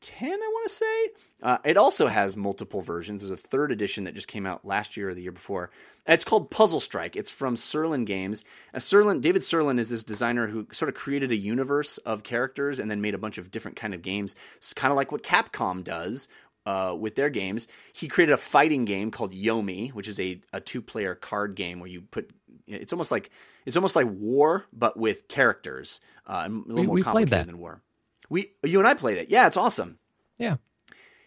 2010, 0.00 0.32
I 0.32 0.50
want 0.52 0.68
to 0.68 0.74
say. 0.74 1.08
Uh, 1.40 1.58
it 1.64 1.76
also 1.76 2.08
has 2.08 2.36
multiple 2.36 2.80
versions. 2.80 3.22
There's 3.22 3.30
a 3.30 3.36
third 3.36 3.70
edition 3.70 4.04
that 4.04 4.14
just 4.14 4.26
came 4.26 4.44
out 4.44 4.64
last 4.64 4.96
year 4.96 5.10
or 5.10 5.14
the 5.14 5.22
year 5.22 5.32
before. 5.32 5.70
It's 6.06 6.24
called 6.24 6.50
Puzzle 6.50 6.80
Strike. 6.80 7.14
It's 7.14 7.30
from 7.30 7.54
Sirlin 7.54 8.04
Games. 8.04 8.44
Uh, 8.74 8.78
Sirlin, 8.78 9.20
David 9.20 9.42
Sirlin 9.42 9.78
is 9.78 9.88
this 9.88 10.02
designer 10.02 10.48
who 10.48 10.66
sort 10.72 10.88
of 10.88 10.94
created 10.94 11.30
a 11.30 11.36
universe 11.36 11.98
of 11.98 12.24
characters 12.24 12.80
and 12.80 12.90
then 12.90 13.00
made 13.00 13.14
a 13.14 13.18
bunch 13.18 13.38
of 13.38 13.50
different 13.50 13.76
kind 13.76 13.94
of 13.94 14.02
games. 14.02 14.34
It's 14.56 14.74
kind 14.74 14.90
of 14.90 14.96
like 14.96 15.12
what 15.12 15.22
Capcom 15.22 15.84
does 15.84 16.28
uh, 16.66 16.96
with 16.98 17.14
their 17.14 17.30
games. 17.30 17.68
He 17.92 18.08
created 18.08 18.32
a 18.32 18.38
fighting 18.38 18.84
game 18.84 19.10
called 19.10 19.32
Yomi, 19.32 19.92
which 19.92 20.08
is 20.08 20.18
a, 20.18 20.40
a 20.52 20.60
two 20.60 20.82
player 20.82 21.14
card 21.14 21.54
game 21.54 21.78
where 21.78 21.88
you 21.88 22.02
put. 22.02 22.30
It's 22.66 22.92
almost 22.92 23.10
like 23.10 23.30
it's 23.64 23.76
almost 23.76 23.96
like 23.96 24.06
War, 24.10 24.66
but 24.72 24.96
with 24.96 25.28
characters. 25.28 26.00
Uh, 26.26 26.46
a 26.46 26.50
little 26.50 26.92
we, 26.92 27.00
more 27.00 27.00
complicated 27.00 27.48
than 27.48 27.58
War. 27.58 27.80
We 28.28 28.52
you 28.62 28.78
and 28.78 28.88
I 28.88 28.94
played 28.94 29.18
it. 29.18 29.30
Yeah, 29.30 29.46
it's 29.46 29.56
awesome. 29.56 29.98
Yeah. 30.36 30.56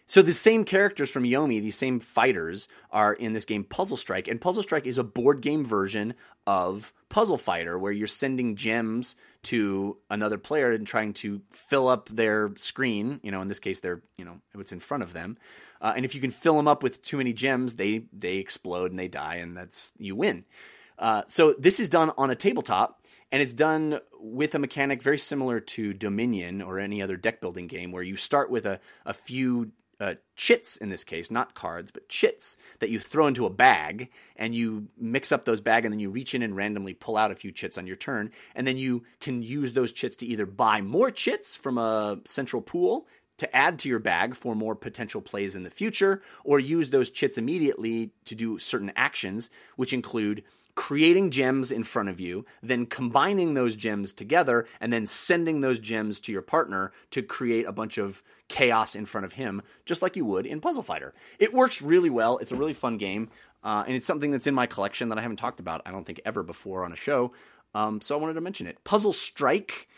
So 0.06 0.20
the 0.20 0.32
same 0.32 0.64
characters 0.64 1.10
from 1.10 1.22
Yomi, 1.22 1.60
these 1.60 1.76
same 1.76 2.00
fighters, 2.00 2.68
are 2.90 3.14
in 3.14 3.32
this 3.32 3.44
game 3.44 3.64
Puzzle 3.64 3.96
Strike, 3.96 4.28
and 4.28 4.40
Puzzle 4.40 4.62
Strike 4.62 4.86
is 4.86 4.98
a 4.98 5.04
board 5.04 5.40
game 5.40 5.64
version 5.64 6.14
of 6.46 6.92
Puzzle 7.08 7.38
Fighter, 7.38 7.78
where 7.78 7.92
you're 7.92 8.06
sending 8.06 8.56
gems 8.56 9.16
to 9.44 9.96
another 10.10 10.38
player 10.38 10.70
and 10.70 10.86
trying 10.86 11.12
to 11.14 11.40
fill 11.50 11.88
up 11.88 12.08
their 12.08 12.50
screen. 12.56 13.20
You 13.22 13.30
know, 13.30 13.40
in 13.40 13.48
this 13.48 13.60
case, 13.60 13.80
they're 13.80 14.02
you 14.18 14.24
know 14.24 14.40
what's 14.52 14.72
in 14.72 14.80
front 14.80 15.02
of 15.02 15.12
them, 15.12 15.38
uh, 15.80 15.94
and 15.96 16.04
if 16.04 16.14
you 16.14 16.20
can 16.20 16.30
fill 16.30 16.56
them 16.56 16.68
up 16.68 16.82
with 16.82 17.02
too 17.02 17.16
many 17.16 17.32
gems, 17.32 17.74
they 17.74 18.04
they 18.12 18.36
explode 18.36 18.90
and 18.90 18.98
they 18.98 19.08
die, 19.08 19.36
and 19.36 19.56
that's 19.56 19.92
you 19.98 20.14
win. 20.16 20.44
Uh, 20.98 21.22
so 21.26 21.54
this 21.58 21.80
is 21.80 21.88
done 21.88 22.12
on 22.18 22.30
a 22.30 22.36
tabletop, 22.36 23.01
and 23.32 23.42
it's 23.42 23.54
done 23.54 23.98
with 24.20 24.54
a 24.54 24.58
mechanic 24.58 25.02
very 25.02 25.18
similar 25.18 25.58
to 25.58 25.94
Dominion 25.94 26.60
or 26.60 26.78
any 26.78 27.02
other 27.02 27.16
deck 27.16 27.40
building 27.40 27.66
game, 27.66 27.90
where 27.90 28.02
you 28.02 28.16
start 28.16 28.50
with 28.50 28.66
a, 28.66 28.78
a 29.06 29.14
few 29.14 29.72
uh, 29.98 30.14
chits 30.36 30.76
in 30.76 30.90
this 30.90 31.04
case, 31.04 31.30
not 31.30 31.54
cards, 31.54 31.90
but 31.90 32.08
chits 32.08 32.56
that 32.80 32.90
you 32.90 32.98
throw 32.98 33.26
into 33.26 33.46
a 33.46 33.50
bag, 33.50 34.10
and 34.36 34.54
you 34.54 34.88
mix 34.98 35.32
up 35.32 35.44
those 35.44 35.60
bag, 35.60 35.84
and 35.84 35.92
then 35.92 36.00
you 36.00 36.10
reach 36.10 36.34
in 36.34 36.42
and 36.42 36.56
randomly 36.56 36.92
pull 36.92 37.16
out 37.16 37.30
a 37.30 37.36
few 37.36 37.52
chits 37.52 37.78
on 37.78 37.86
your 37.86 37.96
turn, 37.96 38.30
and 38.54 38.66
then 38.66 38.76
you 38.76 39.02
can 39.20 39.42
use 39.42 39.72
those 39.72 39.92
chits 39.92 40.16
to 40.16 40.26
either 40.26 40.44
buy 40.44 40.82
more 40.82 41.10
chits 41.10 41.56
from 41.56 41.78
a 41.78 42.18
central 42.24 42.60
pool 42.60 43.06
to 43.38 43.56
add 43.56 43.78
to 43.78 43.88
your 43.88 43.98
bag 43.98 44.34
for 44.34 44.54
more 44.54 44.74
potential 44.74 45.20
plays 45.20 45.56
in 45.56 45.62
the 45.62 45.70
future, 45.70 46.20
or 46.44 46.60
use 46.60 46.90
those 46.90 47.10
chits 47.10 47.38
immediately 47.38 48.10
to 48.24 48.34
do 48.34 48.58
certain 48.58 48.92
actions, 48.94 49.50
which 49.76 49.92
include 49.92 50.44
creating 50.74 51.30
gems 51.30 51.70
in 51.70 51.84
front 51.84 52.08
of 52.08 52.18
you, 52.18 52.46
then 52.62 52.86
combining 52.86 53.54
those 53.54 53.76
gems 53.76 54.12
together, 54.12 54.66
and 54.80 54.92
then 54.92 55.06
sending 55.06 55.60
those 55.60 55.78
gems 55.78 56.18
to 56.20 56.32
your 56.32 56.42
partner 56.42 56.92
to 57.10 57.22
create 57.22 57.66
a 57.66 57.72
bunch 57.72 57.98
of 57.98 58.22
chaos 58.48 58.94
in 58.94 59.04
front 59.04 59.24
of 59.24 59.34
him, 59.34 59.62
just 59.84 60.02
like 60.02 60.16
you 60.16 60.24
would 60.24 60.46
in 60.46 60.60
Puzzle 60.60 60.82
Fighter. 60.82 61.12
It 61.38 61.52
works 61.52 61.82
really 61.82 62.10
well. 62.10 62.38
It's 62.38 62.52
a 62.52 62.56
really 62.56 62.72
fun 62.72 62.96
game, 62.96 63.30
uh, 63.62 63.84
and 63.86 63.94
it's 63.94 64.06
something 64.06 64.30
that's 64.30 64.46
in 64.46 64.54
my 64.54 64.66
collection 64.66 65.08
that 65.10 65.18
I 65.18 65.22
haven't 65.22 65.36
talked 65.36 65.60
about, 65.60 65.82
I 65.84 65.90
don't 65.90 66.04
think, 66.04 66.20
ever 66.24 66.42
before 66.42 66.84
on 66.84 66.92
a 66.92 66.96
show. 66.96 67.32
Um, 67.74 68.00
so 68.00 68.16
I 68.16 68.20
wanted 68.20 68.34
to 68.34 68.40
mention 68.40 68.66
it. 68.66 68.82
Puzzle 68.84 69.12
Strike. 69.12 69.88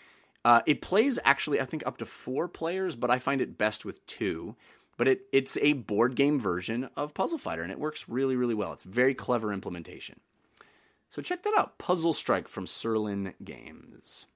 Uh, 0.44 0.60
it 0.66 0.82
plays 0.82 1.18
actually, 1.24 1.60
I 1.60 1.64
think, 1.64 1.86
up 1.86 1.96
to 1.98 2.06
four 2.06 2.48
players, 2.48 2.96
but 2.96 3.10
I 3.10 3.18
find 3.18 3.40
it 3.40 3.56
best 3.56 3.84
with 3.84 4.05
two. 4.06 4.56
But 4.96 5.09
it, 5.09 5.22
it's 5.32 5.56
a 5.60 5.72
board 5.72 6.14
game 6.14 6.38
version 6.38 6.88
of 6.96 7.14
Puzzle 7.14 7.38
Fighter, 7.38 7.62
and 7.62 7.72
it 7.72 7.80
works 7.80 8.09
really, 8.09 8.36
really 8.36 8.55
well. 8.55 8.72
It's 8.72 8.84
very 8.84 9.14
clever 9.14 9.52
implementation. 9.52 10.20
So 11.14 11.22
check 11.22 11.44
that 11.44 11.54
out 11.56 11.78
Puzzle 11.78 12.12
Strike 12.12 12.48
from 12.48 12.66
Sirlin 12.66 13.34
Games. 13.44 14.26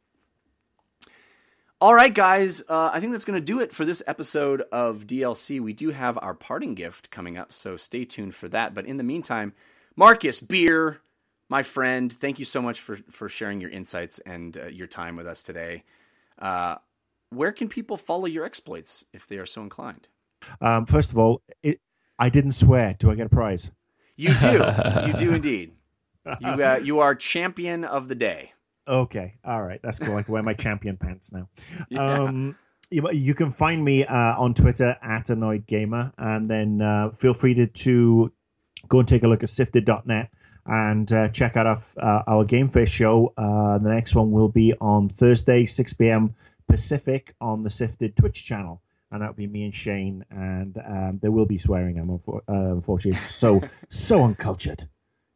All 1.80 1.92
right, 1.92 2.14
guys, 2.14 2.62
uh, 2.68 2.90
I 2.92 3.00
think 3.00 3.10
that's 3.10 3.24
going 3.24 3.40
to 3.40 3.44
do 3.44 3.58
it 3.58 3.72
for 3.72 3.84
this 3.84 4.00
episode 4.06 4.62
of 4.70 5.04
DLC. 5.04 5.58
We 5.58 5.72
do 5.72 5.90
have 5.90 6.16
our 6.22 6.34
parting 6.34 6.76
gift 6.76 7.10
coming 7.10 7.36
up, 7.36 7.52
so 7.52 7.76
stay 7.76 8.04
tuned 8.04 8.36
for 8.36 8.46
that. 8.50 8.74
But 8.74 8.86
in 8.86 8.96
the 8.96 9.02
meantime, 9.02 9.54
Marcus 9.96 10.38
Beer, 10.38 11.00
my 11.48 11.64
friend, 11.64 12.12
thank 12.12 12.38
you 12.38 12.44
so 12.44 12.62
much 12.62 12.80
for, 12.80 12.94
for 13.10 13.28
sharing 13.28 13.60
your 13.60 13.70
insights 13.70 14.20
and 14.20 14.56
uh, 14.56 14.66
your 14.66 14.86
time 14.86 15.16
with 15.16 15.26
us 15.26 15.42
today. 15.42 15.82
Uh, 16.38 16.76
where 17.30 17.50
can 17.50 17.68
people 17.68 17.96
follow 17.96 18.26
your 18.26 18.44
exploits 18.44 19.04
if 19.12 19.26
they 19.26 19.38
are 19.38 19.46
so 19.46 19.62
inclined? 19.62 20.06
Um, 20.60 20.86
first 20.86 21.10
of 21.10 21.18
all, 21.18 21.42
it, 21.60 21.80
I 22.20 22.28
didn't 22.28 22.52
swear. 22.52 22.94
Do 22.96 23.10
I 23.10 23.16
get 23.16 23.26
a 23.26 23.30
prize? 23.30 23.72
You 24.14 24.32
do. 24.38 24.64
you 25.08 25.12
do 25.14 25.34
indeed 25.34 25.72
you 26.26 26.48
uh, 26.48 26.80
you 26.82 27.00
are 27.00 27.14
champion 27.14 27.84
of 27.84 28.08
the 28.08 28.14
day. 28.14 28.52
Okay, 28.86 29.34
all 29.44 29.62
right, 29.62 29.80
that's 29.82 29.98
cool. 29.98 30.16
I 30.16 30.22
can 30.22 30.32
wear 30.32 30.42
my 30.42 30.54
champion 30.54 30.96
pants 30.96 31.32
now. 31.32 31.48
Yeah. 31.90 32.22
Um, 32.22 32.56
you, 32.90 33.10
you 33.10 33.34
can 33.34 33.50
find 33.50 33.84
me 33.84 34.04
uh, 34.06 34.40
on 34.40 34.54
Twitter 34.54 34.96
at 35.02 35.28
Annoyed 35.28 35.66
Gamer, 35.66 36.12
and 36.16 36.50
then 36.50 36.80
uh, 36.80 37.10
feel 37.10 37.34
free 37.34 37.54
to, 37.54 37.66
to 37.66 38.32
go 38.88 38.98
and 39.00 39.06
take 39.06 39.22
a 39.24 39.28
look 39.28 39.42
at 39.42 39.50
Sifted.net 39.50 40.30
and 40.66 41.10
uh, 41.12 41.28
check 41.28 41.56
out 41.56 41.66
our, 41.66 41.82
uh, 42.00 42.22
our 42.26 42.44
Game 42.44 42.68
Face 42.68 42.88
show. 42.88 43.32
Uh, 43.36 43.78
the 43.78 43.88
next 43.88 44.14
one 44.14 44.30
will 44.30 44.48
be 44.48 44.74
on 44.80 45.08
Thursday, 45.08 45.66
6 45.66 45.92
p.m. 45.94 46.34
Pacific 46.68 47.34
on 47.40 47.62
the 47.62 47.70
Sifted 47.70 48.16
Twitch 48.16 48.44
channel. 48.44 48.82
And 49.10 49.22
that'll 49.22 49.34
be 49.34 49.46
me 49.46 49.64
and 49.64 49.74
Shane. 49.74 50.24
And 50.30 50.76
um, 50.86 51.18
there 51.22 51.30
will 51.30 51.46
be 51.46 51.56
swearing, 51.56 51.98
I'm 51.98 52.10
uh, 52.10 52.40
unfortunately. 52.48 53.18
so, 53.18 53.62
so 53.88 54.24
uncultured. 54.24 54.86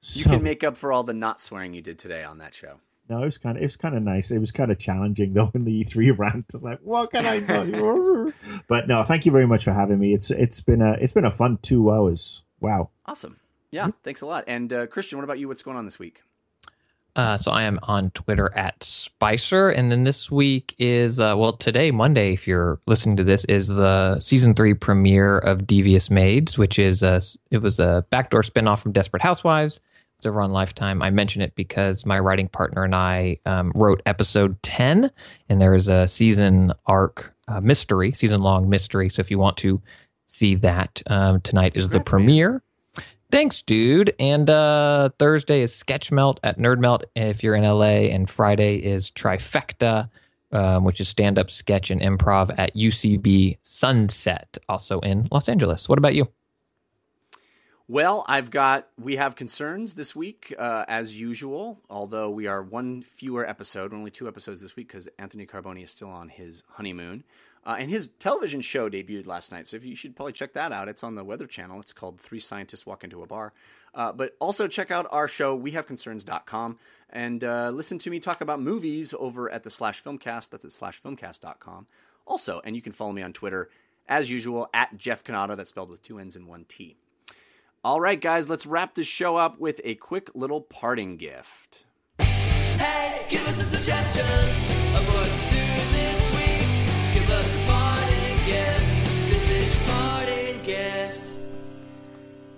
You 0.03 0.25
can 0.25 0.43
make 0.43 0.65
up 0.65 0.77
for 0.77 0.93
all 0.93 1.05
the 1.05 1.15
not 1.15 1.41
swearing 1.41 1.75
you 1.75 1.83
did 1.83 1.99
today 1.99 2.25
on 2.25 2.39
that 2.39 2.55
show. 2.55 2.81
No, 3.09 3.23
it 3.23 3.25
was 3.27 3.39
kind 3.39 3.57
of 3.57 3.63
it 3.63 3.67
was 3.67 3.77
kind 3.77 3.97
of 3.97 4.03
nice. 4.03 4.31
It 4.31 4.39
was 4.39 4.53
kind 4.53 4.71
of 4.71 4.79
challenging 4.79 5.33
though 5.33 5.51
in 5.55 5.65
the 5.65 5.85
E3 5.85 6.19
rant. 6.19 6.47
It's 6.53 6.63
like, 6.63 6.81
what 6.83 7.11
can 7.11 7.27
I 7.27 7.41
do? 7.41 8.33
but 8.69 8.89
no, 8.89 9.03
thank 9.05 9.27
you 9.27 9.33
very 9.33 9.47
much 9.47 9.65
for 9.65 9.73
having 9.73 9.99
me. 9.99 10.15
It's 10.15 10.31
it's 10.31 10.61
been 10.61 10.83
a 10.83 10.93
it's 10.95 11.13
been 11.13 11.25
a 11.25 11.31
fun 11.31 11.59
two 11.63 11.91
hours. 11.91 12.43
Wow. 12.61 12.91
Awesome. 13.07 13.39
Yeah, 13.71 13.89
thanks 14.03 14.21
a 14.21 14.27
lot. 14.27 14.45
And 14.47 14.73
uh, 14.73 14.87
Christian, 14.87 15.19
what 15.19 15.25
about 15.25 15.39
you? 15.39 15.49
What's 15.49 15.63
going 15.63 15.77
on 15.77 15.87
this 15.87 15.99
week? 15.99 16.23
Uh, 17.15 17.37
so 17.37 17.51
I 17.51 17.65
am 17.65 17.79
on 17.83 18.11
Twitter 18.11 18.51
at 18.57 18.83
Spicer, 18.83 19.69
and 19.69 19.93
then 19.93 20.05
this 20.05 20.31
week 20.31 20.75
is 20.79 21.21
uh, 21.21 21.35
well 21.37 21.53
today 21.53 21.91
Monday. 21.91 22.33
If 22.33 22.49
you're 22.49 22.81
listening 22.87 23.17
to 23.17 23.25
this, 23.25 23.45
is 23.47 23.69
the 23.69 24.19
season 24.21 24.55
three 24.55 24.73
premiere 24.73 25.39
of 25.39 25.67
Devious 25.67 26.11
Maids, 26.11 26.57
which 26.57 26.79
is 26.79 27.03
a 27.03 27.21
it 27.51 27.59
was 27.59 27.79
a 27.79 28.07
backdoor 28.11 28.43
spinoff 28.43 28.81
from 28.83 28.93
Desperate 28.93 29.23
Housewives. 29.23 29.81
It's 30.23 30.27
over 30.29 30.41
on 30.41 30.53
Lifetime. 30.53 31.03
I 31.03 31.11
mention 31.11 31.43
it 31.43 31.53
because 31.57 32.07
my 32.07 32.21
writing 32.21 32.47
partner 32.47 32.85
and 32.85 32.95
I 32.95 33.39
um, 33.45 33.73
wrote 33.75 34.01
episode 34.07 34.63
ten, 34.63 35.11
and 35.49 35.61
there 35.61 35.75
is 35.75 35.89
a 35.89 36.07
season 36.07 36.73
arc 36.87 37.35
uh, 37.49 37.61
mystery, 37.61 38.13
season 38.13 38.41
long 38.41 38.71
mystery. 38.71 39.09
So 39.09 39.19
if 39.19 39.33
you 39.33 39.41
want 39.41 39.57
to 39.57 39.83
see 40.27 40.55
that, 40.55 41.03
um, 41.09 41.41
tonight 41.41 41.75
is 41.75 41.89
the 41.89 41.99
premiere. 41.99 42.63
Man. 42.95 43.05
Thanks, 43.33 43.63
dude. 43.63 44.15
And 44.21 44.49
uh, 44.49 45.09
Thursday 45.19 45.61
is 45.61 45.75
Sketch 45.75 46.13
Melt 46.13 46.39
at 46.45 46.57
Nerd 46.57 46.79
Melt 46.79 47.03
if 47.17 47.43
you're 47.43 47.57
in 47.57 47.65
LA, 47.65 48.07
and 48.15 48.31
Friday 48.31 48.77
is 48.77 49.11
Trifecta, 49.11 50.09
um, 50.53 50.85
which 50.85 51.01
is 51.01 51.09
stand 51.09 51.37
up 51.37 51.51
sketch 51.51 51.91
and 51.91 52.01
improv 52.01 52.55
at 52.57 52.77
UCB 52.77 53.59
Sunset, 53.65 54.57
also 54.69 55.01
in 55.01 55.27
Los 55.33 55.49
Angeles. 55.49 55.89
What 55.89 55.99
about 55.99 56.15
you? 56.15 56.29
Well, 57.93 58.25
I've 58.27 58.51
got 58.51 58.89
we 58.99 59.17
have 59.17 59.37
concerns 59.37 59.93
this 59.93 60.17
week 60.17 60.55
uh, 60.59 60.87
as 60.89 61.21
usual. 61.21 61.79
Although 61.91 62.31
we 62.31 62.47
are 62.47 62.63
one 62.63 63.03
fewer 63.03 63.47
episode, 63.47 63.93
only 63.93 64.11
two 64.11 64.27
episodes 64.27 64.63
this 64.63 64.75
week 64.75 64.89
because 64.89 65.11
Anthony 65.19 65.45
Carboni 65.45 65.85
is 65.85 65.91
still 65.91 66.09
on 66.09 66.31
his 66.31 66.63
honeymoon. 66.71 67.23
Uh, 67.67 67.77
and 67.79 67.91
his 67.91 68.09
television 68.19 68.63
show 68.63 68.89
debuted 68.89 69.27
last 69.27 69.53
night, 69.53 69.69
so 69.69 69.77
if 69.77 69.85
you 69.85 69.95
should 69.95 70.17
probably 70.17 70.33
check 70.33 70.55
that 70.55 70.73
out. 70.73 70.89
It's 70.89 71.05
on 71.05 71.17
the 71.17 71.23
Weather 71.23 71.47
Channel. 71.47 71.81
It's 71.81 71.93
called 71.93 72.19
Three 72.19 72.41
Scientists 72.41 72.87
Walk 72.87 73.05
Into 73.05 73.23
a 73.23 73.27
Bar. 73.27 73.53
Uh, 73.95 74.11
but 74.11 74.37
also 74.41 74.67
check 74.67 74.91
out 74.91 75.07
our 75.11 75.29
show, 75.29 75.61
wehaveconcerns.com, 75.61 76.79
and 77.11 77.45
uh, 77.45 77.69
listen 77.75 77.99
to 77.99 78.09
me 78.09 78.21
talk 78.21 78.41
about 78.41 78.59
movies 78.59 79.13
over 79.19 79.51
at 79.51 79.65
the 79.65 79.71
slash 79.71 80.03
filmcast. 80.03 80.49
That's 80.49 80.65
at 80.65 80.73
slash 80.73 81.03
filmcast.com. 81.03 81.87
Also, 82.27 82.63
and 82.65 82.75
you 82.75 82.81
can 82.81 82.93
follow 82.93 83.13
me 83.13 83.21
on 83.21 83.35
Twitter, 83.35 83.69
as 84.09 84.31
usual, 84.31 84.71
at 84.73 84.97
Jeff 84.97 85.23
Cannata. 85.23 85.59
That's 85.59 85.69
spelled 85.69 85.91
with 85.91 86.01
two 86.01 86.19
N's 86.19 86.37
and 86.37 86.49
one 86.49 86.65
T. 86.65 86.97
All 87.85 88.01
right, 88.01 88.21
guys, 88.21 88.49
let's 88.49 88.65
wrap 88.65 88.95
this 88.95 89.09
show 89.09 89.35
up 89.35 89.59
with 89.59 89.81
a 89.83 89.97
quick 89.97 90.31
little 90.35 90.61
parting 90.61 91.17
gift. 91.17 91.85
Hey, 92.19 93.27
give 93.29 93.47
us 93.49 93.61
a 93.61 93.65
suggestion 93.65 94.25
of 94.25 95.15
what 95.15 95.27
to 95.27 95.55
do. 95.55 95.63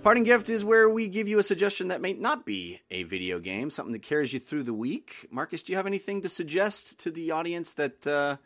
Parting 0.03 0.23
gift 0.23 0.51
is 0.51 0.63
where 0.63 0.87
we 0.87 1.07
give 1.07 1.27
you 1.27 1.39
a 1.39 1.43
suggestion 1.43 1.87
that 1.87 1.99
may 1.99 2.13
not 2.13 2.45
be 2.45 2.79
a 2.91 3.01
video 3.01 3.39
game, 3.39 3.71
something 3.71 3.93
that 3.93 4.03
carries 4.03 4.31
you 4.31 4.39
through 4.39 4.61
the 4.61 4.71
week. 4.71 5.27
Marcus, 5.31 5.63
do 5.63 5.71
you 5.71 5.77
have 5.77 5.87
anything 5.87 6.21
to 6.21 6.29
suggest 6.29 6.99
to 6.99 7.09
the 7.09 7.31
audience 7.31 7.73
that 7.73 8.05
uh, 8.05 8.37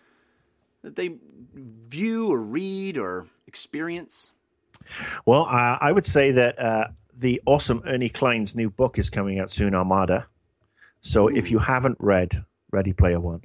that 0.81 0.95
they 0.95 1.17
view 1.53 2.29
or 2.29 2.39
read 2.39 2.97
or 2.97 3.27
experience? 3.45 4.31
Well, 5.25 5.45
uh, 5.45 5.77
I 5.79 5.91
would 5.91 6.05
say 6.05 6.31
that 6.31 6.59
uh, 6.59 6.87
the 7.17 7.41
awesome 7.45 7.81
Ernie 7.85 8.09
Cline's 8.09 8.55
new 8.55 8.69
book 8.69 8.97
is 8.97 9.09
coming 9.09 9.39
out 9.39 9.51
soon, 9.51 9.75
Armada. 9.75 10.27
So 11.01 11.29
Ooh. 11.29 11.35
if 11.35 11.51
you 11.51 11.59
haven't 11.59 11.97
read 11.99 12.43
Ready 12.71 12.93
Player 12.93 13.19
One, 13.19 13.41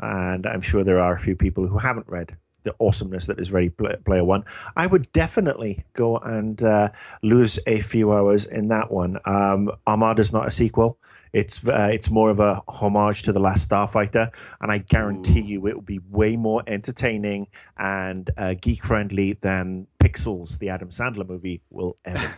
and 0.00 0.46
I'm 0.46 0.60
sure 0.60 0.84
there 0.84 1.00
are 1.00 1.14
a 1.14 1.20
few 1.20 1.36
people 1.36 1.66
who 1.66 1.78
haven't 1.78 2.08
read 2.08 2.36
the 2.66 2.74
awesomeness 2.80 3.26
that 3.26 3.40
is 3.40 3.52
Ready 3.52 3.70
Player 3.70 4.24
One. 4.24 4.44
I 4.76 4.86
would 4.86 5.10
definitely 5.12 5.84
go 5.94 6.18
and 6.18 6.62
uh, 6.62 6.90
lose 7.22 7.58
a 7.66 7.80
few 7.80 8.12
hours 8.12 8.44
in 8.44 8.68
that 8.68 8.90
one. 8.90 9.18
Um, 9.24 9.70
Armada's 9.86 10.32
not 10.32 10.46
a 10.46 10.50
sequel. 10.50 10.98
It's 11.32 11.66
uh, 11.66 11.88
it's 11.92 12.10
more 12.10 12.30
of 12.30 12.40
a 12.40 12.62
homage 12.68 13.22
to 13.22 13.32
the 13.32 13.40
Last 13.40 13.68
Starfighter, 13.68 14.34
and 14.60 14.70
I 14.70 14.78
guarantee 14.78 15.40
Ooh. 15.40 15.44
you 15.44 15.66
it 15.68 15.74
will 15.74 15.82
be 15.82 16.00
way 16.10 16.36
more 16.36 16.62
entertaining 16.66 17.46
and 17.78 18.28
uh, 18.36 18.54
geek 18.60 18.84
friendly 18.84 19.34
than 19.34 19.86
Pixels, 20.02 20.58
the 20.58 20.70
Adam 20.70 20.88
Sandler 20.88 21.28
movie, 21.28 21.62
will 21.70 21.96
ever. 22.04 22.34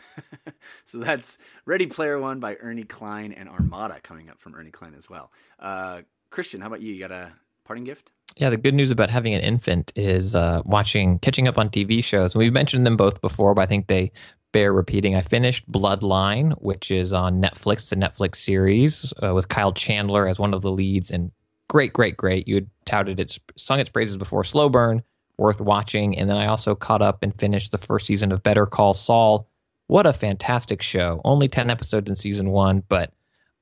so 0.84 0.98
that's 0.98 1.38
Ready 1.64 1.86
Player 1.86 2.18
One 2.18 2.38
by 2.38 2.56
Ernie 2.60 2.84
Cline 2.84 3.32
and 3.32 3.48
Armada 3.48 4.00
coming 4.02 4.30
up 4.30 4.40
from 4.40 4.54
Ernie 4.54 4.70
Cline 4.70 4.94
as 4.94 5.10
well. 5.10 5.32
Uh, 5.58 6.02
Christian, 6.30 6.60
how 6.60 6.66
about 6.68 6.80
you? 6.80 6.92
You 6.92 7.00
got 7.00 7.12
a 7.12 7.32
parting 7.66 7.84
gift? 7.84 8.12
Yeah, 8.36 8.50
the 8.50 8.56
good 8.56 8.74
news 8.74 8.90
about 8.90 9.10
having 9.10 9.34
an 9.34 9.40
infant 9.40 9.92
is 9.96 10.34
uh, 10.34 10.62
watching, 10.64 11.18
catching 11.20 11.48
up 11.48 11.58
on 11.58 11.70
TV 11.70 12.04
shows. 12.04 12.36
We've 12.36 12.52
mentioned 12.52 12.86
them 12.86 12.96
both 12.96 13.20
before, 13.20 13.54
but 13.54 13.62
I 13.62 13.66
think 13.66 13.86
they 13.86 14.12
bear 14.52 14.72
repeating. 14.72 15.14
I 15.14 15.22
finished 15.22 15.70
Bloodline, 15.70 16.52
which 16.62 16.90
is 16.90 17.12
on 17.12 17.40
Netflix. 17.40 17.74
It's 17.74 17.92
a 17.92 17.96
Netflix 17.96 18.36
series 18.36 19.12
uh, 19.22 19.34
with 19.34 19.48
Kyle 19.48 19.72
Chandler 19.72 20.28
as 20.28 20.38
one 20.38 20.54
of 20.54 20.62
the 20.62 20.70
leads, 20.70 21.10
and 21.10 21.32
great, 21.68 21.92
great, 21.92 22.16
great. 22.16 22.46
You 22.46 22.56
had 22.56 22.70
touted 22.84 23.20
it, 23.20 23.38
sung 23.56 23.80
its 23.80 23.90
praises 23.90 24.16
before. 24.16 24.44
Slow 24.44 24.68
burn, 24.68 25.02
worth 25.38 25.60
watching. 25.60 26.16
And 26.18 26.28
then 26.28 26.36
I 26.36 26.46
also 26.46 26.74
caught 26.74 27.02
up 27.02 27.22
and 27.22 27.38
finished 27.38 27.72
the 27.72 27.78
first 27.78 28.06
season 28.06 28.32
of 28.32 28.42
Better 28.42 28.66
Call 28.66 28.94
Saul. 28.94 29.48
What 29.88 30.06
a 30.06 30.12
fantastic 30.12 30.82
show! 30.82 31.20
Only 31.24 31.48
ten 31.48 31.70
episodes 31.70 32.10
in 32.10 32.16
season 32.16 32.50
one, 32.50 32.82
but 32.88 33.12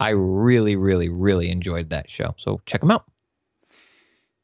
I 0.01 0.11
really, 0.11 0.75
really, 0.75 1.09
really 1.09 1.51
enjoyed 1.51 1.91
that 1.91 2.11
show. 2.11 2.35
So 2.39 2.61
check 2.67 2.81
them 2.81 2.91
out. 2.91 3.05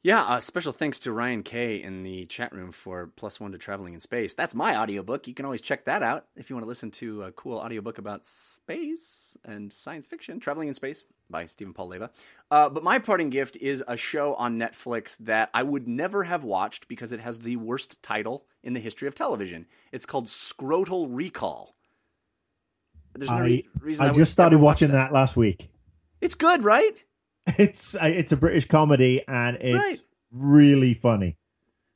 Yeah, 0.02 0.22
uh, 0.22 0.40
special 0.40 0.72
thanks 0.72 0.98
to 1.00 1.12
Ryan 1.12 1.42
K 1.42 1.82
in 1.82 2.04
the 2.04 2.24
chat 2.24 2.54
room 2.54 2.72
for 2.72 3.08
plus 3.16 3.38
one 3.38 3.52
to 3.52 3.58
traveling 3.58 3.92
in 3.92 4.00
space. 4.00 4.32
That's 4.32 4.54
my 4.54 4.74
audiobook. 4.74 5.28
You 5.28 5.34
can 5.34 5.44
always 5.44 5.60
check 5.60 5.84
that 5.84 6.02
out 6.02 6.24
if 6.36 6.48
you 6.48 6.56
want 6.56 6.64
to 6.64 6.68
listen 6.68 6.90
to 6.92 7.24
a 7.24 7.32
cool 7.32 7.58
audiobook 7.58 7.98
about 7.98 8.24
space 8.24 9.36
and 9.44 9.70
science 9.70 10.08
fiction, 10.08 10.40
Traveling 10.40 10.68
in 10.68 10.74
Space 10.74 11.04
by 11.28 11.44
Stephen 11.44 11.74
Paul 11.74 11.88
Leva. 11.88 12.10
Uh, 12.50 12.70
but 12.70 12.82
my 12.82 12.98
parting 12.98 13.28
gift 13.28 13.58
is 13.58 13.84
a 13.86 13.98
show 13.98 14.34
on 14.36 14.58
Netflix 14.58 15.18
that 15.18 15.50
I 15.52 15.62
would 15.64 15.86
never 15.86 16.24
have 16.24 16.44
watched 16.44 16.88
because 16.88 17.12
it 17.12 17.20
has 17.20 17.40
the 17.40 17.56
worst 17.56 18.02
title 18.02 18.46
in 18.62 18.72
the 18.72 18.80
history 18.80 19.06
of 19.06 19.14
television. 19.14 19.66
It's 19.92 20.06
called 20.06 20.28
Scrotal 20.28 21.08
Recall. 21.10 21.76
There's 23.12 23.30
no 23.30 23.36
I, 23.36 23.64
reason 23.80 24.06
I, 24.06 24.08
I 24.08 24.12
just 24.14 24.32
started 24.32 24.60
watching 24.60 24.88
that. 24.92 25.08
that 25.08 25.12
last 25.12 25.36
week. 25.36 25.68
It's 26.22 26.34
good, 26.34 26.64
right? 26.64 26.92
It's 27.58 27.96
it's 28.00 28.32
a 28.32 28.36
British 28.36 28.68
comedy 28.68 29.22
and 29.26 29.56
it's 29.60 29.74
right. 29.74 30.00
really 30.32 30.94
funny. 30.94 31.36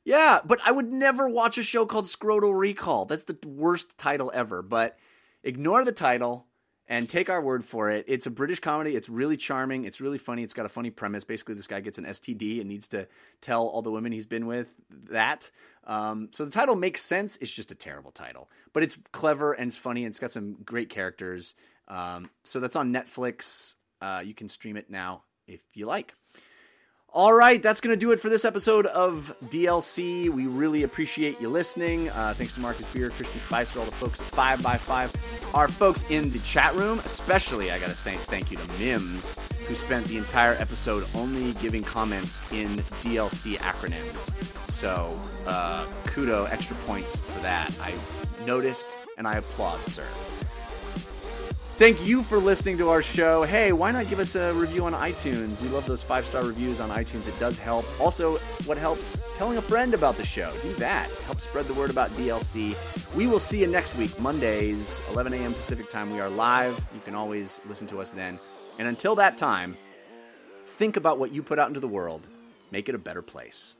Yeah, 0.03 0.39
but 0.45 0.59
I 0.63 0.71
would 0.71 0.91
never 0.91 1.27
watch 1.27 1.57
a 1.57 1.63
show 1.63 1.85
called 1.85 2.05
Scrotal 2.05 2.57
Recall. 2.57 3.05
That's 3.05 3.23
the 3.23 3.37
worst 3.45 3.97
title 3.97 4.31
ever. 4.33 4.61
But 4.61 4.97
ignore 5.43 5.83
the 5.83 5.91
title 5.91 6.45
and 6.87 7.09
take 7.09 7.27
our 7.27 7.41
word 7.41 7.65
for 7.65 7.89
it. 7.89 8.05
It's 8.07 8.27
a 8.27 8.31
British 8.31 8.59
comedy. 8.59 8.95
It's 8.95 9.09
really 9.09 9.35
charming. 9.35 9.85
It's 9.85 9.99
really 9.99 10.19
funny. 10.19 10.43
It's 10.43 10.53
got 10.53 10.67
a 10.67 10.69
funny 10.69 10.91
premise. 10.91 11.23
Basically, 11.23 11.55
this 11.55 11.65
guy 11.65 11.79
gets 11.79 11.97
an 11.97 12.05
STD 12.05 12.59
and 12.59 12.69
needs 12.69 12.87
to 12.89 13.07
tell 13.41 13.65
all 13.65 13.81
the 13.81 13.89
women 13.89 14.11
he's 14.11 14.27
been 14.27 14.45
with 14.45 14.75
that. 15.09 15.49
Um, 15.85 16.29
so 16.31 16.45
the 16.45 16.51
title 16.51 16.75
makes 16.75 17.01
sense. 17.01 17.37
It's 17.41 17.51
just 17.51 17.71
a 17.71 17.75
terrible 17.75 18.11
title, 18.11 18.49
but 18.73 18.83
it's 18.83 18.99
clever 19.11 19.53
and 19.53 19.69
it's 19.69 19.77
funny 19.77 20.05
and 20.05 20.11
it's 20.11 20.19
got 20.19 20.31
some 20.31 20.57
great 20.63 20.89
characters. 20.89 21.55
Um, 21.87 22.29
so 22.43 22.59
that's 22.59 22.75
on 22.75 22.93
Netflix. 22.93 23.75
Uh, 24.01 24.21
you 24.23 24.35
can 24.35 24.49
stream 24.49 24.77
it 24.77 24.89
now 24.89 25.23
if 25.47 25.61
you 25.73 25.85
like. 25.85 26.13
All 27.15 27.33
right, 27.33 27.63
that's 27.63 27.79
going 27.79 27.93
to 27.93 27.97
do 27.97 28.11
it 28.11 28.19
for 28.19 28.27
this 28.27 28.43
episode 28.43 28.87
of 28.87 29.33
DLC. 29.45 30.29
We 30.29 30.47
really 30.47 30.83
appreciate 30.83 31.39
you 31.39 31.47
listening. 31.47 32.09
Uh, 32.09 32.33
thanks 32.33 32.51
to 32.51 32.59
Marcus 32.59 32.85
Beer, 32.91 33.09
Christian 33.09 33.39
Spicer, 33.39 33.79
all 33.79 33.85
the 33.85 33.91
folks 33.93 34.19
at 34.19 34.27
5by5, 34.27 35.55
our 35.55 35.69
folks 35.69 36.03
in 36.09 36.29
the 36.31 36.39
chat 36.39 36.75
room. 36.75 36.99
Especially, 37.05 37.71
I 37.71 37.79
got 37.79 37.87
to 37.87 37.95
say 37.95 38.15
thank 38.15 38.51
you 38.51 38.57
to 38.57 38.67
Mims, 38.79 39.37
who 39.65 39.75
spent 39.75 40.05
the 40.07 40.17
entire 40.17 40.55
episode 40.55 41.05
only 41.15 41.53
giving 41.53 41.83
comments 41.83 42.41
in 42.51 42.79
DLC 43.01 43.55
acronyms. 43.59 44.29
So, 44.69 45.17
uh, 45.47 45.85
kudo, 46.03 46.51
extra 46.51 46.75
points 46.85 47.21
for 47.21 47.39
that. 47.39 47.73
I 47.81 47.93
noticed 48.45 48.97
and 49.17 49.25
I 49.25 49.37
applaud, 49.37 49.79
sir. 49.85 50.05
Thank 51.77 52.05
you 52.05 52.23
for 52.23 52.37
listening 52.37 52.77
to 52.77 52.87
our 52.87 53.03
show. 53.03 53.43
Hey, 53.43 53.73
why 53.73 53.91
not 53.91 54.07
give 54.07 54.19
us 54.19 54.35
a 54.35 54.53
review 54.53 54.85
on 54.85 54.93
iTunes? 54.93 55.61
We 55.61 55.67
love 55.67 55.85
those 55.85 56.01
five 56.01 56.25
star 56.25 56.45
reviews 56.45 56.79
on 56.79 56.89
iTunes. 56.89 57.27
It 57.27 57.37
does 57.37 57.59
help. 57.59 57.85
Also, 57.99 58.37
what 58.65 58.77
helps? 58.77 59.21
Telling 59.33 59.57
a 59.57 59.61
friend 59.61 59.93
about 59.93 60.15
the 60.15 60.23
show. 60.23 60.53
Do 60.61 60.73
that. 60.75 61.11
Help 61.25 61.41
spread 61.41 61.65
the 61.65 61.73
word 61.73 61.89
about 61.89 62.11
DLC. 62.11 62.77
We 63.13 63.27
will 63.27 63.39
see 63.39 63.59
you 63.59 63.67
next 63.67 63.93
week, 63.97 64.17
Mondays, 64.21 65.01
11 65.11 65.33
a.m. 65.33 65.53
Pacific 65.53 65.89
time. 65.89 66.13
We 66.13 66.21
are 66.21 66.29
live. 66.29 66.79
You 66.93 67.01
can 67.03 67.13
always 67.13 67.59
listen 67.67 67.87
to 67.87 67.99
us 67.99 68.09
then. 68.09 68.39
And 68.79 68.87
until 68.87 69.13
that 69.15 69.35
time, 69.35 69.75
think 70.65 70.95
about 70.95 71.19
what 71.19 71.33
you 71.33 71.43
put 71.43 71.59
out 71.59 71.67
into 71.67 71.81
the 71.81 71.89
world. 71.89 72.29
Make 72.71 72.87
it 72.87 72.95
a 72.95 72.99
better 72.99 73.21
place. 73.21 73.75